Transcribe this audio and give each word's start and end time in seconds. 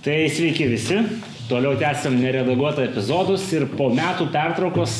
Tai 0.00 0.30
sveiki 0.32 0.64
visi. 0.64 0.96
Toliau 1.50 1.74
tęsiam 1.76 2.14
neredaguotą 2.16 2.86
epizodus 2.86 3.42
ir 3.52 3.66
po 3.74 3.90
metų 3.92 4.30
pertraukos 4.32 4.94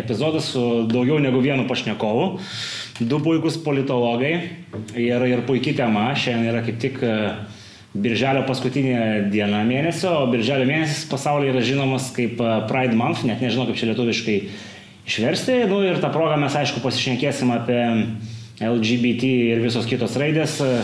epizodas 0.00 0.46
su 0.54 0.62
daugiau 0.88 1.18
negu 1.20 1.42
vienu 1.44 1.66
pašnekovu. 1.68 2.38
Du 3.04 3.18
puikus 3.20 3.58
politologai 3.60 4.30
ir, 4.96 5.26
ir 5.28 5.42
puikiai 5.44 5.76
tema. 5.76 6.06
Šiandien 6.16 6.54
yra 6.54 6.62
kaip 6.64 6.78
tik 6.80 7.02
e, 7.04 7.18
Birželio 7.92 8.46
paskutinė 8.48 9.28
diena 9.34 9.60
mėnesio, 9.68 10.14
o 10.22 10.30
Birželio 10.32 10.64
mėnesis 10.70 11.04
pasaulyje 11.10 11.52
yra 11.52 11.66
žinomas 11.68 12.08
kaip 12.16 12.40
e, 12.40 12.56
Pride 12.70 12.96
Month, 12.96 13.26
net 13.28 13.44
nežinau 13.44 13.68
kaip 13.68 13.76
čia 13.82 13.90
lietuviškai 13.90 14.38
išversti. 15.04 15.60
Nu, 15.68 15.82
ir 15.84 16.00
tą 16.00 16.14
progą 16.14 16.40
mes 16.40 16.56
aišku 16.62 16.80
pasišnekėsim 16.86 17.52
apie 17.58 17.82
LGBT 18.62 19.36
ir 19.52 19.64
visos 19.68 19.84
kitos 19.90 20.16
raidės 20.16 20.62
e, 20.64 20.74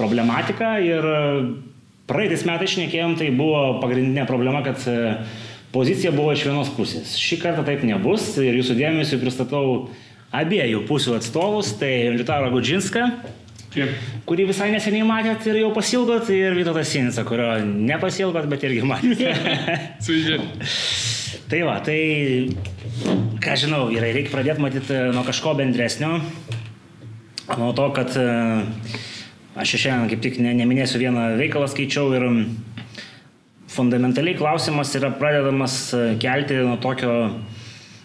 problematiką 0.00 0.74
ir 0.88 1.12
Praeitais 2.08 2.44
metais 2.48 2.72
šnekėjom, 2.72 3.18
tai 3.20 3.28
buvo 3.36 3.78
pagrindinė 3.82 4.24
problema, 4.28 4.62
kad 4.64 4.80
e, 4.88 5.18
pozicija 5.74 6.12
buvo 6.14 6.32
iš 6.32 6.46
vienos 6.48 6.70
pusės. 6.72 7.16
Šį 7.20 7.36
kartą 7.42 7.64
taip 7.66 7.82
nebus 7.84 8.30
ir 8.40 8.56
jūsų 8.56 8.78
dėmesį 8.78 9.18
pristatau 9.20 9.90
abiejų 10.32 10.86
pusių 10.88 11.18
atstovus, 11.18 11.74
tai 11.80 11.92
Liutaro 12.14 12.48
Gudžinską, 12.54 13.04
kurį 14.28 14.48
visai 14.48 14.70
neseniai 14.72 15.04
matėt 15.08 15.46
ir 15.50 15.60
jau 15.60 15.68
pasilgot, 15.76 16.30
ir 16.32 16.56
Vytautas 16.56 16.88
Sinica, 16.92 17.24
kurio 17.28 17.50
nepasilgot, 17.64 18.48
bet 18.48 18.64
irgi 18.68 18.88
matėt. 18.88 19.20
Tai 21.48 21.58
va, 21.64 21.78
tai, 21.80 22.00
ką 23.40 23.54
žinau, 23.56 23.86
yra, 23.92 24.10
reikia 24.12 24.32
pradėti 24.34 24.60
matyti 24.60 24.96
nuo 25.16 25.22
kažko 25.24 25.54
bendresnio, 25.56 26.18
nuo 27.56 27.70
to, 27.76 27.86
kad 27.96 28.12
uh, 28.20 28.66
Aš 29.58 29.74
šiandien 29.82 30.12
kaip 30.12 30.20
tik 30.22 30.36
ne, 30.42 30.52
neminėsiu 30.54 31.00
vieną 31.02 31.32
veikalą 31.40 31.66
skaičiau 31.70 32.12
ir 32.14 32.26
fundamentaliai 33.74 34.38
klausimas 34.38 34.94
yra 34.94 35.10
pradedamas 35.18 35.80
e, 35.96 36.02
kelti 36.22 36.60
nuo 36.62 36.76
tokio 36.82 37.14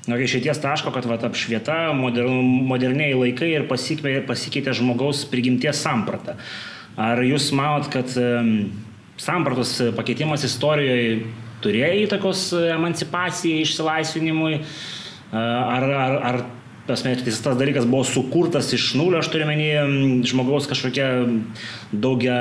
nuo 0.10 0.18
išėties 0.20 0.60
taško, 0.64 0.92
kad 0.96 1.06
va, 1.08 1.20
apšvieta, 1.30 1.94
modern, 1.96 2.66
moderniai 2.68 3.14
laikai 3.16 3.54
ir 3.54 3.68
pasikeitė, 3.70 4.24
pasikeitė 4.28 4.74
žmogaus 4.76 5.24
prigimties 5.32 5.80
samprata. 5.86 6.36
Ar 7.00 7.22
jūs 7.26 7.48
manot, 7.56 7.88
kad 7.94 8.12
sampratos 9.18 9.78
pakeitimas 9.98 10.44
istorijoje 10.46 11.24
turėjo 11.64 11.94
įtakos 12.04 12.44
emancipacijai, 12.74 13.64
išsilaisvinimui, 13.64 14.60
ar, 15.32 15.88
ar, 15.88 16.18
ar 16.30 16.42
Pasme, 16.84 17.14
tai 17.16 17.32
tas 17.32 17.56
dalykas 17.56 17.86
buvo 17.88 18.04
sukurtas 18.04 18.74
iš 18.76 18.90
nulio, 19.00 19.22
aš 19.22 19.30
turiu 19.32 19.46
menį 19.48 19.70
žmogaus 20.28 20.68
kažkokia 20.68 21.06
daugia 21.96 22.36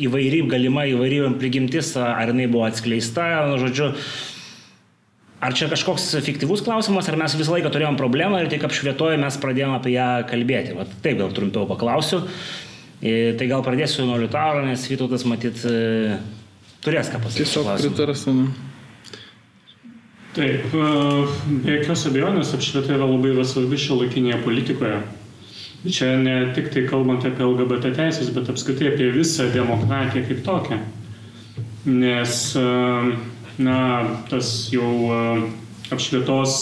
įvairi, 0.00 0.42
galima 0.50 0.84
įvairi 0.90 1.22
prigimtis, 1.40 1.94
ar 1.96 2.32
jinai 2.32 2.50
buvo 2.52 2.66
atskleista, 2.68 3.46
nu, 3.48 3.56
žodžiu. 3.62 3.94
Ar 5.40 5.56
čia 5.56 5.70
kažkoks 5.72 6.10
fiktyvus 6.20 6.60
klausimas, 6.66 7.08
ar 7.08 7.16
mes 7.16 7.32
visą 7.32 7.54
laiką 7.54 7.72
turėjom 7.72 7.96
problemą 7.96 8.42
ir 8.42 8.50
tik 8.52 8.66
apšvietoje 8.68 9.16
mes 9.22 9.38
pradėjome 9.40 9.78
apie 9.78 9.94
ją 9.94 10.08
kalbėti. 10.28 10.76
Vat 10.76 10.92
taip 11.00 11.16
gal 11.22 11.32
trumpiau 11.32 11.64
paklausiu. 11.70 12.26
E, 13.00 13.32
tai 13.40 13.48
gal 13.48 13.64
pradėsiu 13.64 14.04
nuo 14.04 14.20
Liutaro, 14.20 14.66
nes 14.66 14.84
Vytautas 14.92 15.24
matyt 15.24 15.64
e, 15.64 16.18
turės 16.84 17.08
ką 17.08 17.22
pasakyti. 17.24 17.46
Tiesiog 17.48 17.72
pritarsiu. 17.80 18.36
Taip, 20.30 20.70
be 20.70 21.72
jokios 21.74 22.04
abejonės 22.06 22.52
apšvieta 22.54 22.94
yra 22.94 23.08
labai 23.08 23.32
svarbi 23.42 23.78
šio 23.82 23.96
laikinėje 23.98 24.36
politikoje. 24.44 25.00
Čia 25.90 26.12
ne 26.20 26.34
tik 26.54 26.68
tai 26.70 26.84
kalbant 26.86 27.26
apie 27.26 27.42
LGBT 27.42 27.90
teisės, 27.96 28.30
bet 28.36 28.52
apskritai 28.52 28.92
apie 28.92 29.08
visą 29.16 29.48
demokratiją 29.50 30.22
kaip 30.28 30.44
tokią. 30.46 30.78
Nes, 31.90 32.36
na, 33.58 33.80
tas 34.30 34.52
jau 34.70 34.92
apšvietos 35.90 36.56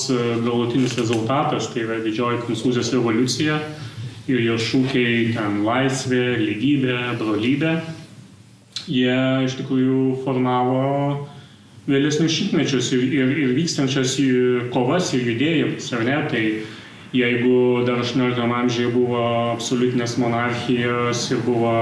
galutinis 0.46 0.96
rezultatas, 0.96 1.68
tai 1.74 1.84
yra 1.84 2.00
didžioji 2.00 2.40
Prancūzijos 2.46 2.94
revoliucija 2.96 3.60
ir 4.32 4.44
jo 4.48 4.56
šūkiai 4.64 5.34
ten 5.36 5.64
laisvė, 5.68 6.38
lygybė, 6.40 7.00
brolybė, 7.20 7.80
jie 8.88 9.18
iš 9.44 9.60
tikrųjų 9.60 10.22
formavo 10.24 11.28
vėlesnius 11.88 12.34
šimtmečius 12.34 12.92
ir, 12.96 13.04
ir, 13.20 13.36
ir 13.44 13.54
vykstančias 13.56 14.18
kovas 14.74 15.12
ir 15.16 15.24
judėjimus, 15.32 15.92
ar 15.96 16.04
ne? 16.04 16.18
Tai 16.28 16.44
jeigu 17.16 17.84
dar 17.86 18.02
18 18.04 18.40
amžiuje 18.44 18.90
buvo 18.92 19.20
absoliutinės 19.54 20.18
monarchijos 20.20 21.30
ir 21.32 21.40
buvo 21.46 21.72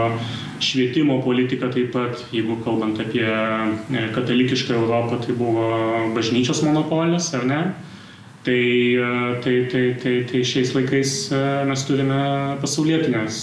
švietimo 0.62 1.19
politika 1.25 1.69
taip 1.72 1.91
pat, 1.93 2.22
jeigu 2.33 2.61
kalbant 2.65 3.00
apie 3.03 3.27
e, 3.27 4.05
katalikišką 4.15 4.77
Europą, 4.78 5.19
tai 5.25 5.34
buvo 5.37 5.67
bažnyčios 6.17 6.62
monopolis, 6.65 7.33
ar 7.34 7.44
ne? 7.49 7.61
Tai, 8.47 8.55
e, 8.55 9.11
tai, 9.43 9.56
tai, 9.73 9.84
tai, 10.03 10.15
tai 10.31 10.44
šiais 10.47 10.73
laikais 10.77 11.17
e, 11.34 11.43
mes 11.67 11.87
turime 11.88 12.23
pasaulietinės 12.62 13.43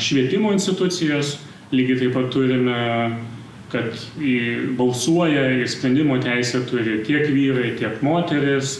švietimo 0.00 0.54
institucijos, 0.54 1.34
lygiai 1.74 1.98
taip 2.00 2.14
pat 2.16 2.30
turime 2.32 2.76
kad 3.74 3.94
balsuoja 4.78 5.48
ir 5.58 5.68
sprendimo 5.70 6.18
teisę 6.22 6.62
turi 6.70 7.00
tiek 7.06 7.26
vyrai, 7.34 7.74
tiek 7.78 8.02
moteris. 8.06 8.78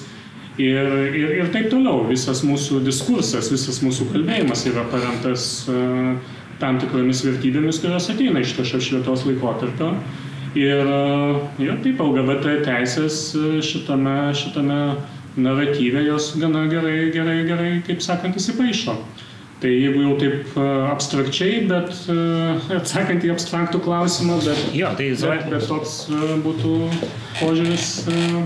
Ir, 0.55 0.87
ir, 1.11 1.33
ir 1.41 1.51
taip 1.51 1.67
toliau. 1.73 2.05
Visas 2.07 2.45
mūsų 2.47 2.85
diskursas, 2.87 3.51
visas 3.51 3.81
mūsų 3.83 4.07
kalbėjimas 4.13 4.63
yra 4.71 4.85
paremtas 4.93 5.65
uh, 5.67 6.15
tam 6.61 6.79
tikromis 6.79 7.25
vertybėmis, 7.27 7.81
kurios 7.83 8.07
ateina 8.13 8.45
iš 8.45 8.55
to 8.55 8.67
švietos 8.71 9.27
laikotarpio. 9.27 9.91
Ir, 10.55 10.87
uh, 10.87 11.43
ir 11.59 11.75
taip, 11.83 11.99
LGBT 11.99 12.61
teisės 12.69 13.19
šitame, 13.67 14.31
šitame 14.39 14.81
naratyve 15.35 16.07
jos 16.07 16.31
gana 16.39 16.69
gerai, 16.71 17.11
gerai, 17.11 17.41
gerai, 17.51 17.71
kaip 17.89 18.07
sakant, 18.07 18.39
įsipaišo. 18.39 18.95
Uh, 18.95 19.25
Tai 19.65 19.71
jeigu 19.73 20.03
jau 20.03 20.17
taip 20.21 20.57
e, 20.61 20.65
abstrakčiai, 20.91 21.63
bet 21.71 21.89
e, 22.13 22.17
atsakant 22.77 23.23
į 23.25 23.31
abstraktų 23.33 23.79
klausimą, 23.87 24.37
bet, 24.45 24.61
jo, 24.77 24.91
tai 24.99 25.07
bet, 25.23 25.47
bet 25.49 25.65
toks 25.71 25.95
e, 26.13 26.35
būtų 26.45 26.73
požiūris 27.39 27.87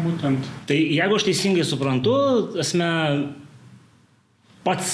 būtent. 0.05 0.47
Tai 0.71 0.77
jeigu 0.79 1.19
aš 1.19 1.27
teisingai 1.27 1.65
suprantu, 1.67 2.15
esame 2.63 2.93
pats 4.63 4.93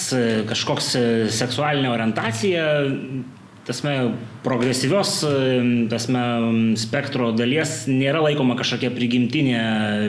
kažkoks 0.49 0.89
seksualinė 1.37 1.93
orientacija 1.93 2.65
tasme, 3.67 3.95
progresyvios 4.45 5.17
tasme, 5.91 6.23
spektro 6.81 7.31
dalies 7.37 7.85
nėra 7.91 8.23
laikoma 8.25 8.57
kažkokia 8.59 8.93
prigimtinė, 8.95 9.61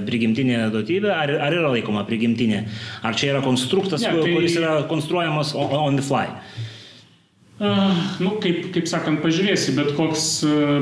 prigimtinė 0.07 0.59
duotybė, 0.73 1.11
ar, 1.15 1.33
ar 1.47 1.55
yra 1.55 1.73
laikoma 1.77 2.05
prigimtinė? 2.07 2.65
Ar 3.05 3.17
čia 3.17 3.33
yra 3.33 3.43
konstruktas, 3.45 4.03
ne, 4.03 4.13
tai... 4.19 4.33
kuris 4.35 4.57
yra 4.59 4.77
konstruojamas 4.91 5.55
on, 5.55 5.75
on 5.79 5.99
the 5.99 6.05
fly? 6.05 6.27
Uh, 7.55 7.95
nu, 8.19 8.33
kaip, 8.43 8.73
kaip 8.75 8.89
sakant, 8.91 9.21
pažiūrėsi, 9.23 9.77
bet 9.77 9.93
koks, 9.95 10.25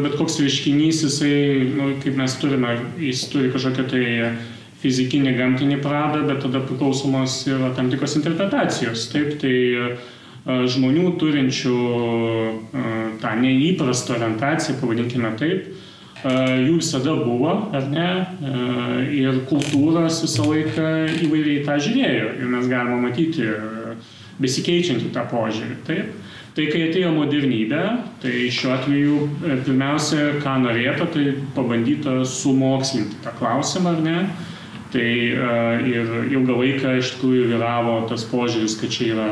bet 0.01 0.17
koks 0.17 0.39
reiškinys, 0.41 1.03
jisai, 1.05 1.35
nu, 1.69 1.91
kaip 2.01 2.17
mes 2.17 2.37
turime, 2.41 2.73
jis 2.97 3.27
turi 3.29 3.53
kažkokią 3.53 3.85
tai 3.91 4.07
fizikinį, 4.81 5.35
gamtinį 5.37 5.77
pradą, 5.85 6.23
bet 6.25 6.41
tada 6.43 6.63
priklausomos 6.65 7.43
yra 7.45 7.69
tam 7.77 7.93
tikros 7.93 8.17
interpretacijos. 8.17 9.05
Taip, 9.13 9.37
tai 9.43 9.53
uh, 9.77 10.09
žmonių 10.45 11.13
turinčių 11.21 11.77
tą 13.21 13.31
neįprastą 13.39 14.17
orientaciją, 14.17 14.75
pavadinkime 14.81 15.31
taip, 15.39 15.69
jų 16.23 16.75
visada 16.79 17.15
buvo, 17.19 17.53
ar 17.75 17.87
ne, 17.91 18.09
ir 19.15 19.43
kultūros 19.49 20.21
visą 20.23 20.47
laiką 20.47 20.89
įvairiai 21.27 21.63
tą 21.67 21.79
žiūrėjo 21.83 22.29
ir 22.39 22.51
mes 22.51 22.67
galime 22.71 22.99
matyti 23.05 23.47
besikeičiantį 24.43 25.11
tą 25.15 25.25
požiūrį. 25.31 25.79
Taip. 25.87 26.13
Tai 26.53 26.67
kai 26.69 26.83
atėjo 26.85 27.09
modernybė, 27.15 27.81
tai 28.21 28.31
šiuo 28.53 28.75
atveju 28.75 29.13
e, 29.25 29.55
pirmiausia, 29.65 30.35
ką 30.43 30.59
norėtų, 30.61 31.07
tai 31.15 31.23
pabandyta 31.55 32.19
sumokslinti 32.29 33.17
tą 33.23 33.33
klausimą, 33.39 33.95
ar 33.95 34.03
ne, 34.05 34.17
Tai 34.93 35.09
uh, 35.33 35.87
ir 35.89 36.09
ilgą 36.29 36.55
laiką 36.59 36.97
iš 36.99 37.15
tikrųjų 37.15 37.47
vyravo 37.49 37.95
tas 38.11 38.27
požiūris, 38.29 38.75
kad 38.77 38.91
čia 38.93 39.07
yra 39.15 39.29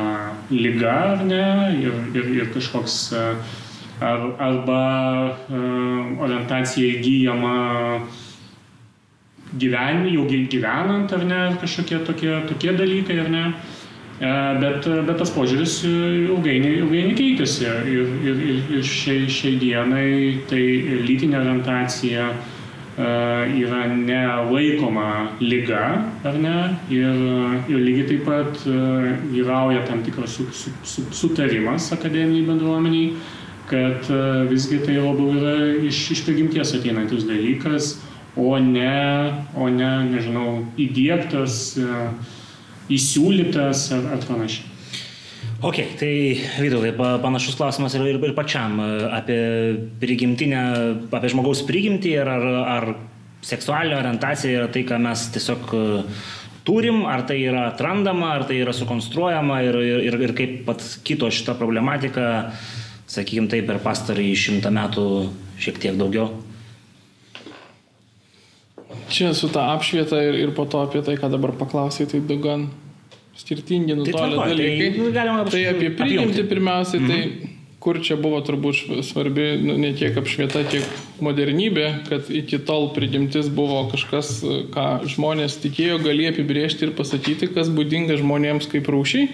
lyga 0.49 0.93
ar 1.11 1.25
ne, 1.27 1.43
ir, 1.77 1.99
ir, 2.17 2.31
ir 2.39 2.47
kažkoks 2.55 2.95
uh, 3.13 3.51
ar, 4.01 4.23
arba 4.41 4.79
uh, 5.29 6.23
orientacija 6.25 6.95
įgyjama 6.95 7.53
gyven, 9.61 10.07
jau 10.09 10.25
gyvenant 10.25 11.13
ar 11.13 11.27
ne, 11.29 11.41
kažkokie 11.61 11.99
tokie, 12.07 12.33
tokie 12.49 12.73
dalykai 12.73 13.19
ar 13.21 13.29
ne. 13.29 13.45
Bet, 14.21 14.85
bet 14.85 15.15
tas 15.17 15.31
požiūris 15.33 15.79
ilgainiui, 15.87 16.75
ilgainiui 16.83 17.15
keitėsi 17.17 17.65
ir, 17.65 18.11
ir, 18.21 18.43
ir, 18.77 18.83
šiai, 18.85 19.23
šiai 19.33 19.55
dienai 19.57 20.11
tai 20.45 20.61
lytinė 21.07 21.39
orientacija, 21.39 22.27
uh, 22.29 22.60
E, 22.60 22.60
yra 23.01 23.86
nelaikoma 23.88 25.38
lyga, 25.42 25.83
ar 26.24 26.38
ne, 26.39 26.57
ir, 26.89 27.19
ir 27.71 27.83
lygiai 27.86 28.07
taip 28.09 28.25
pat 28.27 28.65
e, 28.68 28.77
vyrauja 29.33 29.86
tam 29.88 30.03
tikras 30.06 30.38
su, 30.38 30.48
su, 30.53 30.74
su, 30.83 31.06
sutarimas 31.12 31.92
akademiniai 31.95 32.48
bendruomeniai, 32.48 33.13
kad 33.69 34.09
e, 34.09 34.21
visgi 34.51 34.81
tai 34.86 35.00
labiau 35.00 35.36
yra 35.39 35.56
iš, 35.88 36.03
iš 36.15 36.25
prigimties 36.27 36.75
ateinantis 36.77 37.27
dalykas, 37.30 37.94
o 38.36 38.56
ne, 38.59 38.98
o 39.56 39.69
ne 39.69 39.92
nežinau, 40.12 40.59
įdėktas, 40.80 41.62
e, 41.81 42.03
įsiūlytas 42.98 43.88
ar, 43.98 44.12
ar 44.18 44.27
panašiai. 44.27 44.70
Ok, 45.61 45.77
tai 45.99 46.41
Vytautai, 46.57 46.89
panašus 47.21 47.53
klausimas 47.59 47.93
ir, 47.93 48.01
ir, 48.09 48.17
ir 48.17 48.31
pačiam 48.33 48.79
apie 49.13 49.37
prigimtinę, 50.01 50.61
apie 51.13 51.29
žmogaus 51.29 51.61
prigimtį 51.67 52.15
ir 52.17 52.31
ar, 52.33 52.45
ar 52.65 52.87
seksualinė 53.45 53.99
orientacija 53.99 54.55
yra 54.57 54.71
tai, 54.73 54.81
ką 54.89 54.97
mes 55.05 55.27
tiesiog 55.35 55.75
turim, 56.65 57.03
ar 57.05 57.27
tai 57.29 57.37
yra 57.45 57.67
atrandama, 57.69 58.33
ar 58.39 58.47
tai 58.49 58.57
yra 58.63 58.73
sukonstruojama 58.73 59.61
ir, 59.67 59.79
ir, 60.09 60.19
ir 60.25 60.33
kaip 60.37 60.57
pat 60.65 60.81
kito 61.05 61.29
šitą 61.29 61.53
problematiką, 61.61 62.25
sakykime 63.05 63.53
taip, 63.53 63.69
per 63.69 63.83
pastarąjį 63.85 64.35
šimtą 64.47 64.73
metų 64.73 65.07
šiek 65.61 65.77
tiek 65.83 66.01
daugiau. 66.01 66.31
Čia 69.13 69.35
su 69.37 69.53
ta 69.53 69.69
apšvieta 69.75 70.25
ir, 70.25 70.41
ir 70.41 70.57
po 70.57 70.65
to 70.65 70.81
apie 70.81 71.05
tai, 71.05 71.21
ką 71.21 71.29
dabar 71.29 71.53
paklausai, 71.59 72.09
tai 72.09 72.41
gan 72.41 72.71
skirtingi 73.41 73.97
nutolę 73.97 74.35
tai, 74.35 74.38
tai 74.38 74.51
dalykai. 74.53 74.91
Tai, 74.97 75.15
galima, 75.15 75.47
tai 75.49 75.63
apie 75.71 75.89
prigimtį 75.97 76.45
pirmiausiai, 76.51 77.01
tai 77.07 77.17
mhm. 77.17 77.41
tai 77.41 77.57
kur 77.81 77.97
čia 78.03 78.15
buvo 78.21 78.38
turbūt 78.45 79.01
svarbi 79.05 79.55
nu, 79.61 79.75
ne 79.81 79.89
tiek 79.97 80.15
apšvieta, 80.21 80.61
tiek 80.69 80.85
modernybė, 81.23 81.88
kad 82.05 82.29
iki 82.29 82.59
tol 82.65 82.91
prigimtis 82.93 83.49
buvo 83.53 83.81
kažkas, 83.91 84.29
ką 84.73 84.85
žmonės 85.09 85.57
tikėjo 85.63 85.97
gali 86.05 86.29
apibriežti 86.29 86.88
ir 86.88 86.93
pasakyti, 86.97 87.49
kas 87.55 87.71
būdinga 87.73 88.19
žmonėms 88.21 88.69
kaip 88.71 88.89
rūšiai. 88.93 89.31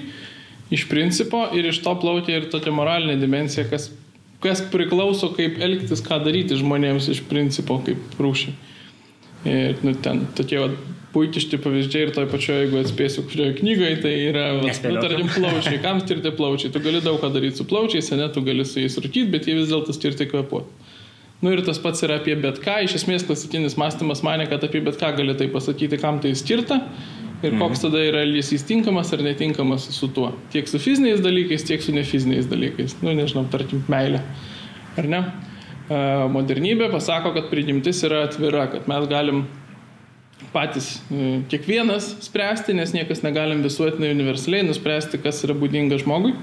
Iš 0.74 0.88
principo 0.88 1.46
ir 1.56 1.68
iš 1.68 1.82
to 1.84 1.94
plaukia 2.00 2.40
ir 2.40 2.50
tokia 2.52 2.72
moralinė 2.76 3.18
dimensija, 3.20 3.68
kas, 3.68 3.90
kas 4.44 4.64
priklauso, 4.72 5.32
kaip 5.36 5.60
elgtis, 5.64 6.04
ką 6.04 6.22
daryti 6.24 6.60
žmonėms 6.60 7.12
iš 7.12 7.24
principo 7.28 7.82
kaip 7.84 8.20
rūšiai. 8.20 8.56
Ir 9.48 9.84
nu, 9.84 9.94
ten 10.04 10.24
tokie 10.36 10.64
va, 11.18 11.24
puikiški 11.24 11.60
pavyzdžiai 11.64 12.08
ir 12.08 12.14
toj 12.16 12.28
pačioje, 12.32 12.66
jeigu 12.66 12.82
atspėsiu, 12.82 13.24
kurioje 13.30 13.58
knygoje, 13.60 13.98
tai 14.04 14.14
yra, 14.30 14.46
nu, 14.62 14.70
tarkim, 15.02 15.30
plaučiai. 15.34 15.82
Kam 15.84 16.02
skirti 16.04 16.34
plaučiai? 16.38 16.72
Tu 16.74 16.82
gali 16.84 17.02
daug 17.04 17.20
ką 17.22 17.32
daryti 17.34 17.60
su 17.60 17.68
plaučiais, 17.68 18.12
ne, 18.18 18.30
tu 18.34 18.44
gali 18.46 18.66
su 18.68 18.82
jais 18.84 18.98
rūkyti, 19.02 19.30
bet 19.34 19.50
jie 19.50 19.58
vis 19.58 19.72
dėlto 19.72 19.96
skirti 19.98 20.30
kvepuoti. 20.30 20.94
Nu 21.42 21.52
ir 21.54 21.62
tas 21.66 21.78
pats 21.78 22.02
yra 22.02 22.18
apie 22.18 22.34
bet 22.42 22.58
ką. 22.64 22.80
Iš 22.88 22.96
esmės 22.98 23.26
klasikinis 23.28 23.78
mąstymas 23.78 24.24
mane, 24.26 24.48
kad 24.50 24.64
apie 24.66 24.82
bet 24.86 24.98
ką 24.98 25.12
gali 25.20 25.36
tai 25.38 25.50
pasakyti, 25.54 26.00
kam 26.02 26.18
tai 26.24 26.34
skirta 26.38 26.80
ir 27.44 27.52
mhm. 27.52 27.60
koks 27.62 27.84
tada 27.84 28.02
yra 28.02 28.24
elgesys 28.26 28.66
tinkamas 28.66 29.14
ar 29.14 29.22
netinkamas 29.26 29.86
su 29.94 30.10
tuo. 30.14 30.32
Tiek 30.54 30.70
su 30.70 30.82
fiziniais 30.82 31.22
dalykais, 31.22 31.68
tiek 31.68 31.84
su 31.86 31.94
nefiziniais 31.94 32.50
dalykais. 32.50 32.98
Nu 33.06 33.14
nežinau, 33.18 33.46
tarkim, 33.54 33.84
meilė. 33.92 34.24
Ar 34.98 35.12
ne? 35.12 35.22
Modernybė 36.34 36.90
pasako, 36.92 37.32
kad 37.36 37.52
prigimtis 37.52 38.02
yra 38.04 38.26
atvira, 38.26 38.66
kad 38.74 38.90
mes 38.90 39.06
galim 39.08 39.46
patys 40.54 40.98
e, 41.12 41.42
kiekvienas 41.52 42.10
spręsti, 42.26 42.76
nes 42.78 42.94
niekas 42.96 43.24
negalim 43.26 43.64
visuotinai 43.66 44.12
universaliai 44.16 44.66
nuspręsti, 44.68 45.20
kas 45.24 45.44
yra 45.48 45.56
būdinga 45.58 46.00
žmogui, 46.02 46.34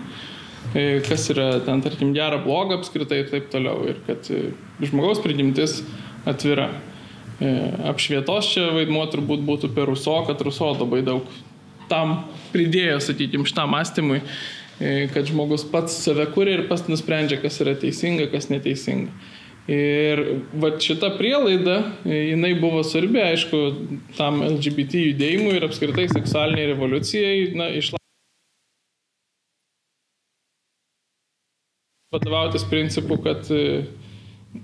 e, 0.75 1.01
kas 1.07 1.29
yra 1.35 1.49
ten, 1.67 1.83
tarkim, 1.85 2.15
gera, 2.17 2.41
bloga 2.43 2.79
apskritai 2.79 3.23
ir 3.23 3.31
taip 3.33 3.51
toliau. 3.53 3.85
Ir 3.91 4.01
kad 4.09 4.29
e, 4.33 4.51
žmogaus 4.85 5.23
prigimtis 5.25 5.83
atvira. 6.29 6.73
Apšvietos 7.91 8.47
čia 8.53 8.69
vaidmuo 8.77 9.03
turbūt 9.11 9.41
būtų 9.45 9.73
per 9.75 9.89
Ruso, 9.91 10.15
kad 10.25 10.39
Ruso 10.47 10.69
labai 10.71 11.01
daug 11.05 11.27
tam 11.91 12.21
pridėjo, 12.53 13.01
sakykime, 13.03 13.43
šitam 13.51 13.73
mąstymui, 13.75 14.21
kad 15.11 15.27
žmogus 15.27 15.67
pats 15.67 15.97
save 16.07 16.29
kūrė 16.31 16.55
ir 16.55 16.63
pats 16.71 16.87
nusprendžia, 16.87 17.41
kas 17.43 17.59
yra 17.61 17.75
teisinga, 17.83 18.29
kas 18.31 18.47
neteisinga. 18.55 19.11
Ir 19.65 20.21
va 20.61 20.75
šita 20.77 21.15
prielaida, 21.17 21.79
jinai 22.05 22.53
buvo 22.61 22.83
svarbi, 22.85 23.23
aišku, 23.25 23.61
tam 24.19 24.43
LGBT 24.45 25.01
judėjimui 25.07 25.55
ir 25.57 25.65
apskritai 25.65 26.05
seksualiniai 26.13 26.75
revoliucijai, 26.75 27.39
na, 27.57 27.71
išlaikyti. 27.73 28.03
Vadovautis 32.13 32.67
principu, 32.69 33.17
kad 33.25 33.49
e, 33.51 33.87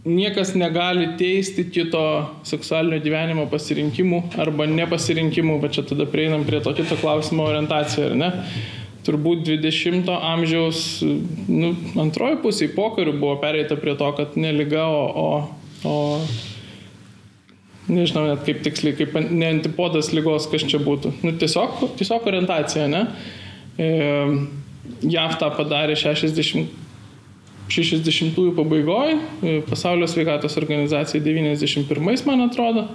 niekas 0.05 0.52
negali 0.55 1.08
teisti 1.19 1.64
kito 1.73 2.05
seksualinio 2.47 3.00
gyvenimo 3.00 3.49
pasirinkimų 3.50 4.20
arba 4.44 4.69
nepasirinkimų, 4.69 5.56
va 5.64 5.73
čia 5.73 5.87
tada 5.88 6.05
prieinam 6.12 6.44
prie 6.44 6.61
to 6.61 6.76
kito 6.76 7.00
klausimo 7.00 7.49
orientaciją, 7.49 8.12
ar 8.12 8.20
ne? 8.20 8.31
Turbūt 9.06 9.44
20-o 9.47 10.17
amžiaus 10.32 11.00
nu, 11.49 11.73
antroji 12.00 12.41
pusė 12.44 12.69
į 12.69 12.75
pokarių 12.76 13.17
buvo 13.20 13.37
pereita 13.43 13.79
prie 13.81 13.94
to, 13.99 14.11
kad 14.19 14.37
ne 14.41 14.52
lyga, 14.55 14.87
o, 14.87 15.05
o, 15.25 15.88
o 15.88 15.94
nežinau 17.91 18.26
net 18.29 18.44
kaip 18.47 18.62
tiksliai, 18.67 18.97
kaip 18.99 19.17
ne 19.31 19.52
antipodas 19.56 20.12
lygos, 20.14 20.49
kas 20.50 20.67
čia 20.69 20.81
būtų. 20.82 21.14
Nu, 21.25 21.35
tiesiog, 21.41 21.82
tiesiog 22.00 22.29
orientacija, 22.31 22.87
ne? 22.91 23.06
E, 23.81 23.91
JAV 25.11 25.37
tą 25.41 25.49
padarė 25.56 25.97
60, 25.99 26.75
60-ųjų 27.70 28.52
pabaigoje, 28.56 29.17
pasaulio 29.69 30.08
sveikatos 30.11 30.58
organizacija 30.61 31.23
91, 31.25 32.26
man 32.26 32.44
atrodo. 32.49 32.88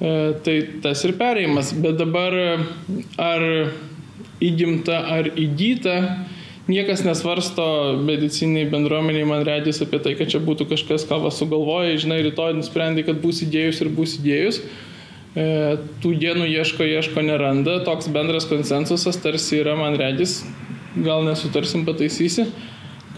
E, 0.00 0.12
tai 0.44 0.56
tas 0.82 1.04
ir 1.04 1.14
pereimas. 1.20 1.74
Bet 1.76 1.98
dabar 2.00 2.36
ar 3.20 3.46
įgimta 4.40 5.00
ar 5.16 5.30
įgyta, 5.38 5.96
niekas 6.70 7.02
nesvarsto 7.04 7.64
mediciniai 8.04 8.68
bendruomeniai, 8.70 9.26
man 9.28 9.44
redis 9.46 9.82
apie 9.84 10.00
tai, 10.02 10.14
kad 10.18 10.30
čia 10.32 10.40
būtų 10.44 10.68
kažkas, 10.70 11.06
ką 11.08 11.20
va 11.24 11.32
sugalvoja, 11.34 11.98
žinai, 12.00 12.22
rytoj 12.28 12.54
nusprendė, 12.58 13.04
kad 13.08 13.20
bus 13.22 13.42
įdėjus 13.46 13.82
ir 13.84 13.92
bus 13.96 14.16
įdėjus. 14.20 14.62
E, 15.30 15.46
tų 16.02 16.16
genų 16.18 16.48
ieško, 16.50 16.86
ieško, 16.96 17.22
neranda, 17.26 17.78
toks 17.86 18.10
bendras 18.10 18.48
konsensusas 18.50 19.20
tarsi 19.22 19.60
yra, 19.60 19.76
man 19.78 19.94
redis, 20.00 20.40
gal 20.98 21.22
nesutarsim 21.26 21.84
pataisysi, 21.86 22.48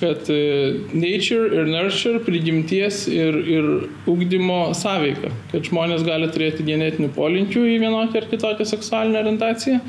kad 0.02 0.28
e, 0.32 0.82
nature 0.92 1.48
ir 1.56 1.70
nurture 1.70 2.20
prigimties 2.26 3.06
ir, 3.08 3.38
ir 3.48 3.68
ugdymo 4.10 4.74
sąveika, 4.76 5.30
kad 5.52 5.68
žmonės 5.70 6.04
gali 6.04 6.28
turėti 6.34 6.66
genetinių 6.66 7.12
polinkių 7.16 7.64
į 7.76 7.78
vienokią 7.86 8.22
ar 8.22 8.28
kitokią 8.32 8.66
seksualinę 8.74 9.22
orientaciją 9.22 9.80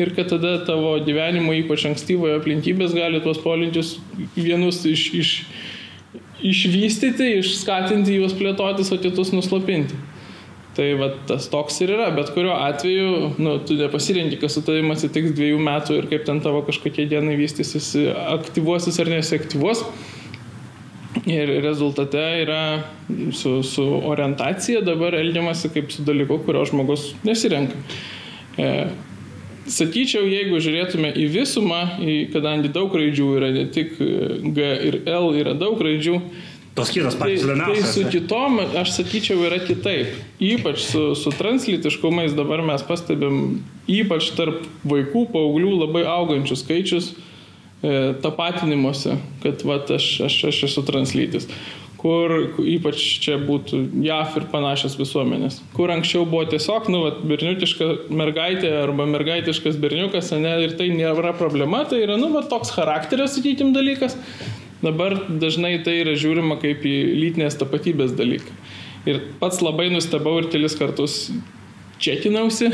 ir 0.00 0.14
kad 0.16 0.30
tada 0.32 0.56
tavo 0.66 0.94
gyvenimo, 1.04 1.52
ypač 1.56 1.86
ankstyvojo 1.90 2.38
aplinkybės, 2.40 2.94
gali 2.96 3.20
tuos 3.24 3.40
polinkius 3.42 3.96
vienus 4.36 4.80
iš, 4.88 5.08
iš, 5.18 5.34
išvystyti, 6.52 7.34
išskatinti 7.42 8.16
juos 8.16 8.34
plėtotis, 8.38 8.92
o 8.94 9.00
kitus 9.02 9.34
nuslopinti. 9.36 9.98
Tai 10.72 10.86
va, 10.96 11.10
tas 11.28 11.50
toks 11.52 11.82
ir 11.84 11.92
yra, 11.92 12.06
bet 12.16 12.30
kuriuo 12.32 12.54
atveju, 12.56 13.34
nu, 13.44 13.58
tu 13.68 13.76
nepasirenki, 13.76 14.38
kas 14.40 14.56
su 14.56 14.62
tavimi 14.64 14.94
atsitiks 14.94 15.34
dviejų 15.36 15.58
metų 15.60 15.98
ir 15.98 16.08
kaip 16.08 16.24
ten 16.24 16.40
tavo 16.44 16.62
kažkokie 16.64 17.04
dienai 17.10 17.36
vystysis, 17.36 17.90
aktyvuosis 18.32 18.96
ar 19.02 19.12
nesiaktyvuos. 19.12 19.84
Ir 21.28 21.50
rezultate 21.60 22.22
yra 22.40 22.62
su, 23.36 23.58
su 23.68 23.84
orientacija 24.08 24.80
dabar 24.80 25.12
elgiamasi 25.18 25.68
kaip 25.74 25.92
su 25.92 26.06
dalyku, 26.08 26.40
kurio 26.46 26.64
žmogus 26.70 27.10
nesirenka. 27.28 27.76
E, 28.56 28.70
sakyčiau, 29.70 30.24
jeigu 30.26 30.58
žiūrėtume 30.62 31.12
į 31.18 31.26
visumą, 31.32 31.82
kadangi 32.32 32.72
daug 32.72 32.94
raidžių 32.96 33.28
yra, 33.38 33.52
ne 33.54 33.66
tik 33.72 33.94
G 33.98 34.72
ir 34.88 35.02
L 35.06 35.32
yra 35.38 35.54
daug 35.58 35.80
raidžių, 35.82 36.18
Tos 36.72 36.88
kitos 36.88 37.18
patys 37.20 37.42
tai, 37.44 37.56
tai 37.60 37.82
su 37.84 38.06
kitom, 38.08 38.54
aš 38.80 38.94
sakyčiau, 38.96 39.42
yra 39.44 39.58
kitaip. 39.60 40.14
Ypač 40.40 40.86
su, 40.86 41.02
su 41.20 41.32
translitiškumais 41.36 42.32
dabar 42.32 42.62
mes 42.64 42.80
pastebim, 42.88 43.58
ypač 43.84 44.30
tarp 44.38 44.64
vaikų, 44.88 45.26
paauglių 45.34 45.74
labai 45.82 46.06
augančius 46.08 46.62
skaičius 46.64 47.10
e, 47.12 48.14
tapatinimuose, 48.24 49.18
kad 49.44 49.66
va, 49.68 49.82
aš, 49.84 50.08
aš, 50.30 50.38
aš 50.48 50.62
esu 50.70 50.86
translytis 50.88 51.50
kur 52.02 52.32
ypač 52.66 52.98
čia 53.22 53.36
būtų 53.38 53.78
JAF 54.02 54.34
ir 54.40 54.46
panašios 54.50 54.96
visuomenės, 54.98 55.60
kur 55.76 55.92
anksčiau 55.94 56.24
buvo 56.26 56.48
tiesiog, 56.50 56.88
nu, 56.90 57.04
vat, 57.04 57.20
berniutiška 57.30 57.88
mergaitė 58.10 58.72
arba 58.80 59.06
mergaitiškas 59.06 59.78
berniukas, 59.82 60.32
ne, 60.42 60.56
ir 60.64 60.74
tai 60.80 60.90
nėra 60.90 61.30
problema, 61.38 61.84
tai 61.86 62.02
yra, 62.02 62.18
nu, 62.18 62.32
vat, 62.34 62.50
toks 62.50 62.74
charakterio, 62.74 63.28
sakykim, 63.30 63.70
dalykas. 63.76 64.18
Dabar 64.82 65.14
dažnai 65.30 65.76
tai 65.86 66.00
yra 66.00 66.16
žiūrima 66.18 66.56
kaip 66.58 66.82
į 66.82 66.96
lytinės 67.20 67.54
tapatybės 67.60 68.16
dalyką. 68.18 68.56
Ir 69.06 69.20
pats 69.38 69.62
labai 69.62 69.86
nustebau 69.94 70.40
ir 70.40 70.48
kelis 70.50 70.74
kartus 70.78 71.28
čekinausi, 72.02 72.72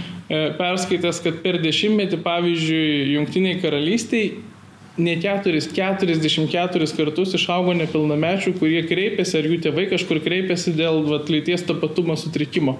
perskaitęs, 0.60 1.20
kad 1.26 1.42
per 1.44 1.60
dešimtmetį, 1.60 2.22
pavyzdžiui, 2.24 3.10
Junktiniai 3.18 3.60
karalystiai 3.60 4.38
ne 5.00 5.16
4, 5.20 5.62
44 5.74 6.90
kartus 6.96 7.34
išaugo 7.38 7.74
nepilnamečių, 7.78 8.54
kurie 8.60 8.84
kreipiasi, 8.88 9.38
ar 9.40 9.48
jų 9.50 9.58
tėvai 9.66 9.88
kažkur 9.90 10.22
kreipiasi 10.24 10.76
dėl 10.78 11.02
vat, 11.08 11.32
lyties 11.32 11.66
tapatumo 11.68 12.16
sutrikimo, 12.20 12.78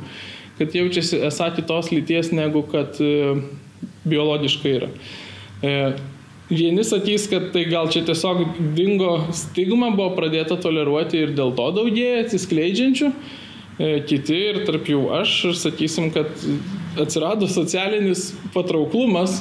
kad 0.60 0.76
jaučiasi 0.76 1.22
esą 1.30 1.50
kitos 1.56 1.90
lyties 1.94 2.32
negu 2.36 2.62
kad 2.68 3.00
e, 3.02 3.36
biologiškai 4.08 4.78
yra. 4.78 4.94
E, 5.64 5.76
Vieni 6.50 6.82
sakys, 6.82 7.28
kad 7.30 7.52
tai 7.54 7.62
gal 7.70 7.86
čia 7.94 8.00
tiesiog 8.02 8.40
dingo 8.74 9.12
stigma, 9.38 9.92
buvo 9.94 10.16
pradėta 10.16 10.56
toleruoti 10.58 11.20
ir 11.22 11.30
dėl 11.38 11.52
to 11.54 11.68
daugėja 11.76 12.24
atsiskleidžiančių. 12.24 13.10
E, 13.80 13.90
kiti 14.02 14.38
ir 14.48 14.58
tarp 14.66 14.90
jų 14.90 15.04
aš, 15.20 15.36
ir 15.46 15.54
sakysim, 15.60 16.10
kad 16.10 16.26
atsirado 16.98 17.46
socialinis 17.46 18.32
patrauklumas 18.50 19.38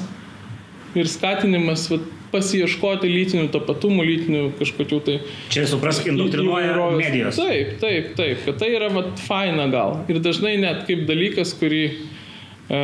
ir 0.94 1.10
skatinimas 1.10 1.88
vat, 1.90 2.06
pasieškoti 2.34 3.10
lytinių 3.10 3.50
tapatumų, 3.54 4.06
lytinių 4.08 4.44
kažkokių 4.60 5.00
tai... 5.06 5.18
Čia 5.54 5.66
suprask, 5.70 6.08
indoktrinuoja 6.10 6.90
medijos. 6.98 7.40
Taip, 7.40 7.76
taip, 7.82 8.14
taip, 8.20 8.46
kad 8.46 8.60
tai 8.62 8.72
yra 8.76 8.90
vat, 8.94 9.20
faina 9.26 9.68
gal. 9.72 10.00
Ir 10.12 10.22
dažnai 10.24 10.56
net 10.62 10.86
kaip 10.90 11.06
dalykas, 11.10 11.56
kurį, 11.60 11.84
e, 12.70 12.84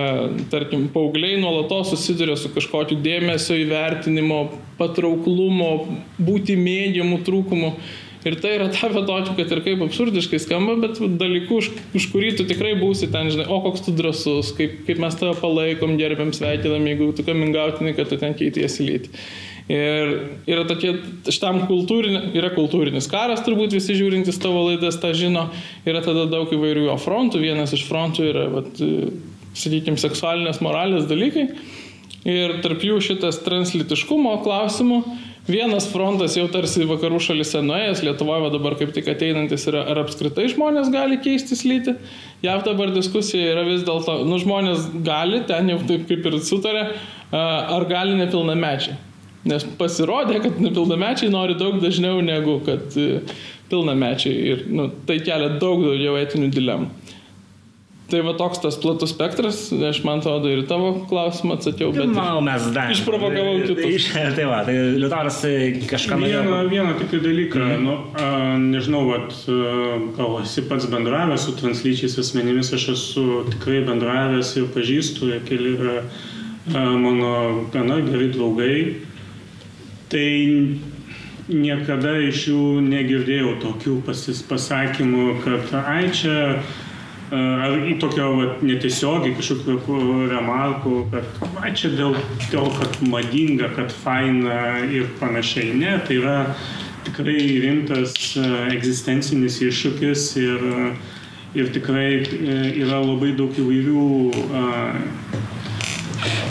tarkim, 0.54 0.88
paaugliai 0.94 1.40
nuolatos 1.42 1.94
susiduria 1.94 2.38
su 2.40 2.52
kažkokiu 2.56 2.98
dėmesio 3.06 3.58
įvertinimo, 3.64 4.42
patrauklumo, 4.80 5.72
būti 6.18 6.58
mėgiamų 6.60 7.22
trūkumu. 7.28 7.76
Ir 8.26 8.40
tai 8.42 8.56
yra 8.58 8.72
tapę 8.74 9.04
tokiu, 9.06 9.36
kad 9.38 9.52
ir 9.54 9.60
kaip 9.62 9.82
absurdiškai 9.86 10.40
skamba, 10.42 10.74
bet 10.82 10.98
dalyku, 11.20 11.60
už, 11.62 11.68
už 11.98 12.08
kurį 12.10 12.32
tu 12.40 12.46
tikrai 12.50 12.72
būsi 12.80 13.12
ten, 13.14 13.30
žinai, 13.30 13.46
o 13.46 13.60
koks 13.62 13.86
tu 13.86 13.94
drasus, 13.94 14.50
kaip, 14.58 14.80
kaip 14.88 15.02
mes 15.04 15.18
tave 15.20 15.36
palaikom, 15.38 15.94
gerbėm, 16.00 16.32
sveikinam, 16.34 16.88
jeigu 16.90 17.12
tu 17.14 17.26
kamingautinai, 17.28 17.94
kad 17.98 18.10
tu 18.10 18.18
ten 18.22 18.34
keitiesi 18.38 18.88
lyti. 18.88 19.14
Ir 19.70 20.12
yra 20.50 20.66
tokie, 20.70 20.96
šitam 21.30 21.64
kultūrinė, 21.70 22.32
yra 22.38 22.50
kultūrinis 22.54 23.10
karas, 23.10 23.46
turbūt 23.46 23.78
visi 23.78 23.96
žiūrintys 23.98 24.42
tavo 24.42 24.68
laidas 24.72 24.98
tą 25.02 25.14
žino, 25.18 25.48
yra 25.86 26.02
tada 26.06 26.28
daug 26.30 26.50
įvairių 26.54 26.90
jo 26.90 26.98
frontų, 27.02 27.42
vienas 27.46 27.74
iš 27.78 27.86
frontų 27.90 28.30
yra, 28.30 28.50
vat, 28.58 28.86
sakykime, 29.58 30.02
seksualinės 30.02 30.62
moralės 30.66 31.06
dalykai. 31.10 31.50
Ir 32.26 32.58
tarp 32.66 32.82
jų 32.82 32.98
šitas 33.06 33.38
translitiškumo 33.46 34.40
klausimų 34.42 35.04
vienas 35.46 35.86
frontas 35.92 36.34
jau 36.38 36.48
tarsi 36.50 36.88
vakarų 36.90 37.20
šalise 37.22 37.62
nuėjęs, 37.62 38.02
Lietuvoje 38.06 38.50
dabar 38.56 38.76
kaip 38.80 38.94
tik 38.96 39.10
ateinantis 39.14 39.68
yra, 39.70 39.84
ar 39.92 40.02
apskritai 40.02 40.48
žmonės 40.50 40.90
gali 40.94 41.20
keistis 41.22 41.62
lyti. 41.68 41.94
JAV 42.46 42.64
dabar 42.66 42.94
diskusija 42.96 43.54
yra 43.54 43.66
vis 43.68 43.86
dėlto, 43.86 44.24
nu 44.26 44.40
žmonės 44.42 44.90
gali, 45.06 45.44
ten 45.46 45.70
jau 45.70 45.78
taip 45.86 46.08
kaip 46.10 46.26
ir 46.26 46.40
sutarė, 46.46 46.88
ar 47.32 47.86
gali 47.90 48.18
nepilnamečiai. 48.18 48.98
Nes 49.46 49.66
pasirodė, 49.78 50.40
kad 50.42 50.58
nepilnamečiai 50.58 51.30
nori 51.30 51.54
daug 51.60 51.78
dažniau 51.78 52.18
negu 52.26 52.58
kad 52.66 52.96
e, 52.98 53.20
pilnamečiai 53.70 54.40
ir 54.50 54.64
nu, 54.74 54.88
tai 55.06 55.20
kelia 55.22 55.52
daug 55.62 55.84
daugiau 55.86 56.18
etinių 56.18 56.50
dilemų. 56.56 56.90
Tai 58.06 58.20
va 58.22 58.36
toks 58.38 58.60
tas 58.62 58.76
platus 58.78 59.10
spektras, 59.16 59.60
aš 59.74 60.04
man 60.06 60.20
atrodo 60.22 60.52
ir 60.54 60.60
tavo 60.70 60.92
klausimą 61.10 61.56
atsakiau, 61.58 61.90
bet... 61.96 62.12
Manau, 62.14 62.38
mes 62.46 62.68
dar. 62.76 62.92
Išprovokavau 62.94 63.64
kitus. 63.64 63.82
Iš, 63.98 64.06
tai 64.38 64.46
va, 64.46 64.60
tai 64.68 64.76
Liutaras 65.00 65.40
kažką 65.90 66.20
Vieną, 66.22 66.44
norėjo. 66.52 66.70
vieną 66.70 66.94
tik 67.00 67.16
dalyką, 67.24 67.64
mm. 67.66 67.88
nu, 67.88 67.96
a, 68.22 68.30
nežinau, 68.62 69.02
vat, 69.10 69.34
gal 70.20 70.38
esi 70.44 70.66
pats 70.70 70.86
bendravęs 70.94 71.48
su 71.48 71.56
translyčiais 71.58 72.20
asmenimis, 72.22 72.70
aš 72.78 72.92
esu 72.94 73.26
tikrai 73.56 73.82
bendravęs 73.90 74.54
ir 74.62 74.70
pažįstu, 74.78 75.34
ir 75.34 75.42
keli 75.50 75.74
yra 75.74 75.98
a, 76.06 76.86
mano 76.94 77.34
gana 77.74 78.04
geri 78.06 78.30
draugai. 78.38 78.80
Tai 80.14 80.30
niekada 81.50 82.20
iš 82.30 82.48
jų 82.52 82.64
negirdėjau 82.86 83.58
tokių 83.66 84.00
pasis, 84.06 84.46
pasakymų, 84.46 85.40
kad 85.42 85.74
ai 85.82 86.12
čia 86.14 86.38
ar 87.32 87.76
tokio 88.00 88.30
vat, 88.38 88.64
netiesiogiai 88.66 89.36
kažkokių 89.38 90.00
remarkų, 90.30 90.96
kad 91.14 91.40
va, 91.56 91.72
čia 91.74 91.90
dėl 91.96 92.16
to, 92.52 92.66
kad 92.78 93.00
madinga, 93.10 93.72
kad 93.76 93.94
faina 94.04 94.84
ir 94.86 95.10
panašiai. 95.20 95.74
Ne, 95.78 95.98
tai 96.06 96.20
yra 96.22 96.38
tikrai 97.06 97.40
rimtas 97.64 98.36
egzistencinis 98.74 99.60
iššūkis 99.66 100.28
ir, 100.42 100.66
ir 101.58 101.74
tikrai 101.74 102.10
yra 102.76 103.02
labai 103.02 103.34
daug 103.38 103.58
įvairių 103.62 104.08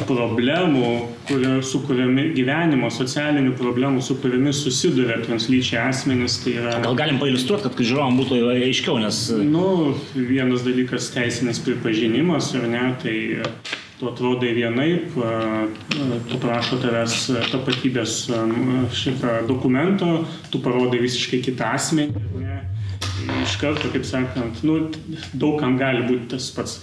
problemų, 0.09 0.91
kurio, 1.29 1.55
su 1.67 1.81
kuriamis 1.87 2.33
gyvenimo, 2.37 2.91
socialinių 2.93 3.55
problemų, 3.59 4.03
su 4.05 4.17
kuriamis 4.23 4.63
susiduria 4.65 5.21
translyčiai 5.25 5.83
asmenys. 5.89 6.41
Tai 6.45 6.57
yra, 6.63 6.75
Gal 6.85 6.99
galim 6.99 7.21
pailistruoti, 7.23 7.69
kad 7.69 7.85
žiūrovam 7.85 8.19
būtų 8.21 8.41
aiškiau, 8.55 8.99
nes... 9.03 9.23
nu, 9.49 9.95
vienas 10.15 10.67
dalykas 10.67 11.11
teisinis 11.15 11.63
pripažinimas, 11.65 12.53
ar 12.59 12.69
ne, 12.71 12.85
tai 13.03 13.17
tu 13.99 14.11
atrodai 14.11 14.53
vienaip, 14.57 15.15
tu 16.31 16.41
prašo 16.43 16.81
tavęs 16.83 17.19
tapatybės 17.53 18.17
šitą 18.95 19.45
dokumento, 19.49 20.25
tu 20.51 20.61
parodai 20.65 21.01
visiškai 21.05 21.41
kitą 21.47 21.75
asmenį. 21.79 22.25
Ne? 22.43 22.59
Iš 23.45 23.57
karto, 23.61 23.89
kaip 23.95 24.05
sakant, 24.05 24.61
nu, 24.67 24.91
daugam 25.33 25.79
gali 25.81 26.05
būti 26.09 26.35
tas 26.35 26.51
pats 26.53 26.81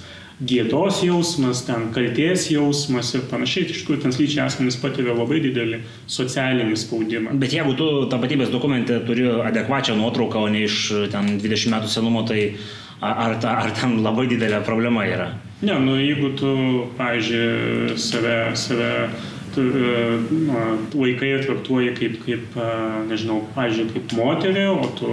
gėdos 0.47 1.01
jausmas, 1.05 1.61
ten 1.67 1.89
kalties 1.93 2.47
jausmas 2.51 3.11
ir 3.17 3.25
panašiai. 3.29 3.67
Iš 3.69 3.83
tikrųjų, 3.83 4.01
translyčiai 4.05 4.45
asmenys 4.47 4.79
patiria 4.81 5.13
labai 5.15 5.41
didelį 5.43 5.81
socialinį 6.09 6.77
spaudimą. 6.81 7.35
Bet 7.41 7.53
jeigu 7.55 7.75
tu 7.77 7.89
tapatybės 8.11 8.53
dokumente 8.53 8.97
turi 9.05 9.27
adekvačią 9.51 9.97
nuotrauką, 9.99 10.41
o 10.41 10.51
ne 10.51 10.65
iš 10.65 10.79
ten 11.13 11.35
20 11.41 11.75
metų 11.75 11.91
senumo, 11.93 12.25
tai 12.27 12.55
ar, 13.01 13.37
ar, 13.37 13.75
ten 13.77 13.99
labai 14.05 14.27
didelė 14.31 14.63
problema 14.65 15.05
yra? 15.09 15.31
Ne, 15.61 15.77
nu 15.83 15.97
jeigu 15.99 16.33
tu, 16.39 16.51
pavyzdžiui, 16.97 17.97
save, 18.01 18.37
save 18.57 18.91
tu, 19.53 19.65
na, 20.47 20.67
vaikai 20.95 21.35
traktuoji 21.45 21.95
kaip, 21.99 22.21
kaip, 22.25 22.61
nežinau, 23.09 23.43
pavyzdžiui, 23.57 23.89
kaip 23.93 24.15
moterį, 24.17 24.67
o 24.73 24.89
tu 24.97 25.11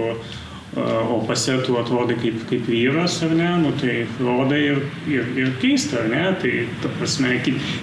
o 0.77 1.17
pasėtų 1.25 1.79
atrodai 1.81 2.15
kaip, 2.19 2.43
kaip 2.49 2.67
vyras, 2.69 3.17
ar 3.25 3.33
ne, 3.33 3.49
nu, 3.63 3.71
tai 3.79 4.03
rodai 4.21 4.59
ir, 4.67 4.83
ir, 5.09 5.31
ir 5.41 5.51
keista, 5.61 6.03
ar 6.03 6.11
ne, 6.11 6.23
tai 6.41 6.53
ta 6.83 6.91
prasme, 6.99 7.39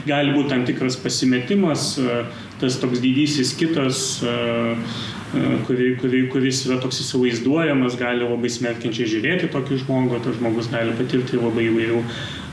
gali 0.07 0.35
būti 0.37 0.53
tam 0.53 0.65
tikras 0.69 0.99
pasimetimas, 1.03 1.97
tas 2.61 2.79
toks 2.79 3.03
didysis 3.03 3.57
kitas, 3.59 4.23
kuri, 5.67 5.97
kuri, 5.99 6.23
kuris 6.31 6.63
yra 6.69 6.79
toks 6.81 7.03
įsivaizduojamas, 7.03 7.99
gali 7.99 8.23
labai 8.23 8.51
smerkiančiai 8.55 9.11
žiūrėti 9.17 9.51
tokį 9.53 9.83
žmogų, 9.83 10.23
tas 10.23 10.39
žmogus 10.39 10.71
gali 10.71 10.95
patirti 10.97 11.43
labai 11.43 11.67
įvairių 11.73 12.05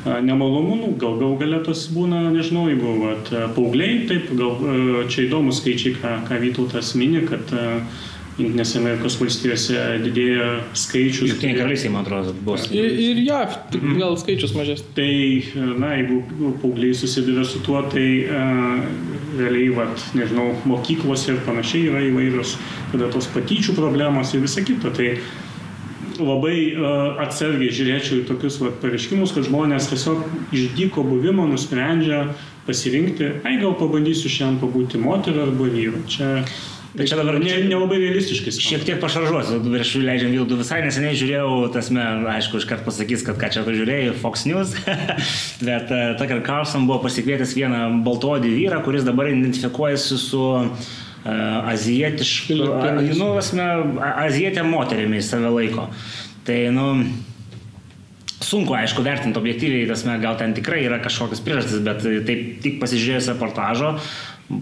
nemalonumų, 0.04 0.80
nu, 0.82 0.90
gal 1.00 1.14
gal 1.22 1.38
galėtos 1.40 1.86
būna, 1.94 2.26
nežinau, 2.34 2.66
jeigu 2.72 2.98
vat, 3.06 3.30
paaugliai, 3.54 4.02
taip, 4.10 4.34
gal 4.36 5.06
čia 5.14 5.30
įdomus 5.30 5.62
skaičiai, 5.62 5.94
ką, 6.02 6.16
ką 6.28 6.42
Vytautas 6.42 6.90
mini, 7.00 7.22
kad 7.30 7.54
uh, 7.56 8.02
Junktinėse 8.34 8.80
Amerikos 8.80 9.16
valstijose 9.22 9.82
didėja 10.02 10.48
skaičius. 10.74 11.36
Junktinė 11.36 11.54
karalystė, 11.60 11.92
man 11.94 12.02
atrodo, 12.02 12.34
bus. 12.48 12.66
Ir, 12.74 12.88
ir 12.90 13.22
JAV, 13.22 13.58
tik 13.76 13.86
gal 14.00 14.18
skaičius 14.18 14.56
mažesnis. 14.58 14.90
Tai, 14.98 15.12
na, 15.78 15.92
jeigu 16.00 16.50
paaugliai 16.64 16.98
susiduria 16.98 17.46
su 17.46 17.62
tuo, 17.66 17.84
tai 17.94 18.08
uh, 18.26 18.82
realiai, 19.38 19.70
vat, 19.78 20.08
nežinau, 20.18 20.50
mokyklose 20.70 21.36
ir 21.36 21.40
panašiai 21.46 21.92
yra 21.92 22.02
įvairios, 22.10 22.58
tada 22.96 23.12
tos 23.14 23.30
patyčių 23.36 23.78
problemos 23.78 24.34
ir 24.34 24.42
visa 24.48 24.66
kita. 24.66 24.90
Tai 24.98 25.14
labai 26.18 26.58
uh, 26.74 27.22
atsargiai 27.22 27.70
žiūrėčiau 27.74 28.24
į 28.24 28.28
tokius 28.34 28.58
vat, 28.66 28.82
pareiškimus, 28.82 29.38
kad 29.38 29.46
žmonės 29.46 29.94
tiesiog 29.94 30.26
iš 30.58 30.72
dyko 30.74 31.06
buvimo 31.06 31.46
nusprendžia 31.50 32.26
pasirinkti, 32.66 33.30
ai 33.46 33.58
gal 33.62 33.78
pabandysiu 33.78 34.32
šiandien 34.32 34.62
pabūti 34.62 35.02
moterį 35.02 35.42
arba 35.50 35.70
vyrų. 35.74 36.06
Čia 36.10 36.30
Bet 36.94 37.10
čia 37.10 37.18
dabar 37.18 37.40
ne, 37.42 37.56
nelabai 37.66 37.98
realistiškai. 37.98 38.52
Šiek 38.54 38.84
tiek 38.86 39.00
pašaržuosiu, 39.02 39.58
prieš 39.66 39.96
leidžiam 39.98 40.30
Vildų 40.36 40.60
visai 40.60 40.84
neseniai 40.86 41.18
žiūrėjau, 41.18 41.48
tasme, 41.74 42.04
aišku, 42.36 42.62
iškart 42.62 42.86
pasakys, 42.86 43.24
kad 43.26 43.40
ką 43.42 43.50
čia 43.56 43.64
tu 43.66 43.74
žiūrėjai, 43.74 44.12
Fox 44.22 44.46
News, 44.46 44.76
bet 45.68 45.90
uh, 45.90 46.14
Tucker 46.20 46.44
Carlson 46.46 46.86
buvo 46.86 47.02
pasikvietęs 47.08 47.56
vieną 47.58 47.82
baltodį 48.06 48.54
vyrą, 48.54 48.84
kuris 48.86 49.08
dabar 49.08 49.32
identifikuojasi 49.32 50.22
su 50.22 50.44
uh, 50.54 50.94
azijietišku, 51.74 52.62
nu, 53.18 53.34
asme, 53.42 53.68
azijietė 54.28 54.62
moterimi 54.68 55.26
save 55.26 55.50
laiko. 55.50 55.90
Tai, 56.46 56.60
nu, 56.76 56.88
sunku, 58.44 58.76
aišku, 58.78 59.02
vertinti 59.02 59.40
objektyviai, 59.40 59.88
tasme, 59.90 60.20
gal 60.22 60.38
ten 60.38 60.54
tikrai 60.54 60.84
yra 60.86 61.00
kažkokios 61.02 61.42
priežastys, 61.42 61.82
bet 61.86 62.04
taip 62.28 62.46
tik 62.64 62.78
pasižiūrėjus 62.84 63.32
reportažo, 63.34 63.96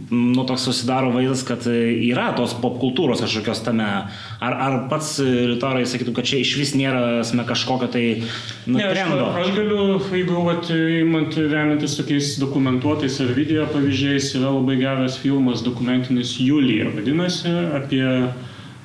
nu, 0.10 0.44
toks 0.46 0.62
susidaro 0.62 1.10
vaizdas, 1.12 1.42
kad 1.48 1.66
yra 1.72 2.32
tos 2.38 2.54
popkultūros 2.62 3.24
kažkokios 3.24 3.64
tame. 3.66 3.88
Ar, 4.42 4.56
ar 4.66 4.78
pats 4.92 5.16
Liutarai 5.22 5.84
sakytų, 5.90 6.14
kad 6.18 6.30
čia 6.30 6.42
iš 6.44 6.54
vis 6.60 6.76
nėra 6.78 7.24
sme, 7.28 7.46
kažkokio 7.48 7.90
tai 7.92 8.06
nu, 8.68 8.78
ne, 8.78 8.88
trendo? 8.92 9.32
Aš, 9.32 9.50
aš 9.50 9.58
galiu, 9.58 9.82
jeigu 10.14 10.46
vat, 10.46 10.70
imant 11.02 11.36
remiantis 11.42 11.98
tokiais 12.00 12.36
dokumentuotais 12.42 13.20
ar 13.24 13.34
video 13.38 13.66
pavyzdžiais, 13.74 14.32
yra 14.40 14.54
labai 14.54 14.78
geras 14.82 15.18
filmas 15.22 15.66
dokumentinis 15.66 16.38
Julija, 16.42 16.92
vadinasi, 16.96 17.52
apie 17.82 18.06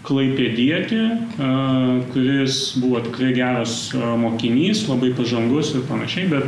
klaipėdietį, 0.07 1.03
kuris 2.13 2.59
buvo 2.79 3.01
tikrai 3.09 3.33
geras 3.35 3.89
mokinys, 3.95 4.85
labai 4.91 5.11
pažangus 5.19 5.73
ir 5.75 5.83
panašiai, 5.89 6.29
bet 6.31 6.47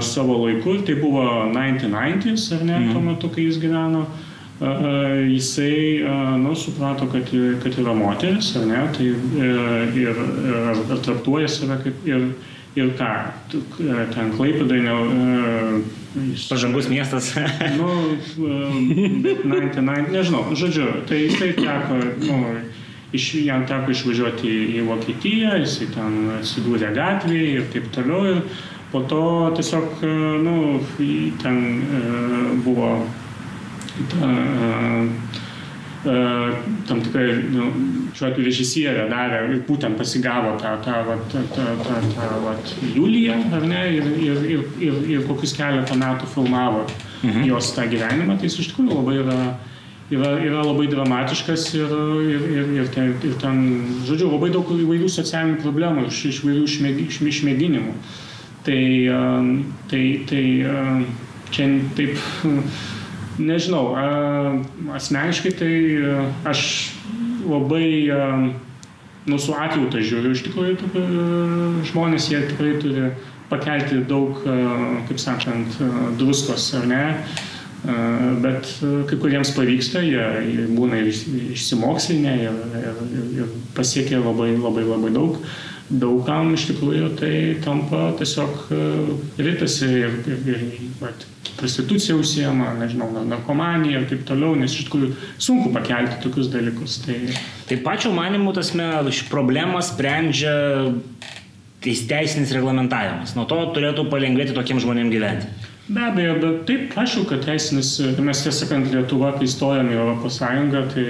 savo 0.00 0.38
laiku, 0.44 0.78
tai 0.86 0.94
buvo 1.00 1.24
1990s, 1.54 2.48
ar 2.54 2.64
ne, 2.64 2.78
mm. 2.78 2.92
tuo 2.92 3.02
metu, 3.02 3.30
kai 3.34 3.48
jis 3.48 3.60
gyveno. 3.62 4.06
jisai 5.28 6.00
nu, 6.40 6.54
suprato, 6.56 7.06
kad, 7.12 7.28
kad 7.62 7.78
yra 7.78 7.92
moteris, 7.92 8.54
ar 8.56 8.64
ne, 8.66 8.78
tai 8.96 9.10
ir, 9.10 9.98
ir, 10.00 10.20
ir 10.86 11.02
traktuoja 11.04 11.48
save 11.48 11.76
kaip 11.82 12.06
ir, 12.08 12.30
ir 12.78 12.94
ką, 12.96 13.10
ten 14.14 14.32
klaipėdai, 14.38 14.80
ne, 14.86 14.94
pažangus 16.48 16.88
miestas. 16.88 17.34
nu, 17.78 17.90
bet 19.22 19.44
99, 19.44 20.10
nežinau, 20.12 20.46
žodžiu, 20.56 20.88
tai 21.08 21.26
jisai 21.26 21.52
teko, 21.56 22.00
nu, 22.24 22.38
iš, 23.16 23.34
jam 23.44 23.66
teko 23.68 23.92
išvažiuoti 23.92 24.48
į, 24.48 24.62
į 24.78 24.86
Vokietiją, 24.88 25.52
jisai 25.62 25.90
ten 25.94 26.16
atsidūrė 26.38 26.92
gatvėje 26.96 27.52
ir 27.58 27.68
taip 27.74 27.92
toliau. 27.94 28.32
Ir 28.32 28.42
po 28.92 29.02
to 29.10 29.22
tiesiog, 29.56 30.02
nu, 30.44 30.56
ten 31.42 31.62
buvo 32.64 32.90
ta, 34.10 34.30
tam 36.86 37.00
tikrai, 37.02 37.26
nu, 37.50 37.68
šiuo 38.14 38.28
atveju 38.28 38.46
režisierė 38.46 39.06
darė, 39.10 39.40
būtent 39.66 39.98
pasigavo 39.98 40.54
tą, 40.60 40.76
tą, 40.84 40.98
tą, 41.32 41.40
tą, 41.54 41.64
tą, 41.82 41.96
tą, 42.14 42.26
tą 42.54 42.90
Juliją, 42.94 43.38
ar 43.56 43.66
ne, 43.66 43.80
ir, 43.96 44.10
ir, 44.14 44.44
ir, 44.54 44.66
ir, 44.86 45.00
ir 45.16 45.24
kokius 45.26 45.56
keletą 45.56 45.98
metų 45.98 46.28
filmavo 46.34 46.84
mhm. 47.22 47.46
jos 47.50 47.72
tą 47.74 47.88
gyvenimą, 47.90 48.38
tai 48.38 48.50
jis 48.50 48.60
iš 48.62 48.70
tikrųjų 48.70 49.00
labai 49.00 49.16
yra, 49.24 49.40
yra, 50.14 50.30
yra 50.46 50.62
labai 50.68 50.86
dramatiškas 50.92 51.66
ir, 51.80 51.96
ir, 52.36 52.46
ir, 52.54 52.70
ir, 52.78 52.92
ten, 52.94 53.16
ir 53.26 53.34
ten, 53.42 53.64
žodžiu, 54.06 54.30
labai 54.36 54.52
daug 54.54 54.70
įvairių 54.76 55.10
socialinių 55.10 55.58
problemų, 55.64 56.06
iš, 56.12 56.22
iš 56.30 56.44
įvairių 56.44 56.70
išmėginimų. 57.32 57.98
Tai, 58.66 58.82
tai, 59.90 60.04
tai 60.26 60.44
čia 61.54 61.66
taip 61.94 62.18
Nežinau, 63.36 63.92
asmeniškai 64.96 65.52
tai 65.58 65.72
aš 66.48 66.60
labai 67.44 68.08
nu, 69.26 69.36
su 69.38 69.52
atjauta 69.52 70.00
žiūriu, 70.00 70.32
iš 70.32 70.44
tikrųjų 70.46 71.82
žmonės 71.90 72.30
jie 72.30 72.40
tikrai 72.48 72.76
turi 72.80 73.10
pakelti 73.50 74.00
daug, 74.08 74.40
kaip 75.10 75.20
sakant, 75.20 75.76
druskos, 76.16 76.70
ar 76.78 76.88
ne, 76.88 77.02
bet 78.42 78.72
kai 79.10 79.20
kuriems 79.20 79.52
pavyksta, 79.54 80.00
jie, 80.06 80.64
būna 80.72 81.02
ir 81.02 81.12
išsimokslinę 81.12 82.36
ir, 82.46 82.60
ir, 82.80 83.30
ir 83.42 83.54
pasiekia 83.76 84.22
labai 84.24 84.54
labai 84.56 84.86
labai 84.88 85.12
daug 85.14 85.36
daugam 85.90 86.52
iš 86.56 86.66
tikrųjų 86.72 87.10
tai 87.20 87.32
tampa 87.64 88.10
tiesiog 88.18 88.70
ritasi 89.38 89.88
ir, 90.00 90.16
ir, 90.26 90.46
ir 90.50 90.64
vat, 91.00 91.26
prostitucija 91.56 92.16
užsiema, 92.18 92.72
nežinau, 92.80 93.08
narkomanija 93.28 94.02
ir 94.02 94.08
taip 94.10 94.24
toliau, 94.28 94.56
nes 94.58 94.74
iš 94.74 94.88
tikrųjų 94.88 95.12
sunku 95.38 95.70
pakelti 95.74 96.18
tokius 96.24 96.50
dalykus. 96.52 96.98
Tai, 97.06 97.20
tai 97.68 97.78
pačio 97.84 98.12
manimų 98.16 98.56
tasme 98.56 98.88
problemą 99.30 99.82
sprendžia 99.84 100.56
teisinis 101.86 102.52
reglamentavimas. 102.56 103.36
Nuo 103.38 103.46
to 103.48 103.60
turėtų 103.76 104.08
palengvėti 104.10 104.56
tokiem 104.56 104.82
žmonėm 104.82 105.12
gyventi. 105.12 105.50
Be 105.86 106.02
abejo, 106.02 106.32
bet 106.42 106.62
taip, 106.66 106.96
aišku, 106.98 107.28
kad 107.30 107.44
teisinis, 107.46 107.92
mes 108.18 108.40
tiesą 108.42 108.64
sakant, 108.64 108.88
Lietuva, 108.90 109.36
kai 109.38 109.46
stojame 109.46 109.94
į 109.94 110.00
Europos 110.00 110.40
Sąjungą, 110.40 110.80
tai 110.90 111.04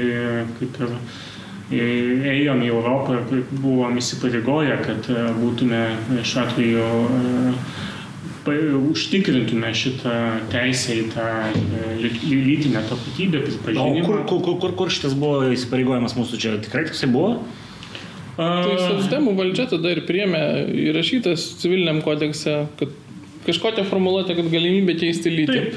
kaip 0.59 0.77
ir 0.85 0.93
ėjom 1.73 2.63
į 2.63 2.71
Europą 2.71 3.19
ir 3.19 3.43
buvom 3.51 3.97
įsipareigoję, 3.99 4.79
kad 4.87 5.09
būtume 5.41 5.83
šiuo 6.23 6.45
atveju 6.45 6.87
užtikrintume 8.47 9.73
šitą 9.75 10.15
teisę 10.53 10.95
į 11.01 11.05
tą 11.15 11.27
e, 11.51 12.11
lytinę 12.31 12.83
tapatybę, 12.87 13.41
pripažinimą. 13.43 14.03
O 14.03 14.07
kur, 14.07 14.43
kur, 14.45 14.59
kur, 14.63 14.75
kur 14.79 14.93
šitas 14.95 15.17
buvo 15.19 15.49
įsipareigojimas 15.51 16.15
mūsų 16.19 16.39
čia? 16.39 16.55
Tikrai 16.63 16.87
toksai 16.87 17.11
buvo? 17.11 17.41
Tai 18.37 18.77
sistemų 18.77 19.33
valdžia 19.39 19.65
tada 19.71 19.95
ir 19.95 20.03
priemė 20.07 20.43
įrašytas 20.91 21.57
civiliniam 21.63 22.03
kodekse, 22.05 22.67
kad 22.79 22.93
kažkokią 23.47 23.85
formuluotę, 23.89 24.37
kad 24.39 24.49
galimybė 24.53 24.97
keisti 25.01 25.33
lytį. 25.33 25.59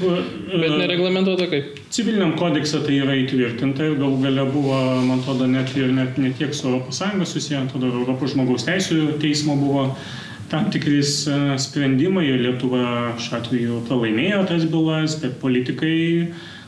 bet 0.50 0.66
e, 0.68 0.78
nereglamentuota 0.82 1.46
kaip. 1.50 1.78
Civiliniam 1.94 2.34
kodekse 2.38 2.82
tai 2.86 2.98
yra 3.02 3.16
įtvirtinta 3.20 3.86
ir 3.86 3.98
galų 4.00 4.22
gale 4.24 4.46
buvo, 4.50 4.80
man 5.06 5.20
atrodo, 5.20 5.48
net 5.50 5.72
ir 5.78 5.92
net 5.94 6.18
ne 6.20 6.32
tiek 6.36 6.54
su 6.56 6.76
ES 6.80 7.02
susiję, 7.30 7.62
tada 7.72 7.90
Europos 7.90 8.34
žmogaus 8.34 8.66
teisų 8.68 9.20
teismo 9.22 9.56
buvo 9.60 9.90
tam 10.50 10.70
tikrais 10.70 11.12
e, 11.30 11.36
sprendimai 11.62 12.26
ir 12.26 12.40
Lietuva 12.42 12.86
šiuo 13.22 13.38
atveju 13.38 13.82
pralaimėjo 13.88 14.42
tas 14.50 14.66
bylas, 14.70 15.14
bet 15.22 15.38
politikai 15.42 16.00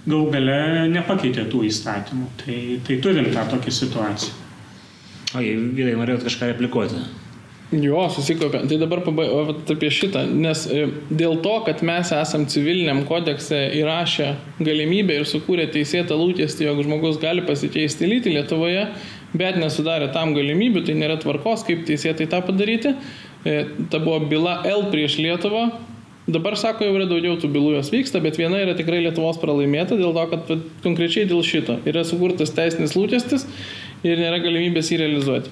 gal 0.07 0.29
gale 0.35 0.87
nepakeitė 0.93 1.49
tų 1.51 1.67
įstatymų. 1.71 2.31
Tai, 2.45 2.61
tai 2.87 3.01
turim 3.03 3.33
tą 3.35 3.49
tokią 3.51 3.75
situaciją. 3.83 4.38
O 5.33 5.43
jei 5.43 5.57
vyrai 5.57 5.97
norėtų 5.97 6.29
kažką 6.29 6.53
replikuoti? 6.53 7.03
Jo, 7.73 8.03
susikopė. 8.13 8.67
Tai 8.69 8.77
dabar 8.83 9.01
pabaigti 9.01 9.73
apie 9.73 9.89
šitą, 9.97 10.27
nes 10.29 10.67
e, 10.69 10.83
dėl 11.09 11.39
to, 11.45 11.55
kad 11.65 11.81
mes 11.89 12.11
esam 12.13 12.45
civiliniam 12.53 13.01
kodekse 13.09 13.63
įrašę 13.79 14.27
galimybę 14.61 15.17
ir 15.17 15.29
sukūrę 15.29 15.65
teisėtą 15.73 16.19
lūkestį, 16.21 16.67
jog 16.69 16.83
žmogus 16.85 17.17
gali 17.23 17.45
pasikeisti 17.47 18.11
lytį 18.11 18.35
Lietuvoje, 18.35 18.83
bet 19.33 19.57
nesudarė 19.57 20.11
tam 20.13 20.35
galimybių, 20.37 20.83
tai 20.85 20.99
nėra 21.01 21.17
tvarkos, 21.23 21.65
kaip 21.65 21.87
teisėtai 21.89 22.27
tą 22.35 22.43
padaryti. 22.45 22.93
E, 23.49 23.63
ta 23.89 24.03
buvo 24.03 24.21
byla 24.29 24.59
L 24.69 24.91
prieš 24.93 25.17
Lietuvą. 25.25 25.71
Dabar 26.29 26.59
sako, 26.61 26.85
jau 26.87 26.99
yra 26.99 27.09
daugiau 27.09 27.39
tų 27.41 27.49
bylų 27.57 27.79
jos 27.79 27.89
vyksta, 27.91 28.21
bet 28.23 28.37
viena 28.39 28.61
yra 28.63 28.77
tikrai 28.79 29.01
Lietuvos 29.07 29.41
pralaimėta 29.41 29.97
dėl 29.97 30.13
to, 30.15 30.27
kad 30.31 30.53
konkrečiai 30.85 31.25
dėl 31.31 31.41
šito 31.43 31.81
yra 31.89 32.05
sukurtas 32.07 32.53
teisinis 32.53 32.93
lūkestis 32.95 33.49
ir 34.05 34.21
nėra 34.21 34.43
galimybės 34.45 34.93
jį 34.93 35.01
realizuoti. 35.01 35.51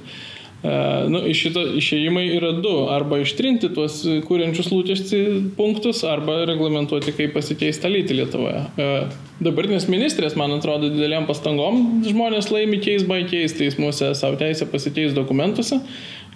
Uh, 0.61 1.07
nu, 1.09 1.23
iš 1.25 1.46
šito 1.46 1.62
išėjimai 1.81 2.27
yra 2.37 2.51
du. 2.61 2.75
Arba 2.92 3.23
ištrinti 3.23 3.70
tuos 3.73 4.03
kūrenčius 4.29 4.68
lūkestį 4.68 5.20
punktus, 5.57 6.03
arba 6.05 6.42
reglamentuoti, 6.51 7.14
kaip 7.16 7.33
pasikeis 7.33 7.81
tą 7.81 7.88
lytį 7.88 8.18
Lietuvoje. 8.18 8.66
Uh, 8.77 9.14
dabartinės 9.40 9.88
ministrės, 9.88 10.37
man 10.37 10.53
atrodo, 10.59 10.90
dideliam 10.92 11.25
pastangom 11.29 12.03
žmonės 12.05 12.51
laimi 12.53 12.83
keis 12.85 13.07
by 13.09 13.25
keis 13.31 13.57
teismuose 13.57 14.12
savo 14.18 14.37
teisę 14.40 14.68
pasikeis 14.68 15.16
dokumentuose 15.16 15.81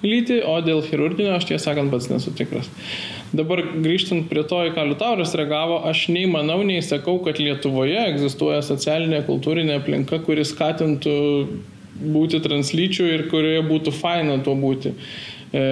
lytį, 0.04 0.40
o 0.48 0.56
dėl 0.64 0.82
chirurginio 0.84 1.34
aš 1.36 1.48
tiesą 1.48 1.70
sakant 1.70 1.92
pats 1.92 2.08
nesu 2.12 2.32
tikras. 2.36 2.68
Dabar 3.34 3.62
grįžtant 3.72 4.28
prie 4.30 4.44
to, 4.48 4.60
į 4.68 4.74
ką 4.76 4.86
Liutauras 4.90 5.34
reagavo, 5.38 5.80
aš 5.88 6.06
nei 6.14 6.24
manau, 6.30 6.60
nei 6.66 6.82
sakau, 6.84 7.18
kad 7.24 7.40
Lietuvoje 7.42 8.00
egzistuoja 8.12 8.62
socialinė 8.64 9.24
kultūrinė 9.28 9.78
aplinka, 9.80 10.20
kuris 10.26 10.52
skatintų 10.54 11.14
būti 11.94 12.42
translyčių 12.44 13.08
ir 13.12 13.26
kurioje 13.30 13.62
būtų 13.68 13.94
faina 13.94 14.38
tuo 14.44 14.56
būti. 14.58 14.94
E, 15.54 15.64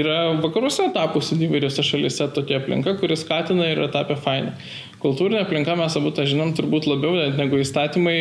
yra 0.00 0.20
vakaruose 0.42 0.88
tapusi 0.94 1.38
įvairiose 1.46 1.84
šalise 1.86 2.26
tokia 2.34 2.58
aplinka, 2.58 2.96
kuris 2.98 3.22
skatina 3.22 3.68
ir 3.70 3.78
yra 3.78 3.90
tapę 3.94 4.18
faina. 4.18 4.56
Kultūrinė 5.00 5.44
aplinka 5.44 5.76
mes 5.78 5.94
abu 5.96 6.10
tą 6.12 6.26
žinom 6.28 6.52
turbūt 6.58 6.88
labiau 6.90 7.30
negu 7.38 7.60
įstatymai 7.62 8.18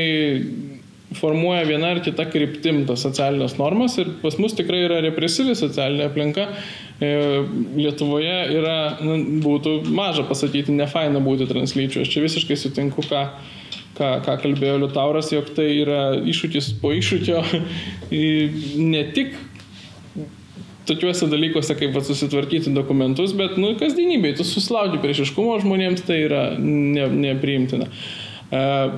formuoja 1.18 1.64
viena 1.66 1.90
ar 1.96 2.00
kita 2.06 2.28
kryptim 2.30 2.84
tas 2.86 3.02
socialinės 3.02 3.56
normas 3.58 3.96
ir 3.98 4.12
pas 4.22 4.36
mus 4.38 4.54
tikrai 4.58 4.84
yra 4.86 5.00
represyvi 5.02 5.56
socialinė 5.58 6.06
aplinka. 6.10 6.46
E, 7.02 7.10
Lietuvoje 7.80 8.36
yra, 8.60 8.78
nu, 9.02 9.18
būtų 9.42 9.80
maža 9.96 10.28
pasakyti, 10.30 10.76
nefaina 10.78 11.22
būti 11.24 11.50
translyčiu. 11.50 12.04
Aš 12.04 12.14
čia 12.14 12.24
visiškai 12.26 12.60
sutinku, 12.60 13.06
ką, 13.10 13.24
ką, 14.00 14.10
ką 14.26 14.38
kalbėjo 14.46 14.80
Liutauras, 14.86 15.30
jog 15.36 15.52
tai 15.58 15.68
yra 15.84 16.02
iššūkis 16.24 16.74
po 16.82 16.94
iššūkio 16.96 17.44
ne 18.96 19.06
tik 19.14 19.38
tokiuose 20.90 21.30
dalykuose, 21.30 21.76
kaip 21.78 21.94
va, 21.94 22.02
susitvarkyti 22.02 22.74
dokumentus, 22.74 23.36
bet, 23.38 23.60
nu, 23.62 23.76
kasdienybėje, 23.78 24.40
tu 24.40 24.48
susilauži 24.48 24.98
priešiškumo 25.04 25.60
žmonėms, 25.62 26.02
tai 26.08 26.24
yra 26.26 26.44
ne, 26.58 27.06
nepriimtina. 27.30 27.92
Uh, 28.50 28.98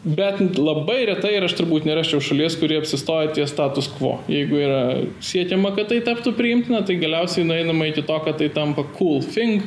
Bet 0.00 0.38
labai 0.56 1.02
retai 1.10 1.34
ir 1.36 1.44
aš 1.44 1.58
turbūt 1.58 1.84
neraščiau 1.84 2.22
šalies, 2.24 2.54
kurie 2.56 2.78
apsistoja 2.80 3.34
ties 3.36 3.50
status 3.52 3.84
quo. 3.98 4.14
Jeigu 4.32 4.56
yra 4.56 4.78
siekiama, 5.20 5.74
kad 5.76 5.90
tai 5.92 5.98
taptų 6.06 6.32
priimtina, 6.38 6.80
tai 6.88 6.96
galiausiai 7.02 7.44
nueinama 7.44 7.90
iki 7.90 8.06
to, 8.08 8.16
kad 8.24 8.38
tai 8.40 8.48
tampa 8.54 8.86
cool 8.96 9.20
thing 9.20 9.60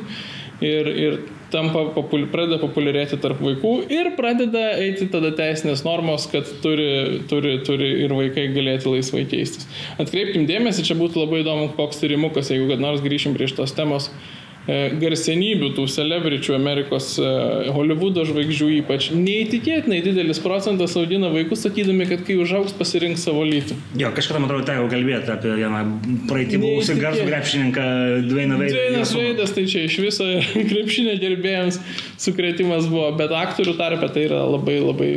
ir, 0.58 0.89
ir 0.89 1.19
tampa, 1.54 1.86
popul, 1.96 2.28
pradeda 2.34 2.60
populiarėti 2.62 3.20
tarp 3.24 3.42
vaikų 3.44 3.74
ir 3.94 4.12
pradeda 4.18 4.66
eiti 4.82 5.08
tada 5.13 5.34
teisinės 5.38 5.86
normos, 5.88 6.28
kad 6.32 6.50
turi, 6.66 7.24
turi, 7.32 7.58
turi 7.66 7.92
ir 8.04 8.13
vaikai 8.18 8.50
galėti 8.56 8.92
laisvai 8.92 9.26
keistis. 9.30 9.70
Atkreipkim 10.02 10.48
dėmesį, 10.50 10.88
čia 10.89 11.00
būtų 11.00 11.24
labai 11.24 11.44
įdomu, 11.46 11.72
koks 11.78 12.02
tyrimukas, 12.04 12.52
jeigu 12.54 12.72
kad 12.74 12.84
nors 12.84 13.04
grįšim 13.06 13.38
prie 13.38 13.52
šitos 13.52 13.76
temos 13.78 14.12
E, 14.13 14.42
garsenybių, 14.67 15.73
tų 15.76 15.86
celebričių 15.91 16.54
Amerikos, 16.56 17.10
e, 17.19 17.32
Hollywoodo 17.76 18.23
žvaigždžių 18.30 18.69
ypač, 18.78 19.10
neįtikėtinai 19.12 19.99
didelis 20.06 20.39
procentas 20.43 20.95
augina 20.99 21.28
vaikus, 21.34 21.65
sakydami, 21.65 22.08
kad 22.08 22.23
kai 22.23 22.38
užaugs 22.39 22.76
pasirinks 22.78 23.26
savo 23.28 23.43
lytį. 23.47 23.76
Jo, 23.99 24.13
kažkada, 24.15 24.39
man 24.39 24.47
atrodo, 24.47 24.67
teko 24.69 24.88
kalbėti 24.93 25.34
apie 25.36 25.58
vieną 25.60 25.84
praeitį 26.32 26.62
buvusį 26.63 26.97
garsų 27.02 27.28
krepšininką 27.28 27.89
Dvainą 28.30 28.62
Veidą. 28.62 28.80
Dvainas 28.80 29.13
Veidas, 29.19 29.56
tai 29.58 29.67
čia 29.67 29.84
iš 29.89 29.99
viso 30.06 30.32
krepšinio 30.71 31.19
gerbėjams 31.19 31.84
sukretimas 32.23 32.88
buvo, 32.88 33.12
bet 33.19 33.36
aktorių 33.36 33.76
tarpe 33.80 34.12
tai 34.15 34.28
yra 34.30 34.45
labai 34.47 34.80
labai 34.80 35.13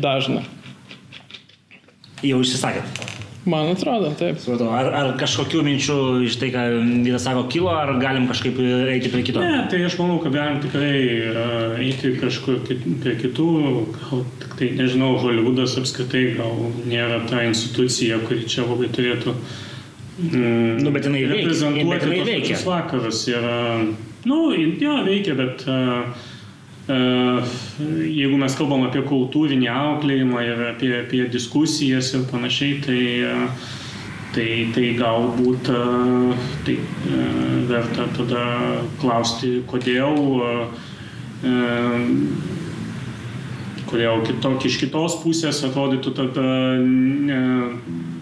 dažna. 0.00 0.46
Jau 2.22 2.38
išsisakėt. 2.40 3.11
Man 3.44 3.72
atrodo, 3.72 4.12
taip. 4.14 4.36
Supratau. 4.38 4.68
Ar, 4.70 4.88
ar 4.94 5.08
kažkokių 5.18 5.64
minčių 5.66 5.96
iš 6.28 6.36
tai, 6.38 6.52
ką 6.54 6.62
Vydas 7.02 7.24
sako, 7.26 7.48
kilo, 7.50 7.72
ar 7.74 7.90
galim 7.98 8.28
kažkaip 8.30 8.60
eiti 8.92 9.10
prie 9.10 9.24
kito? 9.26 9.42
Ne, 9.42 9.64
tai 9.70 9.80
aš 9.82 9.96
manau, 9.98 10.20
kad 10.22 10.36
galim 10.36 10.60
tikrai 10.62 11.00
uh, 11.32 11.74
eiti 11.82 12.12
kažkur 12.20 12.60
prie 13.02 13.16
kitų, 13.18 13.48
gal 13.96 14.22
tik 14.44 14.54
tai, 14.60 14.68
nežinau, 14.78 15.16
Hollywoodas 15.24 15.74
apskritai 15.80 16.22
gal 16.38 16.54
nėra 16.86 17.18
ta 17.26 17.42
institucija, 17.48 18.20
kuri 18.28 18.46
čia 18.46 18.62
labai 18.68 18.92
turėtų 18.94 19.34
mm, 19.34 20.78
nu, 20.84 20.94
bet 20.94 21.10
jinai 21.10 21.24
veikia. 21.26 21.40
reprezentuoti 21.42 21.90
Bet 21.96 22.06
jinai 22.06 22.28
veikia. 22.30 22.60
vakarus. 22.68 23.24
Ir, 23.32 23.42
uh, 23.42 23.88
nu, 24.30 24.42
jo, 24.54 25.00
veikia, 25.08 25.34
bet 25.42 25.66
uh, 25.66 26.30
jeigu 26.88 28.38
mes 28.40 28.56
kalbam 28.58 28.86
apie 28.88 29.04
kultūrinį 29.06 29.68
auklėjimą 29.70 30.42
ir 30.46 30.64
apie, 30.72 30.90
apie 31.04 31.22
diskusijas 31.30 32.12
ir 32.16 32.26
panašiai, 32.30 32.80
tai, 32.82 33.02
uh, 33.28 33.68
tai, 34.34 34.48
tai 34.74 34.88
galbūt 34.98 35.70
uh, 35.70 36.46
tai, 36.66 36.78
verta 37.70 38.08
tada 38.16 38.46
klausti, 39.02 39.60
kodėl 39.70 40.18
kodėl 43.92 44.22
kitok, 44.26 44.64
iš 44.64 44.78
kitos 44.80 45.18
pusės 45.22 45.60
atrodytų 45.66 46.12
tada, 46.16 46.48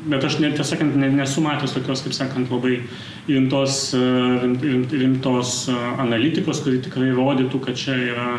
bet 0.09 0.25
aš 0.25 0.39
tiesą 0.41 0.65
sakant, 0.65 0.97
ne, 0.97 1.11
nesu 1.13 1.43
matęs 1.45 1.75
tokios, 1.77 2.03
kaip 2.05 2.15
sakant, 2.17 2.51
labai 2.53 2.81
rimtos, 3.29 3.93
e, 3.95 4.01
rimt, 4.45 4.63
rimt, 4.63 4.93
rimtos 4.93 5.69
e, 5.69 5.77
analitikos, 6.03 6.63
kuri 6.65 6.81
tikrai 6.85 7.11
rodytų, 7.17 7.61
kad 7.67 7.77
čia 7.79 7.97
yra 7.97 8.31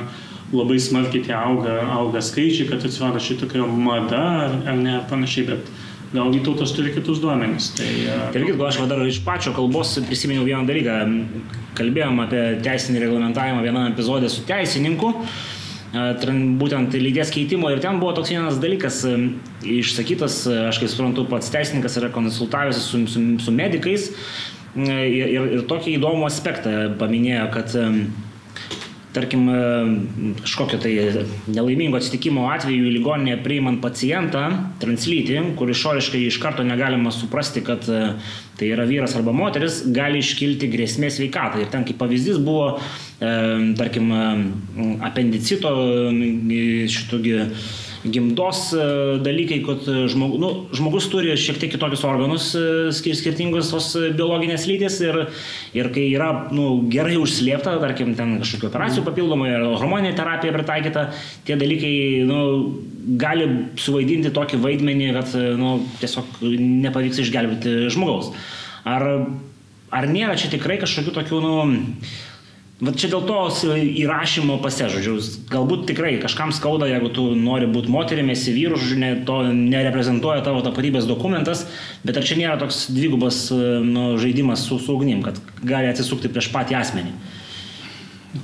labai 0.51 0.79
smarkiai 0.83 1.23
tie 1.23 1.35
auga, 1.37 1.77
auga 1.95 2.19
skaičiai, 2.23 2.67
kad 2.71 2.83
atsirado 2.83 3.21
šitokia 3.23 3.63
mada 3.67 4.23
ar, 4.47 4.57
ar 4.67 4.75
ne 4.75 4.97
panašiai, 5.09 5.47
bet 5.53 5.71
gal 6.11 6.27
Vytautas 6.33 6.73
turi 6.75 6.91
kitus 6.91 7.21
duomenys. 7.23 7.71
Tai, 7.77 7.87
e, 7.87 8.19
Tai 8.33 8.41
irgi, 8.41 8.57
aš 8.67 8.81
dar 8.89 9.05
iš 9.07 9.21
pačio 9.23 9.53
kalbos 9.55 9.95
prisiminiau 10.07 10.43
vieną 10.47 10.65
dalyką. 10.67 10.99
Kalbėjom 11.77 12.19
apie 12.25 12.43
teisinį 12.65 13.05
reglamentavimą 13.05 13.63
viename 13.63 13.93
epizode 13.93 14.29
su 14.29 14.43
teisininku. 14.43 15.13
e, 15.13 15.21
tran- 15.21 15.60
Būtent 15.91 16.95
lyties 16.95 17.33
keitimo. 17.35 17.67
Ir 17.71 17.81
ten 17.83 17.99
buvo 17.99 18.13
toks 18.15 18.31
vienas 18.31 18.59
dalykas 18.63 19.01
išsakytas, 19.67 20.45
aš 20.69 20.79
kaip 20.79 20.91
suprantu, 20.93 21.25
pats 21.27 21.51
teisininkas 21.51 21.97
yra 21.99 22.11
konsultavęsis 22.15 22.87
su, 22.87 23.03
su, 23.11 23.23
su 23.43 23.53
medikais. 23.55 24.11
Ir, 24.71 25.27
ir, 25.27 25.47
ir 25.57 25.63
tokį 25.67 25.97
įdomų 25.97 26.29
aspektą 26.29 26.75
paminėjo, 26.99 27.47
kad 27.51 27.75
tarkim, 29.13 29.49
e, 29.49 29.55
kažkokio 30.41 30.79
tai 30.79 30.93
nelaimingo 31.51 31.99
atsitikimo 31.99 32.47
atveju 32.51 32.87
į 32.87 32.93
ligoninę 32.95 33.37
priimant 33.43 33.81
pacientą, 33.83 34.45
translytį, 34.81 35.41
kur 35.59 35.71
išoriškai 35.71 36.23
iš 36.27 36.39
karto 36.43 36.63
negalima 36.67 37.11
suprasti, 37.15 37.63
kad 37.65 37.87
e, 37.91 38.01
tai 38.59 38.71
yra 38.71 38.87
vyras 38.89 39.15
arba 39.19 39.33
moteris, 39.35 39.81
gali 39.91 40.21
iškilti 40.23 40.71
grėsmė 40.71 41.11
sveikatai. 41.11 41.65
Ir 41.65 41.71
ten 41.73 41.85
kaip 41.87 41.99
pavyzdys 42.01 42.39
buvo, 42.43 42.77
e, 43.19 43.31
tarkim, 43.79 44.11
apendicito 45.07 45.75
šitogi 46.91 47.39
gimdos 48.03 48.71
e, 48.73 48.85
dalykai, 49.21 49.59
kad 49.65 49.85
žmogus, 50.09 50.39
nu, 50.41 50.49
žmogus 50.75 51.07
turi 51.11 51.35
šiek 51.39 51.59
tiek 51.61 51.73
kitokius 51.75 52.03
organus, 52.07 52.47
e, 52.57 52.63
skir- 52.95 53.17
skirtingus 53.17 53.69
tos 53.73 53.91
e, 53.99 54.09
biologinės 54.17 54.65
lytis 54.69 54.97
ir, 55.05 55.19
ir 55.77 55.91
kai 55.93 56.07
yra 56.09 56.31
nu, 56.55 56.87
gerai 56.91 57.19
užslėpta, 57.21 57.75
tarkim, 57.83 58.15
ten 58.17 58.39
kažkokių 58.41 58.71
operacijų 58.71 59.05
papildomai 59.05 59.51
ar 59.57 59.67
hormoninė 59.81 60.15
terapija 60.17 60.55
pritaikyta, 60.55 61.05
tie 61.47 61.59
dalykai 61.59 61.93
nu, 62.29 62.41
gali 63.21 63.47
suvaidinti 63.81 64.33
tokį 64.33 64.61
vaidmenį, 64.65 65.13
kad 65.19 65.37
e, 65.37 65.45
nu, 65.61 65.77
tiesiog 66.01 66.41
nepavyks 66.41 67.21
išgelbėti 67.25 67.77
žmogaus. 67.93 68.33
Ar, 68.87 69.07
ar 69.93 70.09
nėra 70.09 70.37
čia 70.39 70.49
tikrai 70.53 70.79
kažkokių 70.81 71.15
tokių, 71.19 71.41
nu, 71.45 71.55
Va 72.81 72.89
čia 72.97 73.11
dėl 73.11 73.27
to 73.29 73.35
įrašymo 73.77 74.55
pase, 74.63 74.87
žodžiu, 74.89 75.19
galbūt 75.51 75.83
tikrai 75.91 76.15
kažkam 76.21 76.49
skauda, 76.49 76.87
jeigu 76.89 77.11
tu 77.13 77.27
nori 77.37 77.67
būti 77.69 77.91
moterimi, 77.93 78.33
esi 78.33 78.55
vyru, 78.55 78.79
žodžiu, 78.81 78.97
ne, 78.97 79.11
to 79.27 79.35
nereprezentuoja 79.53 80.41
tavo 80.47 80.63
tapatybės 80.65 81.05
dokumentas, 81.05 81.67
bet 82.01 82.17
ar 82.17 82.25
čia 82.25 82.39
nėra 82.39 82.55
toks 82.57 82.87
dvigubas 82.89 83.43
nu, 83.53 84.15
žaidimas 84.21 84.65
su, 84.65 84.79
su 84.81 84.95
ugnim, 84.97 85.21
kad 85.21 85.37
gali 85.61 85.91
atsisukti 85.91 86.31
prieš 86.33 86.49
patį 86.55 86.79
asmenį? 86.79 87.13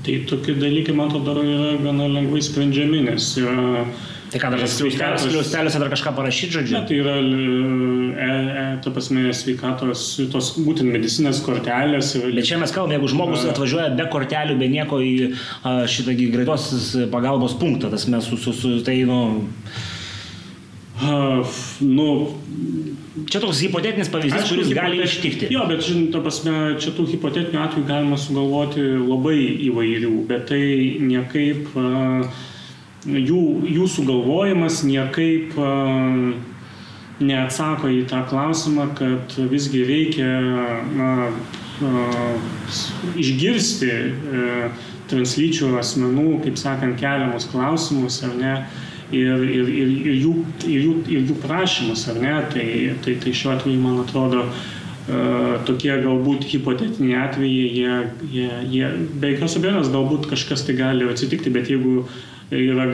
Tai 0.06 0.20
tokie 0.30 0.54
dalykai, 0.60 0.94
man 0.94 1.10
atrodo, 1.10 1.42
yra 1.42 1.74
gana 1.82 2.06
lengvai 2.20 2.44
sprendžiami, 2.46 3.08
nes 3.10 3.34
yra... 3.42 3.88
Tai 4.32 4.40
ką 4.44 4.50
dar 4.52 4.60
sveikatos- 4.68 5.24
skliausteliuose 5.30 5.80
dar 5.80 5.90
kažką 5.90 6.12
parašyti, 6.18 6.52
žodžiu? 6.58 6.76
Ne, 6.76 6.86
tai 6.88 6.96
yra, 7.00 7.14
e, 7.16 8.30
e, 8.76 8.82
ta 8.84 8.92
prasme, 8.92 9.22
sveikatos, 9.32 10.02
tos 10.32 10.50
būtent 10.60 10.92
medicinės 10.92 11.40
kortelės. 11.46 12.16
ir- 12.20 12.36
Bet 12.36 12.44
čia 12.46 12.58
mes 12.60 12.72
kalbame, 12.72 12.98
jeigu 13.00 13.08
žmogus 13.14 13.46
atvažiuoja 13.48 13.96
be 13.96 14.04
kortelių, 14.12 14.58
be 14.60 14.68
nieko 14.68 15.00
į 15.00 15.34
šitą 15.88 16.12
greitos 16.32 16.96
pagalbos 17.10 17.54
punktą, 17.58 17.90
tas 17.90 18.06
mes 18.08 18.26
su, 18.26 18.36
su, 18.38 18.52
su 18.54 18.82
tai, 18.84 19.04
nu, 19.04 19.48
A, 21.00 21.44
nu, 21.82 22.34
čia 23.30 23.38
toks 23.40 23.60
hipotetinis 23.62 24.10
pavyzdys, 24.10 24.42
Aišku, 24.42 24.56
kuris 24.56 24.72
gali 24.74 24.98
hipotet- 24.98 25.06
ištikti. 25.06 25.50
Jo, 25.54 25.68
bet 25.70 25.80
žinot, 25.86 26.12
ta 26.12 26.20
prasme, 26.26 26.54
čia 26.82 26.90
tų 26.98 27.06
hipotetinių 27.12 27.60
atvejų 27.62 27.86
galima 27.86 28.18
sugalvoti 28.18 28.82
labai 28.98 29.38
įvairių, 29.70 30.28
bet 30.28 30.48
tai 30.48 30.98
niekaip, 31.00 31.68
a, 31.78 32.32
jų, 33.06 33.42
jų 33.78 33.88
sugalvojimas 33.92 34.82
niekaip 34.88 35.58
a, 35.62 35.72
neatsako 37.20 37.90
į 37.90 38.04
tą 38.10 38.24
klausimą, 38.30 38.90
kad 38.98 39.34
visgi 39.52 39.84
reikia 39.88 40.28
na, 40.98 41.12
s- 42.70 42.92
išgirsti 43.18 43.92
a, 43.94 44.70
translyčių 45.08 45.72
asmenų, 45.80 46.42
kaip 46.44 46.58
sakant, 46.60 46.98
keliamus 47.00 47.46
klausimus, 47.52 48.20
ar 48.28 48.34
ne, 48.36 48.56
ir, 49.16 49.44
ir, 49.46 49.70
ir, 49.72 49.92
ir, 50.04 50.16
jų, 50.20 50.34
ir, 50.68 50.82
jų, 50.84 50.96
ir 51.16 51.30
jų 51.30 51.38
prašymus, 51.46 52.08
ar 52.12 52.18
ne, 52.20 52.34
tai, 52.52 52.66
tai, 53.06 53.14
tai 53.24 53.32
šiuo 53.32 53.54
atveju, 53.56 53.80
man 53.80 54.02
atrodo, 54.04 54.44
tokie 55.64 55.94
galbūt 56.04 56.44
hipotetiniai 56.52 57.22
atvejai, 57.22 57.68
jie, 57.72 57.92
jie, 58.34 58.48
jie 58.74 58.90
be 59.22 59.30
jokios 59.32 59.56
abejonės 59.56 59.92
galbūt 59.94 60.28
kažkas 60.28 60.66
tai 60.68 60.76
gali 60.76 61.08
atsitikti, 61.08 61.54
bet 61.56 61.72
jeigu 61.72 62.02
yra 62.52 62.86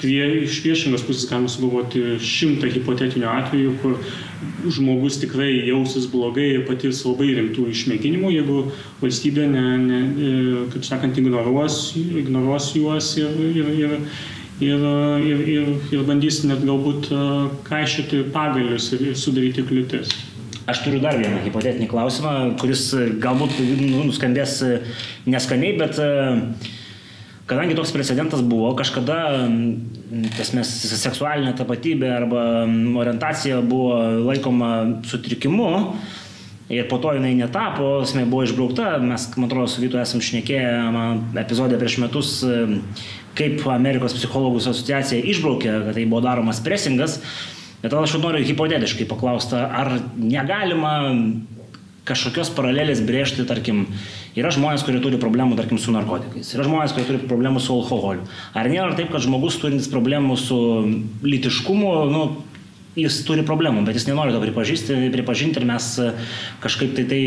prie, 0.00 0.22
iš 0.46 0.60
priešingos 0.64 1.04
pusės 1.06 1.28
galima 1.30 1.50
sugalvoti 1.50 2.16
šimtą 2.24 2.70
hipotetinių 2.74 3.28
atvejų, 3.30 3.74
kur 3.82 3.98
žmogus 4.72 5.20
tikrai 5.22 5.50
jausis 5.68 6.08
blogai 6.10 6.48
ir 6.56 6.64
patirs 6.68 7.04
labai 7.06 7.30
rimtų 7.36 7.68
išmėginimų, 7.70 8.32
jeigu 8.34 8.64
valstybė, 9.02 9.46
ne, 9.52 9.64
ne, 9.84 10.00
e, 10.00 10.32
kaip 10.74 10.88
sakant, 10.88 11.20
ignoruos, 11.20 11.78
ignoruos 11.96 12.72
juos 12.76 13.12
ir, 13.20 13.30
ir, 13.50 13.70
ir, 13.76 13.94
ir, 14.64 14.88
ir, 15.28 15.44
ir, 15.54 15.70
ir 15.94 16.04
bandys 16.08 16.42
net 16.48 16.64
galbūt 16.66 17.12
e, 17.14 17.22
kaišyti 17.68 18.26
pagalius 18.34 18.90
ir, 18.96 19.10
ir 19.12 19.22
sudaryti 19.22 19.66
kliūtis. 19.68 20.16
Aš 20.70 20.84
turiu 20.84 21.00
dar 21.02 21.16
vieną 21.18 21.40
hipotetinį 21.46 21.88
klausimą, 21.90 22.34
kuris 22.60 22.90
galbūt 23.22 23.56
nu, 23.80 24.04
nuskambės 24.10 24.60
e, 24.66 24.76
neskaniai, 25.30 25.78
bet 25.80 25.98
e, 26.02 26.10
kadangi 27.50 27.74
toks 27.74 27.92
precedentas 27.94 28.44
buvo, 28.46 28.70
kažkada 28.78 29.18
tas 30.36 30.54
mes 30.54 30.70
seksualinė 31.02 31.56
tapatybė 31.58 32.10
arba 32.14 32.46
orientacija 33.02 33.60
buvo 33.66 33.98
laikoma 34.30 34.70
sutrikimu 35.10 35.70
ir 36.70 36.86
po 36.90 37.00
to 37.02 37.16
jinai 37.16 37.32
netapo, 37.34 37.96
esmė 38.04 38.24
buvo 38.30 38.44
išbraukta, 38.46 38.92
mes, 39.02 39.26
man 39.34 39.48
atrodo, 39.48 39.66
su 39.70 39.82
Vytu 39.82 39.98
esam 39.98 40.22
šnekėję 40.22 40.74
epizodę 41.42 41.78
prieš 41.80 41.98
metus, 42.04 42.34
kaip 43.38 43.64
Amerikos 43.74 44.14
psichologų 44.14 44.62
asociacija 44.62 45.24
išbraukė, 45.32 45.72
kad 45.88 45.98
tai 45.98 46.06
buvo 46.06 46.22
daromas 46.22 46.62
presingas. 46.62 47.18
Bet 47.80 47.94
aš 47.96 48.18
noriu 48.20 48.44
hipotetiškai 48.44 49.08
paklausti, 49.08 49.56
ar 49.56 49.96
negalima 50.14 50.94
kažkokios 52.06 52.52
paralelės 52.54 53.00
brėžti, 53.06 53.46
tarkim, 53.48 53.86
yra 54.38 54.52
žmonės, 54.54 54.84
kurie 54.86 55.00
turi 55.02 55.18
problemų, 55.20 55.58
tarkim, 55.58 55.80
su 55.80 55.94
narkotikais, 55.94 56.52
yra 56.54 56.66
žmonės, 56.68 56.94
kurie 56.94 57.08
turi 57.08 57.22
problemų 57.30 57.62
su 57.64 57.74
alkoholiu. 57.74 58.26
Ar 58.54 58.70
nėra 58.70 58.94
taip, 58.98 59.10
kad 59.14 59.24
žmogus 59.24 59.58
turintis 59.62 59.90
problemų 59.90 60.38
su 60.40 60.60
litiškumu, 61.26 61.94
nu, 62.12 62.24
jis 62.98 63.20
turi 63.26 63.44
problemų, 63.46 63.84
bet 63.86 63.94
jis 63.94 64.08
nenori 64.08 64.32
to 64.34 64.40
pripažįsti, 64.42 64.96
pripažinti 65.14 65.60
ir 65.60 65.66
mes 65.68 65.84
e, 66.02 66.08
kažkaip 66.64 66.96
tai 66.96 67.04
tai 67.10 67.20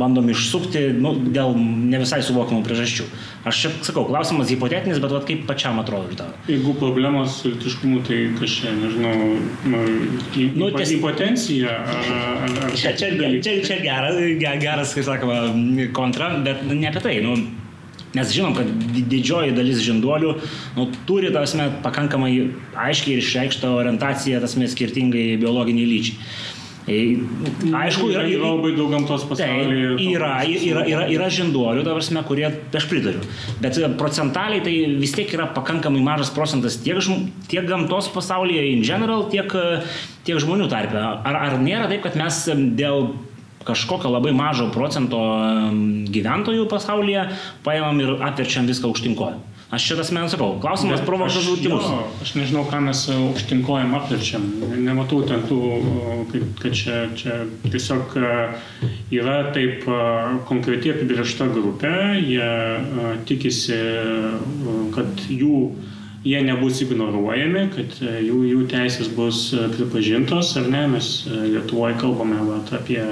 bandom 0.00 0.30
išsukti 0.32 0.86
nu, 0.96 1.12
dėl 1.36 1.52
ne 1.60 2.00
visai 2.00 2.22
suvokiamų 2.24 2.62
priežasčių. 2.64 3.04
Aš 3.50 3.60
čia 3.64 3.70
sakau, 3.84 4.06
klausimas 4.08 4.48
hipotetinis, 4.52 5.00
bet 5.02 5.12
vat, 5.12 5.26
kaip 5.28 5.44
pačiam 5.48 5.78
atrodo 5.82 6.08
ir 6.08 6.16
tau. 6.22 6.32
Jeigu 6.48 6.72
problemos 6.80 7.36
su 7.42 7.52
litiškumu, 7.52 8.00
tai 8.08 8.22
čia, 8.48 8.72
nežinau, 8.80 9.14
nu, 9.68 9.84
Nu, 10.40 10.66
nu, 10.66 10.70
ties- 10.76 10.92
impotencija 10.96 11.68
ar, 11.68 12.12
ar, 12.16 12.58
ar 12.64 12.76
Čia, 12.76 12.92
čia, 12.96 13.10
čia, 13.44 13.54
čia 13.66 13.80
geras, 13.84 14.16
ge- 14.40 14.56
geras, 14.62 14.94
kaip 14.96 15.04
sakoma, 15.04 15.42
kontra, 15.96 16.32
bet 16.44 16.64
ne 16.68 16.88
apie 16.88 17.00
tai. 17.04 17.18
Nu, 17.24 17.36
Nes 18.16 18.32
žinom, 18.34 18.54
kad 18.56 18.70
didžioji 19.10 19.54
dalis 19.56 19.82
žinduolių 19.86 20.36
nu, 20.78 20.86
turi, 21.08 21.32
tasme, 21.34 21.68
pakankamai 21.84 22.32
aiškiai 22.88 23.16
ir 23.16 23.24
išreikštą 23.24 23.74
orientaciją, 23.80 24.40
tasme, 24.42 24.70
skirtingai 24.70 25.34
biologiniai 25.42 25.90
lyčiai. 25.90 26.18
Aišku, 26.90 28.08
yra, 28.10 28.24
yra 28.26 28.50
labai 28.56 28.70
daug 28.74 28.90
gamtos 28.90 29.26
pasaulyje. 29.28 29.92
Yra, 30.10 30.30
yra, 30.48 30.82
yra, 30.88 31.04
yra 31.12 31.28
žinduolių, 31.30 31.84
ta 31.86 31.94
prasme, 31.94 32.22
kurie, 32.26 32.48
aš 32.48 32.86
pritariu. 32.90 33.22
Bet 33.62 33.78
procentaliai 34.00 34.62
tai 34.64 34.74
vis 34.98 35.14
tiek 35.14 35.30
yra 35.36 35.46
pakankamai 35.54 36.02
mažas 36.02 36.32
procentas 36.34 36.80
tiek, 36.82 36.98
tiek 37.52 37.68
gamtos 37.68 38.10
pasaulyje 38.14 38.64
in 38.72 38.82
general, 38.86 39.28
tiek, 39.30 39.54
tiek 40.26 40.40
žmonių 40.42 40.70
tarpe. 40.72 40.98
Ar, 40.98 41.36
ar 41.36 41.58
nėra 41.62 41.86
taip, 41.92 42.02
kad 42.08 42.18
mes 42.18 42.42
dėl 42.80 43.12
kažkokio 43.66 44.10
labai 44.12 44.32
mažo 44.36 44.70
procento 44.74 45.20
gyventojų 46.10 46.66
pasaulyje 46.70 47.28
paėmam 47.66 48.00
ir 48.00 48.16
atverčiam 48.30 48.68
viską 48.70 48.88
aukštinkoją. 48.90 49.38
Aš 49.70 49.84
čia 49.86 49.96
tas 50.00 50.08
men 50.10 50.26
sakau, 50.26 50.56
klausimas 50.58 51.02
provokuotas 51.06 51.44
žudimus. 51.46 51.84
Aš 52.24 52.32
nežinau, 52.34 52.64
ką 52.66 52.80
mes 52.82 53.04
aukštinkojam 53.14 53.92
apverčiam. 53.94 54.42
Nematau 54.82 55.20
ten 55.22 55.44
tų, 55.46 55.58
kad 56.58 56.74
čia, 56.74 57.04
čia 57.14 57.36
tiesiog 57.70 58.16
e, 58.18 58.32
yra 59.14 59.36
taip 59.54 59.86
e, 59.86 60.00
konkretiai 60.48 60.96
apibriešta 60.96 61.46
grupė, 61.54 61.92
jie 62.18 62.48
e, 62.50 63.12
tikisi, 63.30 63.78
kad 64.96 65.22
jų 65.30 65.60
jie 66.26 66.42
nebus 66.44 66.82
ignoruojami, 66.82 67.62
kad 67.76 67.94
jų, 68.02 68.40
jų 68.50 68.64
teisės 68.74 69.14
bus 69.14 69.52
pripažintos, 69.76 70.50
ar 70.58 70.66
ne, 70.66 70.82
mes 70.96 71.12
Lietuvoje 71.30 71.94
kalbame 72.02 72.42
vat, 72.48 72.74
apie 72.76 73.04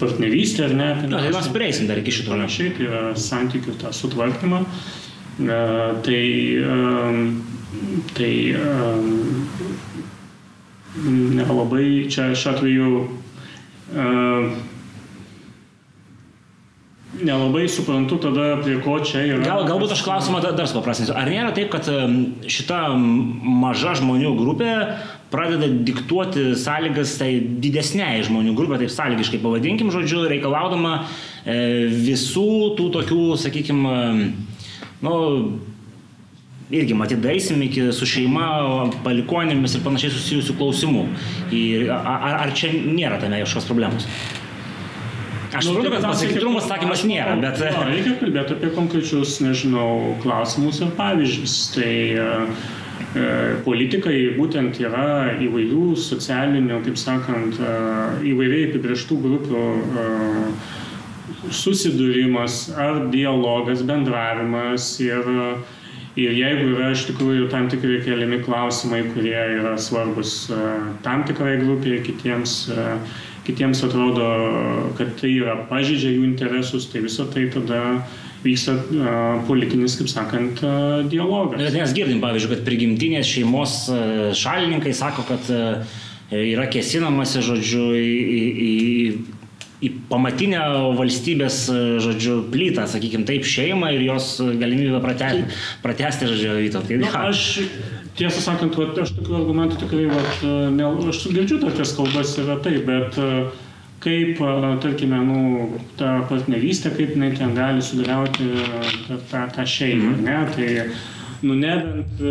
partnerystę, 0.00 0.64
ar 0.64 0.74
ne? 0.76 0.88
Na, 1.08 1.22
tai 1.24 1.32
mes 1.34 1.48
prieisim 1.54 1.88
dar 1.90 2.00
iki 2.00 2.14
šito. 2.14 2.34
Panašiai, 2.34 2.74
tai 2.76 2.86
yra 2.88 3.02
santykių 3.18 3.76
tą 3.80 3.92
sutvarkymą. 3.96 4.62
E, 4.62 5.58
tai, 6.06 6.22
e, 6.60 6.68
tai 8.16 8.32
e, 8.56 8.62
nelabai 11.36 11.88
čia 12.12 12.30
šiuo 12.32 12.54
atveju 12.54 12.90
e, 13.92 14.06
nelabai 17.22 17.68
suprantu 17.68 18.18
tada, 18.20 18.56
prie 18.62 18.78
ko 18.84 18.98
čia 19.04 19.24
yra. 19.24 19.44
Gal, 19.44 19.64
galbūt 19.68 19.94
aš 19.96 20.04
klausimą 20.04 20.42
dar 20.44 20.68
supaprastinsiu. 20.68 21.14
Ar 21.16 21.28
nėra 21.30 21.52
taip, 21.56 21.70
kad 21.72 21.88
šita 22.50 22.80
maža 22.96 23.96
žmonių 24.00 24.34
grupė 24.36 24.72
pradeda 25.36 25.68
diktuoti 25.68 26.48
sąlygas 26.56 27.18
tai 27.20 27.30
didesniai 27.62 28.24
žmonių 28.26 28.56
grupė, 28.56 28.80
taip 28.80 28.92
sąlygiškai 28.94 29.42
pavadinkim 29.44 29.92
žodžiu, 29.92 30.24
reikalaudama 30.32 30.98
e, 31.04 31.58
visų 32.08 32.48
tų 32.78 32.88
tokių, 32.96 33.22
sakykime, 33.44 33.96
nu, 35.04 35.16
irgi 36.70 36.96
matyt 36.98 37.20
daisim 37.22 37.60
iki 37.62 37.90
su 37.94 38.08
šeima, 38.08 38.48
palikonėmis 39.04 39.76
ir 39.76 39.84
panašiai 39.84 40.14
susijusių 40.16 40.56
klausimų. 40.58 41.04
Ir 41.54 41.92
ar, 41.94 42.40
ar 42.46 42.56
čia 42.56 42.72
nėra 42.74 43.20
tame 43.22 43.44
kažkokios 43.44 43.70
problemos? 43.70 44.08
Aš 45.56 45.68
nu, 45.68 45.76
suprantu, 45.76 45.92
kad 45.94 46.08
pasakytumo 46.10 46.60
atsakymas 46.60 47.04
nėra, 47.06 47.36
bet... 47.40 47.60
No, 47.72 47.84
reikia 47.86 48.16
kalbėti 48.20 48.56
apie 48.56 48.70
konkrečius, 48.74 49.38
nežinau, 49.44 50.16
klausimus 50.24 50.82
ir 50.82 50.90
pavyzdžius. 50.98 51.54
Tai 51.76 51.92
e, 51.94 52.26
politikai 53.64 54.36
būtent 54.36 54.78
yra 54.80 55.36
įvairių 55.42 55.96
socialinių, 56.00 56.80
kaip 56.84 56.98
sakant, 57.00 57.58
e, 57.60 57.70
įvairiai 58.32 58.70
apibrieštų 58.70 59.18
grupių 59.22 59.62
e, 60.02 60.04
susidūrimas 61.52 62.58
ar 62.76 63.06
dialogas, 63.12 63.84
bendravimas 63.86 64.88
ir, 65.04 65.28
ir 66.16 66.34
jeigu 66.40 66.72
yra 66.74 66.90
iš 66.94 67.06
tikrųjų 67.10 67.48
tam 67.52 67.70
tikrai 67.72 68.00
keliami 68.04 68.42
klausimai, 68.44 69.04
kurie 69.14 69.38
yra 69.60 69.76
svarbus 69.80 70.50
e, 70.50 70.60
tam 71.06 71.24
tikrai 71.28 71.56
grupiai, 71.62 72.02
kitiems 72.04 72.64
kitiems 73.46 73.78
atrodo, 73.86 74.26
kad 74.98 75.12
tai 75.20 75.28
yra 75.36 75.52
pažydžia 75.70 76.16
jų 76.16 76.24
interesus, 76.26 76.88
tai 76.90 77.04
visą 77.04 77.28
tai 77.30 77.44
tada 77.54 77.82
vyksta 78.44 78.76
uh, 78.76 79.06
politinis, 79.48 79.96
kaip 79.98 80.10
sakant, 80.12 80.60
uh, 80.64 81.06
dialogas. 81.10 81.62
Bet 81.62 81.78
mes 81.78 81.94
girdim, 81.96 82.20
pavyzdžiui, 82.24 82.52
kad 82.54 82.66
prigimtinės 82.66 83.30
šeimos 83.30 83.78
uh, 83.92 84.02
šalininkai 84.36 84.92
sako, 84.96 85.26
kad 85.30 85.48
uh, 85.54 85.96
yra 86.34 86.66
kesinamasi, 86.70 87.42
žodžiu, 87.46 87.88
į, 87.96 88.12
į, 88.36 88.44
į 88.66 89.36
į 89.84 89.90
pamatinę 90.08 90.60
valstybės, 90.96 91.66
žodžiu, 92.00 92.38
plytą, 92.52 92.86
sakykime 92.88 93.26
taip, 93.28 93.44
šeimą 93.44 93.92
ir 93.96 94.06
jos 94.06 94.30
galimybę 94.40 95.02
pratesti, 95.04 95.44
pratesti 95.84 96.30
žodžiu, 96.30 96.54
vytautai. 96.64 96.98
Na, 97.02 97.10
aš 97.28 97.42
tiesą 98.16 98.40
sakant, 98.46 98.78
vat, 98.80 98.96
aš 99.04 99.12
tokių 99.18 99.36
argumentų 99.42 99.80
tikrai, 99.82 100.06
vat, 100.08 100.46
ne, 100.72 100.88
aš 101.12 101.26
girdžiu 101.28 101.60
tokias 101.60 101.92
kalbas 101.98 102.32
yra 102.40 102.56
taip, 102.64 102.88
bet 102.88 103.20
kaip, 104.04 104.40
tarkime, 104.82 105.20
nu, 105.26 105.40
ta 105.98 106.20
partnerystė, 106.30 106.94
kaip 106.96 107.14
jinai 107.16 107.32
ten 107.36 107.54
gali 107.56 107.84
sugriauti 107.84 108.48
tą, 109.08 109.20
tą, 109.30 109.44
tą 109.56 109.68
šeimą, 109.76 110.14
mhm. 110.16 110.24
ne? 110.26 110.38
Tai, 110.54 110.70
nu, 111.46 111.58
nebent 111.60 112.24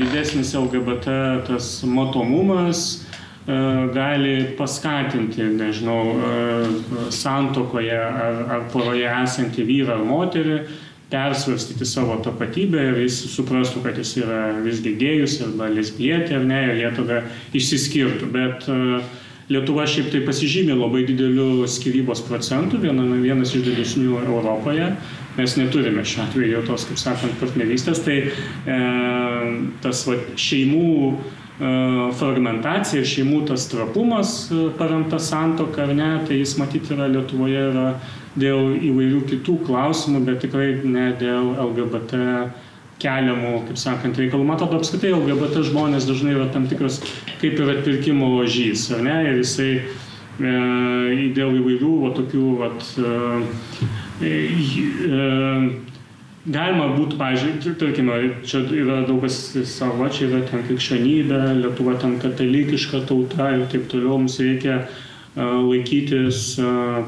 didesnis 0.00 0.52
LGBT 0.58 1.16
tas 1.48 1.74
matomumas, 1.88 3.02
gali 3.92 4.54
paskatinti, 4.58 5.42
nežinau, 5.58 6.02
santokoje 7.10 7.98
ar, 7.98 8.44
ar 8.54 8.64
poroje 8.70 9.08
esantį 9.10 9.66
vyrą 9.66 9.98
ar 9.98 10.04
moterį 10.06 10.58
persvarstyti 11.12 11.84
savo 11.84 12.16
tapatybę 12.24 12.84
ir 12.88 13.00
jis 13.02 13.18
suprastų, 13.34 13.82
kad 13.84 13.98
jis 14.00 14.14
yra 14.22 14.44
visgi 14.64 14.94
gėjus 15.00 15.40
arba 15.44 15.68
lesbietė 15.72 16.38
ar 16.38 16.46
ne, 16.48 16.60
ir 16.70 16.78
jie 16.80 16.92
tada 16.96 17.18
išsiskirtų. 17.58 18.30
Bet 18.32 18.68
uh, 18.72 19.02
Lietuva 19.52 19.84
šiaip 19.88 20.08
tai 20.12 20.22
pasižymė 20.24 20.76
labai 20.78 21.02
dideliu 21.08 21.66
skirybos 21.68 22.22
procentu, 22.24 22.78
viena, 22.80 23.04
vienas 23.20 23.52
iš 23.56 23.66
didesnių 23.66 24.22
Europoje. 24.22 24.92
Mes 25.36 25.56
neturime 25.56 26.04
šiuo 26.04 26.26
atveju 26.26 26.64
tos, 26.68 26.86
kaip 26.88 27.00
sakant, 27.00 27.36
partnerystės. 27.40 28.02
Tai 28.04 28.16
e, 28.22 28.80
tas 29.84 30.02
va, 30.08 30.16
šeimų 30.40 30.88
e, 31.10 31.14
fragmentacija 32.20 33.00
ir 33.00 33.08
šeimų 33.08 33.44
tas 33.52 33.68
trapumas 33.72 34.34
e, 34.52 34.66
paremta 34.78 35.20
santoka, 35.22 35.86
ar 35.86 35.94
ne, 35.96 36.10
tai 36.28 36.42
jis 36.42 36.56
matyti 36.60 36.92
yra 36.96 37.08
Lietuvoje 37.12 37.64
yra 37.70 37.86
dėl 38.38 38.76
įvairių 38.90 39.24
kitų 39.30 39.58
klausimų, 39.68 40.22
bet 40.28 40.44
tikrai 40.46 40.74
ne 40.84 41.10
dėl 41.20 41.54
LGBT 41.68 42.20
keliamų, 43.02 43.52
kaip 43.68 43.80
sakant, 43.80 44.18
reikalų. 44.20 44.46
Man 44.46 44.56
atrodo, 44.58 44.80
apskritai 44.80 45.12
LGBT 45.16 45.64
žmonės 45.68 46.06
dažnai 46.08 46.36
yra 46.36 46.48
tam 46.54 46.68
tikras 46.70 47.00
kaip 47.40 47.58
ir 47.58 47.74
atpirkimo 47.76 48.30
ložys, 48.36 48.88
ar 48.94 49.04
ne? 49.06 49.16
Ir 49.30 49.40
jisai 49.42 49.70
e, 49.78 51.30
dėl 51.36 51.58
įvairių 51.60 51.94
va, 52.04 52.12
tokių, 52.18 52.44
va, 52.60 52.70
e, 54.22 54.32
e, 54.32 55.30
galima 56.46 56.90
būtų, 56.96 57.18
pažiūrėjau, 57.20 57.76
tarkime, 57.82 58.18
čia 58.48 58.64
yra 58.78 59.02
daug 59.08 59.22
kas 59.26 59.38
savo, 59.70 60.08
čia 60.10 60.28
yra 60.30 60.42
ten 60.50 60.66
krikščionybė, 60.68 61.42
Lietuva 61.62 61.96
ten 62.02 62.18
katalikiška 62.22 63.04
tauta 63.10 63.52
ir 63.56 63.66
taip 63.72 63.88
toliau, 63.92 64.18
mums 64.22 64.40
reikia 64.42 64.84
laikytis 65.36 66.56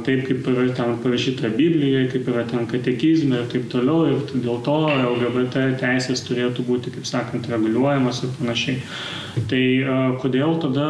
taip, 0.05 0.23
kaip 0.25 0.47
yra 0.49 0.69
ten 0.73 0.95
parašyta 1.03 1.51
Biblijoje, 1.53 2.07
kaip 2.13 2.29
yra 2.33 2.45
ten 2.49 2.65
katekizme 2.71 3.43
ir 3.43 3.51
taip 3.53 3.67
toliau. 3.73 4.07
Ir 4.09 4.23
dėl 4.33 4.63
to 4.65 4.77
LGBT 4.95 5.67
teisės 5.83 6.25
turėtų 6.25 6.65
būti, 6.65 6.95
kaip 6.95 7.05
sakant, 7.09 7.51
reguliuojamas 7.53 8.23
ir 8.25 8.33
panašiai. 8.39 8.79
Tai 9.51 9.65
kodėl 10.23 10.57
tada 10.63 10.89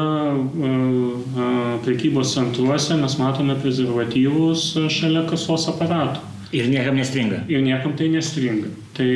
prekybos 1.83 2.37
centruose 2.37 3.01
mes 3.01 3.19
matome 3.19 3.59
prezervatyvus 3.63 4.71
šalia 4.93 5.27
kasos 5.31 5.67
aparatų? 5.73 6.31
Ir 6.55 6.69
niekam 6.71 6.95
nestringa. 6.95 7.41
Ir 7.51 7.65
niekam 7.67 7.97
tai 7.99 8.13
nestringa. 8.13 8.69
Tai, 8.95 9.11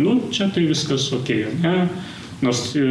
nu, 0.00 0.20
čia 0.32 0.48
tai 0.54 0.64
viskas 0.70 1.10
ok, 1.12 1.32
ne? 1.60 1.74
Nors 2.44 2.74
e, 2.76 2.82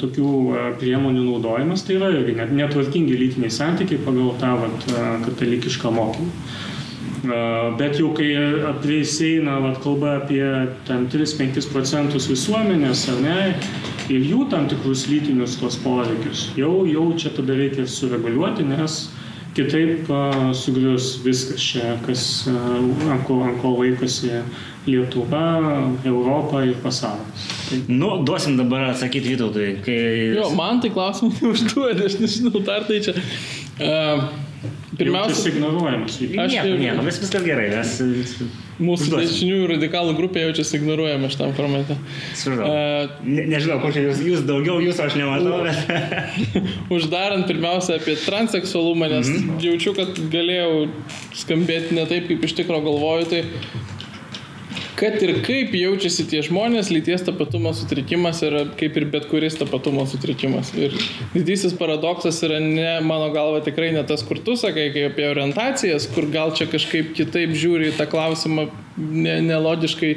tokių 0.00 0.30
e, 0.50 0.62
priemonių 0.80 1.22
naudojimas 1.28 1.84
tai 1.86 1.98
yra 2.00 2.08
irgi 2.16 2.34
net, 2.40 2.50
netvarkingi 2.58 3.18
lytiniai 3.20 3.52
santykiai 3.54 4.00
pagal 4.02 4.32
tą 4.40 4.56
vat, 4.58 4.88
e, 4.90 5.04
katalikišką 5.26 5.92
mokymą. 5.94 6.32
Bet 7.78 7.96
jau 7.98 8.12
kai 8.14 8.28
prieisėina 8.78 9.56
kalba 9.82 10.12
apie 10.20 10.38
3-5 10.86 11.66
procentus 11.72 12.28
visuomenės, 12.30 13.02
ar 13.10 13.18
ne, 13.24 13.38
ir 14.14 14.22
jų 14.22 14.44
tam 14.52 14.68
tikrus 14.70 15.02
lytinius 15.10 15.56
tos 15.58 15.80
poreikius, 15.82 16.44
jau, 16.56 16.86
jau 16.86 17.08
čia 17.18 17.32
tada 17.34 17.58
reikia 17.58 17.88
sureguliuoti, 17.90 18.68
nes 18.70 19.00
kitaip 19.58 20.08
sugrius 20.56 21.16
viskas 21.24 21.62
čia, 21.62 21.96
kas 22.06 22.24
ant 22.48 23.26
ko, 23.26 23.42
ant 23.46 23.60
ko 23.62 23.74
laikosi 23.80 24.32
Lietuva, 24.88 25.44
Europa 26.08 26.62
ir 26.64 26.78
pasaulis. 26.82 27.48
Tai... 27.68 27.80
Nu, 27.92 28.14
duosim 28.24 28.56
dabar 28.56 28.86
atsakyti 28.88 29.34
Vytautui. 29.34 29.72
Kai... 29.84 29.98
Jo, 30.38 30.48
man 30.56 30.80
tai 30.80 30.92
klausimų 30.94 31.34
neužduodi, 31.42 32.04
aš 32.08 32.16
nežinau, 32.22 32.62
ar 32.72 32.86
tai 32.88 33.02
čia. 33.04 33.16
Uh, 33.78 34.22
Pirmiausia, 34.98 35.52
ignoruojamas. 35.52 36.16
Aš 36.18 36.52
Nieko, 36.52 36.78
nieko, 36.80 37.04
vis 37.06 37.20
viskas 37.22 37.44
gerai, 37.46 37.68
mes 37.70 37.92
Mūsų 38.78 39.08
Užduosiu. 39.08 39.26
dešiniųjų 39.26 39.68
radikalų 39.72 40.12
grupė 40.18 40.44
jaučiasi 40.44 40.76
ignoruojama 40.78 41.30
šitam 41.32 41.54
formate. 41.56 41.96
sužinau. 42.38 42.66
E, 42.70 43.08
Ne, 43.26 43.46
nežinau, 43.50 43.80
kur 43.82 43.92
čia 43.94 44.04
jūs, 44.04 44.20
jūs 44.22 44.44
daugiau, 44.46 44.78
jūs 44.82 45.00
aš 45.02 45.16
nematau, 45.18 45.64
bet... 45.66 45.78
Uždarant 46.94 47.46
pirmiausia 47.50 47.98
apie 47.98 48.14
transseksualumą, 48.22 49.10
nes 49.10 49.26
mm 49.26 49.36
-hmm. 49.36 49.64
jaučiu, 49.66 49.94
kad 49.98 50.18
galėjau 50.30 50.88
skambėti 51.34 51.98
ne 51.98 52.06
taip, 52.06 52.28
kaip 52.30 52.44
iš 52.44 52.54
tikrųjų 52.60 52.84
galvoju, 52.86 53.24
tai 53.34 53.42
kad 54.98 55.22
ir 55.22 55.36
kaip 55.46 55.74
jaučiasi 55.78 56.26
tie 56.30 56.40
žmonės, 56.42 56.90
lyties 56.90 57.22
tapatumo 57.26 57.70
sutrikimas 57.76 58.40
yra 58.46 58.64
kaip 58.78 58.96
ir 58.98 59.06
bet 59.12 59.28
kuris 59.30 59.54
tapatumo 59.60 60.02
sutrikimas. 60.10 60.72
Ir 60.74 60.96
didysis 61.36 61.76
paradoksas 61.78 62.40
yra 62.46 62.58
ne, 62.64 62.90
mano 63.06 63.30
galva, 63.34 63.62
tikrai 63.64 63.92
ne 63.94 64.02
tas, 64.08 64.24
kur 64.26 64.42
tu 64.42 64.56
sakai, 64.58 64.88
kai 64.94 65.06
apie 65.12 65.28
orientacijas, 65.30 66.08
kur 66.14 66.26
gal 66.34 66.54
čia 66.58 66.66
kažkaip 66.70 67.14
kitaip 67.18 67.54
žiūri 67.54 67.92
į 67.92 67.96
tą 68.00 68.08
klausimą, 68.10 68.68
ne, 68.98 69.38
nelodiškai 69.46 70.16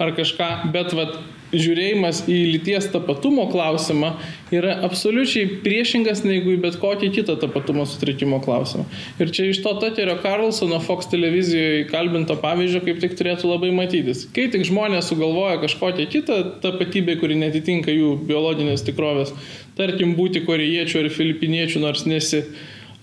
ar 0.00 0.14
kažką, 0.16 0.50
bet 0.74 0.96
vat, 0.96 1.18
žiūrėjimas 1.54 2.24
į 2.30 2.38
lyties 2.54 2.88
tapatumo 2.92 3.46
klausimą 3.52 4.14
yra 4.54 4.76
absoliučiai 4.86 5.60
priešingas 5.64 6.24
negu 6.26 6.54
į 6.54 6.60
bet 6.64 6.78
kokį 6.82 7.10
kitą 7.14 7.36
tapatumo 7.40 7.86
sutrikimo 7.88 8.40
klausimą. 8.44 8.84
Ir 9.22 9.32
čia 9.34 9.48
iš 9.50 9.62
to 9.64 9.74
Taterio 9.82 10.16
Carlsono 10.22 10.80
Fox 10.84 11.08
televizijoje 11.12 11.86
kalbinto 11.90 12.36
pavyzdžio 12.42 12.84
kaip 12.86 13.00
tik 13.02 13.16
turėtų 13.18 13.50
labai 13.50 13.72
matytis. 13.74 14.26
Kai 14.34 14.48
tik 14.52 14.66
žmonės 14.68 15.10
sugalvoja 15.10 15.58
kažkokią 15.64 16.08
kitą 16.12 16.38
tapatybę, 16.64 17.18
kuri 17.22 17.38
netitinka 17.40 17.94
jų 17.94 18.16
biologinės 18.28 18.84
tikrovės, 18.86 19.34
tarkim 19.78 20.14
būti 20.18 20.44
korejiečių 20.46 21.04
ar 21.04 21.10
filipiniečių 21.14 21.82
nors 21.82 22.06
nesi, 22.10 22.44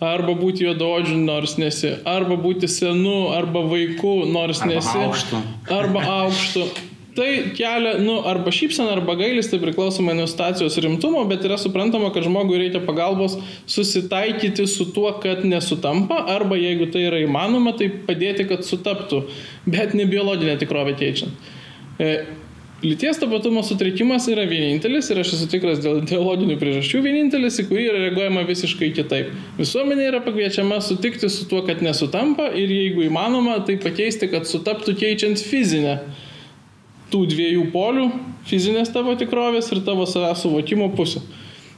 arba 0.02 0.34
būti 0.38 0.66
juododžiu 0.66 1.18
nors 1.22 1.58
nesi, 1.62 1.94
arba 2.10 2.38
būti 2.42 2.70
senu, 2.72 3.32
arba 3.36 3.62
vaiku 3.70 4.22
nors 4.32 4.64
Arba 4.64 4.74
nesi, 4.74 5.04
aukštu. 5.06 5.44
arba 5.70 6.06
aukštu. 6.22 6.66
Tai 7.16 7.28
kelia, 7.58 7.98
nu, 8.00 8.22
arba 8.24 8.54
šypsena, 8.56 8.94
arba 8.96 9.18
gailis, 9.20 9.50
tai 9.52 9.58
priklausomai 9.60 10.14
nuo 10.16 10.28
situacijos 10.32 10.78
rimtumo, 10.80 11.26
bet 11.28 11.44
yra 11.44 11.58
suprantama, 11.60 12.08
kad 12.16 12.24
žmogui 12.24 12.62
reikia 12.62 12.80
pagalbos 12.86 13.36
susitaikyti 13.68 14.64
su 14.68 14.88
tuo, 14.96 15.10
kad 15.24 15.44
nesutampa, 15.44 16.22
arba 16.32 16.56
jeigu 16.56 16.88
tai 16.94 17.04
yra 17.10 17.20
įmanoma, 17.26 17.76
tai 17.76 17.90
padėti, 18.08 18.48
kad 18.48 18.64
sutaptų, 18.64 19.26
bet 19.68 19.98
ne 19.98 20.08
biologinė 20.08 20.56
tikrovė 20.62 20.96
keičiant. 21.04 21.52
E, 22.00 22.14
Lyties 22.82 23.20
tapatumo 23.22 23.62
sutrikimas 23.62 24.26
yra 24.32 24.48
vienintelis 24.50 25.12
ir 25.14 25.20
aš 25.22 25.36
esu 25.36 25.46
tikras 25.52 25.84
dėl 25.84 26.00
ideologinių 26.00 26.56
priežasčių 26.58 27.04
vienintelis, 27.06 27.60
į 27.62 27.68
kurį 27.70 27.84
yra 27.92 28.00
reaguojama 28.08 28.42
visiškai 28.48 28.90
kitaip. 28.98 29.36
Visuomenė 29.60 30.08
yra 30.08 30.24
pakviečiama 30.26 30.80
sutikti 30.82 31.30
su 31.30 31.46
tuo, 31.52 31.62
kad 31.68 31.84
nesutampa 31.86 32.48
ir 32.58 32.74
jeigu 32.74 33.06
įmanoma, 33.06 33.60
tai 33.68 33.76
pakeisti, 33.84 34.32
kad 34.32 34.50
sutaptų 34.50 34.96
keičiant 34.98 35.44
fizinę 35.46 36.00
tų 37.12 37.26
dviejų 37.32 37.68
polių- 37.74 38.10
fizinės 38.50 38.92
tavo 38.94 39.16
tikrovės 39.16 39.72
ir 39.72 39.84
tavo 39.86 40.06
savęs 40.06 40.44
suvokimo 40.44 40.90
pusę. 40.96 41.22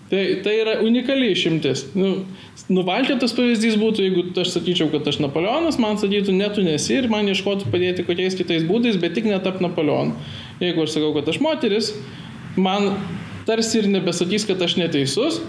Tai, 0.10 0.42
tai 0.44 0.60
yra 0.62 0.74
unikali 0.86 1.32
išimtis. 1.34 1.88
Nu, 1.98 2.26
nuvalkėtas 2.70 3.32
pavyzdys 3.34 3.80
būtų, 3.82 4.04
jeigu 4.04 4.24
aš 4.38 4.52
sakyčiau, 4.54 4.92
kad 4.92 5.08
aš 5.10 5.18
Napoleonas, 5.24 5.80
man 5.82 5.98
sakytų, 5.98 6.36
ne 6.38 6.50
tu 6.54 6.62
nesi 6.62 7.00
ir 7.00 7.08
man 7.10 7.26
ieškotų 7.32 7.72
padėti 7.74 8.06
kokiais 8.06 8.38
kitais 8.38 8.68
būdais, 8.68 9.00
bet 9.02 9.16
tik 9.18 9.26
netap 9.26 9.58
Napoleonu. 9.64 10.14
Jeigu 10.62 10.84
aš 10.84 10.98
sakau, 11.00 11.14
kad 11.16 11.32
aš 11.34 11.40
moteris, 11.42 11.94
man 12.56 12.92
tarsi 13.48 13.80
ir 13.82 13.90
nebesakys, 13.90 14.46
kad 14.46 14.62
aš 14.62 14.78
neteisus, 14.78 15.42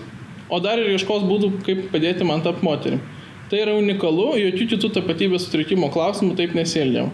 o 0.48 0.60
dar 0.64 0.80
ir 0.80 0.94
ieškos 0.94 1.26
būdų, 1.28 1.50
kaip 1.66 1.90
padėti 1.92 2.24
man 2.24 2.40
tap 2.46 2.64
moterim. 2.64 3.02
Tai 3.50 3.60
yra 3.60 3.76
unikalu, 3.76 4.32
jokių 4.40 4.70
kitų 4.72 4.94
tapatybės 4.96 5.44
sutrikimo 5.44 5.90
klausimų 5.92 6.38
taip 6.40 6.56
nesielgiam. 6.56 7.12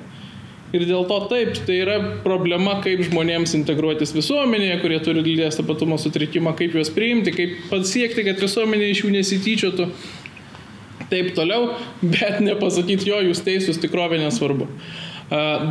Ir 0.71 0.85
dėl 0.87 1.07
to 1.11 1.17
taip, 1.27 1.57
tai 1.67 1.81
yra 1.83 1.97
problema, 2.23 2.77
kaip 2.85 3.03
žmonėms 3.09 3.57
integruotis 3.59 4.13
visuomenėje, 4.15 4.77
kurie 4.85 5.01
turi 5.03 5.25
lyties 5.27 5.59
tapatumo 5.59 5.99
sutrikimą, 5.99 6.53
kaip 6.59 6.77
juos 6.79 6.93
priimti, 6.95 7.35
kaip 7.35 7.57
pasiekti, 7.73 8.23
kad 8.29 8.39
visuomenė 8.39 8.93
iš 8.93 9.03
jų 9.03 9.15
nesityčiotų. 9.17 9.89
Taip 11.11 11.33
toliau, 11.35 11.73
bet 12.05 12.39
nepasakyti 12.47 13.11
jo, 13.11 13.19
jūs 13.31 13.43
teisūs 13.43 13.81
tikrovė 13.83 14.21
nesvarbu. 14.23 14.69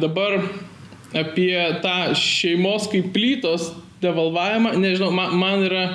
Dabar 0.03 0.41
apie 1.15 1.53
tą 1.83 2.11
šeimos 2.19 2.89
kaip 2.91 3.13
plytos 3.15 3.71
devalvavimą, 4.03 4.75
nežinau, 4.79 5.13
man, 5.15 5.31
man 5.39 5.63
yra 5.63 5.85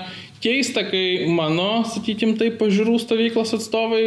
keista, 0.44 0.84
kai 0.88 1.28
mano, 1.28 1.84
sakykime, 1.92 2.38
taip, 2.40 2.56
pažiūrų 2.60 2.96
stovyklos 3.04 3.52
atstovai 3.56 4.06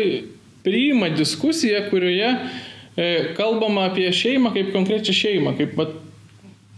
priima 0.65 1.09
diskusiją, 1.13 1.85
kurioje 1.91 2.33
e, 2.33 2.41
kalbama 3.37 3.87
apie 3.91 4.09
šeimą 4.13 4.53
kaip 4.55 4.73
konkrečią 4.73 5.13
šeimą, 5.13 5.57
kaip 5.59 5.75
vat, 5.77 5.95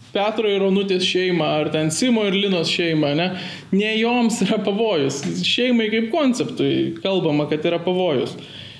Petro 0.09 0.49
ir 0.49 0.63
Onutės 0.65 1.05
šeima, 1.05 1.51
ar 1.59 1.67
ten 1.73 1.91
Simo 1.93 2.23
ir 2.25 2.33
Linos 2.33 2.71
šeima, 2.73 3.11
ne? 3.17 3.27
Ne 3.75 3.91
joms 3.99 4.39
yra 4.45 4.57
pavojus. 4.65 5.21
Šeimai 5.45 5.89
kaip 5.93 6.09
konceptui 6.13 6.95
kalbama, 7.03 7.45
kad 7.49 7.65
yra 7.69 7.77
pavojus. 7.83 8.33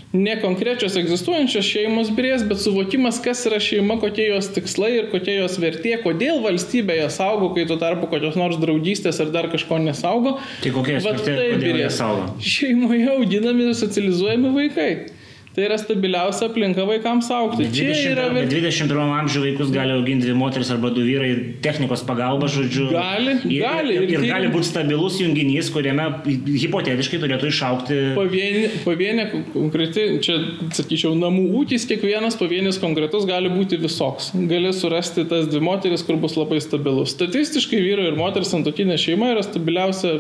Ne 0.10 0.34
konkrečios 0.42 0.96
egzistuojančios 0.98 1.68
šeimos 1.70 2.08
birės, 2.18 2.42
bet 2.50 2.58
suvokimas, 2.64 3.20
kas 3.22 3.44
yra 3.46 3.60
šeima, 3.62 4.00
kokie 4.02 4.26
jos 4.32 4.48
tikslai 4.56 4.96
ir 4.96 5.12
kokia 5.12 5.36
jos 5.44 5.60
vertė, 5.62 6.00
kodėl 6.02 6.42
valstybė 6.42 6.96
ją 7.04 7.12
saugo, 7.14 7.52
kai 7.54 7.68
tuo 7.70 7.78
tarpu 7.78 8.10
kokios 8.10 8.40
nors 8.40 8.58
draugystės 8.58 9.22
ar 9.22 9.30
dar 9.36 9.52
kažko 9.54 9.78
nesaugo. 9.84 10.40
Tai 10.64 10.74
kokia 10.80 10.98
jos 10.98 11.06
vertė, 11.12 11.38
taip 11.38 11.56
kodėl 11.60 11.84
jie 11.84 11.94
saugo? 11.94 12.26
Šeimoje 12.42 13.06
auginami 13.20 13.70
ir 13.70 13.78
socializuojami 13.78 14.56
vaikai. 14.58 14.92
Tai 15.56 15.64
yra 15.66 15.78
stabiliausia 15.82 16.46
aplinka 16.48 16.84
vaikams 16.86 17.28
aukti. 17.34 17.64
Bet 17.66 17.74
Čia 17.74 17.88
20 17.90 18.12
yra 18.14 18.26
bet 18.30 18.52
vertė. 18.52 18.60
21 18.86 19.14
amžiuje 19.20 19.44
vaikus 19.48 19.72
gali 19.74 19.96
auginti 19.96 20.34
moteris 20.38 20.70
arba 20.72 20.92
du 20.94 21.02
vyrai 21.04 21.32
technikos 21.66 22.04
pagalba, 22.06 22.46
žodžiu. 22.54 22.86
Gali, 22.94 23.34
ir, 23.50 23.64
gali, 23.66 23.96
Ir, 23.96 24.04
ir 24.04 24.14
ir 24.14 24.20
tyrim- 24.20 24.30
gali 24.30 24.52
būti 24.54 24.70
stabilus 24.70 25.18
junginys, 25.20 25.72
kuriame 25.74 26.06
hipotetiškai 26.64 27.20
turėtų 27.26 27.50
išaukti. 27.50 27.98
Pavienė, 28.20 28.64
pavienė 28.86 29.26
konkreti, 29.56 30.06
čia 30.24 30.38
sakyčiau, 30.78 31.16
namų 31.18 31.48
ūkis 31.64 31.88
kiekvienas 31.90 32.38
pavienis 32.40 32.78
konkretus 32.80 33.26
gali 33.30 33.50
būti 33.50 33.82
visoks. 33.82 34.32
Gali 34.54 34.72
surasti 34.72 35.26
tas 35.28 35.50
dvi 35.50 35.60
moteris, 35.66 36.06
kur 36.06 36.16
bus 36.22 36.38
labai 36.38 36.62
stabilus. 36.62 37.16
Statistiškai 37.18 37.82
vyro 37.84 38.06
ir 38.06 38.16
moters 38.22 38.54
santokinė 38.54 39.02
šeima 39.02 39.34
yra 39.34 39.44
stabiliausia 39.44 40.20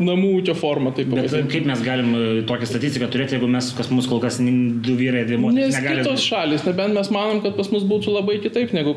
namų 0.00 0.28
ūkio 0.40 0.54
forma, 0.56 0.90
taip 0.96 1.10
Bet 1.12 1.26
pavadinti. 1.28 1.50
kaip 1.52 1.66
mes 1.68 1.80
galim 1.84 2.14
e, 2.16 2.20
tokią 2.48 2.66
statistiką 2.70 3.08
turėti, 3.12 3.36
jeigu 3.36 3.48
mes, 3.52 3.68
kas 3.76 3.90
mūsų 3.92 4.08
kol 4.08 4.20
kas 4.24 4.38
du 4.40 4.94
vyrai, 4.96 5.26
dvi 5.28 5.36
moteris 5.42 5.74
Nes 5.74 5.76
negali 5.76 6.00
kitos 6.04 6.24
šalis, 6.24 6.64
nebent 6.64 6.94
mes 6.96 7.10
manom, 7.12 7.42
kad 7.44 7.56
pas 7.58 7.68
mus 7.74 7.84
būtų 7.84 8.14
labai 8.16 8.38
kitaip 8.40 8.72
negu 8.72 8.94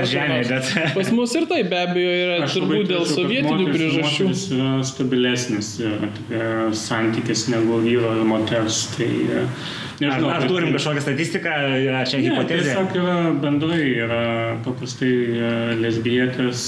ar 0.00 0.06
kur 0.08 0.12
žemėje, 0.14 0.48
nors. 0.48 0.72
bet- 0.74 0.94
Pas 0.96 1.12
mus 1.12 1.34
ir 1.36 1.46
tai 1.52 1.62
be 1.68 1.76
abejo 1.82 2.14
yra 2.24 2.38
Aš 2.46 2.56
labai 2.56 2.68
turbūt 2.72 2.88
dėl 2.92 3.04
kad 3.04 3.12
sovietinių 3.12 3.58
moteris- 3.60 3.76
priežasčių. 3.76 4.24
moteris 4.30 4.44
yra 4.56 4.72
stabilesnis 4.92 5.68
e, 5.80 5.92
e, 6.32 6.72
santykis 6.72 7.48
negu 7.52 7.80
vyro 7.84 8.16
ir 8.16 8.24
moters. 8.24 8.80
Tai, 8.96 9.10
Ar, 10.02 10.08
nežinau, 10.08 10.30
ar 10.34 10.40
bet- 10.40 10.48
turim 10.50 10.72
kažkokią 10.74 11.02
statistiką, 11.04 11.52
ar 12.00 12.06
čia 12.10 12.18
Ne, 12.18 12.30
hipotezė? 12.30 12.72
tiesiog 12.72 12.96
yra 12.98 13.18
bendrai, 13.44 13.84
yra 14.02 14.22
paprastai 14.64 15.12
lesbietės 15.78 16.64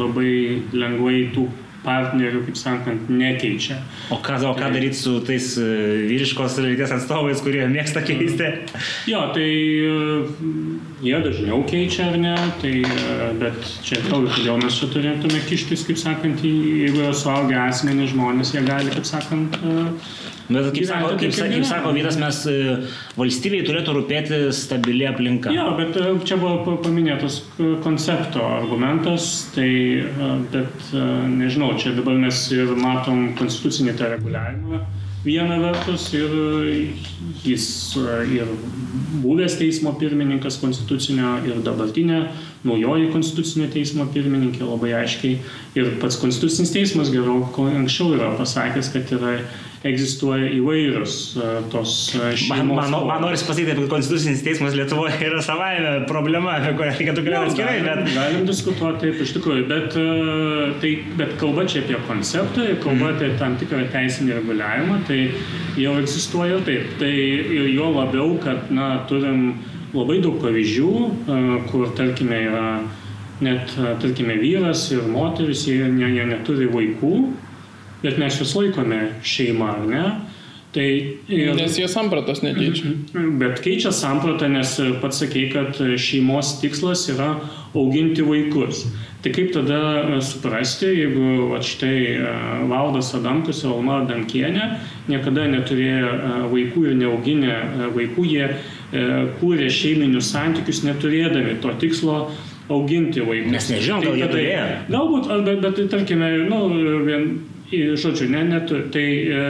labai 0.00 0.62
lengvai 0.72 1.20
tų 1.36 1.46
partnerių, 1.86 2.42
kaip 2.48 2.58
sakant, 2.60 3.10
nekeičia. 3.10 3.78
O 4.14 4.18
ką, 4.24 4.38
o 4.48 4.52
ką 4.58 4.70
daryti 4.74 4.98
su 4.98 5.16
tais 5.26 5.52
e, 5.60 5.66
vyriškos 6.10 6.58
lyties 6.64 6.94
atstovais, 6.96 7.42
kurie 7.44 7.64
mėgsta 7.70 8.02
keisti? 8.06 8.50
Jo, 9.10 9.22
tai 9.36 9.46
e, 9.46 10.20
jie 11.06 11.20
dažniau 11.24 11.62
keičia 11.70 12.10
ar 12.10 12.20
ne, 12.22 12.36
tai, 12.62 12.74
e, 12.82 13.30
bet 13.40 13.60
čia 13.86 14.00
vėlgi, 14.08 14.34
kodėl 14.38 14.62
mes 14.64 14.80
čia 14.80 14.90
turėtume 14.92 15.42
kištis, 15.48 15.86
kaip 15.88 16.00
sakant, 16.02 16.42
į, 16.46 16.54
jeigu 16.86 17.04
yra 17.04 17.14
suaugę 17.16 17.58
asmenį 17.68 18.10
žmonės, 18.14 18.54
jie 18.56 18.64
gali, 18.66 18.92
kaip 18.94 19.08
sakant, 19.08 19.60
Bet 20.48 20.68
kaip 20.70 20.76
Gyventi 20.76 20.86
sako, 20.92 21.08
kaip, 21.18 21.32
kaip 21.34 21.52
kaip 21.56 21.64
sako 21.66 21.92
vyras, 21.96 22.16
mes 22.22 22.36
e, 22.46 22.56
valstybei 23.18 23.64
turėtų 23.66 23.94
rūpėti 23.96 24.38
stabili 24.54 25.06
aplinka. 25.08 25.50
Jo, 25.54 25.72
bet 25.78 25.96
e, 25.98 26.04
čia 26.28 26.38
buvo 26.38 26.60
pa- 26.66 26.76
paminėtas 26.84 27.40
koncepto 27.82 28.44
argumentas, 28.60 29.26
tai, 29.56 29.70
e, 30.06 30.28
bet 30.54 30.92
nežinau, 31.34 31.72
čia 31.80 31.96
dabar 31.98 32.14
mes 32.22 32.44
ir 32.54 32.70
matom 32.78 33.32
konstitucinį 33.40 33.96
tą 33.98 34.12
reguliavimą. 34.14 34.84
Viena 35.26 35.56
vertus 35.58 36.04
ir 36.14 36.30
jis 37.42 37.64
ir 38.30 38.46
buvęs 39.24 39.56
teismo 39.58 39.90
pirmininkas 39.98 40.60
konstitucinio 40.62 41.32
ir 41.48 41.58
dabartinė 41.66 42.20
naujoji 42.66 43.12
konstitucinio 43.14 43.68
teismo 43.72 44.06
pirmininkė 44.14 44.66
labai 44.66 44.92
aiškiai 45.02 45.38
ir 45.78 45.94
pats 46.02 46.18
konstitucinis 46.20 46.74
teismas 46.74 47.12
gerokai 47.14 47.72
anksčiau 47.78 48.14
yra 48.16 48.34
pasakęs, 48.38 48.92
kad 48.94 49.16
yra 49.16 49.38
egzistuoja 49.86 50.48
įvairios 50.56 51.16
e, 51.36 51.48
tos 51.72 51.92
e, 52.16 52.30
šeimos. 52.38 52.72
Man, 52.78 52.90
man, 52.90 53.06
man 53.08 53.22
noriu 53.22 53.38
pasakyti, 53.38 53.74
kad 53.76 53.90
konstitucinis 53.92 54.42
teismas 54.44 54.74
Lietuvoje 54.78 55.18
yra 55.28 55.42
savaime 55.44 55.92
problema, 56.10 56.56
apie 56.58 56.72
kurią 56.78 56.94
reikėtų 56.96 57.24
kalbėti 57.26 57.52
atskirai. 57.52 57.76
Bet... 57.86 58.02
Galim, 58.16 58.48
diskutuoti 58.48 59.04
taip 59.04 59.22
iš 59.22 59.36
tikrųjų, 59.36 59.66
bet, 59.70 59.98
tai, 60.82 60.92
bet 61.20 61.36
kalba 61.40 61.66
čia 61.70 61.84
apie 61.84 62.00
konceptą, 62.08 62.66
kalba 62.82 63.12
apie 63.14 63.30
tam 63.40 63.56
tikrą 63.60 63.84
teisinį 63.94 64.40
reguliavimą, 64.40 65.00
tai 65.08 65.20
jau 65.80 65.96
egzistuoja 66.00 66.60
taip. 66.66 66.96
Tai 67.00 67.12
ir 67.12 67.70
jo 67.74 67.92
labiau, 67.94 68.36
kad 68.42 68.70
na, 68.74 68.94
turim 69.10 69.50
labai 69.96 70.20
daug 70.24 70.38
pavyzdžių, 70.42 70.92
kur, 71.70 71.88
tarkime, 71.98 72.38
yra 72.50 72.68
net, 73.40 73.74
tarkime, 74.02 74.38
vyras 74.40 74.86
ir 74.94 75.08
moteris, 75.10 75.66
jie, 75.68 75.82
jie, 75.84 76.12
jie 76.16 76.28
neturi 76.28 76.70
vaikų, 76.72 77.12
bet 78.04 78.20
mes 78.20 78.40
juos 78.40 78.56
laikome 78.56 79.02
šeima, 79.26 79.74
ar 79.76 79.86
ne? 79.90 80.06
Tai 80.76 80.84
ir, 81.32 81.54
nes 81.56 81.76
jie 81.78 81.86
sampratos 81.88 82.42
nekeičia. 82.44 82.90
Bet 83.40 83.62
keičia 83.64 83.94
sampratą, 83.96 84.50
nes 84.52 84.74
pats 85.00 85.22
sakei, 85.22 85.46
kad 85.48 85.78
šeimos 85.96 86.58
tikslas 86.60 87.06
yra 87.14 87.30
auginti 87.72 88.24
vaikus. 88.26 88.84
Tai 89.24 89.32
kaip 89.32 89.54
tada 89.54 90.18
suprasti, 90.20 90.90
jeigu 90.98 91.48
va, 91.54 91.62
štai 91.64 91.96
Valdas 92.68 93.14
Adamkus 93.16 93.64
ir 93.64 93.72
Alma 93.72 94.02
Adamkienė 94.02 94.68
niekada 95.08 95.46
neturėjo 95.48 96.12
vaikų 96.52 96.84
ir 96.90 97.00
neauginė 97.00 97.56
vaikų, 97.96 98.26
jie 98.28 98.50
E, 98.50 98.75
kūrė 98.92 99.70
šeiminius 99.72 100.30
santykius 100.30 100.84
neturėdami 100.86 101.56
to 101.62 101.72
tikslo 101.80 102.20
auginti 102.68 103.22
vaikus. 103.26 103.50
Mes 103.52 103.68
nežinom, 103.70 104.00
gal 104.02 104.14
tai, 104.14 104.20
jie 104.20 104.30
turėjo. 104.32 104.64
Galbūt, 104.90 105.28
bet, 105.46 105.60
bet 105.62 105.84
tarkime, 105.92 106.30
nu, 106.50 106.60
vien, 107.06 107.28
žodžiu, 107.70 108.28
ne, 108.30 108.42
net, 108.46 108.72
tai, 108.94 109.06
e, 109.26 109.44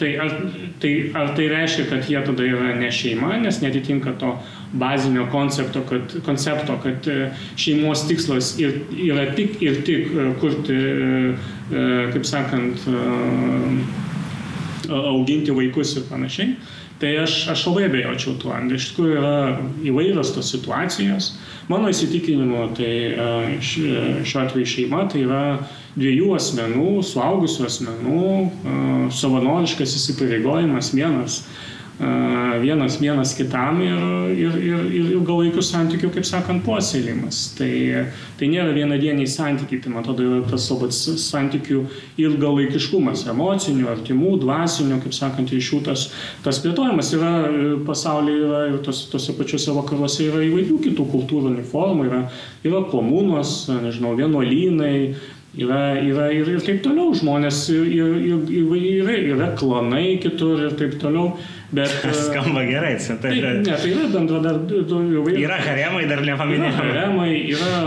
tai, 0.00 0.10
ar, 0.22 0.34
tai 0.82 0.92
ar 1.14 1.32
tai 1.38 1.48
reiškia, 1.50 1.86
kad 1.90 2.10
jie 2.10 2.22
tada 2.26 2.46
yra 2.46 2.74
ne 2.78 2.90
šeima, 2.94 3.34
nes 3.42 3.60
netitinka 3.62 4.14
to 4.18 4.34
bazinio 4.74 5.26
koncepto, 5.30 5.84
kad, 5.88 6.14
koncepto, 6.26 6.78
kad 6.82 7.10
e, 7.10 7.30
šeimos 7.58 8.06
tikslas 8.10 8.54
ir, 8.62 8.80
yra 9.06 9.28
tik 9.34 9.60
ir 9.62 9.82
tik 9.86 10.14
kurti, 10.42 10.78
kaip 12.14 12.26
sakant, 12.28 12.82
auginti 14.90 15.54
vaikus 15.54 15.94
ir 15.96 16.08
panašiai. 16.10 16.56
Tai 17.02 17.10
aš, 17.24 17.48
aš 17.50 17.64
labai 17.66 17.88
abejočiau 17.88 18.36
tuo. 18.38 18.54
Iš 18.76 18.92
tikrųjų 18.92 19.16
yra 19.18 19.38
įvairios 19.90 20.30
tos 20.36 20.52
situacijos. 20.54 21.32
Mano 21.68 21.90
įsitikinimu, 21.90 22.68
tai 22.78 23.58
šiuo 23.64 24.42
atveju 24.44 24.68
šeima 24.68 25.02
tai 25.10 25.24
yra 25.24 25.42
dviejų 25.96 26.34
asmenų, 26.36 26.90
suaugusių 27.08 27.66
asmenų 27.66 28.28
savanoriškas 29.14 29.96
įsipareigojimas 29.98 30.92
vienas 30.94 31.42
vienas 31.98 32.98
vienas 33.00 33.34
kitam 33.34 33.80
ir, 33.82 34.00
ir, 34.34 34.54
ir, 34.58 34.86
ir 34.90 35.10
ilgalaikių 35.14 35.62
santykių, 35.62 36.10
kaip 36.16 36.26
sakant, 36.26 36.64
puoselėjimas. 36.66 37.54
Tai, 37.58 37.70
tai 38.38 38.48
nėra 38.50 38.74
vienadieniai 38.74 39.28
santykiai, 39.30 39.78
tai 39.82 39.92
man 39.92 40.02
atrodo 40.02 40.26
yra 40.26 40.40
tas 40.50 40.66
savo 40.66 40.88
santykių 40.90 41.84
ilgalaikiškumas, 42.24 43.26
emocinių, 43.30 43.86
artimų, 43.92 44.34
dvasinių, 44.42 44.98
kaip 45.04 45.14
sakant, 45.14 45.54
ryšių 45.54 45.80
tas, 45.86 46.08
tas 46.42 46.58
plėtojimas 46.64 47.12
yra 47.14 47.32
pasaulyje 47.86 48.42
yra 48.48 48.64
ir 48.72 48.80
tos, 48.84 49.04
tose 49.12 49.36
pačiuose 49.38 49.76
vakaruose 49.78 50.26
yra 50.26 50.42
įvairių 50.48 50.80
kitų 50.88 51.08
kultūrinių 51.14 51.64
formų, 51.70 52.10
yra, 52.10 52.24
yra 52.66 52.82
komunos, 52.90 53.64
nežinau, 53.70 54.16
vienuolynai, 54.18 54.96
yra, 55.58 55.82
yra 56.02 56.30
ir, 56.34 56.48
ir 56.56 56.62
taip 56.64 56.82
toliau, 56.84 57.12
žmonės 57.16 57.68
ir, 57.74 57.84
ir, 57.86 58.16
ir, 58.50 58.72
yra, 59.04 59.18
yra 59.34 59.50
klanai 59.58 60.16
kitur 60.22 60.66
ir 60.66 60.78
taip 60.78 60.98
toliau. 61.02 61.36
Bet, 61.70 61.88
Skamba 62.24 62.64
gerai, 62.68 62.96
tai, 62.98 63.16
tai 63.22 63.32
yra. 63.38 63.52
Ne, 63.60 63.76
tai 63.76 63.92
yra 63.92 64.08
bendradarbiavimai. 64.12 65.36
Yra 65.40 65.60
haremai, 65.62 66.04
dar 66.10 66.20
nepaminėjau. 66.26 66.74
Haremai, 66.80 67.30
yra 67.54 67.78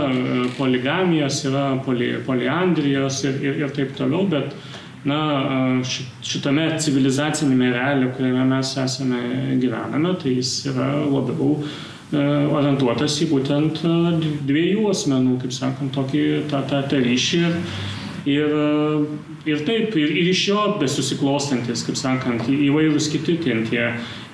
poligamijos, 0.58 1.44
yra 1.48 1.68
poli, 1.86 2.10
poliandrijos 2.26 3.22
ir, 3.28 3.38
ir, 3.44 3.62
ir 3.64 3.76
taip 3.76 3.94
toliau, 3.98 4.26
bet 4.28 4.56
na, 5.08 5.20
šitame 6.26 6.66
civilizacinėme 6.82 7.70
realė, 7.76 8.10
kuriame 8.16 8.48
mes 8.50 8.74
esame 8.82 9.22
gyvename, 9.62 10.16
tai 10.20 10.34
jis 10.40 10.56
yra 10.72 10.90
labiau 11.06 11.54
orientuotas 12.08 13.18
į 13.22 13.28
būtent 13.30 13.82
dviejų 14.48 14.88
asmenų, 14.90 15.38
kaip 15.42 15.54
sakant, 15.54 15.92
tokį 15.94 16.24
tą, 16.50 16.62
tą, 16.68 16.82
tą 16.88 17.00
ryšį. 17.04 17.42
Ir, 18.28 18.54
Ir, 19.46 19.60
taip, 19.64 19.94
ir, 19.96 20.10
ir 20.10 20.28
iš 20.32 20.40
jo 20.48 20.62
besusiklostantis, 20.80 21.84
kaip 21.86 21.96
sakant, 21.96 22.48
įvairūs 22.50 23.06
kiti 23.12 23.36
ten 23.44 23.62
tie 23.68 23.84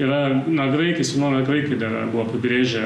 yra, 0.01 0.21
na, 0.49 0.71
graikai, 0.73 1.05
senovė 1.07 1.43
graikai 1.47 1.79
dar 1.79 1.99
buvo 2.09 2.25
apibrėžę 2.25 2.85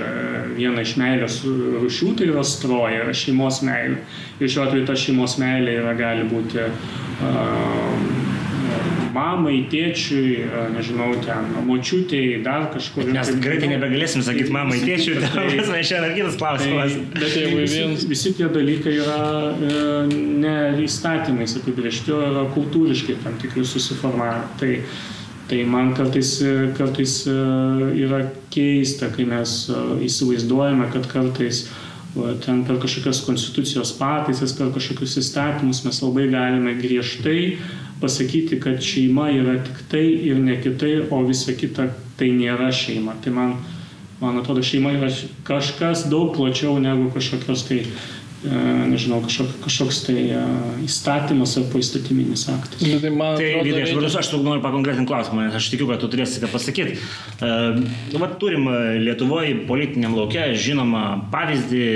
vieną 0.57 0.83
iš 0.83 0.97
meilės 1.01 1.39
rušių, 1.47 2.11
tai 2.19 2.29
yra 2.33 2.43
stroja, 2.45 3.05
yra 3.05 3.15
šeimos 3.17 3.63
meilė. 3.65 4.03
Ir 4.43 4.51
šiuo 4.51 4.67
atveju 4.67 4.89
ta 4.91 4.99
šeimos 4.99 5.39
meilė 5.41 5.79
yra, 5.79 5.95
gali 5.99 6.27
būti 6.29 6.67
uh, 6.67 8.38
mamai, 9.15 9.57
tėčiui, 9.71 10.47
nežinau, 10.75 11.11
ten, 11.25 11.51
močiutėjai, 11.67 12.41
dar 12.45 12.69
kažkur. 12.75 13.09
Mes 13.15 13.31
greitai 13.43 13.71
nebegalėsim 13.73 14.25
sakyti 14.27 14.55
mamai, 14.55 14.81
tėčiui, 14.85 15.19
tai 15.23 15.47
mes 15.57 15.71
šiandien 15.89 16.15
kitas 16.17 16.39
klausimas. 16.41 16.95
Tai, 16.95 17.05
bet 17.15 17.35
tai 17.35 17.45
visi, 17.63 18.09
visi 18.11 18.35
tie 18.39 18.49
dalykai 18.53 18.95
yra 18.99 19.21
e, 19.53 19.83
ne 20.45 20.57
įstatymais 20.85 21.59
apibriežti, 21.61 22.15
o 22.15 22.23
yra 22.31 22.47
kultūriškai 22.55 23.19
tam 23.25 23.39
tikri 23.43 23.67
susiformavę. 23.69 24.47
Tai, 24.61 24.73
tai 25.49 25.65
man 25.69 25.95
kartais, 25.97 26.37
kartais 26.79 27.21
e, 27.31 27.37
yra 28.05 28.25
keista, 28.55 29.11
kai 29.15 29.29
mes 29.29 29.61
e, 29.73 29.85
įsivaizduojame, 30.09 30.91
kad 30.95 31.11
kartais 31.11 31.67
ten 32.45 32.65
per 32.67 32.79
kažkokias 32.83 33.21
konstitucijos 33.27 33.93
pataisas, 33.99 34.55
per 34.57 34.73
kažkokius 34.75 35.19
įstatymus 35.21 35.85
mes 35.85 36.01
labai 36.03 36.25
galime 36.33 36.73
griežtai 36.81 37.59
pasakyti, 38.01 38.61
kad 38.61 38.83
šeima 38.85 39.31
yra 39.35 39.59
tik 39.65 39.83
tai 39.91 40.05
ir 40.31 40.39
ne 40.43 40.59
kitai, 40.63 41.01
o 41.11 41.23
visa 41.27 41.55
kita 41.57 41.91
tai 42.19 42.31
nėra 42.35 42.71
šeima. 42.75 43.17
Tai 43.25 43.33
man, 43.35 43.57
man 44.23 44.39
atrodo, 44.41 44.63
šeima 44.67 44.95
yra 44.99 45.11
kažkas 45.49 46.07
daug 46.13 46.35
plačiau 46.37 46.79
negu 46.83 47.11
kažkokios 47.15 47.67
tai 47.69 47.81
e, 47.83 47.91
nežinau, 48.93 49.21
kažkok, 49.27 49.55
kažkoks 49.65 50.03
tai 50.07 50.25
uh, 50.31 50.79
įstatymas 50.87 51.57
ar 51.59 51.69
poįstatyminis 51.73 52.47
aktas. 52.55 52.83
Nu, 52.87 53.01
tai 53.03 53.13
man 53.15 53.39
tai, 53.41 53.51
Vydai, 53.67 53.85
aš, 53.87 53.95
reikia... 53.97 54.23
aš 54.23 54.33
noriu 54.37 54.63
pakonkretinti 54.65 55.11
klausimą, 55.11 55.49
nes 55.49 55.59
aš 55.59 55.71
tikiu, 55.75 55.91
kad 55.91 56.03
tu 56.03 56.11
turėsi 56.13 56.43
ką 56.43 56.51
pasakyti. 56.55 56.99
Uh, 57.43 57.83
vat 58.19 58.39
turim 58.43 58.71
Lietuvoje 59.03 59.57
politiniam 59.71 60.15
laukia 60.19 60.53
žinomą 60.59 61.07
pavyzdį 61.35 61.87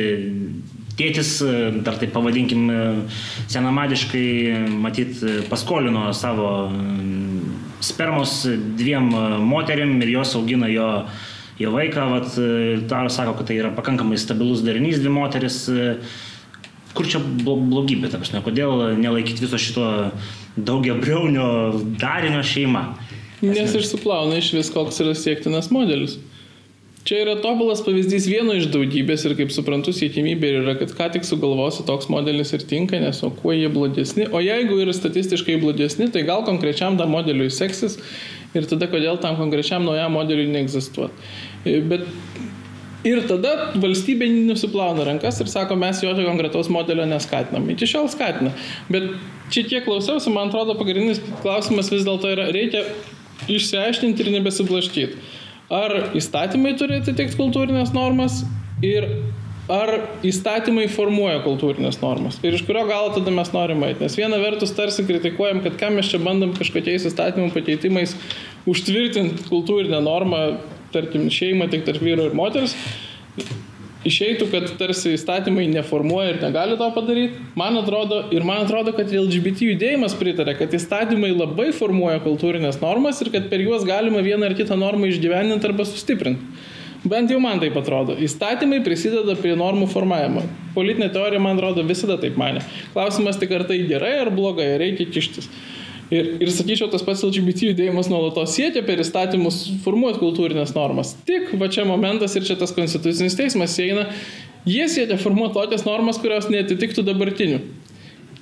Tėtis, 0.99 1.39
e, 1.41 1.71
dar 1.85 1.97
taip 2.01 2.13
pavadinkim, 2.13 2.67
e, 2.69 2.81
senamadiškai, 3.53 4.25
matyt, 4.83 5.23
paskolino 5.49 6.11
savo 6.17 6.49
spermos 7.83 8.43
dviem 8.79 9.09
e, 9.09 9.23
moterim 9.41 9.95
ir 10.05 10.13
jos 10.19 10.35
augina 10.37 10.69
jo, 10.69 10.89
jo 11.61 11.73
vaiką. 11.73 12.09
Vat, 12.13 12.37
dar 12.91 13.09
sako, 13.13 13.39
kad 13.41 13.49
tai 13.49 13.57
yra 13.63 13.73
pakankamai 13.77 14.21
stabilus 14.21 14.65
darinys, 14.67 15.01
dvi 15.01 15.15
moteris. 15.17 15.65
Kur 16.93 17.09
čia 17.09 17.23
blogybė, 17.25 18.11
ta 18.13 18.21
prasme, 18.21 18.43
kodėl 18.45 18.99
nelaikyti 19.01 19.47
viso 19.47 19.57
šito 19.57 19.87
daugiabriaunio 20.61 21.47
darinio 21.97 22.43
šeima? 22.45 22.83
Nes 23.41 23.73
išsiplauna 23.79 24.37
iš 24.43 24.53
vis, 24.59 24.69
koks 24.71 25.01
yra 25.01 25.17
siektinas 25.17 25.73
modelis. 25.73 26.19
Čia 27.03 27.25
yra 27.25 27.33
tobulas 27.43 27.81
pavyzdys 27.83 28.29
vieno 28.31 28.55
iš 28.55 28.69
daugybės 28.71 29.25
ir 29.27 29.33
kaip 29.35 29.51
suprantu, 29.51 29.91
siekimybė 29.97 30.53
yra, 30.61 30.75
kad 30.79 30.93
ką 30.95 31.09
tik 31.17 31.25
sugalvosi 31.27 31.83
toks 31.89 32.07
modelis 32.13 32.55
ir 32.55 32.63
tinka, 32.71 33.01
nes 33.03 33.19
o 33.27 33.31
kuo 33.35 33.51
jie 33.57 33.67
blogesni. 33.75 34.29
O 34.31 34.39
jeigu 34.39 34.79
yra 34.85 34.95
statistiškai 34.95 35.57
blogesni, 35.65 36.07
tai 36.15 36.23
gal 36.29 36.45
konkrečiam 36.47 36.95
tam 37.01 37.11
modeliui 37.17 37.51
seksis 37.51 37.99
ir 38.55 38.71
tada 38.71 38.87
kodėl 38.93 39.19
tam 39.19 39.35
konkrečiam 39.41 39.83
naujam 39.83 40.15
modeliui 40.15 40.47
neegzistuoti. 40.55 41.27
E, 41.67 41.81
bet 41.91 42.07
ir 43.09 43.25
tada 43.27 43.73
valstybė 43.83 44.31
nusiplauna 44.37 45.09
rankas 45.11 45.43
ir 45.43 45.51
sako, 45.51 45.75
mes 45.83 46.05
jokio 46.07 46.29
konkretaus 46.29 46.71
modelio 46.71 47.09
neskatinam. 47.11 47.67
Iki 47.75 47.93
šiol 47.97 48.11
skatina. 48.15 48.55
Bet 48.95 49.11
čia 49.51 49.67
tiek 49.67 49.89
klausiausi, 49.91 50.31
man 50.31 50.55
atrodo, 50.55 50.79
pagrindinis 50.79 51.19
klausimas 51.43 51.91
vis 51.91 52.07
dėlto 52.07 52.31
yra, 52.31 52.47
reikia 52.55 52.87
išsiaiškinti 53.51 54.23
ir 54.23 54.37
nebesiblaškyti 54.39 55.42
ar 55.73 55.95
įstatymai 56.19 56.75
turi 56.79 57.01
atitikti 57.01 57.39
kultūrinės 57.39 57.95
normas 57.97 58.43
ir 58.85 59.09
ar 59.73 59.93
įstatymai 60.27 60.89
formuoja 60.93 61.41
kultūrinės 61.45 62.01
normas. 62.03 62.39
Ir 62.45 62.57
iš 62.57 62.65
kurio 62.67 62.83
galo 62.89 63.13
tada 63.15 63.33
mes 63.35 63.53
norime 63.55 63.89
eiti. 63.89 64.03
Nes 64.05 64.17
viena 64.19 64.41
vertus 64.43 64.75
tarsi 64.77 65.05
kritikuojam, 65.09 65.63
kad 65.65 65.79
ką 65.81 65.93
mes 65.97 66.11
čia 66.11 66.21
bandom 66.23 66.53
kažkokiais 66.59 67.07
įstatymų 67.09 67.53
pakeitimais 67.55 68.17
užtvirtinti 68.69 69.47
kultūrinę 69.49 70.03
normą, 70.05 70.43
tarkim, 70.93 71.29
šeimą 71.33 71.71
tik 71.73 71.87
tarp 71.89 72.03
vyro 72.05 72.27
ir 72.29 72.37
moters. 72.37 72.77
Išeitų, 74.09 74.49
kad 74.53 74.69
tarsi 74.81 75.15
įstatymai 75.17 75.69
neformuoja 75.73 76.35
ir 76.35 76.41
negali 76.43 76.77
to 76.81 76.89
padaryti. 76.95 77.41
Man 77.59 77.79
atrodo, 77.81 78.25
ir 78.35 78.47
man 78.47 78.65
atrodo, 78.67 78.95
kad 78.97 79.11
LGBT 79.11 79.73
judėjimas 79.73 80.17
pritarė, 80.19 80.57
kad 80.59 80.75
įstatymai 80.77 81.33
labai 81.35 81.71
formuoja 81.77 82.23
kultūrinės 82.25 82.81
normas 82.83 83.23
ir 83.23 83.33
kad 83.35 83.49
per 83.53 83.65
juos 83.65 83.87
galima 83.89 84.23
vieną 84.25 84.51
ar 84.51 84.57
kitą 84.59 84.79
normą 84.79 85.11
išgyveninti 85.13 85.71
arba 85.71 85.87
sustiprinti. 85.89 86.71
Bent 87.03 87.33
jau 87.35 87.41
man 87.43 87.59
taip 87.59 87.75
atrodo. 87.81 88.15
Įstatymai 88.15 88.79
prisideda 88.87 89.35
prie 89.35 89.57
normų 89.59 89.89
formavimo. 89.91 90.45
Politinė 90.77 91.09
teorija, 91.11 91.41
man 91.43 91.59
atrodo, 91.59 91.83
visada 91.87 92.15
taip 92.23 92.37
mane. 92.39 92.63
Klausimas 92.95 93.41
tik, 93.41 93.51
ar 93.57 93.65
tai 93.67 93.81
gerai 93.89 94.13
ar 94.21 94.31
blogai, 94.31 94.69
reikia 94.79 95.09
kištis. 95.11 95.51
Ir, 96.13 96.27
ir 96.45 96.51
sakyčiau, 96.53 96.91
tas 96.93 97.05
pats 97.07 97.23
LGBT 97.25 97.71
judėjimas 97.71 98.11
nuolatos 98.13 98.53
siekia 98.53 98.83
per 98.85 99.01
įstatymus 99.01 99.63
formuoti 99.81 100.21
kultūrinės 100.21 100.75
normas. 100.77 101.15
Tik 101.29 101.55
va 101.61 101.71
čia 101.73 101.87
momentas 101.89 102.37
ir 102.37 102.45
čia 102.45 102.59
tas 102.61 102.75
konstitucinis 102.77 103.37
teismas 103.39 103.79
eina, 103.81 104.05
jie 104.69 104.85
siekia 104.93 105.17
formuoti 105.23 105.57
tokias 105.57 105.87
normas, 105.89 106.21
kurios 106.21 106.51
netitiktų 106.53 107.07
dabartinių. 107.07 107.63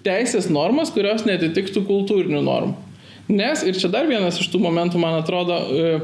Teisės 0.02 0.50
normas, 0.50 0.90
kurios 0.90 1.22
netitiktų 1.28 1.84
kultūrinių 1.86 2.42
normų. 2.42 2.74
Nes, 3.30 3.62
ir 3.62 3.78
čia 3.78 3.92
dar 3.92 4.10
vienas 4.10 4.40
iš 4.42 4.50
tų 4.50 4.58
momentų, 4.64 4.98
man 4.98 5.20
atrodo, 5.20 5.60
e, 5.70 5.96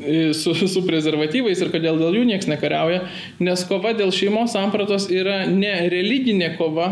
e, 0.00 0.18
su, 0.32 0.54
su 0.56 0.86
prezervatyvais 0.86 1.60
ir 1.60 1.68
kodėl 1.74 2.00
dėl 2.00 2.16
jų 2.16 2.24
niekas 2.30 2.48
nekariauja, 2.48 3.02
nes 3.44 3.68
kova 3.68 3.92
dėl 3.98 4.14
šeimos 4.16 4.54
sampratos 4.56 5.10
yra 5.12 5.42
ne 5.50 5.74
religinė 5.92 6.54
kova, 6.56 6.88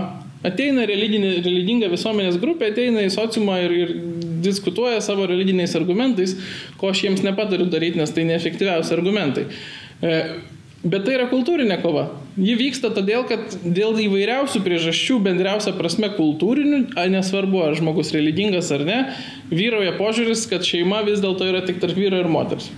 Ateina 0.47 0.85
religinė, 0.87 1.39
religinga 1.43 1.89
visuomenės 1.91 2.39
grupė, 2.39 2.71
ateina 2.73 3.03
į 3.03 3.11
sociumą 3.11 3.57
ir, 3.65 3.75
ir 3.75 3.95
diskutuoja 4.45 5.01
savo 5.03 5.27
religiniais 5.27 5.75
argumentais, 5.79 6.37
ko 6.79 6.93
aš 6.93 7.03
jiems 7.09 7.25
nepatariu 7.27 7.67
daryti, 7.71 7.99
nes 7.99 8.13
tai 8.15 8.27
neefektyviausi 8.29 8.95
argumentai. 8.95 9.49
E, 9.99 10.21
bet 10.85 11.03
tai 11.07 11.17
yra 11.17 11.27
kultūrinė 11.33 11.81
kova. 11.83 12.07
Ji 12.39 12.55
vyksta 12.61 12.93
todėl, 12.95 13.25
kad 13.27 13.57
dėl 13.65 13.99
įvairiausių 14.05 14.63
priežasčių, 14.63 15.19
bendriausia 15.27 15.75
prasme 15.75 16.13
kultūrinių, 16.15 16.85
nesvarbu 17.17 17.65
ar 17.67 17.75
žmogus 17.79 18.15
religingas 18.15 18.71
ar 18.75 18.87
ne, 18.87 19.01
vyrauja 19.51 19.97
požiūris, 19.99 20.47
kad 20.51 20.63
šeima 20.67 21.03
vis 21.09 21.19
dėlto 21.25 21.51
yra 21.51 21.65
tik 21.67 21.83
tarp 21.83 21.99
vyro 21.99 22.23
ir 22.23 22.31
moters. 22.31 22.71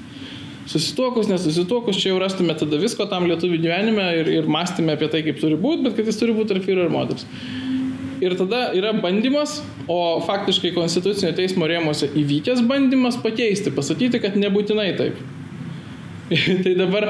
Susituokus, 0.70 1.26
nesusituokus, 1.26 1.98
čia 1.98 2.12
jau 2.12 2.20
rastume 2.22 2.54
tada 2.54 2.78
visko 2.78 3.02
tam 3.10 3.24
lietuvių 3.26 3.56
gyvenime 3.64 4.04
ir, 4.20 4.28
ir 4.38 4.50
mąstymė 4.50 4.94
apie 4.94 5.08
tai, 5.10 5.24
kaip 5.26 5.40
turi 5.42 5.56
būti, 5.58 5.82
bet 5.88 5.96
kad 5.98 6.06
jis 6.06 6.20
turi 6.20 6.36
būti 6.36 6.52
tarp 6.52 6.68
vyro 6.68 6.84
ir 6.86 6.92
moters. 6.94 7.26
Ir 8.22 8.36
tada 8.38 8.68
yra 8.76 8.92
bandymas, 9.00 9.56
o 9.90 10.20
faktiškai 10.22 10.70
Konstitucinio 10.76 11.32
teismo 11.34 11.66
rėmose 11.66 12.12
įvykęs 12.20 12.62
bandymas 12.68 13.18
pakeisti, 13.18 13.72
pasakyti, 13.74 14.20
kad 14.22 14.38
nebūtinai 14.38 14.92
taip. 15.00 15.18
tai 16.64 16.74
dabar 16.78 17.08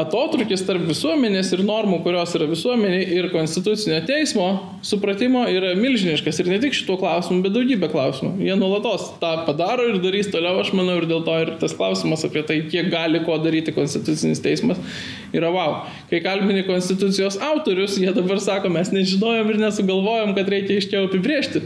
atotrukis 0.00 0.64
tarp 0.66 0.88
visuomenės 0.88 1.52
ir 1.54 1.62
normų, 1.66 2.00
kurios 2.02 2.32
yra 2.34 2.48
visuomenė 2.50 2.98
ir 3.14 3.28
konstitucinio 3.30 4.00
teismo 4.08 4.46
supratimo 4.86 5.44
yra 5.50 5.74
milžiniškas. 5.78 6.40
Ir 6.42 6.50
ne 6.50 6.58
tik 6.62 6.74
šituo 6.74 6.96
klausimu, 6.98 7.44
bet 7.44 7.54
daugybė 7.54 7.90
klausimų. 7.92 8.32
Jie 8.42 8.56
nuolatos 8.58 9.12
tą 9.22 9.32
padaro 9.46 9.86
ir 9.92 10.00
darys 10.02 10.32
toliau, 10.32 10.58
aš 10.62 10.72
manau, 10.74 10.96
ir 10.98 11.06
dėl 11.10 11.22
to 11.26 11.36
ir 11.44 11.52
tas 11.60 11.76
klausimas 11.78 12.26
apie 12.26 12.42
tai, 12.48 12.58
kiek 12.72 12.90
gali 12.90 13.22
ko 13.26 13.38
daryti 13.42 13.74
konstitucinis 13.76 14.42
teismas, 14.42 14.82
yra 15.36 15.52
wow. 15.54 15.78
Kai 16.10 16.22
kalbini 16.24 16.66
konstitucijos 16.66 17.38
autorius, 17.52 18.00
jie 18.02 18.10
dabar 18.16 18.42
sako, 18.42 18.72
mes 18.74 18.90
nežinojom 18.94 19.54
ir 19.54 19.62
nesugalvojom, 19.62 20.34
kad 20.34 20.50
reikia 20.56 20.80
iškiau 20.82 21.06
apibriežti. 21.06 21.62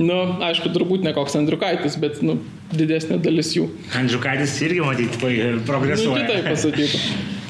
Nu, 0.00 0.16
aišku, 0.40 0.70
turbūt 0.72 1.04
ne 1.04 1.12
koks 1.12 1.36
Andriukaitis, 1.36 1.98
bet 2.00 2.22
nu, 2.24 2.38
didesnė 2.76 3.18
dalis 3.22 3.52
jų. 3.56 3.68
Andriukaitis 3.98 4.56
irgi, 4.64 4.82
matyt, 4.84 5.18
progresuoja. 5.68 6.24
Nu, 6.24 6.26
kitaip 6.26 6.50
pasakytų. 6.50 7.02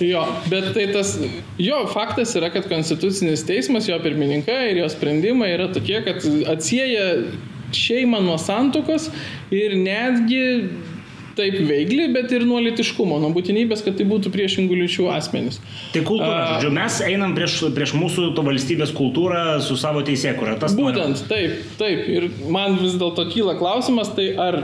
Jo, 0.02 0.24
bet 0.50 0.72
tai 0.74 0.88
tas, 0.90 1.14
jo, 1.62 1.82
faktas 1.92 2.34
yra, 2.38 2.50
kad 2.54 2.66
Konstitucinis 2.70 3.44
teismas, 3.46 3.86
jo 3.90 3.98
pirmininkai 4.02 4.72
ir 4.72 4.82
jo 4.82 4.88
sprendimai 4.90 5.52
yra 5.54 5.68
tokie, 5.74 6.00
kad 6.06 6.24
atsieja 6.50 7.06
šeimą 7.76 8.20
nuo 8.24 8.38
santokos 8.40 9.08
ir 9.54 9.76
netgi 9.78 10.42
taip 11.36 11.54
veikli, 11.64 12.10
bet 12.12 12.32
ir 12.34 12.44
nuo 12.44 12.58
litiškumo, 12.60 13.16
nuo 13.22 13.30
būtinybės, 13.32 13.80
kad 13.86 13.96
tai 13.96 14.04
būtų 14.08 14.32
priešingų 14.34 14.76
lyčių 14.82 15.08
asmenys. 15.14 15.60
Tai 15.94 16.02
kultūra, 16.04 16.38
A, 16.42 16.48
žodžiu, 16.56 16.72
mes 16.76 16.98
einam 17.06 17.32
prieš, 17.36 17.58
prieš 17.72 17.94
mūsų 17.96 18.32
to 18.36 18.44
valstybės 18.44 18.92
kultūrą 18.96 19.44
su 19.64 19.78
savo 19.80 20.04
teisėkurą. 20.04 20.58
Būtent, 20.76 21.24
taip, 21.30 21.62
taip. 21.80 22.04
Ir 22.12 22.28
man 22.52 22.76
vis 22.82 22.98
dėlto 23.00 23.24
kyla 23.32 23.56
klausimas, 23.60 24.12
tai 24.16 24.32
ar 24.36 24.60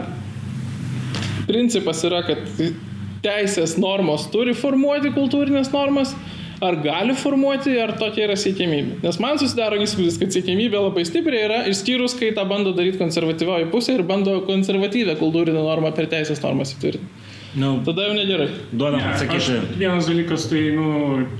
principas 1.49 2.05
yra, 2.07 2.22
kad 2.26 2.44
teisės 3.24 3.76
normos 3.80 4.28
turi 4.32 4.55
formuoti 4.55 5.11
kultūrinės 5.14 5.72
normas, 5.74 6.14
ar 6.62 6.78
gali 6.82 7.14
formuoti, 7.14 7.74
ar 7.78 7.94
tokia 7.99 8.26
yra 8.26 8.36
siekiamybė. 8.38 8.99
Nes 9.05 9.18
man 9.22 9.38
susidaro 9.38 9.78
įspūdis, 9.82 10.18
kad 10.20 10.34
siekiamybė 10.34 10.80
labai 10.82 11.05
stipriai 11.07 11.44
yra, 11.46 11.61
išskyrus, 11.70 12.16
kai 12.18 12.32
tą 12.34 12.44
bando 12.51 12.74
daryti 12.74 12.99
konservatyvioji 13.01 13.70
pusė 13.72 13.99
ir 13.99 14.05
bando 14.07 14.40
konservatyvę 14.46 15.18
kultūrinę 15.20 15.62
normą 15.62 15.94
per 15.94 16.11
teisės 16.11 16.42
normas 16.42 16.74
įtvirtinti. 16.74 17.17
Nu, 17.55 17.82
Tada 17.84 18.03
jau 18.03 18.14
negerai. 18.14 18.49
Duodam 18.72 19.01
ja, 19.01 19.12
atsakyti. 19.14 19.53
Vienas 19.80 20.07
dalykas, 20.07 20.49
tai 20.51 20.68
nu, 20.76 20.88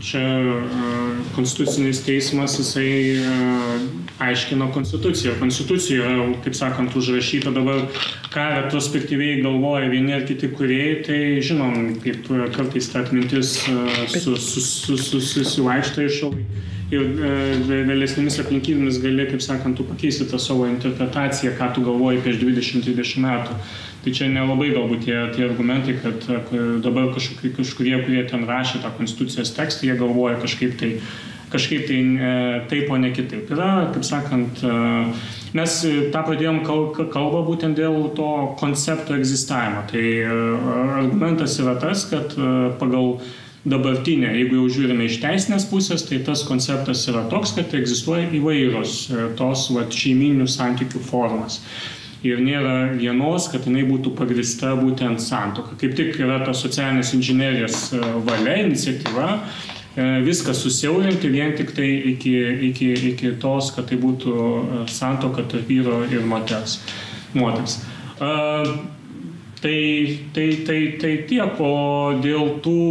čia 0.01 0.23
uh, 0.41 1.19
konstitucinis 1.37 2.01
teismas, 2.07 2.57
jisai 2.57 3.21
uh, 3.21 3.83
aiškino 4.25 4.71
konstituciją. 4.73 5.37
Konstitucija 5.41 6.07
yra, 6.07 6.31
kaip 6.47 6.57
sakant, 6.57 6.97
užrašyta 6.97 7.53
dabar, 7.53 7.85
ką 8.33 8.47
retrospektyviai 8.55 9.43
galvoja 9.45 9.93
vieni 9.93 10.17
ar 10.17 10.25
kiti 10.29 10.49
kuriejai, 10.49 10.97
tai 11.05 11.21
žinom, 11.45 12.01
kaip 12.03 12.25
kartais 12.57 12.89
ta 12.89 13.05
atmintis 13.05 13.59
uh, 13.69 14.09
susivaikšta 14.17 16.09
iš 16.09 16.23
šaliai 16.23 16.67
ir 16.89 17.05
vėlesnėmis 17.69 18.39
aplinkybėmis 18.41 19.01
gali, 19.03 19.27
kaip 19.29 19.43
sakant, 19.45 19.77
tu 19.77 19.85
pakeisti 19.85 20.25
tą 20.31 20.41
savo 20.41 20.65
interpretaciją, 20.71 21.53
ką 21.59 21.73
tu 21.77 21.85
galvoji 21.85 22.23
prieš 22.25 22.41
20-20 22.41 23.25
metų. 23.25 23.59
Tai 24.09 24.15
čia 24.17 24.27
nelabai 24.33 24.71
galbūt 24.73 25.03
tie, 25.05 25.17
tie 25.37 25.43
argumentai, 25.45 25.99
kad 26.01 26.23
dabar 26.81 27.11
kažkokie, 27.13 27.51
kažkurie, 27.59 27.93
kurie 28.07 28.23
ten 28.25 28.47
rašė 28.49 28.79
tą 28.81 28.89
konstitucijos 28.97 29.51
tekstą, 29.53 29.85
jie 29.85 29.97
galvoja 30.01 30.39
kažkaip 30.41 30.79
tai, 30.81 30.95
kažkaip 31.53 31.83
tai 31.91 31.99
e, 32.01 32.31
taip, 32.71 32.89
o 32.89 32.97
ne 32.97 33.11
kitaip. 33.13 33.51
Yra, 33.53 33.91
kaip 33.93 34.07
sakant, 34.09 34.63
e, 34.65 34.79
mes 35.59 35.75
tą 36.15 36.23
pradėjom 36.25 36.63
kalbą 36.65 37.43
būtent 37.51 37.77
dėl 37.77 38.09
to 38.17 38.31
koncepto 38.63 39.13
egzistavimo. 39.19 39.85
Tai 39.93 40.07
e, 40.07 40.41
argumentas 41.03 41.59
yra 41.61 41.77
tas, 41.77 42.07
kad 42.09 42.33
pagal 42.81 43.19
dabartinę, 43.69 44.33
jeigu 44.39 44.63
jau 44.63 44.73
žiūrime 44.79 45.05
iš 45.05 45.21
teisinės 45.21 45.69
pusės, 45.69 46.09
tai 46.09 46.23
tas 46.25 46.49
konceptas 46.49 47.05
yra 47.13 47.27
toks, 47.29 47.53
kad 47.61 47.77
egzistuoja 47.77 48.33
įvairios 48.41 48.97
tos 49.37 49.69
va, 49.77 49.85
šeiminių 49.93 50.49
santykių 50.49 51.05
formas 51.13 51.61
ir 52.27 52.41
nėra 52.43 52.95
vienos, 52.99 53.47
kad 53.53 53.67
jinai 53.69 53.85
būtų 53.89 54.15
pagrista 54.19 54.75
būtent 54.79 55.23
santoka. 55.23 55.77
Kaip 55.79 55.95
tik 55.99 56.19
yra 56.19 56.41
ta 56.47 56.55
socialinės 56.57 57.15
inžinierijos 57.15 57.81
e, 57.95 58.03
valia, 58.27 58.57
iniciatyva, 58.65 59.29
e, 59.95 60.09
viską 60.27 60.55
susiaurinti 60.57 61.31
vien 61.31 61.55
tik 61.59 61.73
tai 61.77 61.89
iki, 62.15 62.35
iki, 62.73 62.93
iki 63.13 63.33
tos, 63.43 63.71
kad 63.77 63.91
tai 63.91 64.01
būtų 64.03 64.35
e, 64.35 64.85
santoka 64.91 65.47
tarp 65.47 65.71
vyro 65.71 66.03
ir 66.11 66.27
moters. 66.27 66.81
moters. 67.39 67.83
Tai, 69.59 69.79
tai, 70.35 70.47
tai, 70.67 70.83
tai 71.03 71.13
tiek, 71.27 71.57
o 71.59 72.15
dėl 72.23 72.61
tų, 72.63 72.83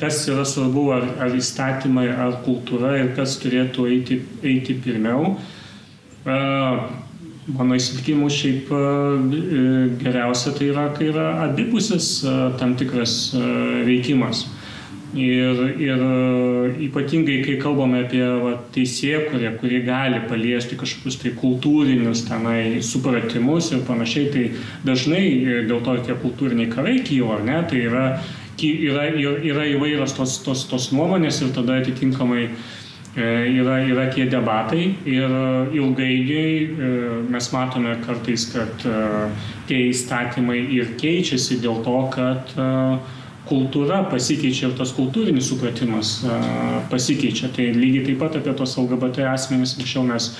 kas 0.00 0.18
yra 0.28 0.44
svarbu, 0.44 0.82
ar, 0.92 1.06
ar 1.24 1.36
įstatymai, 1.36 2.10
ar 2.12 2.36
kultūra 2.44 2.92
ir 3.00 3.14
kas 3.16 3.38
turėtų 3.40 3.86
eiti, 3.88 4.18
eiti 4.44 4.76
pirmiau. 4.84 5.32
Mano 7.50 7.74
įsitikinimu 7.74 8.28
šiaip 8.30 8.68
e, 8.70 8.76
e, 8.78 9.62
geriausia 9.98 10.52
tai 10.54 10.68
yra, 10.70 10.84
kai 10.94 11.08
yra 11.10 11.26
abipusis 11.48 12.20
e, 12.22 12.34
tam 12.60 12.76
tikras 12.78 13.32
veikimas. 13.86 14.44
Ir, 15.12 15.58
ir 15.82 16.02
ypatingai, 16.86 17.40
kai 17.44 17.58
kalbame 17.60 18.04
apie 18.06 18.22
teisėją, 18.72 19.24
kurie, 19.28 19.50
kurie 19.60 19.80
gali 19.84 20.22
paliesti 20.30 20.78
kažkokius 20.80 21.18
tai 21.20 21.34
kultūrinius 21.36 22.22
tenai 22.30 22.78
supratimus 22.86 23.72
ir 23.74 23.82
panašiai, 23.90 24.30
tai 24.32 24.44
dažnai 24.86 25.24
dėl 25.68 25.82
to 25.84 25.98
tie 26.06 26.16
kultūriniai 26.22 26.70
karai 26.72 27.02
kyla, 27.04 27.42
ne, 27.44 27.58
tai 27.68 27.82
yra, 27.90 28.06
yra, 28.62 29.10
yra 29.50 29.66
įvairios 29.74 30.16
tos, 30.16 30.38
tos, 30.46 30.64
tos 30.70 30.88
nuomonės 30.96 31.42
ir 31.42 31.52
tada 31.58 31.82
atitinkamai 31.82 32.46
uh, 32.46 32.64
yra, 33.16 33.78
yra 33.84 34.06
tie 34.12 34.24
debatai 34.30 34.96
ir 35.04 35.28
e, 35.28 35.76
ilgainiui 35.76 36.54
e, 36.64 36.92
mes 37.28 37.50
matome 37.52 37.92
kartais, 38.06 38.46
kad 38.54 38.86
tie 39.68 39.80
įstatymai 39.90 40.58
ir 40.78 40.94
keičiasi 41.00 41.60
dėl 41.60 41.82
to, 41.84 41.98
kad 42.14 42.54
kultūra 43.48 44.04
pasikeičia 44.08 44.70
ir 44.70 44.76
tas 44.78 44.94
kultūrinis 44.96 45.50
supratimas 45.50 46.20
pasikeičia. 46.88 47.50
Tai 47.52 47.68
lygiai 47.76 48.06
taip 48.06 48.22
pat 48.22 48.38
apie 48.38 48.54
tos 48.56 48.78
LGBT 48.80 49.26
asmenys 49.32 49.74
anksčiau 49.76 50.06
mes 50.08 50.30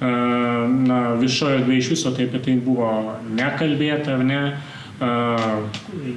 na, 0.00 1.00
viešoje 1.20 1.58
erdvėje 1.60 1.82
iš 1.82 1.90
viso 1.92 2.12
tai 2.14 2.28
apie 2.28 2.40
tai 2.46 2.54
buvo 2.62 2.88
nekalbėta 3.36 4.16
ar 4.16 4.24
ne. 4.24 4.40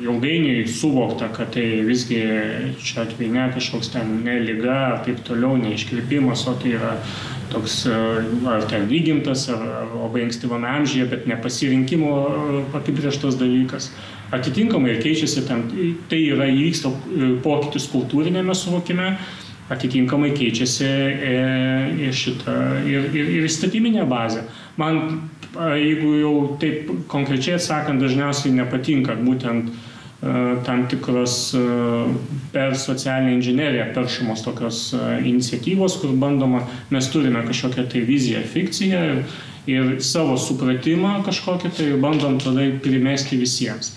Ilgainiui 0.02 0.68
suvokta, 0.68 1.30
kad 1.36 1.54
tai 1.54 1.84
visgi 1.88 2.20
čia 2.84 3.04
atveju 3.06 3.34
ne 3.34 3.48
kažkoks 3.54 3.92
ten 3.94 4.20
ne 4.26 4.40
lyga, 4.44 5.02
taip 5.06 5.24
toliau, 5.28 5.58
neiškreipimas, 5.62 6.46
o 6.48 6.56
tai 6.62 6.76
yra 6.78 6.94
toks 7.52 7.86
ar 7.88 8.68
ten 8.70 8.88
lygimtas, 8.92 9.48
ar, 9.54 9.64
ar 9.82 9.96
labai 9.96 10.26
ankstyvame 10.28 10.68
amžiuje, 10.68 11.08
bet 11.12 11.28
nepasirinkimo 11.32 12.14
apibrieštas 12.78 13.40
dalykas. 13.40 13.92
Atitinkamai 14.36 14.96
ir 14.96 15.04
keičiasi 15.04 15.46
tam, 15.48 15.64
tai 16.12 16.20
yra 16.34 16.50
įvyksta 16.52 16.92
pokytis 17.46 17.88
kultūrinėme 17.94 18.56
suvokime, 18.56 19.14
atitinkamai 19.74 20.32
keičiasi 20.36 20.92
ir, 22.06 22.14
šita, 22.16 22.54
ir, 22.88 23.10
ir, 23.12 23.34
ir 23.40 23.50
įstatyminė 23.50 24.06
bazė. 24.08 24.46
Man 24.80 25.28
jeigu 25.56 26.14
jau 26.22 26.34
taip 26.62 26.90
konkrečiai 27.12 27.58
atsakant, 27.58 28.02
dažniausiai 28.02 28.56
nepatinka 28.58 29.18
būtent 29.20 29.72
tam 30.66 30.88
tikros 30.90 31.52
per 32.54 32.74
socialinę 32.78 33.36
inžineriją 33.38 33.92
peršamos 33.94 34.42
tokios 34.46 34.80
iniciatyvos, 35.22 36.00
kur 36.02 36.16
bandoma, 36.18 36.64
mes 36.90 37.10
turime 37.14 37.44
kažkokią 37.46 37.86
tai 37.92 38.02
viziją, 38.08 38.42
fikciją 38.54 39.04
ir, 39.12 39.22
ir 39.70 39.92
savo 40.02 40.40
supratimą 40.42 41.20
kažkokį 41.28 41.74
tai 41.78 41.92
bandom 42.02 42.40
tada 42.42 42.66
primesti 42.82 43.38
visiems. 43.38 43.94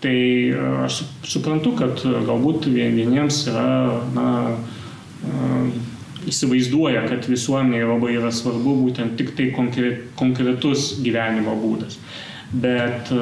Tai 0.00 0.16
aš 0.88 1.02
suprantu, 1.28 1.76
kad 1.78 2.02
galbūt 2.02 2.66
vieniems 2.72 3.44
yra, 3.52 4.00
na, 4.16 4.28
įsivaizduoja, 6.28 7.04
kad 7.08 7.28
visuomeniai 7.30 7.86
labai 7.88 8.16
yra 8.18 8.32
svarbu 8.34 8.76
būtent 8.84 9.16
tik 9.20 9.32
tai 9.38 9.50
konkretus 9.54 10.92
gyvenimo 11.04 11.56
būdas. 11.60 11.98
Bet, 12.50 13.12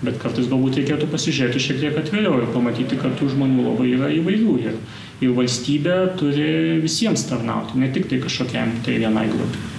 bet 0.00 0.16
kartais 0.22 0.46
galbūt 0.48 0.78
reikėtų 0.80 1.10
pasižiūrėti 1.12 1.60
šiek 1.60 1.80
tiek 1.82 1.98
atviriau 2.00 2.38
ir 2.40 2.46
pamatyti, 2.54 2.96
kad 2.96 3.12
tų 3.18 3.28
žmonių 3.34 3.66
labai 3.66 3.90
yra 3.92 4.08
įvairių. 4.16 4.54
Ir, 4.64 4.78
ir 5.20 5.34
valstybė 5.36 5.96
turi 6.16 6.46
visiems 6.80 7.26
tarnauti, 7.28 7.76
ne 7.82 7.90
tik 7.92 8.08
tai 8.08 8.22
kažkokiam 8.24 8.78
tai 8.86 8.96
vienai 9.02 9.26
grupiai. 9.32 9.74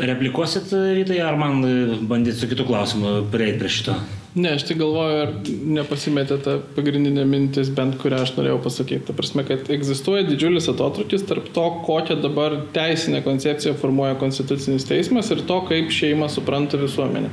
Replikuosit 0.00 0.72
rytai, 0.72 1.20
ar 1.20 1.36
man 1.36 1.60
bandyti 2.08 2.40
su 2.40 2.48
kitu 2.48 2.64
klausimu 2.64 3.18
prieiti 3.28 3.60
prie 3.60 3.74
šito? 3.76 3.98
Ne, 4.34 4.52
aš 4.54 4.62
tai 4.68 4.76
galvoju, 4.78 5.14
ar 5.24 5.30
nepasimetė 5.74 6.36
ta 6.44 6.52
pagrindinė 6.76 7.24
mintis, 7.26 7.70
bent 7.74 7.96
kurią 7.98 8.20
aš 8.22 8.36
norėjau 8.36 8.60
pasakyti. 8.62 9.02
Ta 9.08 9.14
prasme, 9.18 9.42
kad 9.48 9.66
egzistuoja 9.74 10.22
didžiulis 10.28 10.70
atotrukis 10.70 11.24
tarp 11.26 11.48
to, 11.56 11.64
kokią 11.88 12.20
dabar 12.22 12.54
teisinę 12.76 13.24
koncepciją 13.26 13.74
formuoja 13.80 14.14
Konstitucinis 14.20 14.86
teismas 14.86 15.32
ir 15.34 15.42
to, 15.50 15.58
kaip 15.66 15.90
šeimą 15.96 16.30
supranta 16.30 16.78
visuomenė. 16.78 17.32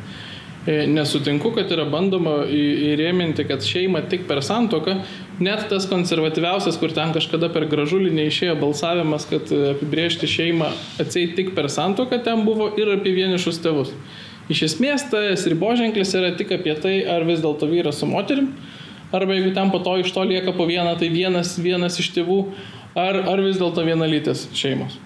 E, 0.68 0.80
nesutinku, 0.90 1.54
kad 1.54 1.70
yra 1.72 1.86
bandoma 1.88 2.40
įrėminti, 2.50 3.46
kad 3.48 3.62
šeima 3.62 4.02
tik 4.10 4.26
per 4.28 4.42
santoką, 4.44 4.98
net 5.38 5.68
tas 5.70 5.86
konservatyviausias, 5.88 6.82
kur 6.82 6.98
ten 6.98 7.14
kažkada 7.16 7.52
per 7.54 7.70
gražulį 7.70 8.10
neišėjo 8.24 8.58
balsavimas, 8.60 9.30
kad 9.30 9.54
apibriežti 9.54 10.28
šeimą 10.34 10.74
atseit 11.06 11.38
tik 11.38 11.54
per 11.56 11.70
santoką, 11.70 12.20
ten 12.26 12.42
buvo 12.50 12.74
ir 12.74 12.90
apie 12.98 13.14
vienišus 13.22 13.62
tėvus. 13.62 13.94
Iš 14.48 14.64
esmės, 14.70 15.08
tas 15.12 15.44
riboženklis 15.52 16.14
yra 16.16 16.32
tik 16.40 16.54
apie 16.56 16.76
tai, 16.80 16.96
ar 17.04 17.26
vis 17.28 17.42
dėlto 17.44 17.68
vyras 17.68 18.00
su 18.00 18.08
moterim, 18.08 18.54
arba 19.12 19.36
jeigu 19.36 19.52
ten 19.56 19.74
po 19.74 19.82
to 19.84 19.98
iš 20.00 20.14
to 20.16 20.24
lieka 20.28 20.54
po 20.56 20.68
vieną, 20.70 20.96
tai 21.00 21.12
vienas, 21.12 21.58
vienas 21.60 22.00
iš 22.00 22.14
tėvų, 22.16 22.40
ar, 22.96 23.24
ar 23.28 23.44
vis 23.44 23.60
dėlto 23.60 23.84
vienalytės 23.88 24.48
šeimos. 24.56 25.00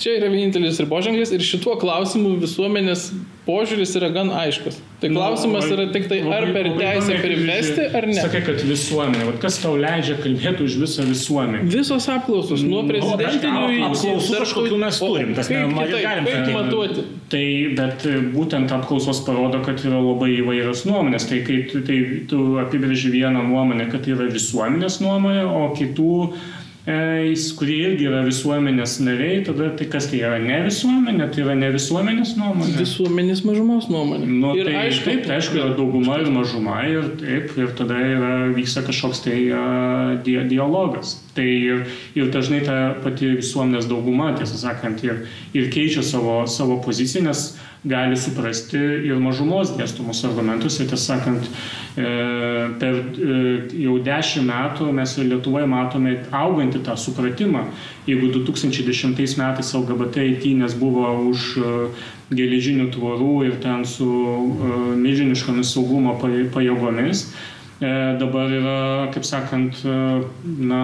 Čia 0.00 0.16
yra 0.18 0.30
vienintelis 0.32 0.80
riboženklis 0.80 1.34
ir 1.36 1.44
šituo 1.44 1.76
klausimu 1.80 2.36
visuomenės 2.40 3.10
požiūris 3.46 3.92
yra 3.98 4.08
gan 4.14 4.30
aiškus. 4.34 4.78
Tai 5.02 5.08
nu, 5.10 5.18
klausimas 5.18 5.66
yra 5.66 5.88
tik 5.92 6.06
tai, 6.10 6.20
ar 6.30 6.46
per 6.54 6.68
teisę 6.78 7.16
primesti, 7.22 7.88
ar 7.98 8.06
ne. 8.06 8.16
Sakai, 8.20 8.42
kad 8.46 8.62
visuomenė, 8.66 9.26
Vat 9.28 9.40
kas 9.42 9.58
tau 9.62 9.74
leidžia 9.80 10.14
kalbėti 10.22 10.66
už 10.66 10.76
visą 10.82 11.06
visuomenę? 11.08 11.66
Visos 11.72 12.06
apklausos, 12.12 12.62
nuo 12.66 12.84
prezidentinių 12.86 13.64
iki... 13.72 13.82
Apklausų 13.88 14.38
kažkokių 14.44 14.78
mes 14.84 15.02
turim, 15.02 15.34
tas 15.38 15.50
tai 15.50 15.60
matuoti. 16.54 17.04
Tai, 17.32 17.44
bet 17.78 18.08
būtent 18.36 18.74
apklausos 18.78 19.24
parodo, 19.26 19.62
kad 19.66 19.82
yra 19.82 19.98
labai 19.98 20.32
įvairios 20.38 20.86
nuomonės. 20.88 21.26
Tai 21.30 21.42
kai 21.46 21.60
tai, 21.74 22.00
tu 22.30 22.42
apibrėži 22.62 23.10
vieną 23.14 23.42
nuomonę, 23.50 23.90
kad 23.90 24.06
tai 24.06 24.14
yra 24.16 24.30
visuomenės 24.30 25.00
nuomonė, 25.02 25.46
o 25.50 25.70
kitų 25.78 26.12
E, 26.32 26.61
kurie 26.82 27.76
irgi 27.86 28.08
yra 28.08 28.24
visuomenės 28.26 28.96
nariai, 29.06 29.44
tada 29.46 29.68
tai 29.78 29.86
kas 29.86 30.08
tai 30.10 30.18
yra 30.24 30.40
ne 30.42 30.56
visuomenė, 30.66 31.28
tai 31.30 31.44
yra 31.44 31.54
ne 31.54 31.68
visuomenės 31.70 32.34
nuomonė. 32.40 32.74
Visuomenės 32.80 33.44
mažumos 33.46 33.86
nuomonė. 33.92 34.26
Nu, 34.26 34.50
ir 34.58 34.66
tai, 34.66 34.74
aišku, 34.88 35.06
taip, 35.06 35.22
tai 35.28 35.36
aišku, 35.38 35.60
yra 35.60 35.76
dauguma 35.78 36.18
ir 36.18 36.30
mažuma 36.34 36.80
ir 36.90 37.06
taip, 37.20 37.54
ir 37.54 37.70
tada 37.78 38.00
yra, 38.02 38.32
vyksta 38.56 38.82
kažkoks 38.88 39.22
tai 39.28 39.38
uh, 39.54 40.16
di 40.26 40.34
dialogas. 40.50 41.20
Tai 41.36 41.46
ir, 41.46 41.86
ir 42.18 42.32
dažnai 42.34 42.64
ta 42.66 42.78
pati 43.04 43.30
visuomenės 43.38 43.86
dauguma, 43.90 44.32
tiesą 44.38 44.58
sakant, 44.66 45.04
ir, 45.06 45.28
ir 45.54 45.70
keičia 45.72 46.02
savo, 46.02 46.42
savo 46.50 46.80
poziciją, 46.82 47.28
nes 47.30 47.52
gali 47.84 48.16
suprasti 48.16 48.78
ir 49.08 49.18
mažumos 49.18 49.72
dėstomus 49.74 50.22
argumentus. 50.28 50.78
Ir 50.78 50.90
tiesą 50.92 51.16
sakant, 51.16 51.48
e, 51.98 52.06
per 52.78 52.98
e, 52.98 53.38
jau 53.82 53.96
dešimt 54.06 54.46
metų 54.46 54.92
mes 54.94 55.16
ir 55.18 55.26
Lietuvoje 55.32 55.66
matome 55.66 56.16
augantį 56.30 56.84
tą 56.86 56.94
supratimą. 56.96 57.66
Jeigu 58.06 58.30
2010 58.38 59.18
metais 59.38 59.74
LGBT 59.74 60.22
eitynės 60.28 60.78
buvo 60.78 61.10
už 61.32 61.48
e, 61.58 61.72
geležinių 62.32 62.88
tvorų 62.94 63.32
ir 63.48 63.58
ten 63.60 63.82
su 63.84 64.06
milžiniškomis 64.96 65.74
saugumo 65.74 66.14
pajėgomis, 66.22 67.26
dabar 68.18 68.50
yra, 68.54 69.10
kaip 69.10 69.24
sakant, 69.26 69.80
e, 69.82 69.94
na, 70.70 70.82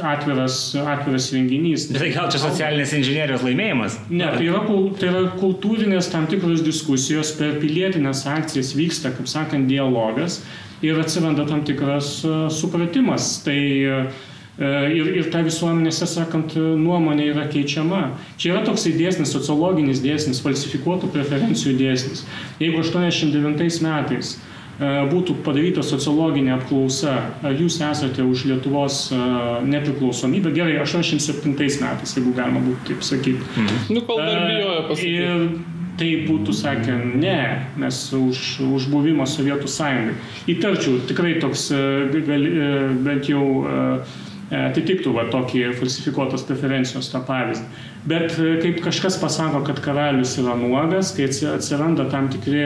atviras, 0.00 0.72
atviras 0.80 1.28
renginys. 1.34 1.90
Tai 1.92 2.08
gal 2.14 2.30
čia 2.32 2.40
socialinės 2.40 2.94
inžinierijos 2.96 3.44
laimėjimas? 3.44 3.98
Ne, 4.08 4.30
tai 4.32 4.46
yra, 4.48 4.62
tai 5.00 5.10
yra 5.10 5.22
kultūrinės 5.36 6.08
tam 6.12 6.24
tikros 6.30 6.64
diskusijos, 6.64 7.34
per 7.36 7.58
pilietinės 7.60 8.24
akcijas 8.32 8.72
vyksta, 8.78 9.12
kaip 9.16 9.28
sakant, 9.28 9.68
dialogas 9.68 10.40
ir 10.82 11.00
atsiranda 11.02 11.44
tam 11.48 11.66
tikras 11.68 12.22
e, 12.24 12.36
supratimas. 12.54 13.34
Tai 13.44 13.58
ir, 14.62 15.10
ir 15.18 15.28
ta 15.32 15.42
visuomenės, 15.44 16.00
sakant, 16.14 16.56
nuomonė 16.56 17.26
yra 17.34 17.44
keičiama. 17.52 18.06
Čia 18.40 18.54
yra 18.54 18.62
toksai 18.70 18.94
dėsnis, 18.96 19.34
sociologinis 19.36 20.00
dėsnis, 20.04 20.40
falsifikuotų 20.44 21.12
preferencijų 21.12 21.76
dėsnis. 21.80 22.24
Jeigu 22.62 22.80
89 22.80 23.84
metais 23.84 24.36
E, 24.36 24.51
būtų 25.10 25.36
padaryta 25.46 25.82
sociologinė 25.84 26.54
apklausa, 26.56 27.14
ar 27.44 27.54
jūs 27.58 27.78
esate 27.84 28.24
už 28.24 28.46
Lietuvos 28.50 29.04
e, 29.12 29.18
nepriklausomybę, 29.68 30.52
gerai, 30.56 30.78
87 30.82 31.52
metais, 31.54 32.16
jeigu 32.16 32.32
galima 32.36 32.62
būtų 32.64 32.88
taip 32.88 33.06
sakyti. 33.06 33.44
Mhm. 33.52 33.84
Nu, 33.92 34.02
kol 34.08 34.22
dar 34.22 34.40
e, 34.40 34.48
bijojo 34.48 34.82
pasakyti. 34.88 35.14
Ir 35.22 35.46
tai 36.00 36.10
būtų 36.26 36.56
sakę, 36.56 36.96
ne, 37.20 37.38
mes 37.78 38.02
už, 38.16 38.42
už 38.64 38.88
buvimą 38.90 39.26
Sovietų 39.28 39.68
sąjungai. 39.70 40.16
Įtarčiau, 40.50 40.98
tikrai 41.06 41.36
toks, 41.42 41.68
bent 43.04 43.28
jau 43.30 43.44
atitiktų 44.52 45.12
va, 45.14 45.28
tokį 45.32 45.66
falsifikuotos 45.78 46.46
preferencijos 46.48 47.12
tą 47.12 47.20
pavyzdį. 47.28 47.68
Bet 48.08 48.34
e, 48.38 48.56
kaip 48.62 48.80
kažkas 48.82 49.16
pasako, 49.22 49.60
kad 49.66 49.78
karalius 49.82 50.34
yra 50.42 50.56
nuogas, 50.58 51.12
kai 51.14 51.28
atsiranda 51.30 52.08
tam 52.10 52.26
tikri, 52.32 52.64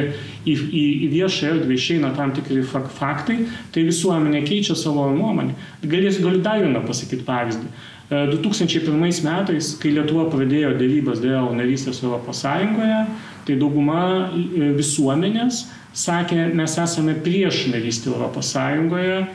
į, 0.49 0.55
į, 0.55 0.84
į 1.05 1.11
viešą 1.12 1.51
erdvę 1.53 1.76
išeina 1.76 2.14
tam 2.16 2.32
tikri 2.37 2.62
faktai, 2.64 3.43
tai 3.74 3.84
visuomenė 3.84 4.41
keičia 4.47 4.78
savo 4.78 5.11
nuomonę. 5.12 5.53
Galės, 5.84 6.22
galiu 6.24 6.41
dar 6.45 6.64
vieną 6.64 6.80
pasakyti 6.89 7.26
pavyzdį. 7.28 7.68
2001 8.11 8.87
e, 8.89 9.12
metais, 9.26 9.72
kai 9.82 9.93
Lietuva 9.93 10.28
pradėjo 10.32 10.76
dėrybas 10.78 11.20
dėl 11.20 11.51
narystės 11.59 12.01
Europos 12.05 12.41
Sąjungoje, 12.45 13.03
tai 13.45 13.57
dauguma 13.61 14.05
e, 14.30 14.70
visuomenės 14.78 15.66
sakė, 15.97 16.51
mes 16.57 16.76
esame 16.80 17.16
prieš 17.24 17.66
narystę 17.72 18.12
Europos 18.12 18.53
Sąjungoje, 18.55 19.26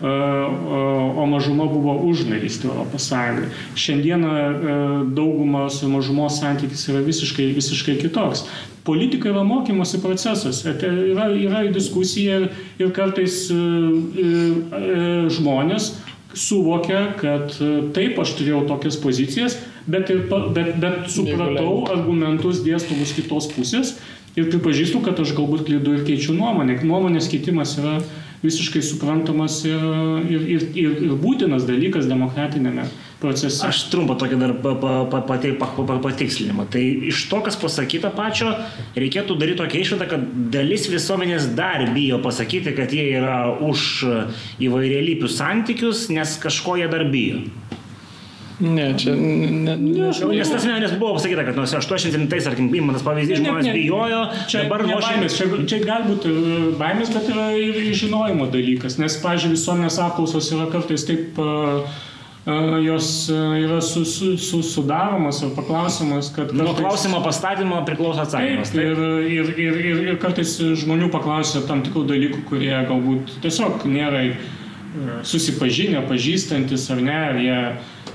o 0.00 1.26
mažuma 1.28 1.66
buvo 1.68 1.94
už 2.08 2.24
narystę 2.24 2.68
Europos 2.68 3.02
Sąjungai. 3.10 3.50
Šiandieną 3.76 4.30
daugumos 5.14 5.82
ir 5.82 5.88
mažumos 5.92 6.40
santykis 6.40 6.88
yra 6.88 7.02
visiškai, 7.04 7.50
visiškai 7.56 7.98
kitoks. 8.00 8.46
Politika 8.84 9.28
yra 9.28 9.42
mokymosi 9.44 10.00
procesas, 10.00 10.64
yra, 10.64 11.28
yra 11.36 11.66
diskusija 11.72 12.46
ir 12.80 12.94
kartais 12.96 13.50
žmonės 15.36 15.92
suvokia, 16.34 17.10
kad 17.18 17.52
taip, 17.94 18.18
aš 18.22 18.36
turėjau 18.38 18.62
tokias 18.70 18.96
pozicijas, 19.02 19.58
bet, 19.90 20.10
ir, 20.12 20.24
bet, 20.54 20.72
bet 20.80 21.10
supratau 21.12 21.84
argumentus 21.90 22.62
dėstomus 22.64 23.12
kitos 23.16 23.50
pusės 23.52 23.98
ir 24.38 24.46
pripažįstu, 24.52 25.02
kad 25.04 25.18
aš 25.20 25.34
galbūt 25.36 25.66
klydu 25.66 25.98
ir 25.98 26.04
keičiu 26.06 26.36
nuomonę. 26.38 26.78
Nuomonės 26.86 27.28
keitimas 27.32 27.76
yra 27.80 27.98
visiškai 28.42 28.82
suprantamas 28.82 29.60
ir, 29.68 29.82
ir, 30.30 30.44
ir, 30.56 30.66
ir, 30.74 30.98
ir 31.06 31.14
būtinas 31.20 31.66
dalykas 31.68 32.08
demokratinėme 32.08 32.86
procese. 33.20 33.60
Aš 33.68 33.82
trumpą 33.92 34.16
tokį 34.20 34.38
dar 34.40 34.54
pa- 34.64 34.74
pa- 34.80 35.04
pa- 35.12 35.20
pati- 35.28 35.52
pa- 35.60 35.68
pa- 35.76 35.84
pa- 35.84 35.98
patikslinimą. 36.08 36.66
Tai 36.72 36.80
iš 37.12 37.26
to, 37.28 37.40
kas 37.44 37.58
pasakyta 37.60 38.10
pačio, 38.16 38.54
reikėtų 38.96 39.36
daryti 39.38 39.60
tokią 39.60 39.82
išvadą, 39.84 40.08
kad 40.08 40.28
dalis 40.50 40.88
visuomenės 40.88 41.50
dar 41.54 41.84
bijo 41.94 42.20
pasakyti, 42.24 42.74
kad 42.76 42.92
jie 42.92 43.10
yra 43.20 43.58
už 43.60 44.04
įvairialypius 44.60 45.36
santykius, 45.36 46.08
nes 46.08 46.38
kažko 46.40 46.78
jie 46.80 46.88
dar 46.88 47.04
bijo. 47.12 47.44
Ne, 48.60 48.90
čia... 48.98 49.14
Ne, 49.16 49.76
ne, 49.76 49.76
Nu, 49.80 50.32
Nes 50.32 50.50
tas 50.52 50.64
nes 50.68 50.92
buvo 51.00 51.14
pasakyta, 51.16 51.44
kad 51.48 51.56
nuo 51.56 51.64
89-ais, 51.64 52.44
tarkim, 52.44 52.68
įmonės 52.76 53.04
pavyzdys, 53.06 53.38
Ne, 53.40 53.46
ne, 53.46 53.48
žmonės 53.48 53.68
ne. 53.70 53.72
bijojo, 53.78 54.20
Čia 54.52 54.64
dabar 54.66 54.84
ne 54.84 54.92
nuo 54.92 55.00
baimės, 55.00 55.36
čia, 55.38 55.48
čia 55.70 55.78
gali 55.84 56.10
būti 56.10 56.28
e, 56.28 56.60
baimės, 56.80 57.12
bet 57.14 57.30
yra 57.32 57.46
ir 57.56 57.80
žinojimo 57.96 58.50
dalykas, 58.52 58.98
nes, 59.00 59.16
pažiūrėjau, 59.22 59.56
visuomenės 59.56 59.98
apklausos 60.04 60.50
yra 60.52 60.66
kartais 60.74 61.06
taip, 61.08 61.40
a, 61.40 61.54
a, 62.44 62.58
jos 62.84 63.08
yra 63.32 63.80
su, 63.84 64.04
su, 64.08 64.34
su, 64.40 64.60
sudaromas 64.66 65.40
ir 65.46 65.54
paklausimas, 65.56 66.28
kad... 66.36 66.52
Nuo 66.52 66.68
kartais- 66.74 66.84
klausimo 66.84 67.22
pastatymo 67.24 67.80
priklauso 67.88 68.26
atsakymas. 68.26 68.74
Taip, 68.76 68.92
Taip. 68.92 69.24
ir, 69.24 69.40
ir, 69.40 69.54
ir, 69.70 69.80
ir, 69.94 70.02
ir 70.12 70.20
kartais 70.20 70.52
žmonių 70.84 71.08
paklausia 71.16 71.64
tam 71.68 71.80
tikrų 71.86 72.04
dalykų, 72.12 72.44
kurie 72.52 72.74
galbūt 72.92 73.38
tiesiog 73.44 73.86
nėra 73.88 74.26
e, 74.28 74.36
susipažinę, 75.24 76.04
pažįstantis 76.10 76.88
ar 76.92 77.00
ne, 77.08 77.18
ar 77.30 77.40
jie 77.40 77.58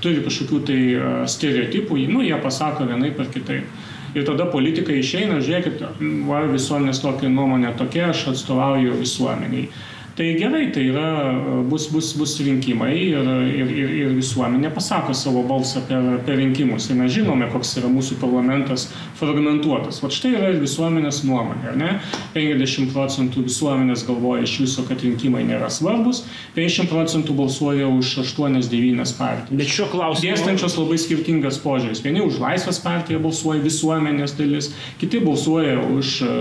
turi 0.02 0.22
kažkokių 0.24 0.62
tai 0.68 0.78
e, 0.92 1.10
stereotipų, 1.30 1.98
nu, 2.12 2.22
jie 2.26 2.36
pasako 2.42 2.88
vienaip 2.88 3.20
ar 3.22 3.30
kitaip. 3.32 3.84
Ir 4.16 4.24
tada 4.24 4.46
politikai 4.48 5.00
išeina, 5.02 5.42
žiūrėkit, 5.44 5.82
va, 6.28 6.40
visuomenės 6.48 7.02
tokia 7.02 7.28
nuomonė 7.28 7.74
tokia, 7.76 8.08
aš 8.14 8.30
atstovauju 8.32 8.96
visuomeniai. 9.02 9.68
Tai 10.16 10.34
gerai, 10.38 10.70
tai 10.72 10.86
yra, 10.88 11.62
bus, 11.68 11.90
bus, 11.92 12.14
bus 12.16 12.38
rinkimai 12.40 12.94
ir, 12.96 13.26
ir, 13.52 13.68
ir, 13.68 13.90
ir 14.00 14.14
visuomenė 14.16 14.70
pasako 14.72 15.12
savo 15.12 15.42
balsą 15.44 15.82
per, 15.90 16.06
per 16.24 16.38
rinkimus. 16.40 16.86
Ir 16.88 16.96
mes 16.96 17.12
žinome, 17.12 17.50
koks 17.52 17.74
yra 17.82 17.90
mūsų 17.92 18.16
parlamentas 18.22 18.86
fragmentuotas. 19.20 20.00
Va 20.00 20.08
štai 20.08 20.32
yra 20.38 20.54
ir 20.54 20.62
visuomenės 20.62 21.20
nuomonė, 21.28 21.68
ar 21.68 21.76
ne? 21.76 21.90
50 22.32 22.94
procentų 22.96 23.44
visuomenės 23.44 24.06
galvoja 24.08 24.48
iš 24.48 24.56
viso, 24.64 24.86
kad 24.88 25.04
rinkimai 25.04 25.44
nėra 25.50 25.68
svarbus, 25.68 26.22
50 26.56 26.88
procentų 26.88 27.36
balsuoja 27.36 27.92
už 27.92 28.16
8-9 28.24 29.16
partijas. 29.20 29.52
Bet 29.52 29.68
šiuo 29.68 29.92
klausimu. 29.92 30.32
Dėstančios 30.32 30.78
labai 30.80 30.96
skirtingas 31.02 31.60
požiūris. 31.60 32.00
Vieni 32.00 32.24
už 32.24 32.40
Laisvės 32.40 32.80
partiją 32.80 33.20
balsuoja 33.20 33.60
visuomenės 33.68 34.32
dalis, 34.40 34.72
kiti 34.96 35.20
balsuoja 35.20 35.76
už 35.92 36.22
e, 36.24 36.38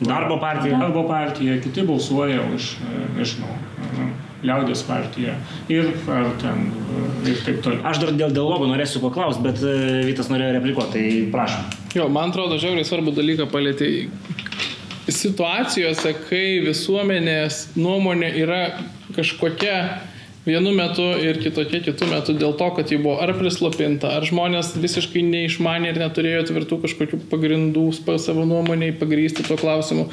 Darbo 0.00 0.40
partija. 0.40 0.78
Darbo 0.78 1.04
partija, 1.08 1.60
kiti 1.60 1.82
balsuoja 1.84 2.40
už, 2.54 2.72
e, 2.80 3.04
nežinau, 3.18 3.52
e, 3.52 4.08
Liaudės 4.40 4.80
partiją 4.88 5.34
ir 5.68 5.90
ar 6.08 6.30
ten 6.40 6.70
e, 6.72 7.32
ir 7.32 7.42
taip 7.44 7.58
toliau. 7.60 7.82
Aš 7.90 8.00
dar 8.00 8.14
dėl 8.16 8.32
dialogo 8.32 8.68
norėsiu 8.70 9.02
paklausti, 9.04 9.44
bet 9.44 9.60
Vytas 10.08 10.30
norėjo 10.32 10.54
replikuoti, 10.56 10.92
tai 10.94 11.26
prašom. 11.34 11.66
Jo, 11.98 12.08
man 12.08 12.32
atrodo, 12.32 12.56
žiauriai 12.62 12.88
svarbu 12.88 13.12
dalyką 13.18 13.50
palėtė. 13.52 13.90
Situacijose, 15.10 16.14
kai 16.28 16.60
visuomenės 16.64 17.66
nuomonė 17.76 18.30
yra 18.40 18.62
kažkokia 19.16 19.76
vienu 20.50 20.74
metu 20.76 21.06
ir 21.22 21.38
kitokia 21.42 21.80
kitų 21.86 22.10
metų 22.10 22.36
dėl 22.40 22.54
to, 22.58 22.68
kad 22.76 22.90
ji 22.92 22.98
buvo 23.00 23.16
ar 23.22 23.32
prislopinta, 23.38 24.12
ar 24.18 24.26
žmonės 24.28 24.74
visiškai 24.82 25.22
neišmanė 25.26 25.92
ir 25.92 26.00
neturėjo 26.02 26.44
tvirtų 26.50 26.80
kažkokių 26.84 27.24
pagrindų 27.32 27.86
pa- 28.06 28.18
savo 28.22 28.46
nuomoniai 28.48 28.96
pagrysti 29.00 29.46
tuo 29.46 29.58
klausimu. 29.60 30.08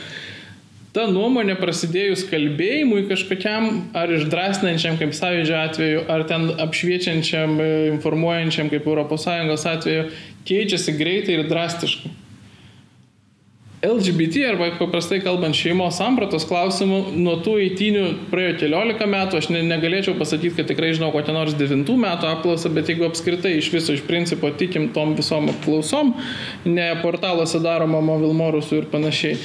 Ta 0.96 1.04
nuomonė 1.12 1.54
prasidėjus 1.60 2.24
kalbėjimui 2.26 3.04
kažkokiam 3.10 3.68
ar 3.98 4.10
išdrasnančiam 4.16 4.96
kaip 4.98 5.12
sąjūdžio 5.14 5.58
atveju, 5.60 6.06
ar 6.10 6.24
ten 6.30 6.48
apšviečiančiam, 6.64 7.60
e, 7.62 7.68
informuojančiam 7.92 8.72
kaip 8.74 8.88
ES 8.88 9.68
atveju, 9.74 10.08
keičiasi 10.48 10.98
greitai 10.98 11.38
ir 11.38 11.50
drastiškai. 11.52 12.17
LGBT 13.86 14.48
arba 14.50 14.72
paprastai 14.74 15.20
kalbant 15.22 15.54
šeimos 15.54 16.00
sampratos 16.00 16.48
klausimų, 16.50 17.12
nuo 17.14 17.36
tų 17.46 17.60
eitinių 17.62 18.06
praėjo 18.32 18.56
keliolika 18.64 19.06
metų, 19.06 19.38
aš 19.38 19.52
ne, 19.54 19.60
negalėčiau 19.70 20.16
pasakyti, 20.18 20.56
kad 20.58 20.72
tikrai 20.72 20.96
žinau 20.98 21.12
kokią 21.14 21.36
nors 21.36 21.54
devintų 21.60 21.94
metų 22.02 22.26
apklausą, 22.32 22.72
bet 22.74 22.90
jeigu 22.90 23.06
apskritai 23.06 23.52
iš 23.60 23.68
viso 23.70 23.94
iš 23.94 24.02
principo 24.08 24.50
tikim 24.50 24.88
tom 24.96 25.14
visom 25.20 25.52
apklausom, 25.54 26.16
ne 26.66 26.88
portaluose 27.04 27.62
daromam 27.62 28.10
Vilmorusų 28.24 28.80
ir 28.80 28.88
panašiai. 28.90 29.38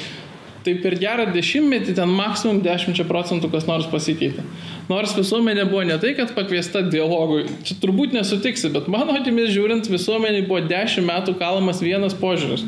Tai 0.65 0.77
per 0.81 0.97
gerą 0.97 1.29
dešimtmetį 1.35 1.99
ten 1.99 2.09
maksimum 2.17 2.63
10 2.65 3.05
procentų 3.11 3.51
kas 3.53 3.69
nors 3.69 3.91
pasikeitė. 3.93 4.47
Nors 4.89 5.13
visuomenė 5.19 5.67
buvo 5.69 5.83
ne 5.85 5.99
tai, 6.01 6.15
kad 6.17 6.33
pakviesta 6.33 6.81
dialogui, 6.87 7.45
čia 7.69 7.77
turbūt 7.85 8.17
nesutiksi, 8.17 8.73
bet 8.73 8.89
mano 8.89 9.19
akimis 9.19 9.53
žiūrint, 9.53 9.93
visuomenė 9.93 10.47
buvo 10.47 10.63
10 10.73 11.05
metų 11.11 11.37
kalamas 11.43 11.85
vienas 11.85 12.17
požiūris 12.17 12.65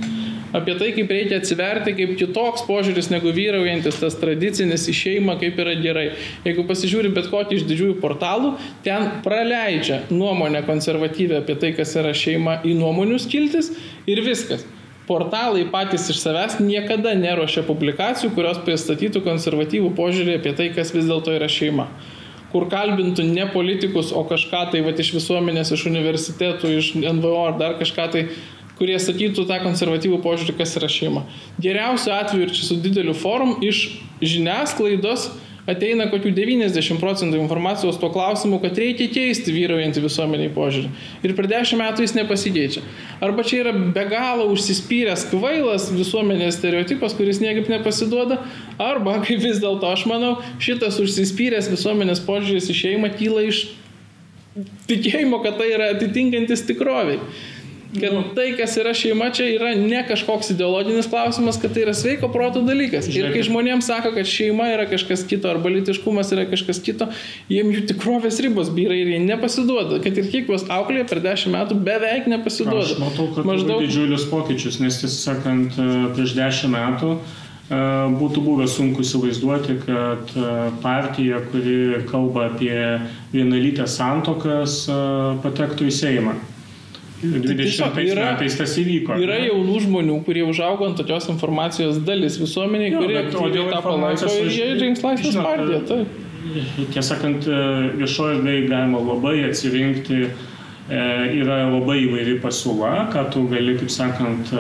apie 0.55 0.77
tai, 0.79 0.93
kaip 0.97 1.11
reikia 1.11 1.41
atsiverti, 1.41 1.95
kaip 1.99 2.15
kitoks 2.21 2.65
požiūris 2.69 3.11
negu 3.13 3.33
vyraujantis 3.35 3.99
tas 4.01 4.17
tradicinis 4.21 4.87
į 4.91 4.95
šeimą, 5.01 5.37
kaip 5.43 5.59
yra 5.65 5.75
gerai. 5.81 6.07
Jeigu 6.47 6.67
pasižiūri 6.69 7.11
bet 7.17 7.29
kokį 7.33 7.59
iš 7.59 7.67
didžiųjų 7.71 7.99
portalų, 8.03 8.55
ten 8.87 9.11
praleidžia 9.27 10.05
nuomonę 10.15 10.65
konservatyvę 10.69 11.43
apie 11.43 11.59
tai, 11.61 11.75
kas 11.77 11.97
yra 11.99 12.15
šeima 12.17 12.61
į 12.65 12.79
nuomonių 12.79 13.21
skiltis 13.27 13.73
ir 14.11 14.23
viskas. 14.25 14.65
Portalai 15.05 15.67
patys 15.69 16.07
iš 16.09 16.23
savęs 16.23 16.61
niekada 16.65 17.13
neruošia 17.19 17.67
publikacijų, 17.67 18.31
kurios 18.39 18.63
pristatytų 18.65 19.21
konservatyvų 19.27 19.91
požiūrį 19.99 20.39
apie 20.39 20.55
tai, 20.57 20.71
kas 20.73 20.95
vis 20.97 21.11
dėlto 21.11 21.35
yra 21.37 21.51
šeima 21.51 21.91
kur 22.55 22.69
kalbintų 22.71 23.25
ne 23.35 23.49
politikus, 23.51 24.13
o 24.15 24.21
kažką 24.31 24.61
tai 24.71 24.85
va, 24.87 24.93
iš 24.95 25.09
visuomenės, 25.17 25.73
iš 25.75 25.89
universitetų, 25.91 26.69
iš 26.79 26.93
NVO 27.03 27.41
ar 27.49 27.57
dar 27.59 27.75
kažką 27.81 28.05
tai, 28.13 28.23
kurie 28.79 28.99
sakytų 29.01 29.47
tą 29.49 29.61
konservatyvų 29.63 30.21
požiūrį, 30.25 30.57
kas 30.59 30.75
yra 30.81 30.91
šeima. 30.91 31.25
Geriausiu 31.63 32.15
atveju 32.17 32.49
ir 32.49 32.55
čia 32.55 32.67
su 32.67 32.79
dideliu 32.83 33.15
forum 33.17 33.57
iš 33.65 33.87
žiniasklaidos 34.25 35.31
ateina 35.71 36.07
kokių 36.13 36.33
90 36.37 36.99
procentų 37.01 37.39
informacijos 37.41 37.97
tuo 38.01 38.11
klausimu, 38.13 38.59
kad 38.63 38.77
reikia 38.79 39.07
keisti 39.13 39.53
vyraujantį 39.55 40.03
visuomeniai 40.05 40.53
požiūrį. 40.53 40.91
Ir 41.25 41.35
per 41.39 41.49
10 41.49 41.81
metų 41.81 42.05
jis 42.05 42.17
nepasikeičia. 42.19 42.83
Arba 43.25 43.47
čia 43.47 43.63
yra 43.63 43.73
be 43.73 44.05
galo 44.11 44.51
užsispyręs 44.53 45.29
kvailas 45.31 45.89
visuomenės 45.95 46.59
stereotipas, 46.59 47.17
kuris 47.17 47.41
niekaip 47.41 47.71
nepasiduoda, 47.73 48.43
arba, 48.77 49.17
kaip 49.25 49.41
vis 49.45 49.63
dėlto 49.63 49.89
aš 49.89 50.05
manau, 50.11 50.37
šitas 50.63 51.01
užsispyręs 51.01 51.73
visuomenės 51.73 52.23
požiūris 52.29 52.69
į 52.69 52.79
šeimą 52.83 53.15
kyla 53.17 53.49
iš 53.49 53.65
tikėjimo, 54.87 55.41
kad 55.43 55.57
tai 55.59 55.73
yra 55.73 55.91
atitinkantis 55.97 56.63
tikroviai. 56.69 57.23
Kad 57.95 58.35
tai, 58.35 58.49
kas 58.59 58.75
yra 58.81 58.91
šeima, 58.97 59.29
čia 59.35 59.47
yra 59.55 59.71
ne 59.79 60.01
kažkoks 60.09 60.51
ideologinis 60.55 61.07
klausimas, 61.11 61.59
kad 61.63 61.75
tai 61.75 61.85
yra 61.85 61.95
sveiko 61.95 62.27
proto 62.33 62.63
dalykas. 62.67 63.07
Ir 63.15 63.29
kai 63.35 63.45
žmonėms 63.47 63.87
sako, 63.87 64.11
kad 64.17 64.27
šeima 64.27 64.67
yra 64.73 64.89
kažkas 64.91 65.23
kito, 65.31 65.51
arba 65.53 65.71
litiškumas 65.71 66.33
yra 66.35 66.47
kažkas 66.51 66.83
kito, 66.83 67.07
jiems 67.53 67.79
jų 67.79 67.85
tikrovės 67.93 68.41
ribos 68.43 68.73
vyrai 68.75 68.99
ir 69.05 69.13
jie 69.15 69.21
nepasiduoda. 69.23 70.01
Kad 70.03 70.19
ir 70.19 70.27
kiek 70.33 70.51
juos 70.51 70.67
auklė 70.75 71.05
per 71.07 71.23
dešimt 71.23 71.55
metų 71.55 71.79
beveik 71.87 72.27
nepasiduoda. 72.31 72.83
Aš 72.83 72.99
matau, 73.03 73.29
kad 73.37 73.47
Maždaug... 73.47 73.85
didžiulius 73.85 74.27
pokyčius, 74.33 74.81
nes 74.83 74.99
tiesą 75.03 75.21
sakant, 75.31 75.79
prieš 76.17 76.35
dešimt 76.39 76.75
metų 76.75 77.13
e, 77.15 77.21
būtų 78.19 78.43
buvę 78.49 78.67
sunku 78.71 79.05
įsivaizduoti, 79.07 79.79
kad 79.85 80.35
e, 80.35 80.57
partija, 80.83 81.45
kuri 81.53 82.03
kalba 82.11 82.49
apie 82.51 82.75
vienalytės 83.37 84.01
santokas, 84.01 84.83
e, 84.91 84.99
patektų 85.47 85.93
į 85.93 85.95
Seimą. 86.01 86.35
20 87.33 88.01
yra, 88.05 88.27
metais 88.35 88.57
tas 88.59 88.75
įvyko. 88.81 89.17
Yra 89.23 89.39
ne? 89.41 89.49
jaunų 89.49 89.81
žmonių, 89.87 90.19
kurie 90.27 90.45
užaugo 90.47 90.89
ant 90.91 90.99
tokios 91.01 91.29
informacijos 91.33 92.01
dalis 92.05 92.39
visuomeniai, 92.43 92.93
jo, 92.93 93.03
kurie 93.05 93.21
aktyviai 93.23 93.67
tą 93.73 93.83
palaiko 93.85 94.33
ir 94.41 94.53
jie 94.53 94.69
rinks 94.83 95.05
laisvės 95.05 95.41
partiją. 95.41 95.81
Tai. 95.89 96.01
Tiesą 96.93 97.07
sakant, 97.15 97.47
viešoje 97.97 98.39
erdvėje 98.39 98.67
galima 98.69 99.01
labai 99.01 99.39
atsirinkti 99.49 100.27
yra 100.91 101.63
labai 101.71 102.03
įvairi 102.05 102.35
pasiūla, 102.43 103.09
ką 103.13 103.23
tu 103.33 103.45
gali, 103.49 103.77
kaip 103.81 103.93
sakant, 103.93 104.51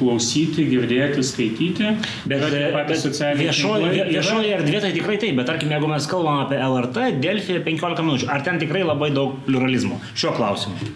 klausyti, 0.00 0.66
girdėti, 0.66 1.22
skaityti. 1.22 1.92
Bet, 2.26 2.46
bet 2.50 3.06
viešoje 3.38 3.92
viešoje 4.10 4.54
erdvėje 4.58 4.82
tai 4.82 4.92
tikrai 4.96 5.18
taip, 5.22 5.36
bet 5.38 5.46
tarkim, 5.50 5.70
jeigu 5.74 5.90
mes 5.90 6.08
kalbam 6.10 6.42
apie 6.42 6.58
LRT, 6.58 7.10
Delfį 7.22 7.60
15 7.66 8.06
minučių, 8.08 8.30
ar 8.34 8.42
ten 8.46 8.58
tikrai 8.62 8.82
labai 8.86 9.12
daug 9.14 9.38
pluralizmo 9.46 10.00
šiuo 10.16 10.34
klausimu? 10.34 10.90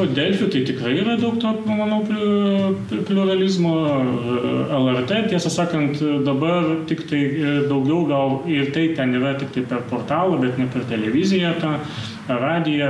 O 0.00 0.06
Delfį 0.08 0.50
tai 0.52 0.64
tikrai 0.68 0.94
yra 1.00 1.16
daug 1.20 1.40
to, 1.40 1.54
manau, 1.68 2.02
pluralizmo. 3.08 3.74
LRT, 4.74 5.28
tiesą 5.32 5.50
sakant, 5.52 6.00
dabar 6.26 6.66
tik 6.88 7.06
tai 7.08 7.22
daugiau 7.70 8.04
gal 8.08 8.40
ir 8.50 8.72
tai 8.74 8.90
ten 8.96 9.14
yra 9.16 9.34
tik 9.40 9.54
tai 9.54 9.64
per 9.70 9.84
portalą, 9.88 10.40
bet 10.42 10.58
ne 10.60 10.68
per 10.72 10.84
televiziją. 10.90 11.54
Ta, 11.62 11.78
radiją 12.28 12.88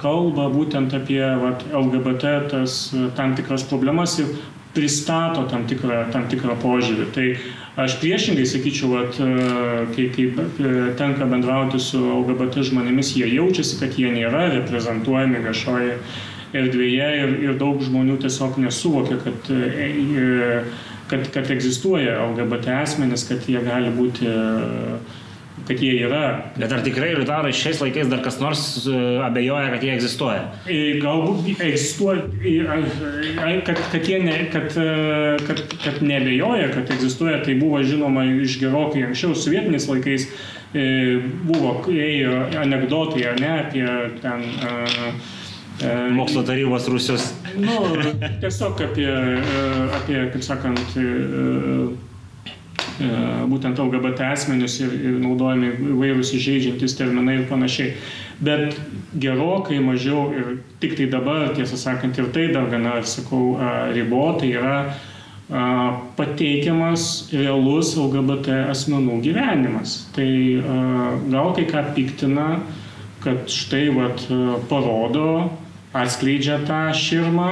kalba 0.00 0.48
būtent 0.52 0.94
apie 0.96 1.22
vat, 1.40 1.62
LGBT 1.70 2.34
tas 2.50 2.78
tam 3.16 3.36
tikras 3.38 3.66
problemas 3.70 4.18
ir 4.18 4.34
pristato 4.74 5.44
tam 5.50 5.68
tikrą, 5.70 6.08
tam 6.10 6.26
tikrą 6.30 6.56
požiūrį. 6.62 7.06
Tai 7.14 7.26
aš 7.84 7.98
priešingai 8.02 8.46
sakyčiau, 8.48 8.90
kad 8.96 9.18
kai, 9.94 10.08
kai 10.16 10.26
tenka 10.98 11.28
bendrauti 11.30 11.78
su 11.78 12.00
LGBT 12.02 12.66
žmonėmis, 12.70 13.14
jie 13.18 13.30
jaučiasi, 13.36 13.78
kad 13.82 13.98
jie 13.98 14.10
nėra 14.14 14.48
reprezentuojami 14.56 15.44
viešoje 15.46 15.98
erdvėje 16.54 17.10
ir, 17.22 17.34
ir 17.48 17.58
daug 17.58 17.82
žmonių 17.82 18.18
tiesiog 18.22 18.58
nesuvokia, 18.62 19.18
kad, 19.22 19.50
kad, 21.10 21.30
kad 21.34 21.50
egzistuoja 21.54 22.18
LGBT 22.28 22.80
asmenys, 22.82 23.26
kad 23.30 23.46
jie 23.50 23.62
gali 23.62 23.94
būti 23.94 24.30
kad 25.68 25.80
jie 25.80 25.92
yra. 26.04 26.22
Bet 26.56 26.72
ar 26.72 26.82
tikrai 26.84 27.14
liutarai 27.16 27.52
šiais 27.56 27.80
laikais 27.82 28.10
dar 28.12 28.22
kas 28.24 28.38
nors 28.40 28.64
e, 28.84 28.96
abejoja, 29.24 29.70
kad 29.74 29.84
jie 29.84 29.92
egzistuoja? 29.96 30.42
Galbūt 31.02 31.62
egzistuoja, 31.64 32.26
kad, 33.66 33.80
kad 33.92 34.10
jie 34.10 34.20
ne, 34.24 34.36
kad, 34.52 34.68
e, 34.76 35.36
kad, 35.46 35.62
kad 35.84 36.02
nebejoja, 36.04 36.68
kad 36.74 36.92
egzistuoja, 36.96 37.40
tai 37.46 37.56
buvo 37.60 37.80
žinoma 37.86 38.26
iš 38.44 38.58
gerokai 38.62 39.06
anksčiau, 39.08 39.36
sovietiniais 39.38 39.88
laikais 39.90 40.28
e, 40.74 40.84
buvo 41.48 41.78
ėjo 41.92 42.44
anegdotai, 42.64 43.30
ne, 43.40 43.56
apie 43.62 43.88
ten... 44.24 44.46
Mokslo 46.14 46.44
tarybos 46.46 46.84
Rusijos. 46.86 47.24
Nu, 47.58 47.72
tiesiog 48.38 48.78
apie, 48.84 49.08
apie, 49.96 50.20
kaip 50.30 50.44
sakant, 50.46 50.94
E, 50.94 52.03
būtent 52.98 53.80
LGBT 53.80 54.28
asmenius 54.34 54.76
ir, 54.82 54.92
ir 54.94 55.16
naudojami 55.22 55.72
įvairūs 55.94 56.34
įžeidžiantis 56.36 56.94
terminai 56.98 57.40
ir 57.40 57.48
panašiai. 57.50 57.96
Bet 58.44 58.78
gerokai 59.18 59.80
mažiau 59.82 60.28
ir 60.34 60.52
tik 60.82 60.96
tai 60.98 61.08
dabar, 61.10 61.48
tiesą 61.56 61.78
sakant, 61.80 62.18
ir 62.18 62.30
tai 62.34 62.48
dar 62.54 62.70
gana, 62.70 63.00
sakau, 63.02 63.56
ribotai 63.94 64.52
yra 64.54 64.78
pateikiamas 66.18 67.28
realus 67.34 67.92
LGBT 67.98 68.64
asmenų 68.72 69.20
gyvenimas. 69.26 69.98
Tai 70.16 70.30
gal 71.30 71.52
kai 71.58 71.66
ką 71.68 71.84
piktina, 71.96 72.48
kad 73.24 73.46
štai 73.52 73.88
vat, 73.94 74.24
parodo, 74.70 75.50
atskleidžia 75.94 76.58
tą 76.66 76.88
širmą, 76.96 77.50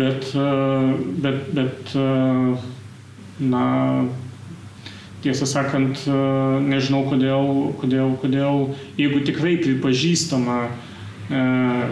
bet, 0.00 0.26
bet, 1.22 1.44
bet 1.54 1.94
na, 3.40 3.64
tiesą 5.24 5.48
sakant, 5.48 6.04
e, 6.06 6.20
nežinau 6.66 7.04
kodėl, 7.08 7.72
kodėl, 7.80 8.14
kodėl 8.22 8.62
jeigu 9.00 9.22
tikrai 9.26 9.56
pripažįstama 9.62 10.58
e, 10.66 10.70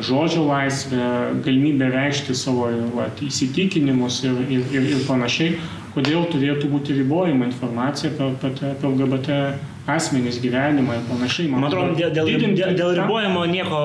žodžio 0.05 0.47
laisvė, 0.49 1.09
galimybė 1.45 1.91
reikšti 1.95 2.37
savo 2.39 2.71
vat, 2.97 3.23
įsitikinimus 3.25 4.23
ir, 4.27 4.39
ir, 4.49 4.69
ir, 4.75 4.93
ir 4.97 5.03
panašiai, 5.09 5.59
kodėl 5.97 6.29
turėtų 6.33 6.71
būti 6.71 6.97
ribojama 7.01 7.49
informacija 7.51 8.13
apie, 8.13 8.53
apie, 8.53 8.75
LGBT 8.93 9.41
asmenys 9.89 10.37
gyvenimą 10.43 10.99
ir 10.99 11.07
panašiai. 11.09 11.49
Man 11.49 11.65
atrodo, 11.65 11.95
dėl, 11.97 12.13
dėl, 12.13 12.29
dėl, 12.53 12.75
dėl 12.77 12.93
ribojimo 12.99 13.47
nieko 13.49 13.79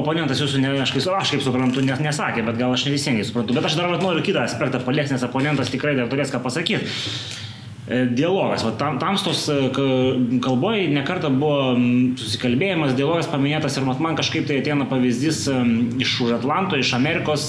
oponentas 0.00 0.40
jūsų, 0.40 0.62
ne, 0.62 0.72
aš, 0.80 0.94
aš 0.96 1.34
kaip 1.34 1.44
suprantu, 1.44 1.84
nes, 1.84 2.00
nesakė, 2.00 2.46
bet 2.46 2.56
gal 2.60 2.72
aš 2.72 2.86
ne 2.88 2.94
visiems 2.96 3.28
suprantu. 3.28 3.56
Bet 3.58 3.68
aš 3.68 3.76
dar 3.80 3.92
noriu 4.00 4.24
kitą 4.24 4.46
aspektą 4.46 4.80
paliesti, 4.86 5.16
nes 5.16 5.26
oponentas 5.28 5.72
tikrai 5.72 5.98
dar 5.98 6.08
turės 6.12 6.32
ką 6.32 6.40
pasakyti. 6.46 6.88
E, 7.90 8.06
dialogas. 8.06 8.62
Va, 8.62 8.70
tam, 8.78 8.98
tamstos 8.98 9.48
e, 9.48 9.54
kalboje 10.38 10.84
nekarta 10.94 11.26
buvo 11.34 11.74
susikalbėjimas, 12.20 12.92
dialogas 12.94 13.26
paminėtas 13.26 13.80
ir 13.80 13.88
man 13.88 14.14
kažkaip 14.18 14.46
tai 14.46 14.60
ateina 14.60 14.86
pavyzdys 14.86 15.40
e, 15.50 15.56
iš 16.04 16.12
už 16.22 16.36
Atlanto, 16.36 16.78
iš 16.78 16.92
Amerikos, 16.94 17.48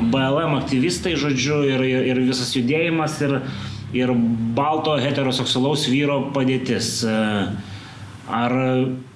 BLM 0.00 0.56
aktyvistai, 0.58 1.14
žodžiu, 1.14 1.60
ir, 1.76 1.86
ir 2.10 2.22
visas 2.24 2.50
judėjimas, 2.58 3.20
ir, 3.22 3.36
ir 3.94 4.10
balto 4.58 4.96
heteroseksualaus 4.98 5.86
vyro 5.92 6.18
padėtis. 6.34 6.90
Ar, 8.32 8.52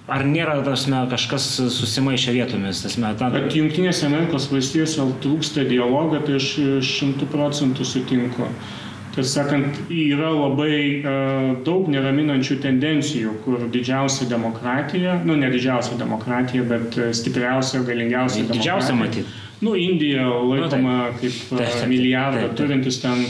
ar 0.06 0.26
nėra 0.30 0.60
tasme, 0.62 1.02
kažkas 1.10 1.50
susimaišę 1.74 2.38
vietomis? 2.38 2.86
Tasme, 2.86 3.10
ta... 3.18 3.34
Bet 3.34 3.50
Junktinėse 3.58 4.06
Amerikos 4.06 4.46
valstijose 4.54 5.10
trūksta 5.26 5.66
dialogą, 5.66 6.22
tai 6.22 6.38
aš 6.38 6.50
šimtų 6.86 7.34
procentų 7.34 7.86
sutinku. 7.96 8.52
Tiesą 9.16 9.30
sakant, 9.40 9.78
yra 9.88 10.28
labai 10.34 10.76
uh, 11.00 11.48
daug 11.64 11.88
neraminančių 11.88 12.58
tendencijų, 12.60 13.32
kur 13.46 13.64
didžiausia 13.72 14.28
demokratija, 14.28 15.18
nu 15.24 15.38
ne 15.40 15.48
didžiausia 15.52 15.96
demokratija, 15.96 16.66
bet 16.68 17.00
stipriausia, 17.16 17.80
galingiausia 17.88 18.44
demokratija. 18.44 18.60
Didžiausia 18.60 18.98
matyti. 19.00 19.42
Nu, 19.60 19.74
Indija 19.76 20.28
laikoma 20.28 20.96
nu, 20.96 21.12
kaip 21.20 21.32
taip, 21.32 21.58
taip, 21.58 21.76
taip, 21.78 21.88
milijardą 21.88 22.42
taip, 22.42 22.50
taip. 22.50 22.58
turintis 22.60 23.00
ten 23.00 23.22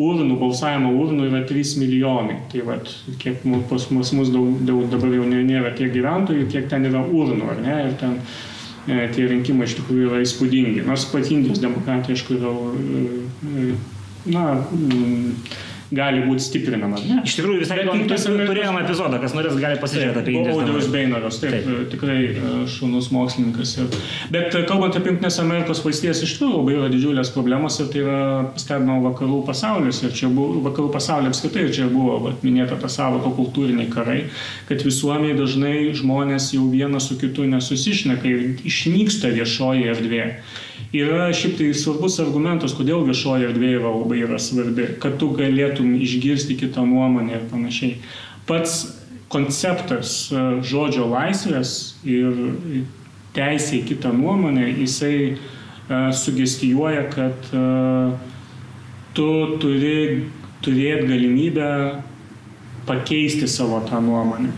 urnų, 0.00 0.38
balsavimo 0.40 0.94
urnų 1.02 1.28
yra 1.28 1.42
3 1.46 1.76
milijonai. 1.82 2.38
Tai 2.52 2.64
vat, 2.70 2.90
kiek 3.20 3.44
pas 3.70 3.88
mus, 3.92 4.12
mus 4.16 4.32
daug, 4.32 4.62
daug 4.66 4.88
dabar 4.92 5.12
jau 5.14 5.26
nėra 5.28 5.74
tiek 5.76 5.92
gyventojų, 5.94 6.48
kiek 6.52 6.70
ten 6.72 6.88
yra 6.88 7.04
urnų, 7.04 7.50
ar 7.52 7.60
ne? 7.62 7.76
Ir 7.90 7.98
ten 8.00 8.16
e, 8.88 9.04
tie 9.14 9.28
rinkimai 9.30 9.68
iš 9.68 9.76
tikrųjų 9.82 10.08
yra 10.08 10.22
įspūdingi. 10.24 10.86
Nors 10.88 11.04
pati 11.12 11.36
Indijos 11.36 11.60
demokratija, 11.62 12.16
aišku, 12.16 12.40
yra 12.40 12.54
e, 12.54 13.68
na, 14.26 14.48
mm, 14.72 15.36
gali 15.94 16.22
būti 16.24 16.42
stiprinamas. 16.42 17.04
Ne? 17.06 17.20
Iš 17.26 17.36
tikrųjų, 17.38 17.60
visai 17.62 17.80
įdomu, 17.82 18.06
turėjome 18.08 18.82
epizodą, 18.84 19.18
kas 19.22 19.34
norės 19.36 19.56
gali 19.60 19.78
pasižiūrėti 19.82 20.20
apie 20.20 20.34
Indijos. 20.38 20.60
Audrius 20.62 20.88
Beinoras, 20.92 21.38
taip, 21.42 21.54
taip, 21.66 21.84
tikrai 21.92 22.16
e, 22.30 22.52
šaunus 22.70 23.10
mokslininkas. 23.14 23.74
Ir, 23.82 23.98
bet 24.34 24.56
e, 24.56 24.64
kalbant 24.68 24.96
apie 24.98 25.12
Junktinės 25.12 25.38
Amerikos 25.42 25.82
valstijas, 25.84 26.22
iš 26.24 26.36
tikrųjų 26.36 26.56
labai 26.56 26.76
yra 26.78 26.90
didžiulės 26.92 27.32
problemos 27.34 27.78
ir 27.82 27.90
tai 27.92 28.02
yra 28.02 28.18
stebino 28.60 28.98
vakarų 29.04 29.42
pasaulis. 29.48 30.02
Ir 30.06 30.16
čia 30.16 30.32
buvo 30.32 30.64
vakarų 30.68 30.90
pasaulio 30.96 31.32
apskritai, 31.32 31.68
čia 31.74 31.88
buvo 31.92 32.18
vat, 32.28 32.42
minėta 32.46 32.80
ta 32.80 32.90
savoka 32.92 33.32
kultūriniai 33.36 33.90
karai, 33.92 34.20
kad 34.70 34.84
visuomeniai 34.86 35.38
dažnai 35.38 35.76
žmonės 35.96 36.52
jau 36.56 36.66
vienas 36.72 37.10
su 37.10 37.18
kitu 37.20 37.46
nesusišneka 37.50 38.30
ir 38.30 38.64
išnyksta 38.66 39.32
viešoji 39.36 39.90
erdvė 39.94 40.28
yra 40.94 41.28
šiaip 41.34 41.56
tai 41.58 41.70
svarbus 41.74 42.20
argumentas, 42.22 42.74
kodėl 42.76 43.02
viešoji 43.08 43.48
erdvė 43.50 43.72
yra 43.78 43.90
labai 43.90 44.20
yra 44.22 44.38
svarbi, 44.38 44.92
kad 45.02 45.18
tu 45.18 45.32
galėtum 45.34 45.96
išgirsti 45.98 46.58
kitą 46.60 46.84
nuomonę 46.86 47.38
ir 47.38 47.48
panašiai. 47.50 47.98
Pats 48.46 48.84
konceptas 49.32 50.14
e, 50.30 50.44
žodžio 50.62 51.08
laisvės 51.10 51.96
ir 52.06 52.38
teisė 53.34 53.80
į 53.80 53.86
kitą 53.88 54.12
nuomonę, 54.14 54.68
jisai 54.78 55.16
uh, 55.34 56.12
sugestijuoja, 56.14 57.08
kad 57.10 57.48
uh, 57.50 58.12
tu 59.16 59.26
turi 59.58 60.28
turėti 60.62 61.08
galimybę 61.10 61.70
pakeisti 62.86 63.48
savo 63.50 63.80
tą 63.88 63.98
nuomonę. 64.04 64.52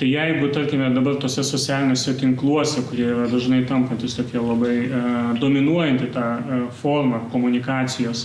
Tai 0.00 0.08
jeigu, 0.08 0.48
tarkime, 0.48 0.86
dabar 0.96 1.18
tose 1.20 1.42
socialiniuose 1.44 2.14
tinkluose, 2.16 2.80
kurie 2.88 3.04
yra 3.12 3.26
dažnai 3.28 3.66
tampantis 3.68 4.14
tokie 4.16 4.40
labai 4.40 4.76
e, 4.86 5.00
dominuojantį 5.36 6.06
tą 6.14 6.22
e, 6.24 6.60
formą 6.78 7.18
komunikacijos, 7.28 8.22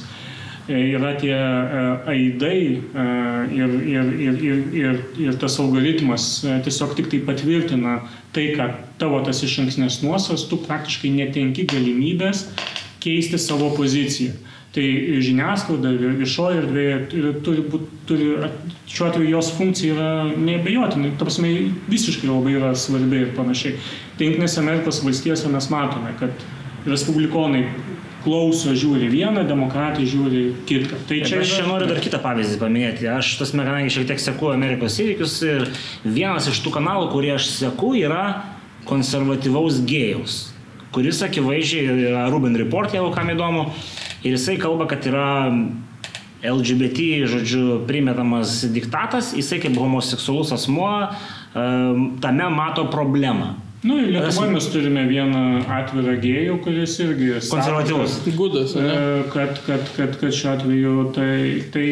e, 0.69 0.77
yra 0.93 1.11
tie 1.19 1.33
e, 1.35 1.81
aidai 2.13 2.61
e, 2.63 3.07
ir, 3.59 3.75
ir, 3.91 4.13
ir, 4.23 4.39
ir, 4.47 4.63
ir, 4.85 5.03
ir 5.25 5.35
tas 5.41 5.59
algoritmas 5.59 6.29
e, 6.47 6.55
tiesiog 6.63 6.95
tik 6.95 7.11
tai 7.11 7.19
patvirtina 7.27 7.97
tai, 8.31 8.53
kad 8.55 8.79
tavo 9.01 9.19
tas 9.27 9.43
iš 9.43 9.59
anksnės 9.65 9.99
nuosas, 10.05 10.47
tu 10.47 10.63
praktiškai 10.63 11.11
netenki 11.17 11.67
galimybės 11.75 12.47
keisti 13.03 13.35
savo 13.49 13.73
poziciją. 13.75 14.39
Tai 14.75 14.85
žiniasklaida, 15.23 15.93
viešoji 16.19 16.57
erdvė 16.59 16.85
turi 17.45 17.61
būti, 17.71 17.85
turi, 18.09 18.25
šiuo 18.91 19.05
atveju 19.07 19.29
jos 19.31 19.53
funkcija 19.55 19.93
yra 19.95 20.09
neabejotinai, 20.35 21.13
ta 21.15 21.23
prasme, 21.23 21.53
visiškai 21.87 22.27
labai 22.27 22.57
yra 22.57 22.73
svarbi 22.75 23.21
ir 23.23 23.31
panašiai. 23.37 23.77
Tai 24.19 24.27
Junktinėse 24.27 24.59
Amerikos 24.59 24.99
valstijose 25.05 25.51
mes 25.53 25.69
matome, 25.71 26.11
kad 26.19 26.43
respublikonai 26.89 27.63
klauso, 28.25 28.73
žiūri 28.75 29.07
vieną, 29.13 29.45
demokratai 29.47 30.07
žiūri 30.09 30.41
kitą. 30.67 30.97
Tai 31.07 31.19
čia 31.29 31.39
aš 31.43 31.53
čia 31.59 31.67
noriu 31.69 31.87
dar 31.89 32.01
kitą 32.03 32.19
pavyzdį 32.23 32.57
paminėti. 32.61 33.07
Aš 33.13 33.35
tas, 33.39 33.53
kadangi 33.53 33.93
šiek 33.93 34.09
tiek 34.09 34.21
seku 34.21 34.49
Amerikos 34.51 34.97
įvykius 35.01 35.37
ir 35.45 35.67
vienas 36.03 36.49
iš 36.49 36.59
tų 36.65 36.73
kanalų, 36.79 37.11
kurį 37.13 37.35
aš 37.37 37.51
seku, 37.53 37.93
yra 38.01 38.25
konservatyvaus 38.89 39.79
gėjaus, 39.85 40.39
kuris 40.95 41.21
akivaizdžiai 41.25 42.09
yra 42.09 42.25
Ruben 42.33 42.57
Report, 42.57 42.93
jeigu 42.93 43.13
kam 43.13 43.31
įdomu, 43.33 43.69
Ir 44.25 44.33
jisai 44.33 44.57
kalba, 44.57 44.87
kad 44.89 45.05
yra 45.05 45.27
LGBT, 46.45 47.25
žodžiu, 47.29 47.83
primetamas 47.87 48.63
diktatas, 48.73 49.33
jisai 49.37 49.59
kaip 49.63 49.77
homoseksualus 49.77 50.53
asmuo 50.55 50.89
tame 52.21 52.49
mato 52.53 52.87
problemą. 52.91 53.53
Na, 53.85 53.93
nu, 53.93 53.99
Lietuvoje 54.09 54.49
mes 54.49 54.65
turime 54.73 55.03
vieną 55.05 55.41
atvirą 55.69 56.15
gėjų, 56.23 56.55
kuris 56.65 56.95
irgi 57.05 57.27
konservatyvus. 57.51 58.17
Gudas, 58.33 58.73
ne? 58.79 58.95
kad, 59.29 59.59
kad, 59.67 59.85
kad, 59.93 60.17
kad 60.17 60.33
šiuo 60.33 60.53
atveju 60.55 60.95
tai, 61.13 61.35
tai 61.69 61.89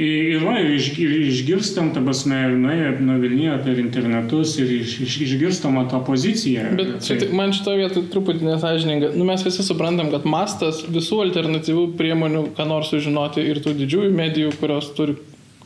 Ir, 0.00 0.40
va, 0.40 0.54
ir, 0.62 0.70
iš, 0.78 0.86
ir 1.02 1.10
išgirstam, 1.26 1.90
ta 1.92 2.00
prasme, 2.04 2.38
nuo 2.56 3.16
Vilniuje 3.20 3.56
per 3.66 3.80
internetus 3.82 4.54
ir 4.62 4.70
iš, 4.78 4.94
iš, 5.04 5.16
išgirstama 5.26 5.82
tą 5.90 6.00
poziciją. 6.06 6.70
Bet 6.78 6.94
tai, 7.02 7.18
štai, 7.18 7.28
man 7.36 7.52
šitoje 7.56 7.82
vietoje 7.82 8.08
truputį 8.14 8.48
nesažininga. 8.48 9.10
Nu, 9.18 9.26
mes 9.28 9.44
visi 9.44 9.66
suprantam, 9.66 10.08
kad 10.14 10.24
mastas 10.24 10.80
visų 10.88 11.20
alternatyvių 11.26 11.84
priemonių, 12.00 12.46
ką 12.56 12.68
nors 12.70 12.94
sužinoti 12.94 13.44
ir 13.44 13.60
tų 13.60 13.76
didžiųjų 13.82 14.14
medijų, 14.16 14.54
kurios 14.62 14.88
turi 14.96 15.18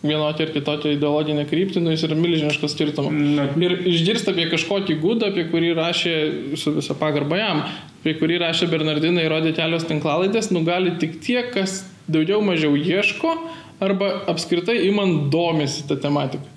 vienokią 0.04 0.48
ir 0.48 0.52
kitokią 0.58 0.98
ideologinę 0.98 1.46
kryptį, 1.48 1.80
nu, 1.84 1.94
jis 1.94 2.04
yra 2.08 2.18
milžiniškas 2.18 2.74
skirtumas. 2.74 3.56
Ir 3.62 3.78
išgirsta 3.94 4.34
apie 4.34 4.50
kažkokį 4.50 4.98
gudą, 5.00 5.30
apie 5.30 5.46
kurį 5.52 5.72
rašė 5.78 6.14
su 6.60 6.74
visa 6.74 6.96
pagarba 6.98 7.38
jam, 7.40 7.62
apie 8.02 8.18
kurį 8.18 8.42
rašė 8.42 8.68
Bernardinai, 8.72 9.24
rodė 9.30 9.54
kelios 9.56 9.86
tinklalaidės, 9.88 10.50
nu 10.52 10.66
gali 10.66 10.98
tik 11.00 11.20
tie, 11.24 11.40
kas 11.54 11.84
daugiau 12.10 12.42
mažiau 12.44 12.74
ieško 12.76 13.38
arba 13.80 14.22
apskritai 14.30 14.84
imant 14.88 15.30
domisi 15.32 15.86
tą 15.88 15.96
tematiką. 16.00 16.50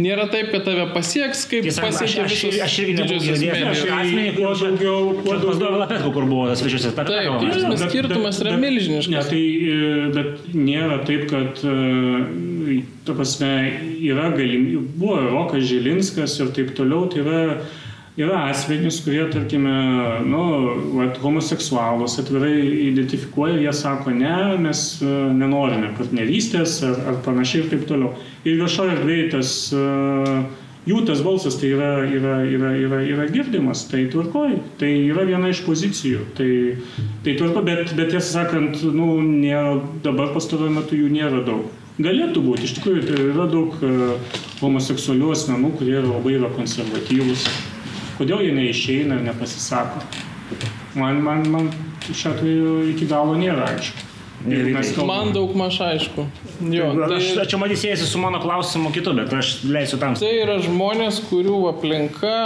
Nėra 0.00 0.24
taip, 0.32 0.46
kad 0.48 0.62
tave 0.64 0.86
pasieks, 0.94 1.42
kaip 1.50 1.66
aš, 1.68 1.76
pasiekia 1.84 2.22
aš, 2.24 2.32
visos 2.32 2.54
aš 2.64 2.76
irgi 2.80 2.92
nebuvau 2.96 3.18
girdėjęs 3.26 3.80
kuo 4.38 4.52
daugiau- 4.56 5.10
kuo 5.20 5.34
daugiau- 5.42 5.88
Petku, 5.90 6.12
kur 6.14 6.24
buvo 6.30 6.46
svečiuose. 6.56 6.94
Ta, 6.96 7.04
Taip, 7.04 7.26
ta, 7.28 7.38
tai 7.42 7.50
ta, 7.50 7.58
žinai, 7.58 7.90
skirtumas 7.90 8.40
yra 8.40 8.54
milžiniškas. 8.56 9.10
Ne, 9.12 9.20
tai, 9.28 9.42
e, 9.68 10.08
bet 10.16 10.48
nėra 10.54 10.96
taip, 11.04 11.26
kad, 11.28 11.60
e, 11.68 12.82
ta 13.04 13.12
prasme, 13.12 13.52
yra 14.00 14.30
galimybė, 14.32 14.80
buvo 14.96 15.18
Rokas 15.28 15.68
Žilinskas 15.68 16.40
ir 16.40 16.54
taip 16.56 16.72
toliau, 16.74 17.10
tai 17.12 17.20
yra, 17.20 17.60
yra 18.16 18.42
asmenys, 18.50 19.00
kurie, 19.04 19.22
tarkime, 19.32 19.72
nu, 20.28 20.42
vat, 20.98 21.16
homoseksualus 21.22 22.18
atvirai 22.20 22.56
identifikuoja 22.90 23.60
jie 23.62 23.72
sako, 23.76 24.12
ne, 24.16 24.34
mes 24.60 24.82
e, 25.00 25.12
nenorime 25.32 25.94
partnerystės 25.96 26.82
ar, 26.88 26.98
ar 27.08 27.22
panašiai 27.24 27.64
ir 27.64 27.70
taip 27.72 27.86
toliau. 27.88 28.12
Ir 28.44 28.60
viešoje 28.60 28.98
erdvėje 28.98 29.30
tas 29.32 29.54
e, 29.72 29.86
jų 30.90 31.00
tas 31.08 31.24
balsas 31.24 31.56
tai 31.60 31.72
yra, 31.72 31.90
yra, 32.04 32.36
yra, 32.44 32.74
yra, 32.84 33.02
yra 33.14 33.28
girdimas, 33.32 33.86
tai 33.88 34.04
tvarkoj, 34.12 34.58
tai 34.82 34.92
yra 35.08 35.24
viena 35.28 35.48
iš 35.52 35.64
pozicijų. 35.64 36.28
Tai, 36.36 36.50
tai 37.24 37.38
tvarko, 37.40 37.64
bet, 37.64 37.94
bet 37.96 38.12
tiesą 38.12 38.42
sakant, 38.42 38.82
nu, 38.92 39.14
nėra, 39.24 39.78
dabar 40.04 40.34
pastaruoju 40.36 40.76
metu 40.76 41.00
jų 41.00 41.12
nėra 41.16 41.46
daug. 41.48 41.70
Galėtų 42.02 42.40
būti, 42.44 42.64
iš 42.66 42.78
tikrųjų, 42.78 43.02
tai 43.04 43.24
yra 43.28 43.44
daug 43.52 43.74
uh, 43.84 44.38
homoseksualių 44.62 45.28
asmenų, 45.34 45.74
kurie 45.76 45.98
yra 46.00 46.08
labai 46.08 46.38
yra 46.38 46.48
konservatyvūs. 46.56 47.44
Kodėl 48.22 48.44
jie 48.46 48.54
neišeina 48.54 49.16
nepasisako? 49.18 49.98
Man, 50.94 51.18
man, 51.24 51.42
man 51.50 51.70
šiuo 52.06 52.36
atveju 52.36 52.74
iki 52.92 53.08
galo 53.10 53.34
nėra 53.34 53.64
aišku. 53.72 54.08
Man 55.06 55.32
daug 55.34 55.56
maž 55.58 55.80
aišku. 55.82 56.24
Jo, 56.70 56.90
Aš, 57.06 57.32
tai, 57.34 57.46
čia 57.50 57.58
matyt 57.58 57.78
siejasi 57.82 58.06
su 58.06 58.18
mano 58.22 58.38
klausimu 58.42 58.92
kitu, 58.94 59.10
bet 59.18 59.34
aš 59.34 59.64
leisiu 59.66 59.98
tam. 59.98 60.14
tai 60.18 60.32
yra 60.40 60.60
žmonės, 60.62 61.18
kurių 61.30 61.58
aplinka, 61.70 62.38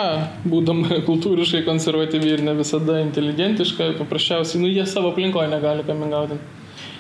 būdama 0.49 1.01
kultūriškai 1.09 1.63
konservatyvi 1.69 2.35
ir 2.39 2.45
ne 2.45 2.57
visada 2.57 3.01
inteligentiška, 3.05 3.95
paprasčiausiai, 4.01 4.65
nu, 4.65 4.73
jie 4.73 4.89
savo 4.89 5.13
aplinkoje 5.13 5.53
negali 5.53 5.85
kamingauti. 5.89 6.41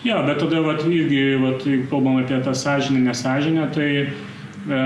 Jo, 0.05 0.20
bet 0.29 0.41
tada 0.45 0.61
vat, 0.64 0.85
irgi, 0.85 1.24
vat, 1.41 1.64
jeigu 1.64 1.89
kalbam 1.91 2.20
apie 2.20 2.45
tą 2.45 2.53
sąžinę, 2.57 3.01
nesažinę, 3.09 3.68
tai 3.74 3.91
e, 4.70 4.81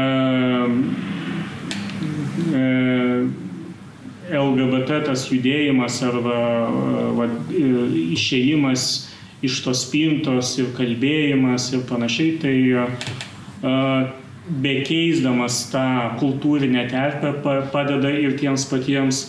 e, 2.54 3.39
LGBT 4.30 5.00
tas 5.06 5.26
judėjimas 5.30 6.00
arba 6.06 6.36
e, 6.36 7.02
vat, 7.18 7.34
e, 7.50 7.66
išėjimas 8.14 8.86
iš 9.46 9.60
tos 9.64 9.84
spintos 9.86 10.52
ir 10.60 10.70
kalbėjimas 10.76 11.70
ir 11.74 11.84
panašiai, 11.88 12.36
tai 12.42 12.54
e, 12.70 12.86
bekeisdamas 14.64 15.62
tą 15.72 15.84
kultūrinę 16.20 16.86
terpę 16.90 17.34
pa- 17.44 17.60
padeda 17.72 18.10
ir 18.10 18.38
tiems 18.40 18.66
patiems 18.70 19.28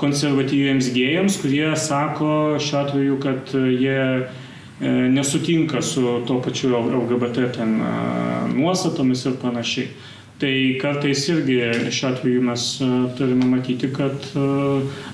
konservatyviems 0.00 0.90
gėjams, 0.92 1.38
kurie 1.40 1.70
sako 1.80 2.58
šiuo 2.60 2.80
atveju, 2.82 3.14
kad 3.22 3.52
jie 3.54 4.26
nesutinka 5.08 5.80
su 5.80 6.02
tuo 6.28 6.42
pačiu 6.44 6.74
LGBT 6.76 7.46
ten 7.54 7.78
nuostatomis 8.52 9.22
ir 9.24 9.38
panašiai. 9.40 9.88
Tai 10.36 10.52
kartais 10.80 11.22
irgi 11.32 11.56
šiuo 11.96 12.10
atveju 12.10 12.42
mes 12.44 12.64
e, 12.84 12.86
turime 13.16 13.46
matyti, 13.48 13.88
kad 13.88 14.26
e, 14.36 14.48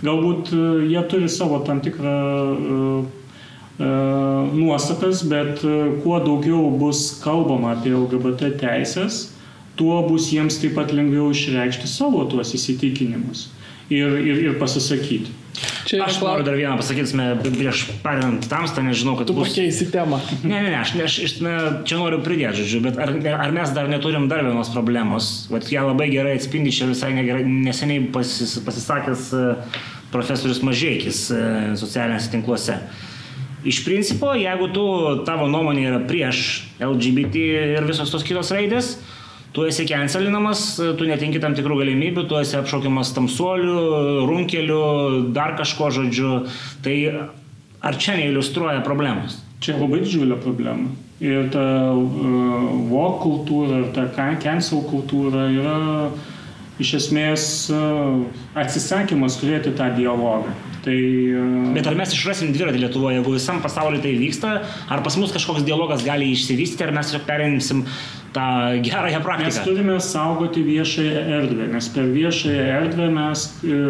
galbūt 0.02 0.50
e, 0.50 0.62
jie 0.90 1.02
turi 1.10 1.28
savo 1.30 1.60
tam 1.66 1.82
tikrą 1.84 2.14
nuostatas, 3.82 5.22
bet 5.26 5.62
kuo 6.02 6.18
daugiau 6.22 6.68
bus 6.78 7.00
kalbama 7.22 7.72
apie 7.72 7.90
LGBT 7.96 8.52
teisės, 8.60 9.32
tuo 9.78 9.96
bus 10.06 10.28
jiems 10.30 10.60
taip 10.62 10.76
pat 10.76 10.92
lengviau 10.94 11.30
išreikšti 11.32 11.88
savo 11.90 12.22
tuos 12.30 12.52
įsitikinimus 12.54 13.48
ir, 13.90 14.18
ir, 14.20 14.42
ir 14.50 14.58
pasisakyti. 14.60 15.34
Čia 15.84 16.04
Aš 16.06 16.20
noriu 16.22 16.40
klausimas. 16.40 16.46
dar 16.46 16.56
vieną 16.56 16.76
pasakyti, 16.78 17.16
mes 17.18 17.56
prieš 17.58 17.80
perinant 18.04 18.46
tamstą, 18.48 18.84
nežinau, 18.86 19.16
kad 19.18 19.28
Tu 19.28 19.34
bus... 19.36 19.50
pakeisi 19.50 19.90
temą. 19.92 20.20
Ne, 20.42 20.54
ne, 20.54 20.70
ne, 20.70 20.78
aš, 20.80 20.94
aš, 21.04 21.16
aš 21.26 21.34
ne, 21.44 21.54
čia 21.88 21.98
noriu 22.00 22.22
pridėti, 22.24 22.62
žodžiu, 22.62 22.80
bet 22.86 23.00
ar, 23.02 23.12
ar 23.44 23.52
mes 23.52 23.74
dar 23.76 23.90
neturim 23.90 24.28
dar 24.30 24.44
vienos 24.46 24.72
problemos? 24.72 25.32
Vat 25.52 25.68
ją 25.72 25.84
labai 25.90 26.08
gerai 26.14 26.36
atspindi 26.38 26.72
čia 26.72 26.88
visai 26.88 27.12
negerai, 27.18 27.44
neseniai 27.44 28.06
pasis, 28.14 28.56
pasisakęs 28.64 29.28
e, 29.36 29.46
profesorius 30.14 30.62
Mažėkis 30.64 31.24
e, 31.34 31.42
socialiniuose 31.80 32.32
tinkluose. 32.32 32.78
Iš 33.68 33.84
principo, 33.84 34.32
jeigu 34.34 34.72
tu, 34.74 34.84
tavo 35.26 35.46
nuomonė 35.50 35.84
yra 35.90 36.00
prieš 36.08 36.46
LGBT 36.82 37.42
ir 37.76 37.86
visos 37.86 38.10
tos 38.10 38.24
kitos 38.26 38.50
raidės, 38.54 38.96
tu 39.52 39.66
esi 39.68 39.84
cancelinamas, 39.88 40.64
tu 40.98 41.06
netinki 41.08 41.40
tam 41.42 41.54
tikrų 41.56 41.82
galimybių, 41.82 42.26
tu 42.30 42.38
esi 42.40 42.56
apšaukiamas 42.56 43.12
tamsuoliu, 43.16 44.24
runkeliu, 44.28 44.82
dar 45.36 45.56
kažko 45.60 45.90
žodžiu. 45.92 46.32
Tai 46.84 46.96
ar 47.84 47.98
čia 48.00 48.16
neiliustruoja 48.20 48.82
problemos? 48.86 49.40
Čia 49.62 49.76
labai 49.78 50.02
didžiulė 50.02 50.40
problema. 50.42 50.90
Ir 51.22 51.52
ta 51.54 51.62
uh, 51.94 52.72
walk 52.90 53.20
kultūra, 53.22 53.84
ir 53.84 53.92
ta 53.94 54.08
can- 54.16 54.40
cancel 54.42 54.82
kultūra 54.90 55.46
yra 55.54 55.76
iš 56.82 56.96
esmės 56.98 57.44
uh, 57.70 58.24
atsisakymas 58.58 59.36
turėti 59.38 59.70
tą 59.78 59.92
dialogą. 59.94 60.50
Tai, 60.82 60.96
uh, 61.38 61.68
Bet 61.76 61.86
ar 61.86 61.94
mes 61.98 62.10
išrasim 62.14 62.50
dviratį 62.54 62.80
Lietuvoje, 62.82 63.20
jeigu 63.20 63.36
visam 63.36 63.60
pasauliu 63.62 64.00
tai 64.02 64.16
vyksta, 64.18 64.56
ar 64.90 65.02
pas 65.04 65.16
mus 65.20 65.34
kažkoks 65.34 65.62
dialogas 65.66 66.02
gali 66.06 66.32
išsivystyti, 66.34 66.82
ar 66.86 66.94
mes 66.96 67.10
tiesiog 67.10 67.22
perimsim 67.28 67.84
tą 68.34 68.46
gerąją 68.82 69.20
Mes 69.20 69.26
praktiką? 69.26 69.64
turime 69.68 70.00
saugoti 70.02 70.64
viešąją 70.66 71.22
erdvę, 71.38 71.68
nes 71.72 71.88
per 71.94 72.10
viešąją 72.10 72.66
erdvę 72.80 73.08
mes, 73.14 73.46
e, 73.62 73.80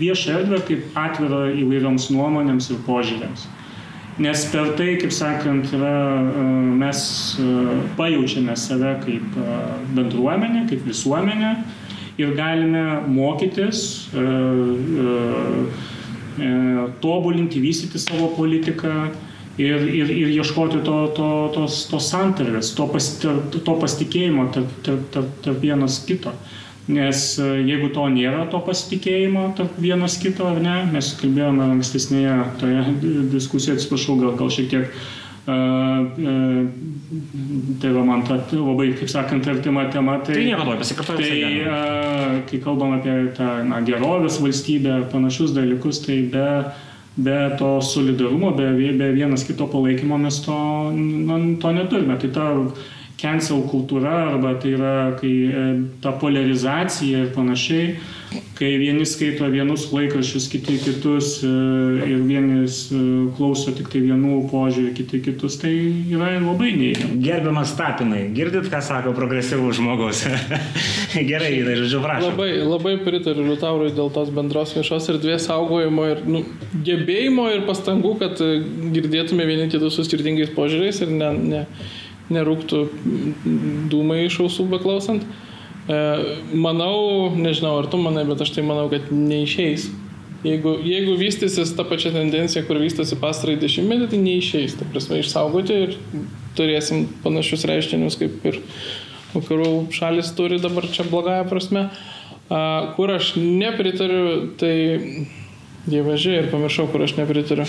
viešą 0.00 0.38
erdvę 0.40 0.60
kaip 0.70 0.98
atvirą 1.04 1.42
įvairioms 1.64 2.08
nuomonėms 2.14 2.70
ir 2.72 2.80
požiūrėms. 2.88 3.48
Nes 4.18 4.46
per 4.50 4.72
tai, 4.78 4.96
kaip 5.02 5.12
sakant, 5.14 5.68
yra, 5.76 5.96
e, 6.16 6.46
mes 6.80 7.02
pajaučiame 8.00 8.56
save 8.56 8.96
kaip 9.04 9.36
bendruomenė, 9.98 10.64
kaip 10.72 10.88
visuomenė 10.88 11.52
ir 12.18 12.34
galime 12.34 12.84
mokytis, 13.06 14.08
e, 14.12 14.18
e, 14.18 15.86
tobulinti, 17.02 17.60
vystyti 17.62 18.00
savo 18.02 18.30
politiką 18.36 18.94
ir, 19.58 19.82
ir, 19.82 20.12
ir 20.12 20.32
ieškoti 20.38 20.82
to, 20.86 21.00
to, 21.16 21.28
tos, 21.54 21.82
tos 21.90 22.08
santarvės, 22.12 22.72
to, 22.78 22.86
pas, 22.92 23.10
to 23.18 23.76
pasitikėjimo 23.82 24.48
tarp, 24.54 24.72
tarp, 24.86 25.04
tarp, 25.14 25.36
tarp 25.44 25.60
vienas 25.64 26.00
kito. 26.06 26.34
Nes 26.88 27.34
e, 27.36 27.46
jeigu 27.68 27.90
to 27.92 28.06
nėra, 28.08 28.46
to 28.48 28.62
pasitikėjimo 28.64 29.50
tarp 29.58 29.74
vienas 29.82 30.16
kito, 30.22 30.46
ar 30.48 30.62
ne, 30.64 30.76
mes 30.94 31.10
kalbėjome 31.20 31.66
ankstesnėje 31.74 32.36
toje 32.62 32.84
diskusijoje, 33.34 33.76
atsiprašau, 33.76 34.16
gal, 34.22 34.32
gal 34.38 34.52
šiek 34.54 34.70
tiek, 34.72 34.94
tai 37.80 37.92
va 37.94 38.02
man 38.04 38.22
ta 38.26 38.36
labai, 38.52 38.90
kaip 38.98 39.08
sakant, 39.08 39.46
artima 39.48 39.86
tema. 39.92 40.18
Tai, 40.20 40.34
Tai 40.34 40.44
nieko 40.44 40.66
to, 40.66 40.76
pasikartosiu. 40.82 41.24
Tai 41.24 41.52
a, 41.72 42.42
kai 42.50 42.60
kalbam 42.64 42.98
apie 42.98 43.14
tą 43.38 43.48
na, 43.68 43.80
gerovės 43.86 44.36
valstybę 44.44 45.00
panašius 45.12 45.54
dalykus, 45.56 46.02
tai 46.04 46.20
be, 46.34 46.50
be 47.16 47.38
to 47.58 47.70
solidarumo, 47.80 48.52
be, 48.58 48.68
be 49.00 49.08
vienas 49.16 49.46
kito 49.48 49.70
palaikymo 49.72 50.20
mes 50.20 50.42
to, 50.44 50.58
na, 50.92 51.40
to 51.62 51.74
neturime. 51.78 52.18
Tai 52.20 52.30
ta 52.36 52.46
cancel 53.18 53.64
kultūra 53.66 54.14
arba 54.28 54.54
tai 54.62 54.76
yra 54.76 54.94
kai 55.18 55.32
e, 55.48 55.66
ta 56.02 56.12
polarizacija 56.20 57.24
ir 57.24 57.34
panašiai, 57.34 57.96
kai 58.58 58.68
vieni 58.78 59.06
skaito 59.08 59.48
vienus 59.50 59.88
laikraščius, 59.90 60.46
kiti 60.52 60.76
kitus 60.84 61.32
e, 61.46 61.50
ir 62.06 62.22
vieni 62.28 62.60
e, 62.62 63.00
klauso 63.34 63.74
tik 63.74 63.90
tai 63.90 64.04
vienų 64.04 64.44
požiūrį, 64.52 64.92
kiti 65.00 65.22
kitus, 65.26 65.58
tai 65.62 65.72
yra 66.14 66.30
labai 66.36 66.70
neįdomu. 66.78 67.18
Gerbiamas 67.24 67.74
Tapinai, 67.78 68.22
girdit, 68.36 68.70
ką 68.70 68.82
sako 68.86 69.16
progresyvus 69.18 69.80
žmogus? 69.80 70.22
Gerai, 71.30 71.52
tai 71.66 71.78
žodžiu, 71.82 72.02
prašau. 72.04 72.30
Labai, 72.30 72.50
labai 72.62 72.96
pritariu 73.02 73.48
Liutaurui 73.50 73.90
dėl 73.98 74.14
tos 74.14 74.30
bendros 74.34 74.76
viešos 74.78 75.10
erdvės 75.16 75.50
saugojimo 75.50 76.06
ir 76.14 76.26
nu, 76.28 76.46
gebėjimo 76.86 77.50
ir 77.56 77.66
pastangų, 77.66 78.14
kad 78.22 78.42
girdėtume 78.94 79.48
vieni 79.48 79.72
kitus 79.72 79.98
su 79.98 80.06
skirtingais 80.06 80.54
požiūriais 80.54 81.02
ir 81.02 81.16
ne, 81.18 81.32
ne, 81.42 81.64
nerūktų 82.34 82.82
dūmai 83.92 84.24
iš 84.26 84.40
ausų 84.44 84.68
beklausant. 84.72 85.24
E, 85.88 85.98
manau, 86.52 87.30
nežinau 87.36 87.78
ar 87.80 87.88
tu 87.88 88.00
manai, 88.00 88.26
bet 88.28 88.44
aš 88.44 88.52
tai 88.56 88.66
manau, 88.66 88.88
kad 88.92 89.08
neišeis. 89.14 89.88
Jeigu, 90.46 90.76
jeigu 90.86 91.16
vystysis 91.18 91.72
ta 91.74 91.82
pačia 91.88 92.12
tendencija, 92.14 92.62
kur 92.68 92.78
vystosi 92.78 93.16
pastarąjį 93.18 93.62
dešimtmetį, 93.64 94.10
tai 94.12 94.20
neišeis. 94.22 94.76
Ta 94.78 94.86
prasme, 94.92 95.18
išsaugoti 95.22 95.80
ir 95.86 95.96
turėsim 96.58 97.08
panašius 97.24 97.66
reiškinius, 97.70 98.18
kaip 98.20 98.46
ir 98.46 98.60
vakarų 99.32 99.72
šalis 99.94 100.30
turi 100.38 100.60
dabar 100.62 100.86
čia 100.92 101.08
blogąją 101.08 101.48
prasme. 101.50 101.88
Kur 102.94 103.12
aš 103.16 103.34
nepritariu, 103.40 104.54
tai 104.60 105.26
dievažiai 105.88 106.44
ir 106.44 106.52
pamiršau, 106.52 106.86
kur 106.92 107.02
aš 107.08 107.16
nepritariu. 107.18 107.66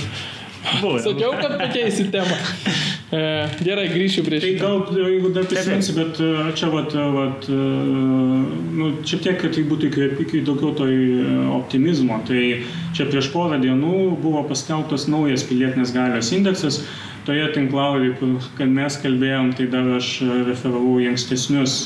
Sakiau, 1.02 1.34
kad 1.40 1.58
pakeisi 1.58 2.10
temą. 2.14 2.38
E, 3.10 3.20
gerai, 3.66 3.88
grįšiu 3.90 4.22
prie 4.22 4.38
šito. 4.38 4.60
Tai 4.62 4.94
gal, 4.94 5.08
jeigu 5.10 5.32
dar 5.34 5.48
prisiminsi, 5.50 5.94
bet 5.98 6.20
e, 6.22 6.34
čia, 6.60 6.68
vat, 6.70 6.94
e, 6.94 7.06
vat, 7.16 7.48
nu, 7.50 8.90
šiek 9.02 9.24
tiek, 9.26 9.40
kad 9.42 9.56
tai 9.56 9.64
būtų 9.66 9.90
įkvėpikui 9.90 10.44
daugiau 10.46 10.76
toj 10.78 10.94
optimizmo, 11.56 12.20
tai 12.28 12.44
čia 12.94 13.08
prieš 13.10 13.32
porą 13.34 13.58
dienų 13.64 14.12
buvo 14.22 14.44
paskelbtas 14.52 15.08
naujas 15.10 15.48
pilietinės 15.50 15.96
galios 15.96 16.30
indeksas. 16.38 16.84
Toje 17.26 17.50
tinklaladėje, 17.54 18.30
kad 18.58 18.70
mes 18.74 18.96
kalbėjom, 19.02 19.52
tai 19.58 19.66
dar 19.74 19.90
aš 19.98 20.12
referavau 20.48 20.96
į 21.02 21.10
ankstesnius 21.12 21.82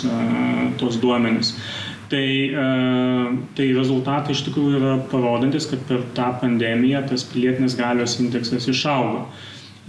tos 0.79 0.99
duomenis. 1.01 1.55
Tai, 2.11 2.27
tai 3.57 3.71
rezultatai 3.73 4.35
iš 4.35 4.43
tikrųjų 4.45 4.77
yra 4.77 4.93
parodantis, 5.11 5.65
kad 5.71 5.81
per 5.89 6.03
tą 6.15 6.29
pandemiją 6.43 7.01
tas 7.09 7.25
pilietinės 7.31 7.75
galios 7.79 8.19
indeksas 8.21 8.69
išaugo. 8.71 9.25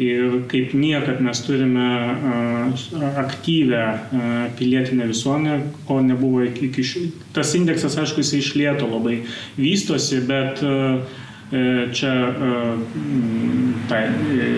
Ir 0.02 0.40
kaip 0.50 0.72
niekad 0.74 1.20
mes 1.22 1.38
turime 1.46 1.86
aktyvę 3.16 3.82
pilietinę 4.58 5.06
visuomenę, 5.06 5.60
ko 5.86 6.00
nebuvo 6.02 6.42
iki, 6.42 6.82
šių. 6.82 7.02
Tas 7.36 7.54
indeksas, 7.54 7.94
aišku, 8.02 8.24
jisai 8.24 8.40
išlėto 8.42 8.88
labai 8.90 9.20
vystosi, 9.54 10.18
bet 10.26 10.64
e, 10.66 10.74
čia 11.94 12.10
ta 13.86 14.02
e, 14.02 14.50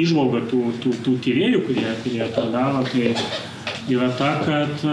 išvalga 0.00 0.46
tų, 0.48 0.62
tų, 0.80 0.96
tų 1.04 1.16
tyriejų, 1.26 1.64
kurie, 1.68 1.88
kurie 2.06 2.32
tą 2.32 2.48
daro, 2.56 2.80
tai 2.88 3.12
yra 3.92 4.08
ta, 4.16 4.32
kad 4.48 4.88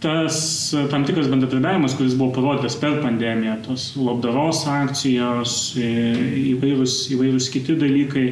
tas 0.00 0.70
tam 0.90 1.04
tikras 1.04 1.28
bendradarbiavimas, 1.28 1.94
kuris 1.98 2.16
buvo 2.16 2.32
parodytas 2.38 2.76
per 2.80 3.02
pandemiją, 3.02 3.58
tos 3.66 3.90
labdaros 4.00 4.64
akcijos, 4.70 5.56
įvairūs, 5.76 6.96
įvairūs 7.14 7.50
kiti 7.52 7.76
dalykai, 7.80 8.26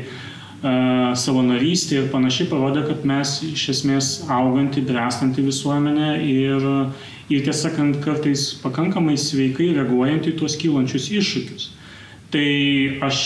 savanorystė 1.18 2.00
ir 2.00 2.10
panašiai 2.10 2.48
parodė, 2.50 2.82
kad 2.88 3.04
mes 3.06 3.36
iš 3.46 3.68
esmės 3.76 4.08
auganti, 4.32 4.82
bręstanti 4.82 5.44
visuomenė 5.46 6.14
ir, 6.24 6.68
ir 7.30 7.44
tiesą 7.46 7.68
sakant, 7.68 8.00
kartais 8.02 8.50
pakankamai 8.64 9.18
sveikai 9.20 9.74
reaguojant 9.76 10.26
į 10.26 10.38
tuos 10.40 10.56
kylančius 10.58 11.12
iššūkius. 11.20 11.74
Tai 12.28 12.48
aš, 13.06 13.20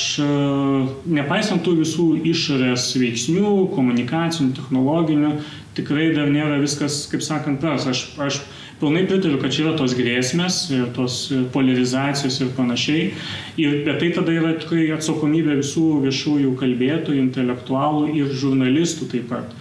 nepaisant 1.10 1.64
tų 1.66 1.72
visų 1.80 2.04
išorės 2.30 2.92
veiksnių, 3.00 3.54
komunikacinių, 3.72 4.52
technologinių, 4.60 5.32
tikrai 5.76 6.10
dar 6.16 6.30
nėra 6.32 6.60
viskas, 6.62 7.04
kaip 7.10 7.24
sakant, 7.24 7.60
tas. 7.62 7.86
Aš, 7.88 8.04
aš 8.20 8.40
pilnai 8.80 9.04
pritariu, 9.08 9.38
kad 9.40 9.54
čia 9.54 9.66
yra 9.66 9.74
tos 9.78 9.94
grėsmės, 9.96 10.64
tos 10.96 11.18
polarizacijos 11.54 12.40
ir 12.42 12.50
panašiai. 12.56 13.12
Ir, 13.60 13.82
bet 13.86 14.02
tai 14.02 14.10
tada 14.16 14.34
yra 14.34 14.56
tikrai 14.58 14.88
atsakomybė 14.96 15.60
visų 15.60 15.86
viešųjų 16.06 16.56
kalbėtojų, 16.60 17.20
intelektualų 17.28 18.10
ir 18.18 18.34
žurnalistų 18.42 19.12
taip 19.14 19.30
pat 19.32 19.54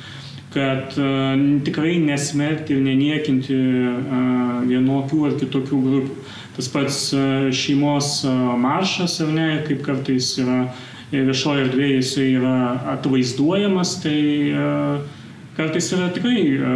kad 0.51 0.97
uh, 0.99 1.61
tikrai 1.63 1.93
nesmerkti 2.03 2.75
ir 2.75 2.81
neniekinti 2.83 3.55
uh, 3.55 4.57
vienokių 4.67 5.21
ar 5.29 5.37
kitokių 5.39 5.77
grupių. 5.85 6.17
Tas 6.57 6.67
pats 6.73 6.97
uh, 7.15 7.47
šeimos 7.55 8.17
uh, 8.27 8.33
maršas, 8.59 9.21
ar 9.23 9.31
ne, 9.31 9.47
kaip 9.67 9.79
kartais 9.85 10.33
yra 10.41 10.65
viešoje 11.11 11.65
erdvėje 11.65 12.01
jisai 12.01 12.27
yra 12.39 12.57
atvaizduojamas, 12.97 13.97
tai 14.03 14.19
uh, 14.51 15.20
kartais 15.61 15.87
yra 15.93 16.07
tikrai, 16.13 16.41
e, 16.57 16.71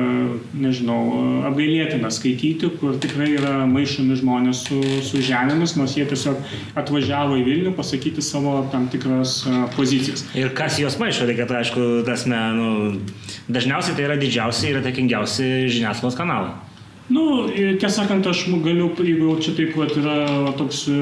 nežinau, 0.61 0.99
apgailėtina 1.49 2.11
skaityti, 2.13 2.69
kur 2.79 2.99
tikrai 3.01 3.31
yra 3.33 3.53
maišomi 3.69 4.17
žmonės 4.19 4.61
su, 4.67 4.77
su 5.05 5.23
žemėmis, 5.25 5.73
nors 5.79 5.95
jie 5.97 6.05
tiesiog 6.09 6.37
atvažiavo 6.77 7.39
į 7.41 7.47
Vilnių 7.47 7.73
pasakyti 7.77 8.23
savo 8.25 8.59
tam 8.73 8.85
tikras 8.93 9.39
e, 9.49 9.55
pozicijas. 9.75 10.27
Ir 10.37 10.53
kas 10.57 10.77
juos 10.81 10.99
maišo, 11.01 11.25
tai 11.29 11.37
kad, 11.39 11.51
aišku, 11.63 11.89
tasme, 12.07 12.39
nu, 12.59 12.69
dažniausiai 13.49 13.97
tai 13.97 14.07
yra 14.07 14.21
didžiausi 14.21 14.69
ir 14.69 14.79
atakingiausi 14.83 15.49
žiniasklaidos 15.73 16.19
kanalai. 16.19 16.53
Nu, 17.09 17.25
tiesą 17.53 17.99
sakant, 17.99 18.25
aš 18.29 18.47
galiu, 18.65 18.87
jeigu 18.97 19.35
čia 19.41 19.53
taip 19.57 19.75
pat 19.77 19.93
yra 19.97 20.15
toks 20.57 20.87
e, 20.93 21.01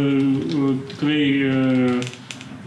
tikrai 0.95 1.23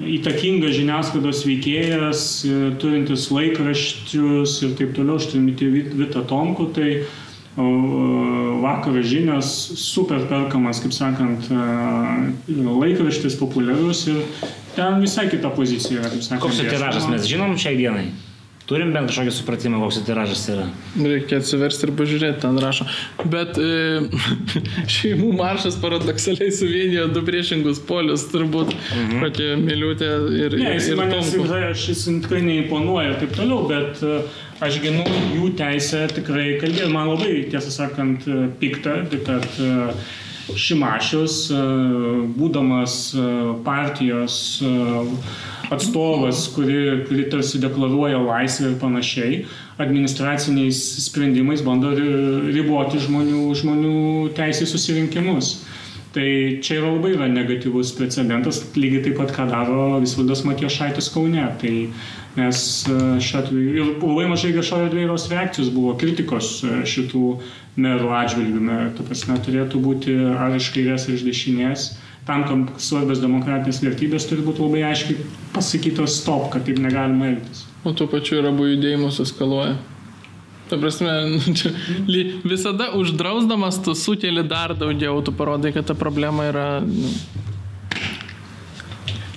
įtakingas 0.00 0.74
žiniasklaidos 0.76 1.44
veikėjas, 1.48 2.24
e, 2.44 2.56
turintis 2.80 3.30
laikraščius 3.32 4.58
ir 4.66 4.74
taip 4.78 4.92
toliau, 4.96 5.16
aš 5.20 5.30
turiu 5.32 5.46
minti 5.46 5.70
Vita 5.70 6.24
Tomku, 6.28 6.68
tai 6.76 6.90
vakaro 7.56 9.00
žinios 9.00 9.48
super 9.80 10.26
perkamas, 10.28 10.80
kaip 10.84 10.92
sakant, 10.92 11.48
e, 11.48 12.52
laikraštis 12.52 13.38
populiarus 13.40 14.06
ir 14.12 14.20
ten 14.76 15.00
visai 15.00 15.30
kita 15.32 15.50
pozicija 15.56 16.02
yra, 16.02 16.10
kaip 16.12 16.24
sakant. 16.26 16.44
Koks 16.44 16.60
tiražas 16.60 17.08
mes 17.08 17.24
žinom 17.28 17.56
šiai 17.56 17.78
dienai? 17.80 18.10
Turim 18.66 18.88
bent 18.90 19.06
kažkokį 19.06 19.30
supratimą, 19.30 19.78
koks 19.78 20.00
tiražas 20.08 20.40
yra. 20.50 20.64
Reikia 20.98 21.38
atsiversti 21.38 21.86
ir 21.86 21.92
pažiūrėti, 22.00 22.40
ten 22.42 22.56
rašo. 22.58 22.88
Bet 23.30 23.60
e, 23.62 24.00
šeimų 24.96 25.30
maršas 25.38 25.76
paradoksaliai 25.78 26.50
suvienijo 26.50 27.04
du 27.14 27.22
priešingus 27.26 27.78
polius, 27.86 28.26
turbūt 28.32 28.74
mhm. 28.74 29.22
kokie 29.22 29.52
miliutė 29.60 30.10
ir... 30.40 30.58
Ne, 30.58 30.74
jis 30.80 30.90
manęs 30.98 31.30
šis 31.78 32.02
tikrai 32.24 32.42
neimponuoja 32.48 33.12
ir 33.12 33.22
taip 33.22 33.38
toliau, 33.38 33.68
bet 33.70 34.02
e, 34.02 34.18
aš 34.66 34.80
ginu 34.82 35.06
jų 35.36 35.52
teisę 35.62 36.02
tikrai 36.16 36.56
kalbėti. 36.58 36.90
Man 36.90 37.12
labai, 37.14 37.36
tiesą 37.52 37.70
sakant, 37.70 38.26
e, 38.26 38.48
pikta, 38.58 39.04
kad 39.14 39.46
e, 39.62 39.92
Šimašius, 40.54 41.36
būdamas 42.36 42.96
partijos 43.66 44.36
atstovas, 45.74 46.44
kuri, 46.54 47.04
kuri 47.08 47.24
tarsi 47.30 47.58
deklaruoja 47.62 48.20
laisvę 48.22 48.70
ir 48.70 48.76
panašiai, 48.78 49.40
administraciniais 49.82 50.78
sprendimais 51.06 51.64
bando 51.66 51.90
riboti 51.96 53.02
žmonių, 53.02 53.48
žmonių 53.58 53.96
teisės 54.38 54.70
susirinkimus. 54.76 55.56
Tai 56.16 56.28
čia 56.64 56.78
yra 56.78 56.94
labai 56.94 57.10
yra 57.12 57.26
negatyvus 57.28 57.90
precedentas, 57.98 58.62
lygiai 58.78 59.02
taip 59.04 59.18
pat, 59.18 59.34
ką 59.36 59.50
daro 59.50 59.98
Visvaldas 60.00 60.46
Matijošaitis 60.48 61.10
Kaune. 61.12 61.44
Tai 61.60 61.72
nes 62.36 62.62
e, 62.88 62.96
šiuo 63.22 63.42
atveju 63.42 63.86
labai 64.02 64.26
mažai 64.30 64.52
viešojo 64.56 64.90
dvieros 64.92 65.28
reakcijos 65.32 65.70
buvo 65.74 65.94
kritikos 66.00 66.58
e, 66.64 66.80
šitų 66.88 67.22
merų 67.80 68.12
atžvilgių. 68.16 68.80
Ta 68.96 69.06
prasme, 69.06 69.38
turėtų 69.46 69.80
būti 69.84 70.16
ar 70.32 70.56
iš 70.56 70.72
kairės, 70.74 71.08
ar 71.08 71.18
iš 71.18 71.24
dešinės 71.26 71.88
tam, 72.26 72.42
kam 72.46 72.64
svarbios 72.82 73.20
demokratinės 73.22 73.80
vertybės, 73.84 74.26
turi 74.26 74.44
būti 74.46 74.64
labai 74.64 74.82
aiškiai 74.88 75.26
pasakytos 75.54 76.18
stop, 76.20 76.48
kad 76.52 76.66
taip 76.66 76.80
negalima 76.82 77.30
elgtis. 77.30 77.64
O 77.86 77.92
tuo 77.94 78.08
pačiu 78.10 78.40
ir 78.40 78.48
abu 78.50 78.66
judėjimus 78.66 79.20
eskaluoja. 79.22 79.76
Ta 80.66 80.78
prasme, 80.82 81.12
čia, 81.58 81.70
visada 82.42 82.90
uždrausdamas 82.98 83.78
tu 83.86 83.94
sukeli 83.94 84.42
dar 84.42 84.74
daugiau, 84.74 85.20
tu 85.22 85.34
parodai, 85.36 85.74
kad 85.76 85.86
ta 85.86 85.94
problema 85.94 86.50
yra... 86.50 86.66
Nu, 86.82 87.12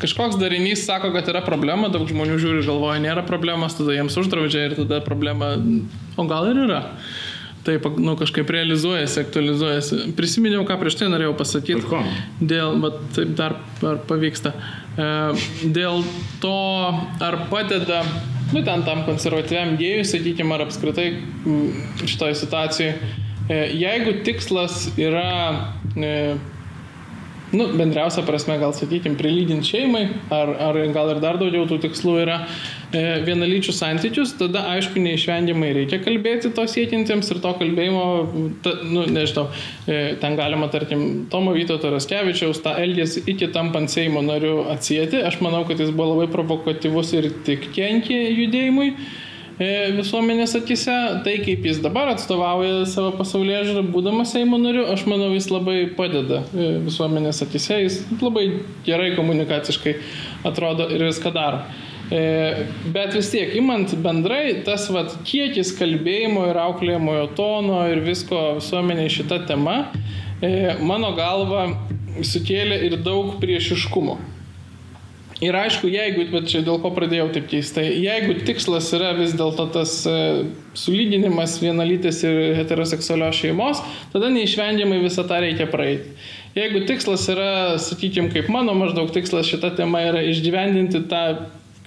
kažkoks 0.01 0.37
darinys 0.39 0.85
sako, 0.87 1.11
kad 1.15 1.27
yra 1.31 1.41
problema, 1.45 1.89
daug 1.91 2.07
žmonių 2.09 2.37
žiūri, 2.41 2.63
galvoja, 2.67 3.01
nėra 3.03 3.25
problemos, 3.27 3.75
tada 3.77 3.97
jiems 3.97 4.17
uždraudžia 4.19 4.69
ir 4.69 4.77
tada 4.79 5.01
problema, 5.05 5.55
o 6.19 6.25
gal 6.29 6.49
ir 6.51 6.63
yra. 6.67 6.81
Taip, 7.67 7.85
nu, 7.99 8.13
kažkaip 8.17 8.49
realizuojasi, 8.55 9.19
aktualizuojasi. 9.25 9.97
Prisiminiau, 10.17 10.63
ką 10.65 10.77
prieš 10.79 10.95
tai 11.01 11.09
norėjau 11.11 11.33
pasakyti. 11.37 12.03
Dėl, 12.39 12.77
bet 12.81 13.01
taip 13.17 13.33
dar 13.35 13.57
pavyksta. 14.07 14.53
E, 14.95 15.07
dėl 15.75 16.05
to, 16.39 16.55
ar 17.25 17.37
padeda, 17.51 17.99
nu, 18.55 18.63
ten 18.63 18.85
tam 18.87 19.03
konservatyviam 19.07 19.75
gėjui, 19.79 20.07
sakykime, 20.07 20.55
ar 20.55 20.63
apskritai 20.69 21.09
šitoje 22.05 22.39
situacijoje, 22.39 22.95
jeigu 23.49 24.15
tikslas 24.23 24.87
yra 25.01 25.33
e, 25.97 26.13
nu, 27.51 27.67
bendriausia 27.77 28.23
prasme, 28.27 28.57
gal 28.61 28.73
sakykime, 28.77 29.17
prilygint 29.19 29.65
šeimai, 29.65 30.03
ar, 30.33 30.51
ar 30.69 30.79
gal 30.93 31.13
ir 31.15 31.21
dar 31.23 31.39
daugiau 31.41 31.65
tų 31.69 31.79
tikslų 31.85 32.15
yra 32.23 32.37
e, 32.93 33.01
vienalyčių 33.25 33.73
santykius, 33.75 34.35
tada 34.39 34.65
aišku 34.75 35.01
neišvengiamai 35.01 35.71
reikia 35.77 36.01
kalbėti 36.03 36.51
to 36.55 36.65
siekintiems 36.69 37.31
ir 37.33 37.41
to 37.43 37.53
kalbėjimo, 37.61 38.03
ta, 38.65 38.75
nu, 38.85 39.05
nežinau, 39.09 39.47
e, 39.85 40.01
ten 40.21 40.37
galima, 40.39 40.69
tarkim, 40.73 41.07
Tomo 41.31 41.55
Vytauto 41.55 41.93
Raskevičiaus 41.93 42.61
tą 42.65 42.75
elgesį 42.83 43.25
iki 43.33 43.49
tampant 43.55 43.89
Seimo 43.91 44.21
nariu 44.25 44.63
atsijėti. 44.69 45.23
Aš 45.25 45.39
manau, 45.45 45.63
kad 45.69 45.81
jis 45.81 45.93
buvo 45.95 46.13
labai 46.13 46.29
provokatyvus 46.33 47.15
ir 47.17 47.31
tik 47.47 47.71
kenkė 47.75 48.21
judėjimui. 48.29 48.93
E, 49.59 49.91
visuomenės 49.91 50.53
akise, 50.55 50.93
tai 51.25 51.33
kaip 51.43 51.65
jis 51.67 51.81
dabar 51.83 52.13
atstovauja 52.13 52.85
savo 52.87 53.09
pasaulyje 53.17 53.65
žiūrą, 53.67 53.81
būdamas 53.91 54.31
Seimo 54.31 54.55
nariu, 54.61 54.85
aš 54.87 55.03
manau, 55.11 55.33
jis 55.35 55.49
labai 55.51 55.81
padeda 55.97 56.45
e, 56.55 56.69
visuomenės 56.85 57.43
akise, 57.43 57.81
jis 57.83 57.97
labai 58.23 58.45
gerai 58.87 59.09
komunikaciškai 59.17 59.97
atrodo 60.47 60.87
ir 60.95 61.03
viską 61.09 61.33
daro. 61.35 61.59
E, 62.07 62.21
bet 62.95 63.11
vis 63.19 63.33
tiek, 63.35 63.51
imant 63.59 63.91
bendrai, 63.99 64.61
tas 64.63 64.87
vat, 64.95 65.19
kiekis 65.27 65.75
kalbėjimo 65.75 66.47
ir 66.53 66.63
auklėjimojo 66.63 67.27
tono 67.35 67.83
ir 67.91 67.99
visko 68.07 68.61
visuomeniai 68.61 69.11
šita 69.11 69.43
tema, 69.51 69.81
mano 70.79 71.11
galva, 71.19 71.67
sukėlė 72.23 72.79
ir 72.87 73.01
daug 73.03 73.35
priešiškumo. 73.43 74.38
Ir 75.39 75.55
aišku, 75.55 75.87
jeigu, 75.87 76.25
bet 76.33 76.49
čia 76.51 76.59
dėl 76.67 76.81
ko 76.83 76.89
pradėjau 76.91 77.29
taip 77.31 77.45
keistai, 77.47 77.85
jeigu 78.03 78.41
tikslas 78.43 78.89
yra 78.97 79.13
vis 79.15 79.31
dėlto 79.39 79.69
tas 79.71 79.93
e, 80.03 80.15
sulyginimas 80.75 81.53
vienalytės 81.63 82.19
ir 82.27 82.39
heteroseksualios 82.57 83.39
šeimos, 83.39 83.79
tada 84.11 84.27
neišvengiamai 84.35 84.97
visą 84.99 85.23
tą 85.29 85.37
reikia 85.45 85.69
praeiti. 85.71 86.11
Jeigu 86.57 86.81
tikslas 86.89 87.23
yra, 87.31 87.53
sakykime, 87.79 88.33
kaip 88.33 88.49
mano 88.51 88.73
maždaug 88.75 89.13
tikslas 89.15 89.47
šita 89.47 89.71
tema 89.77 90.01
yra 90.09 90.25
išgyvendinti 90.27 91.05
tą 91.07 91.23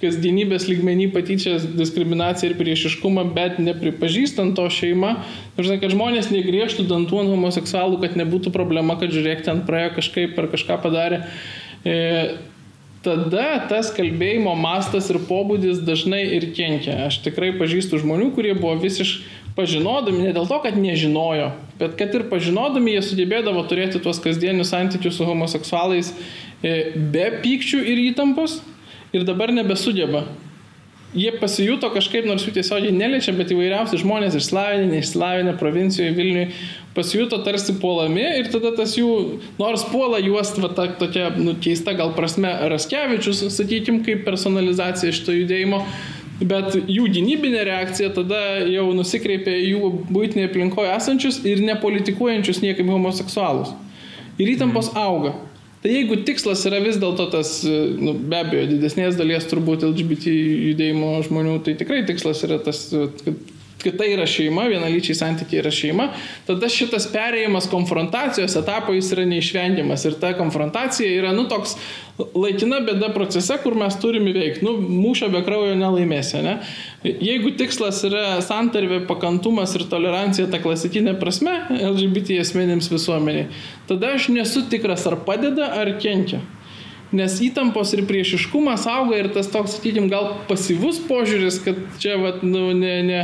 kasdienybės 0.01 0.65
lygmenį 0.67 1.11
patyčias 1.13 1.67
diskriminaciją 1.77 2.51
ir 2.51 2.57
priešiškumą, 2.59 3.27
bet 3.35 3.59
nepripažįstant 3.61 4.57
to 4.57 4.65
šeimą, 4.73 5.13
žinai, 5.59 5.77
kad 5.83 5.93
žmonės 5.93 6.31
negriežtų 6.33 6.87
dantų 6.89 7.21
ant 7.21 7.33
homoseksualų, 7.35 8.01
kad 8.01 8.17
nebūtų 8.19 8.51
problema, 8.55 8.97
kad 8.99 9.13
žiūrėk, 9.13 9.45
ten 9.45 9.61
praėjo 9.67 9.93
kažkaip 9.99 10.41
ar 10.41 10.49
kažką 10.55 10.79
padarė. 10.83 11.21
E, 11.85 11.95
tada 13.03 13.47
tas 13.69 13.91
kalbėjimo 13.95 14.55
mastas 14.59 15.09
ir 15.11 15.21
pobūdis 15.27 15.83
dažnai 15.85 16.23
ir 16.37 16.49
kenkia. 16.55 17.03
Aš 17.07 17.21
tikrai 17.25 17.51
pažįstu 17.59 17.99
žmonių, 18.01 18.31
kurie 18.35 18.55
buvo 18.57 18.75
visiškai 18.81 19.41
pažinodami, 19.57 20.25
ne 20.25 20.33
dėl 20.33 20.47
to, 20.49 20.57
kad 20.63 20.77
nežinojo, 20.79 21.51
bet 21.77 21.97
kad 21.99 22.13
ir 22.17 22.25
pažinodami 22.31 22.95
jie 22.95 23.03
sugebėdavo 23.05 23.61
turėti 23.69 24.01
tuos 24.01 24.21
kasdienius 24.23 24.71
santykius 24.73 25.19
su 25.19 25.27
homoseksualais 25.27 26.09
e, 26.63 26.93
be 27.13 27.27
pykčių 27.43 27.83
ir 27.93 28.01
įtampos 28.09 28.59
ir 29.13 29.25
dabar 29.27 29.53
nebesugeba 29.53 30.25
jie 31.15 31.31
pasijuto 31.39 31.89
kažkaip, 31.93 32.25
nors 32.27 32.45
jų 32.47 32.55
tiesiogiai 32.57 32.93
neliečia, 32.95 33.33
bet 33.37 33.51
įvairiausi 33.53 33.99
žmonės 34.01 34.37
išslavinę, 34.39 34.87
neišslavinę 34.91 35.53
provincijoje 35.59 36.15
Vilniuje 36.17 36.47
pasijuto 36.93 37.39
tarsi 37.45 37.75
puolami 37.81 38.23
ir 38.39 38.49
tada 38.53 38.73
tas 38.77 38.95
jų, 38.97 39.13
nors 39.59 39.85
puola 39.89 40.19
juos 40.21 40.53
va, 40.61 40.71
ta, 40.73 40.87
tokia 40.99 41.29
nu, 41.37 41.55
keista 41.61 41.95
gal 41.97 42.13
prasme 42.17 42.51
Raskevičius, 42.73 43.45
sakykime, 43.53 44.03
kaip 44.05 44.25
personalizacija 44.27 45.13
šito 45.15 45.33
judėjimo, 45.33 45.83
bet 46.41 46.75
jų 46.89 47.07
gynybinė 47.13 47.63
reakcija 47.69 48.11
tada 48.13 48.43
jau 48.69 48.89
nusikreipia 48.97 49.55
jų 49.57 49.93
būtinėje 50.09 50.51
aplinkoje 50.51 50.93
esančius 50.97 51.41
ir 51.49 51.63
nepolitikuojančius 51.65 52.61
niekaip 52.65 52.89
homoseksualus. 52.89 53.73
Ir 54.41 54.55
įtampos 54.55 54.89
auga. 54.97 55.35
Tai 55.83 55.91
jeigu 55.91 56.15
tikslas 56.23 56.61
yra 56.69 56.77
vis 56.79 56.95
dėlto 56.95 57.25
tas, 57.33 57.57
nu, 57.67 58.13
be 58.15 58.37
abejo, 58.39 58.69
didesnės 58.69 59.17
dalies 59.19 59.49
turbūt 59.51 59.83
LGBT 59.89 60.31
judėjimo 60.31 61.17
žmonių, 61.27 61.57
tai 61.65 61.73
tikrai 61.79 62.05
tikslas 62.07 62.45
yra 62.47 62.61
tas, 62.63 62.85
kad 63.25 63.52
kad 63.83 63.97
tai 63.99 64.09
yra 64.13 64.25
šeima, 64.29 64.65
vienalyčiai 64.71 65.17
santykiai 65.17 65.61
yra 65.61 65.71
šeima, 65.73 66.07
tada 66.47 66.69
šitas 66.71 67.07
perėjimas 67.13 67.69
konfrontacijos 67.71 68.55
etapo 68.59 68.95
jis 68.95 69.11
yra 69.15 69.27
neišvengiamas 69.29 70.07
ir 70.07 70.17
ta 70.21 70.33
konfrontacija 70.37 71.11
yra, 71.19 71.33
nu, 71.35 71.45
toks 71.51 71.75
laikina 72.37 72.79
bėda 72.85 73.09
procese, 73.15 73.57
kur 73.63 73.75
mes 73.77 73.95
turime 74.01 74.33
veikti. 74.35 74.65
Nu, 74.65 74.75
mūšio 74.77 75.31
be 75.33 75.43
kraujo 75.45 75.75
nelaimėsi, 75.79 76.41
ne? 76.45 76.57
Jeigu 77.03 77.55
tikslas 77.59 78.03
yra 78.07 78.25
santarvė, 78.45 79.01
pakantumas 79.09 79.73
ir 79.77 79.87
tolerancija 79.91 80.49
ta 80.51 80.61
klasikinė 80.63 81.17
prasme 81.21 81.55
LGBT 81.79 82.41
asmenėms 82.43 82.91
visuomeniai, 82.93 83.47
tada 83.89 84.13
aš 84.17 84.29
nesu 84.33 84.67
tikras, 84.69 85.07
ar 85.09 85.19
padeda, 85.25 85.73
ar 85.81 85.95
kenkia 86.01 86.43
nes 87.13 87.35
įtampos 87.45 87.93
ir 87.93 88.03
priešiškumas 88.09 88.87
auga 88.89 89.19
ir 89.21 89.29
tas 89.35 89.49
toks, 89.53 89.77
sakykime, 89.77 90.09
gal 90.11 90.31
pasyvus 90.49 90.99
požiūris, 91.05 91.59
kad 91.63 91.79
čia, 92.01 92.17
vat, 92.21 92.41
nu, 92.45 92.71
ne, 92.77 92.95
ne, 93.05 93.19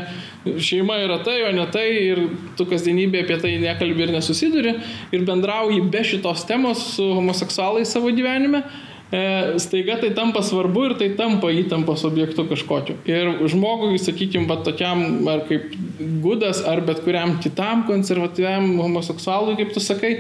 šeima 0.45 0.98
yra 1.03 1.20
tai, 1.24 1.41
o 1.44 1.52
ne 1.52 1.66
tai 1.72 1.88
ir 1.91 2.22
tu 2.57 2.68
kasdienybė 2.70 3.26
apie 3.26 3.40
tai 3.41 3.56
nekalbi 3.60 4.06
ir 4.06 4.14
nesusiduri 4.16 4.76
ir 5.16 5.26
bendrauji 5.28 5.82
be 5.91 6.03
šitos 6.07 6.45
temos 6.48 6.84
su 6.95 7.10
homoseksualais 7.18 7.91
savo 7.91 8.11
gyvenime, 8.16 8.64
e, 9.11 9.24
staiga 9.60 9.98
tai 9.99 10.14
tampa 10.16 10.44
svarbu 10.45 10.86
ir 10.90 10.95
tai 11.02 11.10
tampa 11.20 11.52
įtampos 11.52 12.06
objektu 12.07 12.48
kažkokiu. 12.48 12.95
Ir 13.10 13.34
žmogui, 13.52 13.99
sakykime, 13.99 14.48
va 14.48 14.61
tokiam 14.64 15.28
ar 15.28 15.44
kaip 15.49 15.76
gudas, 16.24 16.64
ar 16.64 16.86
bet 16.88 17.03
kuriam 17.03 17.36
kitam 17.44 17.84
konservatyviam 17.90 18.78
homoseksualui, 18.80 19.57
kaip 19.60 19.76
tu 19.76 19.84
sakai, 19.84 20.16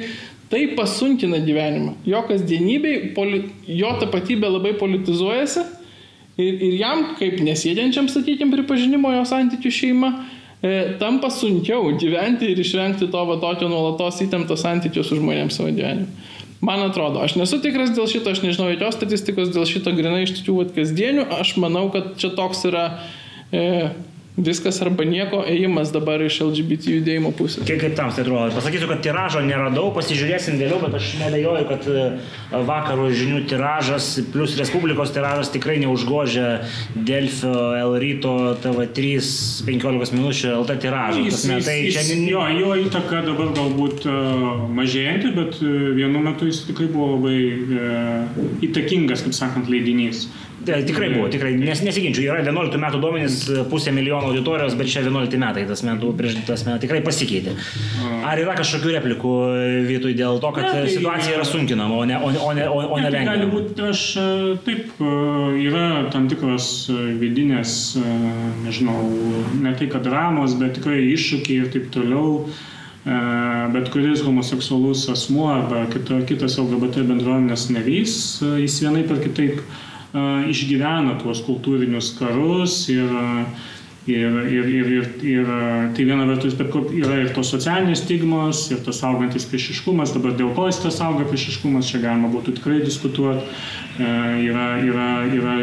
tai 0.51 0.65
pasunkina 0.75 1.39
gyvenimą. 1.45 1.95
Jo 2.09 2.25
kasdienybei, 2.27 3.13
jo 3.79 3.97
tapatybė 4.01 4.49
labai 4.51 4.73
politizuojasi 4.81 5.78
ir, 6.39 6.59
ir 6.69 6.75
jam, 6.79 7.05
kaip 7.19 7.39
nesėdžiančiam, 7.43 8.09
sakykime, 8.11 8.53
pripažinimo 8.57 9.11
jo 9.13 9.23
santykių 9.27 9.71
šeima, 9.75 10.11
e, 10.63 10.73
tampa 11.01 11.31
sunkiau 11.33 11.91
gyventi 11.99 12.51
ir 12.53 12.59
išvengti 12.63 13.09
to 13.11 13.23
va 13.29 13.39
tokio 13.41 13.69
nuolatos 13.71 14.21
įtempto 14.25 14.57
santykių 14.59 15.05
su 15.05 15.19
žmonėms 15.19 15.59
savo 15.59 15.73
gyvenime. 15.75 16.09
Man 16.59 16.81
atrodo, 16.83 17.21
aš 17.23 17.37
nesu 17.39 17.61
tikras 17.63 17.93
dėl 17.95 18.09
šito, 18.11 18.33
aš 18.33 18.41
nežinau 18.43 18.67
jokios 18.73 18.97
statistikos 18.97 19.53
dėl 19.55 19.63
šito 19.67 19.93
grinai 19.95 20.25
iš 20.25 20.41
tokių 20.41 20.65
kasdienių, 20.75 21.29
aš 21.39 21.55
manau, 21.63 21.85
kad 21.93 22.17
čia 22.19 22.33
toks 22.35 22.65
yra 22.67 22.89
e, 23.55 23.93
viskas 24.45 24.79
arba 24.83 25.05
nieko 25.07 25.41
ėjimas 25.47 25.91
dabar 25.93 26.21
iš 26.23 26.39
LGBT 26.45 26.95
judėjimo 26.97 27.31
pusės. 27.37 27.65
Kiek 27.67 27.79
kaip 27.81 27.95
tam 27.97 28.11
tai 28.13 28.23
atrodo? 28.23 28.53
Pasakysiu, 28.55 28.89
kad 28.91 29.01
tiražo 29.05 29.41
neradau, 29.45 29.89
pasižiūrėsim 29.95 30.59
vėliau, 30.59 30.79
bet 30.83 30.97
aš 30.99 31.11
nebejoju, 31.21 31.65
kad 31.69 31.87
e, 31.91 32.05
vakaro 32.69 33.09
žinių 33.13 33.43
tiražas 33.49 34.11
plus 34.33 34.55
Respublikos 34.59 35.13
tiražas 35.15 35.51
tikrai 35.53 35.77
neužgožia 35.83 36.59
Delfio, 36.95 37.53
L 37.79 37.97
ryto, 38.01 38.35
TV3, 38.63 39.21
15 39.69 40.17
minučių 40.17 40.53
LT 40.57 40.77
tiražą. 40.85 41.23
Jis, 41.27 41.45
jis, 41.45 41.69
tai 41.69 41.77
jis, 41.85 41.99
čia... 41.99 42.19
jo, 42.33 42.43
jo 42.59 42.75
įtaka 42.85 43.23
dabar 43.27 43.53
galbūt 43.57 44.05
uh, 44.09 44.67
mažėjanti, 44.79 45.33
bet 45.37 45.59
uh, 45.63 45.89
vienu 45.97 46.23
metu 46.23 46.49
jis 46.49 46.63
tikrai 46.69 46.89
buvo 46.91 47.15
labai 47.15 47.37
uh, 47.79 48.45
įtakingas, 48.65 49.25
kaip 49.25 49.37
sakant, 49.37 49.71
leidinys. 49.71 50.27
Tai 50.69 50.81
tikrai 50.87 51.09
buvo, 51.13 51.27
tikrai, 51.31 51.53
nes 51.59 51.81
nesiginčiu, 51.85 52.23
yra 52.27 52.43
11 52.43 52.79
metų 52.81 53.01
duomenys, 53.03 53.37
pusė 53.71 53.93
milijono 53.95 54.29
auditorijos, 54.29 54.75
bet 54.79 54.91
čia 54.91 55.03
11 55.05 55.39
metai, 55.41 55.65
tas 55.69 55.83
metų 55.87 56.11
prieš 56.19 56.39
tas 56.47 56.65
metų 56.67 56.83
tikrai 56.85 57.01
pasikeitė. 57.05 57.55
Ar 58.29 58.41
yra 58.41 58.55
kažkokių 58.59 58.93
replikų 58.97 59.33
vietoj 59.89 60.15
dėl 60.19 60.41
to, 60.43 60.53
kad 60.55 60.67
ne, 60.67 60.71
tai, 60.75 60.93
situacija 60.93 61.37
yra 61.39 61.47
sunkinama, 61.47 61.99
o 61.99 62.07
ne, 62.09 62.17
o 62.17 62.31
ne, 62.31 62.41
o 62.45 62.53
ne, 62.55 62.69
o 62.69 62.97
ne 62.99 63.05
tai 63.07 63.13
lengva? 63.17 63.35
Gali 63.35 63.51
būti, 63.53 63.85
aš 63.89 64.05
taip, 64.67 65.03
yra 65.65 65.85
tam 66.13 66.29
tikros 66.31 66.71
vidinės, 67.21 67.77
nežinau, 68.65 68.97
ne 69.63 69.75
tai 69.79 69.91
kad 69.91 70.05
dramos, 70.07 70.57
bet 70.59 70.77
tikrai 70.79 71.01
iššūkiai 71.13 71.63
ir 71.63 71.71
taip 71.75 71.89
toliau 71.95 72.43
bet 73.73 73.89
kuris 73.93 74.21
homoseksualus 74.25 75.07
asmuo 75.09 75.47
arba 75.53 75.85
kitas 76.27 76.57
LGBT 76.59 77.05
bendruomenės 77.07 77.69
narys, 77.71 78.15
jis 78.59 78.79
vienai 78.83 79.05
per 79.07 79.21
kitaip 79.23 79.61
išgyvena 80.13 81.19
tuos 81.21 81.43
kultūrinius 81.45 82.15
karus 82.17 82.87
ir, 82.89 83.11
ir, 84.09 84.37
ir, 84.49 84.69
ir, 84.73 84.87
ir, 84.95 85.09
ir 85.21 85.51
tai 85.93 86.05
viena 86.07 86.25
vertus, 86.25 86.55
bet 86.57 86.73
yra 86.97 87.19
ir 87.21 87.29
tos 87.35 87.51
socialinės 87.53 88.01
stigmos, 88.05 88.63
ir 88.73 88.81
tas 88.85 89.03
augantis 89.05 89.45
priešiškumas, 89.51 90.15
dabar 90.15 90.33
dėl 90.39 90.49
ko 90.57 90.65
jis 90.69 90.81
tas 90.81 90.97
auga 91.05 91.27
priešiškumas, 91.29 91.91
čia 91.91 92.01
galima 92.01 92.31
būtų 92.33 92.57
tikrai 92.57 92.81
diskutuoti. 92.85 93.45
Yra, 93.99 94.67
yra, 94.79 95.07
yra 95.27 95.53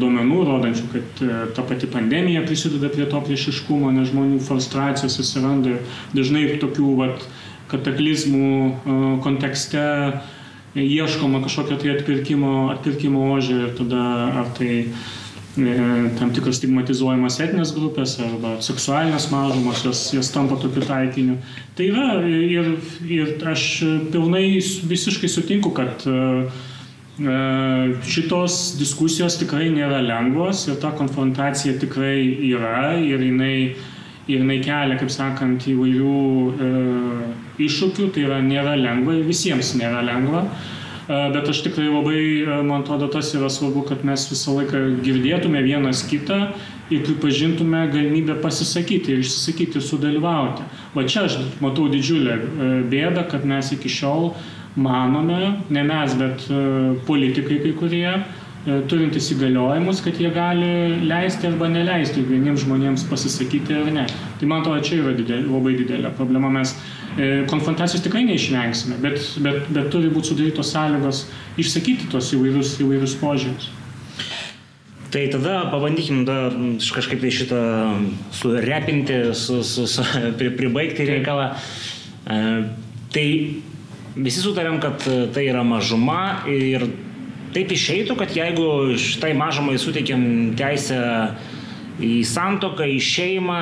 duomenų 0.00 0.38
rodančių, 0.48 0.86
kad 0.88 1.22
ta 1.52 1.64
pati 1.68 1.90
pandemija 1.90 2.46
prisideda 2.46 2.88
prie 2.88 3.04
to 3.10 3.20
priešiškumo, 3.26 3.90
nes 3.92 4.08
žmonių 4.08 4.38
frustracijos 4.46 5.18
atsiranda 5.20 5.74
ir 5.74 5.98
dažnai 6.16 6.46
tokių 6.62 6.94
vat, 6.96 7.26
kataklizmų 7.72 9.20
kontekste 9.24 9.82
ieškoma 10.74 11.42
kažkokio 11.44 11.76
tai 11.80 11.96
atpirkimo, 11.96 12.70
atpirkimo 12.76 13.32
ožio 13.34 13.66
ir 13.66 13.74
tada 13.78 14.04
ar 14.42 14.54
tai 14.58 14.84
tam 15.52 16.30
tikros 16.32 16.56
stigmatizuojamas 16.56 17.36
etinės 17.44 17.74
grupės 17.76 18.14
arba 18.24 18.54
seksualinės 18.64 19.26
mažumos, 19.28 19.82
jos, 19.84 20.00
jos 20.16 20.30
tampa 20.32 20.56
tokiu 20.56 20.80
taikiniu. 20.86 21.36
Tai 21.76 21.88
yra 21.90 22.06
ir, 22.24 22.70
ir 23.04 23.34
aš 23.52 23.66
pilnai 24.14 24.46
visiškai 24.88 25.28
sutinku, 25.28 25.74
kad 25.76 26.06
šitos 28.08 28.78
diskusijos 28.80 29.36
tikrai 29.42 29.68
nėra 29.74 30.00
lengvos 30.00 30.64
ir 30.70 30.80
ta 30.80 30.94
konfrontacija 30.96 31.76
tikrai 31.82 32.16
yra 32.48 32.96
ir 32.96 33.20
jinai, 33.20 33.74
ir 34.28 34.42
jinai 34.42 34.60
kelia, 34.62 34.98
kaip 35.00 35.10
sakant, 35.10 35.64
įvairių 35.70 36.18
e, 36.66 36.70
iššūkių, 37.66 38.10
tai 38.14 38.26
yra 38.28 38.38
nėra 38.44 38.76
lengva 38.78 39.18
visiems 39.26 39.74
nėra 39.78 40.02
lengva. 40.06 40.44
E, 40.46 41.18
bet 41.34 41.50
aš 41.50 41.64
tikrai 41.66 41.88
labai, 41.88 42.20
man 42.62 42.84
atrodo, 42.84 43.10
tas 43.12 43.32
yra 43.34 43.50
svarbu, 43.50 43.84
kad 43.90 44.04
mes 44.06 44.28
visą 44.30 44.54
laiką 44.60 44.84
girdėtume 45.02 45.62
vienas 45.66 46.04
kitą 46.08 46.40
ir 46.92 47.02
pripažintume 47.08 47.86
galimybę 47.92 48.38
pasisakyti 48.44 49.14
ir 49.14 49.22
išsisakyti, 49.24 49.82
sudalyvauti. 49.82 50.66
Va 50.94 51.06
čia 51.08 51.26
aš 51.26 51.40
matau 51.64 51.88
didžiulę 51.90 52.38
bėdą, 52.92 53.26
kad 53.32 53.46
mes 53.48 53.72
iki 53.74 53.90
šiol 53.90 54.30
manome, 54.76 55.56
ne 55.72 55.82
mes, 55.84 56.14
bet 56.20 56.46
politikai 57.08 57.58
kai 57.64 57.72
kurie, 57.76 58.12
turintys 58.62 59.32
įgaliojimus, 59.34 60.00
kad 60.04 60.18
jie 60.22 60.30
gali 60.34 60.72
leisti 61.08 61.48
arba 61.48 61.66
neleisti 61.72 62.22
vieniems 62.26 62.62
žmonėms 62.62 63.08
pasisakyti 63.10 63.74
ar 63.80 63.90
ne. 63.94 64.04
Tai 64.38 64.50
man 64.50 64.62
atrodo, 64.62 64.84
čia 64.86 65.00
yra 65.00 65.14
didelė, 65.18 65.48
labai 65.50 65.74
didelė 65.80 66.12
problema. 66.18 66.50
Mes 66.60 66.76
E, 67.12 67.44
konfrontacijos 67.44 68.00
tikrai 68.06 68.22
neišvengsime, 68.24 68.96
bet, 69.02 69.20
bet, 69.44 69.66
bet 69.68 69.88
turi 69.92 70.08
būti 70.12 70.30
sudarytos 70.30 70.70
sąlygos 70.72 71.26
išsakyti 71.60 72.08
tos 72.12 72.30
įvairius, 72.32 72.78
įvairius 72.80 73.16
požiūrius. 73.20 73.68
Tai 75.12 75.26
tada 75.34 75.58
pabandykim 75.68 76.22
da, 76.24 76.36
kažkaip 76.80 77.20
tai 77.20 77.32
šitą 77.36 77.60
surepinti, 78.32 79.18
su, 79.36 79.60
su, 79.60 79.84
su, 79.84 80.06
pri, 80.40 80.54
pribaigti 80.56 81.04
reikalą. 81.10 81.50
E, 81.52 82.40
tai 83.12 83.28
visi 84.16 84.40
sutarėm, 84.40 84.80
kad 84.80 85.04
tai 85.36 85.44
yra 85.50 85.66
mažuma 85.68 86.46
ir 86.48 86.88
taip 87.54 87.72
išeitų, 87.74 88.16
kad 88.20 88.32
jeigu 88.36 88.96
šitai 89.00 89.32
mažumai 89.38 89.78
suteikėm 89.80 90.24
teisę 90.58 91.00
į 92.02 92.14
santoką, 92.26 92.86
į 92.88 92.98
šeimą 93.04 93.60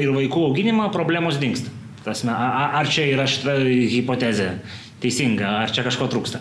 ir 0.00 0.12
vaikų 0.16 0.46
auginimą, 0.50 0.88
problemos 0.94 1.38
dinksta. 1.40 1.72
Tasme, 2.00 2.32
ar 2.32 2.88
čia 2.88 3.04
yra 3.12 3.26
šita 3.28 3.58
hipotezė 3.92 4.54
teisinga, 5.02 5.50
ar 5.66 5.72
čia 5.74 5.84
kažko 5.84 6.08
trūksta? 6.12 6.40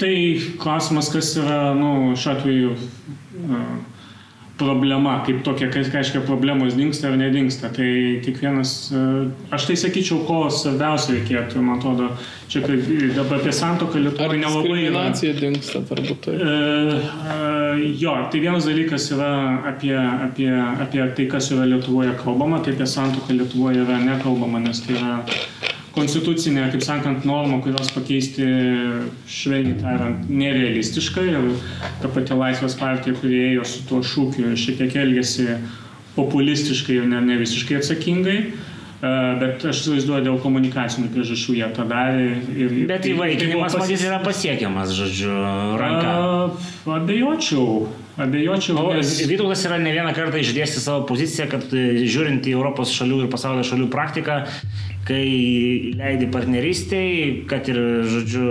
Tai 0.00 0.12
klausimas, 0.60 1.08
kas 1.12 1.32
yra, 1.40 1.72
nu, 1.76 2.12
šiuo 2.18 2.34
atveju 2.34 2.74
problema, 4.60 5.16
kaip 5.26 5.40
tokia, 5.46 5.70
kas 5.72 5.88
reiškia 5.94 6.22
problemos 6.28 6.76
dinksta 6.78 7.08
ar 7.10 7.16
nedingsta. 7.20 7.70
Tai 7.74 7.88
kiekvienas, 8.24 8.74
aš 9.54 9.66
tai 9.70 9.78
sakyčiau, 9.80 10.20
ko 10.28 10.42
svarbiausia 10.52 11.16
reikėtų, 11.16 11.64
man 11.64 11.80
atrodo, 11.80 12.10
čia 12.52 12.62
kaip 12.66 12.86
dabar 13.16 13.40
apie 13.40 13.54
santoką 13.56 14.02
Lietuvoje 14.04 14.42
nelabai. 14.42 14.62
Diskriminacija 14.68 15.38
dinksta, 15.40 15.82
turbūt. 15.88 16.22
Tai. 16.26 16.36
E, 16.36 17.00
e, 17.34 17.90
jo, 18.02 18.14
tai 18.32 18.44
vienas 18.44 18.68
dalykas 18.68 19.10
yra 19.16 19.32
apie, 19.72 19.96
apie, 19.96 20.52
apie 20.86 21.04
tai, 21.16 21.28
kas 21.32 21.50
yra 21.54 21.68
Lietuvoje 21.70 22.14
kalbama, 22.20 22.62
tai 22.64 22.76
apie 22.76 22.88
santoką 22.90 23.36
Lietuvoje 23.40 23.84
yra 23.86 24.00
nekalbama, 24.04 24.62
nes 24.66 24.84
tai 24.84 24.98
yra 24.98 25.18
konstitucinė, 25.94 26.68
kaip 26.72 26.84
sakant, 26.86 27.26
norma, 27.28 27.58
kurios 27.64 27.90
pakeisti 27.94 28.46
švelniai 29.30 29.78
tariant 29.80 30.30
nerealistiška 30.30 31.24
ir 31.26 31.52
ta 32.02 32.10
pati 32.12 32.36
Laisvės 32.38 32.76
partija, 32.78 33.16
kurie 33.18 33.42
ėjo 33.52 33.66
su 33.68 33.86
tuo 33.88 34.02
šūkiu, 34.06 34.54
šiek 34.58 34.78
tiek 34.80 34.98
elgėsi 35.02 35.48
populistiškai 36.16 37.00
ir 37.00 37.08
ne, 37.10 37.22
ne 37.26 37.38
visiškai 37.40 37.80
atsakingai. 37.80 38.40
Bet 39.00 39.62
aš 39.64 39.78
įsivaizduoju, 39.80 40.24
dėl 40.26 40.34
komunikacinių 40.42 41.08
priežasčių 41.14 41.54
jie 41.56 41.68
tą 41.72 41.86
darė. 41.88 42.34
Ir, 42.52 42.74
Bet 42.90 43.06
įvaikinimas, 43.08 43.72
tai 43.72 43.86
matyt, 43.86 44.02
yra 44.04 44.18
pasiekiamas, 44.20 44.92
žodžiu, 44.92 45.32
ranka. 45.80 46.10
A, 46.12 46.98
abejočiau. 46.98 47.86
Abejočiau. 48.18 48.76
O 48.80 48.94
nes... 48.94 49.12
Vytautas 49.28 49.62
yra 49.68 49.78
ne 49.80 49.92
vieną 49.94 50.12
kartą 50.16 50.40
išdėsti 50.40 50.82
savo 50.82 51.04
poziciją, 51.08 51.46
kad 51.52 51.70
e, 51.76 52.04
žiūrint 52.10 52.46
į 52.48 52.56
Europos 52.56 52.92
šalių 52.96 53.24
ir 53.24 53.30
pasaulio 53.32 53.62
šalių 53.66 53.86
praktiką, 53.92 54.40
kai 55.08 55.22
leidi 55.98 56.28
partnerystiai, 56.32 57.46
kad 57.50 57.70
ir, 57.70 57.80
žodžiu, 58.10 58.50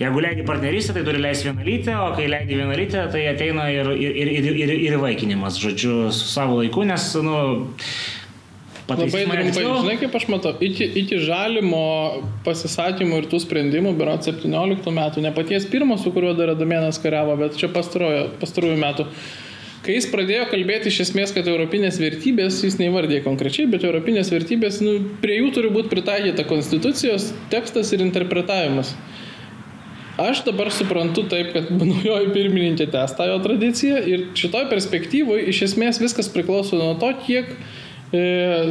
jeigu 0.00 0.22
leidi 0.24 0.46
partnerystę, 0.46 0.94
tai 0.96 1.04
turi 1.08 1.22
leisti 1.22 1.50
vienalytę, 1.50 1.96
o 2.04 2.12
kai 2.18 2.28
leidi 2.30 2.60
vienalytę, 2.60 3.08
tai 3.12 3.26
ateina 3.32 3.66
ir, 3.72 3.90
ir, 3.96 4.32
ir, 4.36 4.48
ir, 4.52 4.74
ir 4.76 4.96
įvaikinimas, 5.00 5.58
žodžiu, 5.60 5.96
su 6.14 6.30
savo 6.30 6.60
laiku, 6.60 6.86
nes, 6.88 7.10
nu, 7.24 7.36
Labai 8.90 9.24
trumpai, 9.26 9.62
žinai, 9.64 9.96
kaip 10.00 10.16
aš 10.18 10.26
matau, 10.32 10.52
iki, 10.64 10.86
iki 11.02 11.20
žalimo 11.22 11.82
pasisakymų 12.46 13.20
ir 13.22 13.28
tų 13.30 13.42
sprendimų, 13.44 13.92
berat 13.98 14.26
17 14.26 14.94
metų, 14.96 15.22
ne 15.24 15.32
paties 15.36 15.68
pirmo, 15.70 15.98
su 16.00 16.12
kuriuo 16.14 16.32
dar 16.38 16.54
Adamėnas 16.54 16.98
kariavo, 17.02 17.36
bet 17.40 17.58
čia 17.60 17.70
pastarųjų 17.70 18.76
metų. 18.80 19.06
Kai 19.80 19.94
jis 19.96 20.10
pradėjo 20.12 20.44
kalbėti 20.50 20.90
iš 20.90 20.98
esmės, 21.06 21.30
kad 21.32 21.46
europinės 21.48 21.96
vertybės, 22.02 22.58
jis 22.66 22.76
neįvardė 22.82 23.22
konkrečiai, 23.24 23.64
bet 23.70 23.86
europinės 23.88 24.28
vertybės, 24.32 24.82
nu, 24.84 24.98
prie 25.22 25.38
jų 25.38 25.54
turi 25.56 25.70
būti 25.72 25.88
pritaikyta 25.92 26.44
konstitucijos 26.50 27.30
tekstas 27.52 27.94
ir 27.96 28.04
interpretavimas. 28.04 28.92
Aš 30.20 30.42
dabar 30.44 30.68
suprantu 30.74 31.24
taip, 31.32 31.54
kad 31.54 31.70
naujoji 31.80 32.32
pirmininkė 32.34 32.90
tęsta 32.92 33.30
jo 33.30 33.38
tradiciją 33.46 34.02
ir 34.04 34.26
šitoj 34.36 34.68
perspektyvoje 34.72 35.46
iš 35.48 35.62
esmės 35.70 36.02
viskas 36.02 36.28
priklauso 36.34 36.76
nuo 36.76 36.92
to, 37.00 37.14
kiek 37.24 37.54
E, 37.54 37.79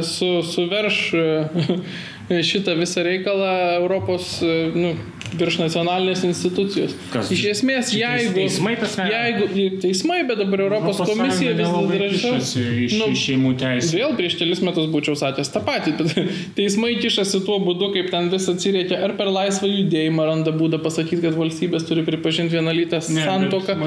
su, 0.02 0.42
suverš 0.42 0.98
e, 1.14 2.42
šitą 2.50 2.76
visą 2.78 3.02
reikalą 3.02 3.54
Europos 3.78 4.36
nu, 4.74 4.94
virš 5.38 5.58
nacionalinės 5.60 6.22
institucijos. 6.26 6.94
Kas? 7.12 7.30
Iš 7.34 7.42
esmės, 7.54 7.92
jeigu... 7.94 8.34
Teismai 8.36 8.74
tas 8.80 8.96
ne. 8.98 9.06
Jeigu 9.10 9.70
teismai, 9.82 10.20
bet 10.28 10.40
dabar 10.42 10.64
Europos, 10.66 11.00
Europos 11.00 11.12
komisija 11.14 11.54
vis 11.58 11.70
drąsiau... 11.92 12.64
Iš, 12.86 12.96
nu, 13.00 13.10
šeimų 13.18 13.54
teisės. 13.60 13.94
Vėl 13.96 14.16
prieš 14.18 14.36
kelis 14.40 14.62
metus 14.66 14.90
būčiau 14.92 15.16
sakęs 15.18 15.52
tą 15.54 15.62
patį, 15.66 15.94
bet 16.00 16.32
teismai 16.58 16.96
kišasi 17.00 17.42
tuo 17.46 17.60
būdu, 17.64 17.92
kaip 17.96 18.10
ten 18.14 18.30
vis 18.32 18.48
atsiriekia, 18.50 19.00
ar 19.06 19.16
per 19.18 19.30
laisvą 19.32 19.70
judėjimą 19.70 20.28
randa 20.32 20.54
būdą 20.56 20.82
pasakyti, 20.84 21.22
kad 21.28 21.38
valstybės 21.38 21.86
turi 21.88 22.04
pripažinti 22.06 22.58
vienalytę 22.58 23.02
santoką, 23.06 23.78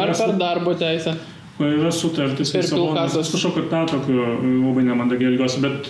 ar 0.00 0.16
per 0.16 0.36
darbo 0.40 0.76
teisę. 0.80 1.16
Yra 1.62 1.90
sutartis, 1.94 2.50
Lisabonos, 2.50 3.14
atsiprašau, 3.14 3.52
kad 3.54 3.68
tą 3.70 3.84
tokiu 3.92 4.24
labai 4.64 4.82
nemandagiai 4.88 5.30
elgiuosi, 5.30 5.60
bet 5.62 5.86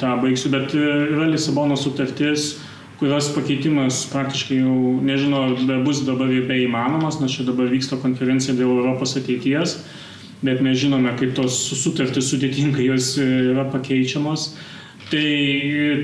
tą 0.00 0.16
baigsiu, 0.24 0.50
bet 0.50 0.74
yra 0.74 1.28
Lisabono 1.30 1.76
sutartis, 1.78 2.56
kurios 2.98 3.28
pakeitimas 3.34 4.00
praktiškai 4.10 4.58
jau, 4.58 4.74
nežinau, 5.06 5.44
ar 5.54 5.84
bus 5.86 6.02
dabar 6.06 6.32
beįmanomas, 6.48 7.20
nes 7.22 7.30
čia 7.36 7.46
dabar 7.46 7.70
vyksta 7.70 8.00
konferencija 8.02 8.56
dėl 8.58 8.74
Europos 8.80 9.14
ateities, 9.18 9.76
bet 10.42 10.58
mes 10.66 10.80
žinome, 10.82 11.14
kaip 11.20 11.36
tos 11.38 11.60
sutartys 11.78 12.32
sudėtingai 12.34 12.90
jos 12.90 13.14
yra 13.22 13.68
pakeičiamos. 13.70 14.50
Tai 15.12 15.28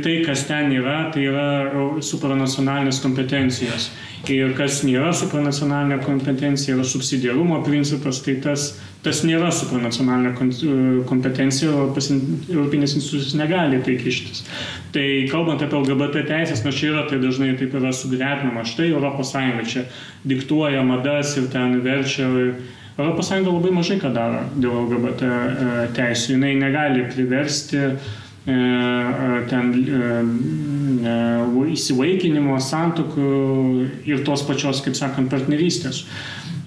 tai, 0.05 0.19
kas 0.23 0.45
ten 0.47 0.71
yra, 0.77 1.09
tai 1.11 1.27
yra 1.31 1.49
supranacionalinės 2.05 2.99
kompetencijos. 3.03 3.89
Ir 4.27 4.51
kas 4.59 4.81
nėra 4.83 5.13
supranacionalinė 5.15 6.01
kompetencija, 6.03 6.75
yra 6.75 6.85
subsidiarumo 6.87 7.61
principas, 7.65 8.19
tai 8.25 8.35
tas, 8.43 8.65
tas 9.05 9.23
nėra 9.25 9.53
supranacionalinė 9.55 11.05
kompetencija, 11.09 11.71
Europinės 11.71 12.97
institucijos 12.99 13.37
negali 13.39 13.81
tai 13.87 13.95
kištis. 14.03 14.43
Tai 14.93 15.07
kalbant 15.31 15.63
apie 15.65 15.79
LGBT 15.79 16.27
teisės, 16.33 16.65
nors 16.67 16.81
čia 16.81 16.91
yra, 16.93 17.07
tai 17.09 17.23
dažnai 17.23 17.55
taip 17.61 17.79
yra 17.79 17.95
sugretinama. 17.95 18.67
Štai 18.69 18.91
ES 18.91 19.73
čia 19.73 19.87
diktuoja 20.29 20.83
madas 20.85 21.37
ir 21.39 21.49
ten 21.55 21.79
verčia. 21.87 22.29
ES 22.99 23.35
labai 23.47 23.71
mažai 23.71 24.01
ką 24.03 24.11
daro 24.11 24.43
dėl 24.59 24.81
LGBT 24.83 25.29
e, 25.29 25.75
teisų. 25.95 26.35
Jis 26.35 26.59
negali 26.59 27.05
priversti 27.07 27.79
E, 27.79 27.87
e, 27.87 28.28
ten 28.49 29.73
e, 31.05 31.15
įsivaikinimo, 31.75 32.59
santokų 32.65 33.31
ir 34.09 34.23
tos 34.27 34.45
pačios, 34.49 34.83
kaip 34.85 34.97
sakant, 34.99 35.31
partnerystės. 35.33 36.05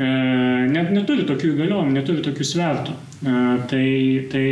Net 0.02 0.90
neturi 0.94 1.28
tokių 1.30 1.52
įgaliojimų, 1.52 1.94
neturi 1.94 2.24
tokių 2.26 2.46
svertų. 2.48 2.94
Tai, 3.70 3.86
tai 4.32 4.46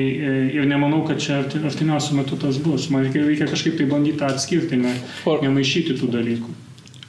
ir 0.53 0.67
nemanau, 0.69 0.99
kad 1.07 1.21
čia 1.23 1.39
artimiausiu 1.41 2.19
metu 2.19 2.37
tas 2.37 2.59
bus. 2.61 2.89
Man 2.93 3.07
reikia, 3.07 3.23
reikia 3.25 3.47
kažkaip 3.49 3.79
tai 3.79 3.87
bandyti 3.89 4.25
atskirti, 4.27 4.77
ne, 4.77 4.93
nemaišyti 5.25 5.97
tų 5.97 6.11
dalykų. 6.13 6.53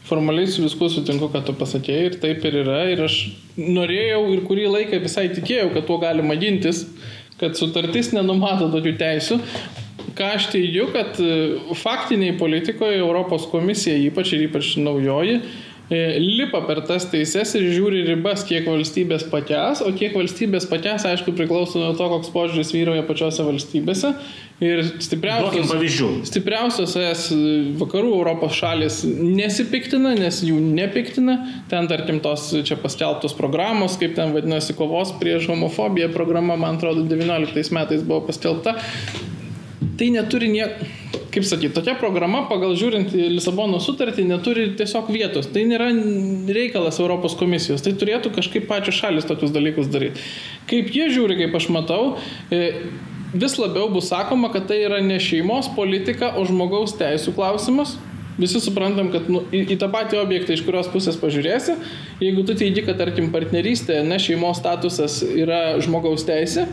Formaliai 0.09 0.49
su 0.51 0.65
viskuo 0.65 0.89
sutinku, 0.91 1.29
kad 1.31 1.45
tu 1.47 1.53
pasakėjai 1.59 2.07
ir 2.09 2.17
taip 2.23 2.47
ir 2.49 2.57
yra. 2.63 2.81
Ir 2.91 3.05
aš 3.05 3.19
norėjau 3.61 4.23
ir 4.33 4.41
kurį 4.49 4.71
laiką 4.73 5.03
visai 5.05 5.29
tikėjau, 5.37 5.69
kad 5.77 5.87
tuo 5.91 6.01
galima 6.03 6.39
gintis, 6.41 6.87
kad 7.39 7.55
sutartis 7.61 8.11
nenumato 8.17 8.71
tokių 8.73 8.97
teisų, 9.01 9.39
ką 10.19 10.35
aš 10.37 10.51
teigiu, 10.55 10.89
kad 10.95 11.19
e, 11.23 11.33
faktiniai 11.79 12.37
politikoje 12.39 13.01
Europos 13.01 13.49
komisija, 13.51 13.99
ypač 14.11 14.35
ir 14.37 14.47
ypač 14.49 14.75
naujoji, 14.81 15.41
E, 15.91 16.19
lipa 16.23 16.61
per 16.63 16.79
tas 16.87 17.03
teises 17.11 17.51
ir 17.59 17.65
žiūri 17.75 18.05
ribas, 18.07 18.45
kiek 18.47 18.63
valstybės 18.71 19.25
pakęs, 19.27 19.81
o 19.83 19.91
kiek 19.91 20.13
valstybės 20.15 20.69
pakęs, 20.71 21.03
aišku, 21.11 21.33
priklauso 21.35 21.81
nuo 21.83 21.97
to, 21.99 22.07
koks 22.13 22.31
požiūris 22.31 22.71
vyrauja 22.71 23.03
pačiose 23.09 23.43
valstybėse. 23.43 24.13
Ir 24.63 24.85
stipriausios, 25.03 25.73
stipriausios 26.31 26.95
es 27.01 27.25
vakarų 27.81 28.13
Europos 28.21 28.55
šalis 28.61 29.01
nesipiktina, 29.09 30.13
nes 30.21 30.39
jų 30.47 30.61
nepiktina. 30.63 31.41
Ten, 31.73 31.91
tarkim, 31.91 32.23
tos 32.23 32.53
čia 32.69 32.79
paskelbtos 32.79 33.35
programos, 33.35 33.99
kaip 33.99 34.15
ten 34.21 34.37
vadinasi, 34.37 34.79
kovos 34.79 35.11
prieš 35.19 35.51
homofobiją 35.51 36.13
programa, 36.15 36.55
man 36.61 36.79
atrodo, 36.79 37.03
19 37.11 37.75
metais 37.75 38.07
buvo 38.07 38.23
paskelbta. 38.31 38.79
Tai 40.01 40.09
neturi 40.15 40.49
nieko 40.49 40.89
kaip 41.31 41.47
sakyti, 41.47 41.75
tokia 41.75 41.95
programa, 41.99 42.43
pagal 42.51 42.75
žiūrint 42.79 43.13
į 43.15 43.29
Lisabono 43.37 43.81
sutartį, 43.83 44.25
neturi 44.29 44.71
tiesiog 44.79 45.11
vietos. 45.15 45.49
Tai 45.53 45.63
nėra 45.69 45.91
reikalas 46.51 47.01
Europos 47.03 47.37
komisijos. 47.39 47.85
Tai 47.85 47.95
turėtų 47.99 48.33
kažkaip 48.35 48.67
pačios 48.71 48.99
šalis 48.99 49.29
tokius 49.29 49.55
dalykus 49.55 49.91
daryti. 49.93 50.23
Kaip 50.71 50.91
jie 50.95 51.11
žiūri, 51.15 51.39
kaip 51.45 51.57
aš 51.61 51.71
matau, 51.75 52.03
e, 52.51 52.63
vis 53.33 53.57
labiau 53.61 53.91
bus 53.93 54.11
sakoma, 54.11 54.51
kad 54.53 54.67
tai 54.71 54.83
yra 54.89 55.01
ne 55.05 55.21
šeimos 55.23 55.71
politika, 55.77 56.35
o 56.35 56.47
žmogaus 56.49 56.97
teisų 56.99 57.37
klausimas. 57.39 57.97
Visi 58.41 58.61
suprantam, 58.63 59.11
kad 59.13 59.27
nu, 59.29 59.43
į, 59.53 59.67
į 59.75 59.79
tą 59.81 59.91
patį 59.93 60.23
objektą, 60.23 60.55
iš 60.57 60.63
kurios 60.65 60.89
pusės 60.89 61.19
pažiūrėsi, 61.21 61.75
jeigu 62.25 62.47
tu 62.49 62.55
teigi, 62.57 62.87
kad 62.87 62.97
tarkim 62.97 63.29
partnerystė, 63.35 63.99
ne 64.07 64.17
šeimos 64.23 64.63
statusas 64.63 65.19
yra 65.29 65.77
žmogaus 65.85 66.25
teisė, 66.25 66.65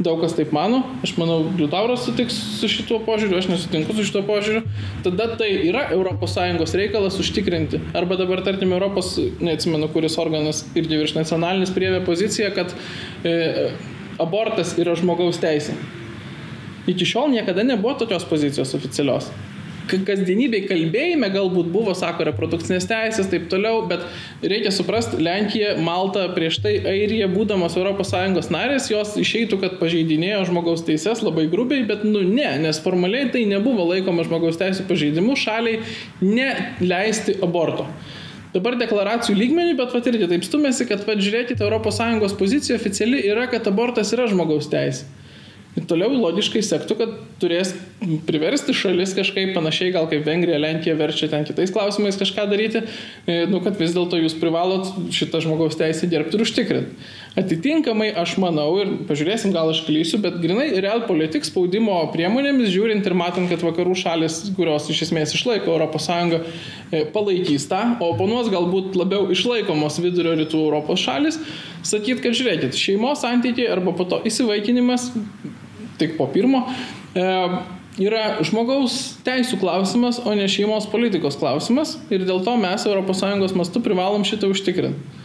daug 0.00 0.20
kas 0.22 0.34
taip 0.36 0.52
mano, 0.56 0.80
aš 1.04 1.12
manau, 1.20 1.42
Liutauras 1.58 2.06
sutiks 2.06 2.36
su 2.60 2.68
šituo 2.70 3.00
požiūriu, 3.04 3.36
aš 3.40 3.50
nesutinku 3.50 3.94
su 3.96 4.06
šituo 4.08 4.22
požiūriu, 4.28 4.62
tada 5.04 5.28
tai 5.40 5.50
yra 5.68 5.86
ES 5.92 6.74
reikalas 6.80 7.18
užtikrinti. 7.20 7.82
Arba 7.96 8.16
dabar, 8.20 8.42
tarkim, 8.46 8.72
Europos, 8.72 9.12
neatsimenu, 9.40 9.90
kuris 9.92 10.16
organas 10.22 10.64
irgi 10.74 11.02
virš 11.02 11.16
nacionalinis 11.18 11.74
prievė 11.76 12.00
poziciją, 12.06 12.52
kad 12.56 12.72
e, 13.24 13.70
abortas 14.20 14.76
yra 14.80 14.96
žmogaus 14.96 15.40
teisė. 15.42 15.76
Iki 16.88 17.06
šiol 17.06 17.32
niekada 17.34 17.62
nebuvo 17.66 17.94
tokios 18.00 18.24
pozicijos 18.28 18.72
oficialios 18.78 19.28
kasdienybėj 20.06 20.64
kalbėjime 20.68 21.30
galbūt 21.34 21.70
buvo, 21.72 21.94
sako, 21.98 22.26
reprodukcinės 22.28 22.86
teisės, 22.90 23.28
taip 23.32 23.48
toliau, 23.52 23.82
bet 23.90 24.04
reikia 24.42 24.72
suprasti, 24.74 25.18
Lenkija, 25.22 25.74
Malta, 25.82 26.26
prieš 26.36 26.60
tai 26.64 26.76
Airija, 26.92 27.28
būdamas 27.32 27.76
ES 27.76 28.50
narės, 28.54 28.90
jos 28.92 29.16
išeitų, 29.20 29.60
kad 29.64 29.76
pažeidinėjo 29.82 30.46
žmogaus 30.50 30.84
teises 30.86 31.24
labai 31.26 31.48
grubiai, 31.50 31.84
bet 31.88 32.06
nu 32.06 32.22
ne, 32.26 32.50
nes 32.62 32.80
formaliai 32.82 33.30
tai 33.34 33.44
nebuvo 33.50 33.88
laikoma 33.90 34.24
žmogaus 34.26 34.60
teisų 34.60 34.86
pažeidimu 34.88 35.36
šaliai 35.38 35.82
neleisti 36.22 37.38
aborto. 37.42 37.88
Dabar 38.50 38.74
deklaracijų 38.74 39.36
lygmenį, 39.38 39.76
bet 39.78 39.92
pat 39.94 40.08
irgi 40.10 40.26
taip 40.32 40.42
stumėsi, 40.42 40.86
kad, 40.88 41.04
pat 41.06 41.20
žiūrėkite, 41.22 41.62
ES 41.62 42.34
pozicija 42.38 42.78
oficiali 42.80 43.22
yra, 43.30 43.46
kad 43.50 43.66
abortas 43.70 44.10
yra 44.16 44.26
žmogaus 44.30 44.66
teisė. 44.72 45.06
Ir 45.78 45.84
toliau 45.86 46.10
logiškai 46.10 46.64
sektų, 46.66 46.94
kad 46.98 47.12
turės 47.38 47.70
priversti 48.26 48.74
šalis 48.74 49.12
kažkaip 49.14 49.52
panašiai, 49.54 49.92
gal 49.94 50.08
kaip 50.10 50.24
Vengrija, 50.26 50.58
Lenkija 50.58 50.96
verčia 50.98 51.28
ten 51.30 51.44
kitais 51.46 51.70
klausimais 51.70 52.18
kažką 52.18 52.48
daryti, 52.50 52.82
e, 53.22 53.44
nu, 53.46 53.60
kad 53.62 53.78
vis 53.78 53.94
dėlto 53.94 54.18
jūs 54.18 54.34
privalot 54.40 54.90
šitą 55.14 55.38
žmogaus 55.44 55.78
teisę 55.78 56.08
gerbti 56.10 56.34
ir 56.34 56.42
užtikrinti. 56.42 57.06
Atitinkamai 57.38 58.08
aš 58.18 58.34
manau 58.42 58.72
ir 58.82 58.90
pažiūrėsim, 59.06 59.52
gal 59.54 59.70
aš 59.70 59.84
klysiu, 59.86 60.18
bet 60.18 60.40
grinai 60.42 60.72
real 60.82 61.04
politik 61.06 61.46
spaudimo 61.46 62.00
priemonėmis 62.10 62.72
žiūrint 62.74 63.06
ir 63.06 63.14
matant, 63.14 63.46
kad 63.52 63.62
vakarų 63.62 63.94
šalis, 64.02 64.40
kurios 64.58 64.90
iš 64.90 65.04
esmės 65.06 65.36
išlaiko 65.38 65.78
ES, 65.86 66.10
e, 66.90 67.04
palaikys 67.14 67.70
tą, 67.70 67.84
o 68.02 68.10
oponuos 68.16 68.50
galbūt 68.50 68.98
labiau 68.98 69.30
išlaikomos 69.30 70.02
vidurio 70.02 70.34
rytų 70.42 70.66
Europos 70.66 71.06
šalis, 71.06 71.38
sakyt, 71.86 72.24
kad 72.26 72.34
žiūrėkit, 72.34 72.74
šeimos 72.74 73.22
santykiai 73.22 73.70
arba 73.70 73.94
po 73.94 74.08
to 74.10 74.18
įsivaikinimas 74.26 75.12
tik 76.00 76.16
po 76.18 76.26
pirmo, 76.32 76.64
e, 77.14 77.26
yra 78.00 78.24
žmogaus 78.46 78.98
teisų 79.26 79.60
klausimas, 79.60 80.20
o 80.24 80.34
ne 80.36 80.48
šeimos 80.50 80.88
politikos 80.90 81.38
klausimas 81.40 81.96
ir 82.12 82.24
dėl 82.28 82.44
to 82.46 82.56
mes 82.60 82.86
ES 82.86 83.56
mastu 83.58 83.82
privalom 83.84 84.26
šitą 84.26 84.50
užtikrinti. 84.54 85.18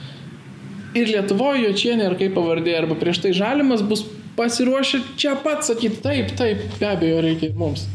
Ir 0.96 1.10
Lietuvoje 1.12 1.66
Jočienė, 1.66 2.06
ar 2.08 2.14
kaip 2.16 2.38
pavardė, 2.38 2.72
arba 2.78 2.96
prieš 2.96 3.20
tai 3.26 3.34
žalimas 3.36 3.84
bus 3.84 4.06
pasiruošę 4.38 5.02
čia 5.20 5.36
pat 5.44 5.68
sakyti, 5.68 6.00
taip, 6.04 6.32
taip, 6.40 6.64
be 6.80 6.88
abejo 6.88 7.20
reikia 7.26 7.52
mums. 7.60 7.88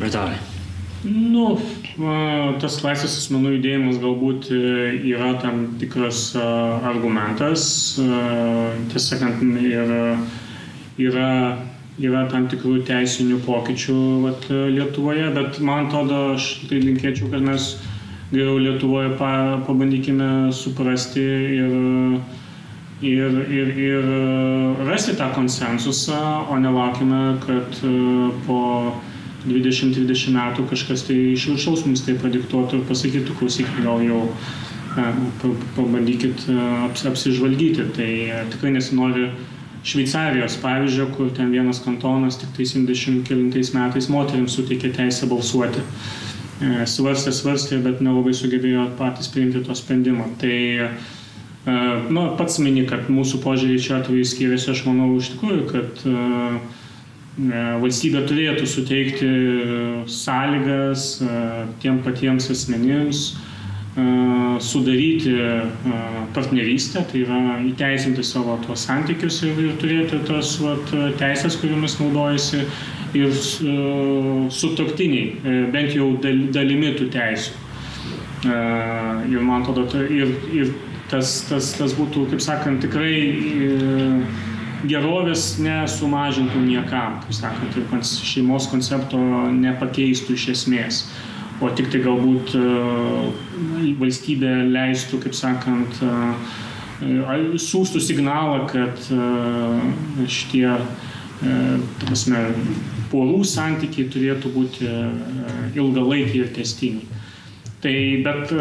Vitalijai. 0.00 0.42
Nu, 1.06 1.52
tas 2.58 2.80
laisvės 2.82 3.14
asmenų 3.20 3.52
judėjimas 3.56 4.00
galbūt 4.02 4.48
e, 4.50 4.60
yra 5.12 5.36
tam 5.38 5.76
tikras 5.78 6.32
argumentas, 6.34 7.68
tiesą 8.90 9.04
sakant, 9.12 9.44
ir 9.62 9.92
yra 11.06 11.30
yra 12.02 12.26
tam 12.28 12.46
tikrų 12.50 12.82
teisinių 12.86 13.40
pokyčių 13.46 13.98
vat, 14.26 14.48
Lietuvoje, 14.50 15.30
bet 15.36 15.60
man 15.64 15.86
atrodo, 15.86 16.34
aš 16.36 16.48
tai 16.68 16.80
linkėčiau, 16.82 17.30
kad 17.32 17.44
mes 17.44 17.76
geriau 18.32 18.58
Lietuvoje 18.60 19.14
pa, 19.16 19.30
pabandykime 19.66 20.52
suprasti 20.52 21.24
ir, 21.56 21.72
ir, 23.00 23.40
ir, 23.48 23.72
ir 23.86 24.10
rasti 24.88 25.16
tą 25.16 25.30
konsensusą, 25.36 26.20
o 26.50 26.60
nelaukime, 26.60 27.38
kad 27.46 27.80
e, 27.86 27.96
po 28.46 28.60
20-20 29.46 30.34
metų 30.34 30.68
kažkas 30.72 31.06
tai 31.06 31.16
iš 31.32 31.48
viršaus 31.52 31.84
mums 31.86 32.02
tai 32.04 32.16
padiktuotų 32.20 32.80
ir 32.80 32.88
pasakytų, 32.88 33.36
klausykit, 33.40 33.82
gal 33.86 34.02
jau 34.04 34.24
e, 34.26 35.10
pabandykit 35.78 36.48
e, 36.50 36.56
apsižvalgyti. 37.12 37.92
Tai 37.96 38.10
tikrai 38.52 38.74
nesinori 38.74 39.30
Šveicarijos 39.86 40.56
pavyzdžio, 40.58 41.10
kur 41.14 41.28
ten 41.34 41.52
vienas 41.54 41.78
kantonas 41.84 42.40
tik 42.40 42.56
79 42.58 43.74
metais 43.76 44.08
moteriams 44.10 44.56
suteikė 44.58 44.90
teisę 44.96 45.28
balsuoti. 45.30 45.84
E, 46.56 46.86
svarstė, 46.88 47.34
svarstė, 47.36 47.78
bet 47.84 48.00
nelabai 48.00 48.32
sugebėjo 48.34 48.88
patys 48.98 49.28
priimti 49.30 49.60
to 49.62 49.76
sprendimo. 49.78 50.26
Tai 50.40 50.56
e, 50.56 50.88
nu, 52.08 52.24
pats 52.38 52.58
mini, 52.64 52.86
kad 52.88 53.10
mūsų 53.12 53.42
požiūrį 53.44 53.76
čia 53.84 54.00
atveju 54.00 54.26
skiriasi, 54.26 54.72
aš 54.72 54.82
manau 54.88 55.12
iš 55.20 55.34
tikrųjų, 55.34 55.66
kad 55.70 56.02
e, 56.08 56.16
valstybė 57.82 58.24
turėtų 58.26 58.66
suteikti 58.72 59.26
sąlygas 60.08 61.10
tiem 61.82 61.98
patiems 62.02 62.48
asmenims, 62.54 63.26
sudaryti 64.60 65.32
partnerystę, 66.36 67.04
tai 67.10 67.22
yra 67.24 67.38
įteisinti 67.64 68.24
savo 68.26 68.58
tuos 68.66 68.84
santykius 68.84 69.38
ir, 69.46 69.56
ir 69.62 69.78
turėti 69.80 70.20
tos 70.28 70.58
vat, 70.60 70.92
teisės, 71.20 71.56
kuriomis 71.62 71.96
naudojasi 72.02 72.60
ir 73.16 73.32
sutoktiniai, 74.52 75.70
bent 75.72 75.96
jau 75.96 76.10
dalimi 76.20 76.92
tų 76.98 77.08
teisų. 77.14 77.62
Ir 78.46 79.40
man 79.40 79.64
atrodo, 79.64 80.02
ir, 80.12 80.34
ir 80.52 80.74
tas, 81.10 81.40
tas, 81.48 81.72
tas 81.78 81.94
būtų, 81.96 82.26
kaip 82.32 82.42
sakant, 82.42 82.82
tikrai 82.84 83.14
e, 83.16 83.68
gerovės 84.90 85.56
nesumažintų 85.62 86.62
niekam, 86.66 87.20
kaip 87.24 87.36
sakant, 87.38 87.78
ir 87.78 88.04
šeimos 88.06 88.68
koncepto 88.70 89.20
nepakeistų 89.54 90.36
iš 90.36 90.48
esmės 90.56 91.02
o 91.60 91.70
tik 91.72 91.88
tai 91.92 92.02
galbūt 92.04 92.54
e, 92.58 92.62
valstybė 94.00 94.52
leistų, 94.72 95.20
kaip 95.24 95.36
sakant, 95.36 96.00
e, 96.04 97.58
siūstų 97.60 98.02
signalą, 98.02 98.64
kad 98.70 99.08
e, 99.12 100.26
šitie, 100.32 100.68
prasme, 102.06 102.42
porų 103.10 103.42
santykiai 103.44 104.08
turėtų 104.08 104.52
būti 104.54 104.86
ilgalaikiai 105.76 106.46
ir 106.46 106.52
testiniai. 106.56 107.04
Tai, 107.84 107.92
bet 108.24 108.54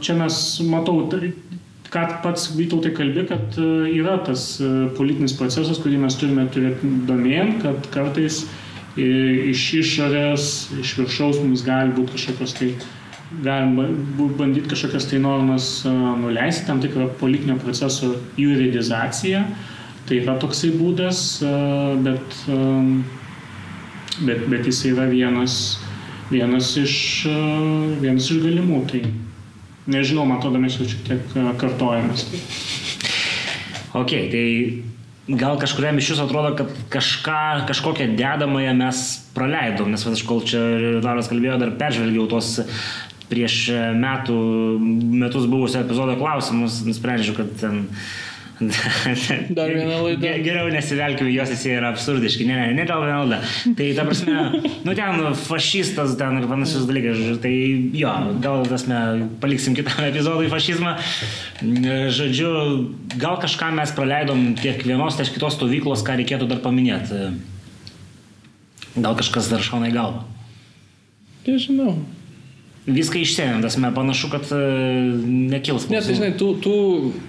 čia 0.00 0.16
mes 0.16 0.38
matau, 0.64 1.02
ką 1.92 2.06
pats 2.24 2.48
Vytautai 2.56 2.94
kalbė, 2.96 3.26
kad 3.28 3.58
yra 3.60 4.16
tas 4.24 4.46
politinis 4.96 5.36
procesas, 5.36 5.76
kurį 5.84 6.00
mes 6.06 6.16
turime 6.16 6.48
turėti 6.54 6.88
domėn, 7.04 7.58
kad 7.60 7.84
kartais 7.92 8.40
uh, 8.46 8.61
iš 8.96 9.62
išorės, 9.80 10.48
iš 10.82 10.96
viršaus 11.00 11.40
mums 11.40 11.64
gali 11.64 11.94
būti 11.96 12.16
kažkokios 12.16 12.56
tai, 12.58 12.72
galima 13.44 13.86
bandyti 14.36 14.68
kažkokias 14.68 15.08
tai 15.08 15.20
normas 15.22 15.68
nuleisti, 15.86 16.66
tam 16.66 16.82
tikrą 16.82 17.08
politinio 17.20 17.56
proceso 17.62 18.14
juridizaciją. 18.36 19.44
Tai 20.08 20.18
yra 20.18 20.34
toksai 20.42 20.72
būdas, 20.76 21.40
bet, 22.04 22.38
bet, 24.26 24.46
bet 24.50 24.66
jis 24.68 24.84
yra 24.90 25.06
vienas, 25.08 25.56
vienas, 26.32 26.74
iš, 26.76 26.96
vienas 28.02 28.28
iš 28.28 28.42
galimų. 28.42 28.82
Tai 28.90 29.04
nežinau, 29.94 30.26
man 30.26 30.40
atrodo, 30.40 30.60
mes 30.60 30.76
jau 30.76 30.88
šiek 30.90 31.06
tiek 31.06 31.36
kartojamės. 31.62 32.26
Ok, 33.94 34.12
tai 34.32 34.44
gal 35.38 35.58
kažkuriam 35.60 35.98
iš 36.00 36.12
jūsų 36.12 36.26
atrodo, 36.26 36.52
kad 36.58 36.72
kažką, 36.92 37.66
kažkokią 37.68 38.10
dedamąją 38.18 38.74
mes 38.78 39.02
praleidom, 39.36 39.92
nes 39.92 40.04
aš 40.08 40.24
kol 40.28 40.42
čia 40.46 40.60
Laras 41.04 41.30
kalbėjo, 41.30 41.58
dar 41.62 41.74
peržvelgiau 41.80 42.28
tos 42.30 42.58
prieš 43.32 43.70
metų, 43.96 44.36
metus 45.22 45.48
buvusio 45.48 45.80
epizodo 45.80 46.18
klausimus 46.20 46.82
nusprendžiau, 46.84 47.38
kad 47.38 47.54
ten 47.62 47.86
Dar 49.56 49.70
viena 49.72 49.98
laida. 50.04 50.34
Geriau 50.44 50.70
nesivelkime, 50.72 51.32
jos 51.34 51.52
visi 51.52 51.72
yra 51.74 51.90
absurdiški, 51.92 52.46
ne, 52.48 52.56
ne, 52.58 52.68
ne 52.78 52.86
dėl 52.88 53.04
viena 53.04 53.18
laida. 53.24 53.50
Tai 53.78 53.88
ta 53.98 54.06
prasme, 54.08 54.62
nu 54.86 54.94
ten 54.98 55.26
fašistas 55.42 56.14
ten 56.20 56.40
ir 56.40 56.48
panašus 56.50 56.86
dalykas, 56.88 57.20
tai 57.44 57.52
jo, 57.98 58.14
gal 58.44 58.66
tasme, 58.70 59.02
paliksim 59.42 59.76
kitam 59.78 60.06
epizodui 60.10 60.50
fašizmą. 60.52 60.94
Žodžiu, 62.18 62.54
gal 63.18 63.38
kažką 63.42 63.72
mes 63.76 63.94
praleidom 63.96 64.52
tiek 64.62 64.82
vienos, 64.86 65.18
tiek 65.18 65.34
kitos 65.34 65.58
stovyklos, 65.58 66.06
ką 66.06 66.18
reikėtų 66.22 66.50
dar 66.50 66.62
paminėti. 66.64 67.28
Gal 68.96 69.14
kažkas 69.16 69.48
dar 69.52 69.62
šauna 69.64 69.92
į 69.92 69.96
galvą. 69.96 70.26
Nežinau 71.46 71.96
viską 72.82 73.20
išsėmėm, 73.22 73.60
tas 73.62 73.76
mes 73.78 73.92
panašu, 73.94 74.28
kad 74.32 74.48
uh, 74.54 74.62
nekils. 75.52 75.86
Ne, 75.92 76.00
tai 76.02 76.16
žinai, 76.18 76.32
tų, 76.38 76.48
tų 76.64 76.76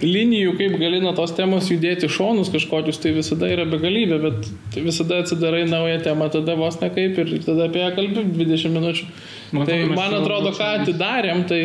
linijų, 0.02 0.56
kaip 0.58 0.74
gali 0.80 0.98
nuo 1.02 1.12
tos 1.14 1.34
temos 1.36 1.68
judėti 1.70 2.10
šonus 2.10 2.50
kažkokius, 2.54 2.98
tai 3.02 3.14
visada 3.14 3.50
yra 3.52 3.66
begalybė, 3.70 4.18
bet 4.24 4.48
tai 4.74 4.82
visada 4.86 5.20
atsidarai 5.22 5.62
naują 5.70 6.00
temą, 6.06 6.30
tada 6.34 6.56
vos 6.58 6.80
ne 6.82 6.90
kaip 6.94 7.20
ir 7.22 7.36
tada 7.46 7.68
apie 7.68 7.84
ją 7.84 7.92
kalbė 7.94 8.26
20 8.34 8.74
minučių. 8.74 9.06
Man 9.54 9.70
tai 9.70 9.78
man 9.92 10.18
atrodo, 10.18 10.50
ką 10.58 10.72
atidarėm, 10.80 11.44
tai 11.50 11.62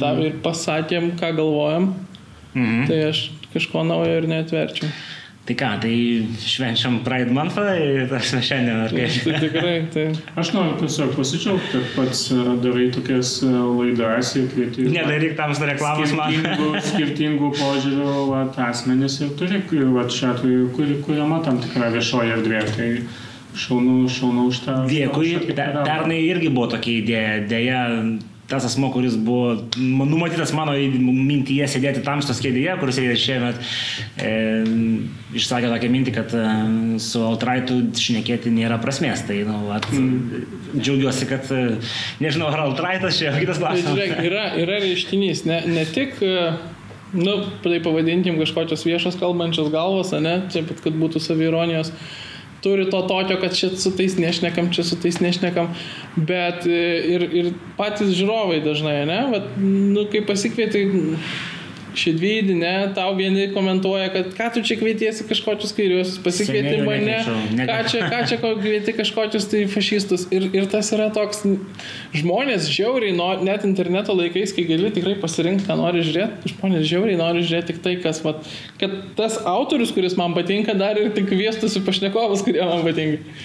tam 0.00 0.20
ir 0.20 0.36
pasakėm, 0.44 1.14
ką 1.20 1.32
galvojam, 1.38 1.92
mhm. 2.52 2.86
tai 2.90 3.00
aš 3.08 3.28
kažko 3.54 3.86
naujo 3.88 4.20
ir 4.20 4.28
netverčiau. 4.28 4.90
Tai 5.44 5.54
ką, 5.60 5.70
tai 5.82 5.96
švenčiam 6.40 7.02
Pride 7.04 7.32
Month, 7.36 7.58
tas 8.08 8.30
šiandien 8.32 8.78
ar 8.86 8.92
kaip? 8.96 9.18
Tai 9.26 9.40
tikrai, 9.42 9.74
tai. 9.92 10.04
Aš 10.40 10.54
noriu 10.56 10.78
tiesiog 10.80 11.12
pasidžiaugti, 11.18 11.68
kad 11.74 11.90
pats 11.98 12.22
darai 12.64 12.86
tokias 12.94 13.34
e, 13.44 13.50
laidas 13.52 14.32
ir 14.40 14.48
kvieti. 14.54 14.86
Nedaryk 14.94 15.36
tam 15.36 15.52
reklamos 15.52 16.16
man. 16.16 16.32
Skirtingų, 16.32 16.70
skirtingų 16.88 17.52
požiūrių 17.60 18.16
vat, 18.32 18.56
asmenys 18.70 19.18
ir 19.20 19.36
turi, 19.36 19.60
vat, 19.92 20.16
šiuo 20.16 20.32
atveju, 20.32 20.66
kuri, 20.78 20.98
kuriama 21.04 21.42
tam 21.44 21.60
tikra 21.60 21.92
viešoji 21.92 22.36
erdvė. 22.38 22.64
Tai 22.72 22.90
šaunu, 23.66 23.98
šaunu 24.08 24.48
už 24.48 24.64
tą. 24.64 24.78
Dėkui, 24.88 25.34
pernai 25.52 26.22
irgi 26.24 26.48
buvo 26.56 26.72
tokia 26.72 27.02
idėja, 27.02 27.36
dėja 27.52 27.82
tas 28.48 28.64
asmo, 28.68 28.90
kuris 28.92 29.16
buvo 29.16 29.54
numatytas 29.76 30.52
mano 30.56 30.74
mintyje 31.00 31.68
sėdėti 31.70 32.02
tamstos 32.04 32.42
kėdėje, 32.44 32.74
kuris 32.80 32.98
sėdė 32.98 33.14
šiemet, 33.20 33.62
e, 34.20 34.34
išsakė 35.40 35.70
tokią 35.72 35.90
mintį, 35.94 36.14
kad 36.18 36.34
e, 36.36 36.44
su 37.02 37.24
Altraitu 37.24 37.78
šnekėti 38.00 38.52
nėra 38.52 38.76
prasmės. 38.82 39.24
Tai, 39.28 39.38
nu, 39.48 39.62
at, 39.74 39.88
mm. 39.88 40.44
džiaugiuosi, 40.76 41.30
kad, 41.30 41.48
e, 41.56 41.78
nežinau, 42.24 42.52
ar 42.52 42.66
Altraitas 42.66 43.20
čia 43.20 43.32
kitas 43.38 43.62
klausimas. 43.62 43.94
Žiūrėk, 43.94 44.20
yra, 44.28 44.46
yra 44.60 44.80
reiškinys, 44.84 45.46
ne, 45.48 45.62
ne 45.70 45.88
tik 45.94 46.20
e, 46.24 46.36
nu, 47.14 47.38
tai 47.64 47.80
pavadinkim 47.84 48.38
kažkokios 48.42 48.84
viešos 48.86 49.18
kalbančios 49.20 49.70
galvos, 49.72 50.12
ne, 50.20 50.42
čia 50.52 50.64
pat, 50.68 50.82
kad 50.84 50.96
būtų 50.98 51.22
savironijos, 51.22 51.92
turi 52.64 52.88
to 52.90 53.02
tokio, 53.08 53.38
kad 53.40 53.56
čia 53.56 53.70
su 53.76 53.92
tais 53.96 54.16
nešnekam, 54.18 54.72
čia 54.72 54.84
su 54.88 54.96
tais 55.00 55.20
nešnekam, 55.20 55.70
bet 56.16 56.66
e, 56.66 56.80
ir, 57.14 57.26
ir 57.42 57.50
patys 57.78 58.14
žiūrovai 58.16 58.62
dažnai, 58.64 59.02
ne, 59.10 59.20
Vat, 59.34 59.52
nu, 59.60 60.06
kai 60.12 60.24
pasikvieti 60.26 60.86
šedvydį, 61.98 62.54
ne, 62.58 62.72
tau 62.96 63.12
vieni 63.18 63.46
komentuoja, 63.54 64.10
kad 64.14 64.30
ką 64.36 64.48
tu 64.54 64.62
čia 64.66 64.76
kvietiesi 64.80 65.26
kažkokius 65.28 65.74
kairiuosius, 65.76 66.20
pasikvieti 66.24 66.80
mane, 66.86 67.18
ką 67.58 67.78
čia, 67.90 68.02
ką 68.12 68.20
čia 68.30 68.38
kvieti 68.42 68.94
kažkokius 68.98 69.48
tai 69.50 69.64
fašistus. 69.70 70.26
Ir, 70.34 70.48
ir 70.56 70.68
tas 70.72 70.90
yra 70.96 71.10
toks, 71.14 71.44
žmonės 72.16 72.68
žiauriai, 72.72 73.14
no, 73.16 73.30
net 73.46 73.66
interneto 73.68 74.16
laikais, 74.16 74.54
kai 74.56 74.66
gali 74.68 74.92
tikrai 74.94 75.16
pasirinkti, 75.22 75.66
ką 75.68 75.78
nori 75.80 76.04
žiūrėti, 76.06 76.54
žmonės 76.54 76.88
žiauriai 76.90 77.20
nori 77.20 77.44
žiūrėti 77.44 77.72
tik 77.72 77.82
tai, 77.84 77.96
kas, 78.04 78.22
vat, 78.26 78.42
kad 78.80 78.96
tas 79.18 79.38
autorius, 79.48 79.94
kuris 79.94 80.18
man 80.20 80.36
patinka, 80.36 80.76
dar 80.78 81.00
ir 81.00 81.12
tik 81.16 81.30
kviestusi 81.30 81.84
pašnekovus, 81.86 82.44
kurie 82.46 82.64
man 82.64 82.84
patinka. 82.86 83.36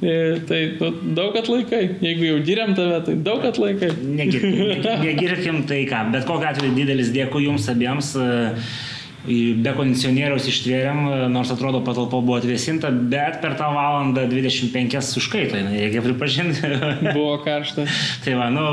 E, 0.00 0.40
tai 0.46 0.76
nu, 0.78 0.92
daug 1.14 1.36
atlaikai. 1.36 1.82
Jeigu 2.00 2.28
jau 2.28 2.42
giriam 2.46 2.74
tave, 2.74 3.00
tai 3.06 3.14
daug 3.14 3.42
atlaikai. 3.48 3.90
Negirkim, 3.98 4.60
negirkim 5.02 5.64
tai 5.66 5.82
ką. 5.90 6.04
Bet 6.14 6.28
kokiu 6.28 6.52
atveju 6.52 6.76
didelis 6.76 7.10
dėkui 7.14 7.48
jums 7.48 7.66
abiems. 7.72 8.14
E, 8.14 8.28
be 9.28 9.72
kondicionieriaus 9.76 10.46
ištvėrėm, 10.48 11.00
e, 11.02 11.16
nors 11.34 11.50
atrodo 11.52 11.80
patalpa 11.84 12.20
buvo 12.22 12.38
atvėsinta, 12.38 12.92
bet 13.10 13.40
per 13.42 13.56
tą 13.58 13.72
valandą 13.74 14.28
25 14.30 15.18
užkaito, 15.20 15.58
reikia 15.66 16.04
pripažinti. 16.04 16.70
Buvo 17.16 17.34
karšta. 17.42 17.84
tai 18.24 18.36
va, 18.38 18.46
nu, 18.54 18.64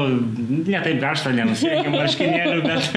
ne 0.70 0.84
taip 0.86 1.02
karšta, 1.02 1.34
nenusiekim 1.36 1.98
marškinėlių, 1.98 2.62
bet, 2.70 2.94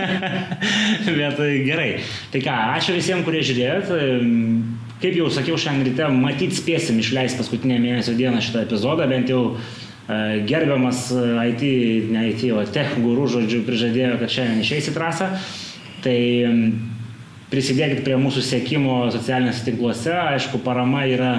bet 1.22 1.40
gerai. 1.64 1.88
Tai 2.34 2.44
ką, 2.44 2.58
ačiū 2.76 2.98
visiems, 3.00 3.24
kurie 3.26 3.42
žiūrėjot. 3.48 4.87
Kaip 4.98 5.14
jau 5.14 5.28
sakiau 5.30 5.54
šiandien 5.60 5.92
ryte, 5.92 6.06
matyt 6.10 6.56
spėsim 6.58 6.96
išleisti 6.98 7.38
paskutinę 7.38 7.76
mėnesio 7.78 8.16
dieną 8.18 8.40
šitą 8.42 8.64
epizodą, 8.66 9.04
bent 9.06 9.30
jau 9.30 9.42
e, 9.54 10.40
gerbiamas 10.48 11.04
e, 11.14 11.22
IT, 11.52 11.62
ne 12.10 12.24
IT, 12.32 12.42
o 12.50 12.64
tech 12.66 12.96
gurų 12.98 13.28
žodžiu 13.36 13.62
prižadėjo, 13.68 14.16
kad 14.18 14.34
šiandien 14.34 14.64
išeis 14.64 14.90
į 14.90 14.96
trasą. 14.96 15.30
Tai 16.02 16.18
prisidėkit 17.52 18.02
prie 18.06 18.18
mūsų 18.18 18.42
sėkimo 18.44 18.96
socialiniuose 19.14 19.64
tinkluose, 19.68 20.16
aišku, 20.34 20.60
parama 20.66 21.04
yra 21.06 21.32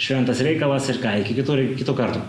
šventas 0.00 0.40
reikalas 0.44 0.88
ir 0.88 1.02
ką, 1.02 1.18
iki 1.20 1.36
kitų, 1.42 1.58
kitų 1.82 1.96
kartų. 1.98 2.24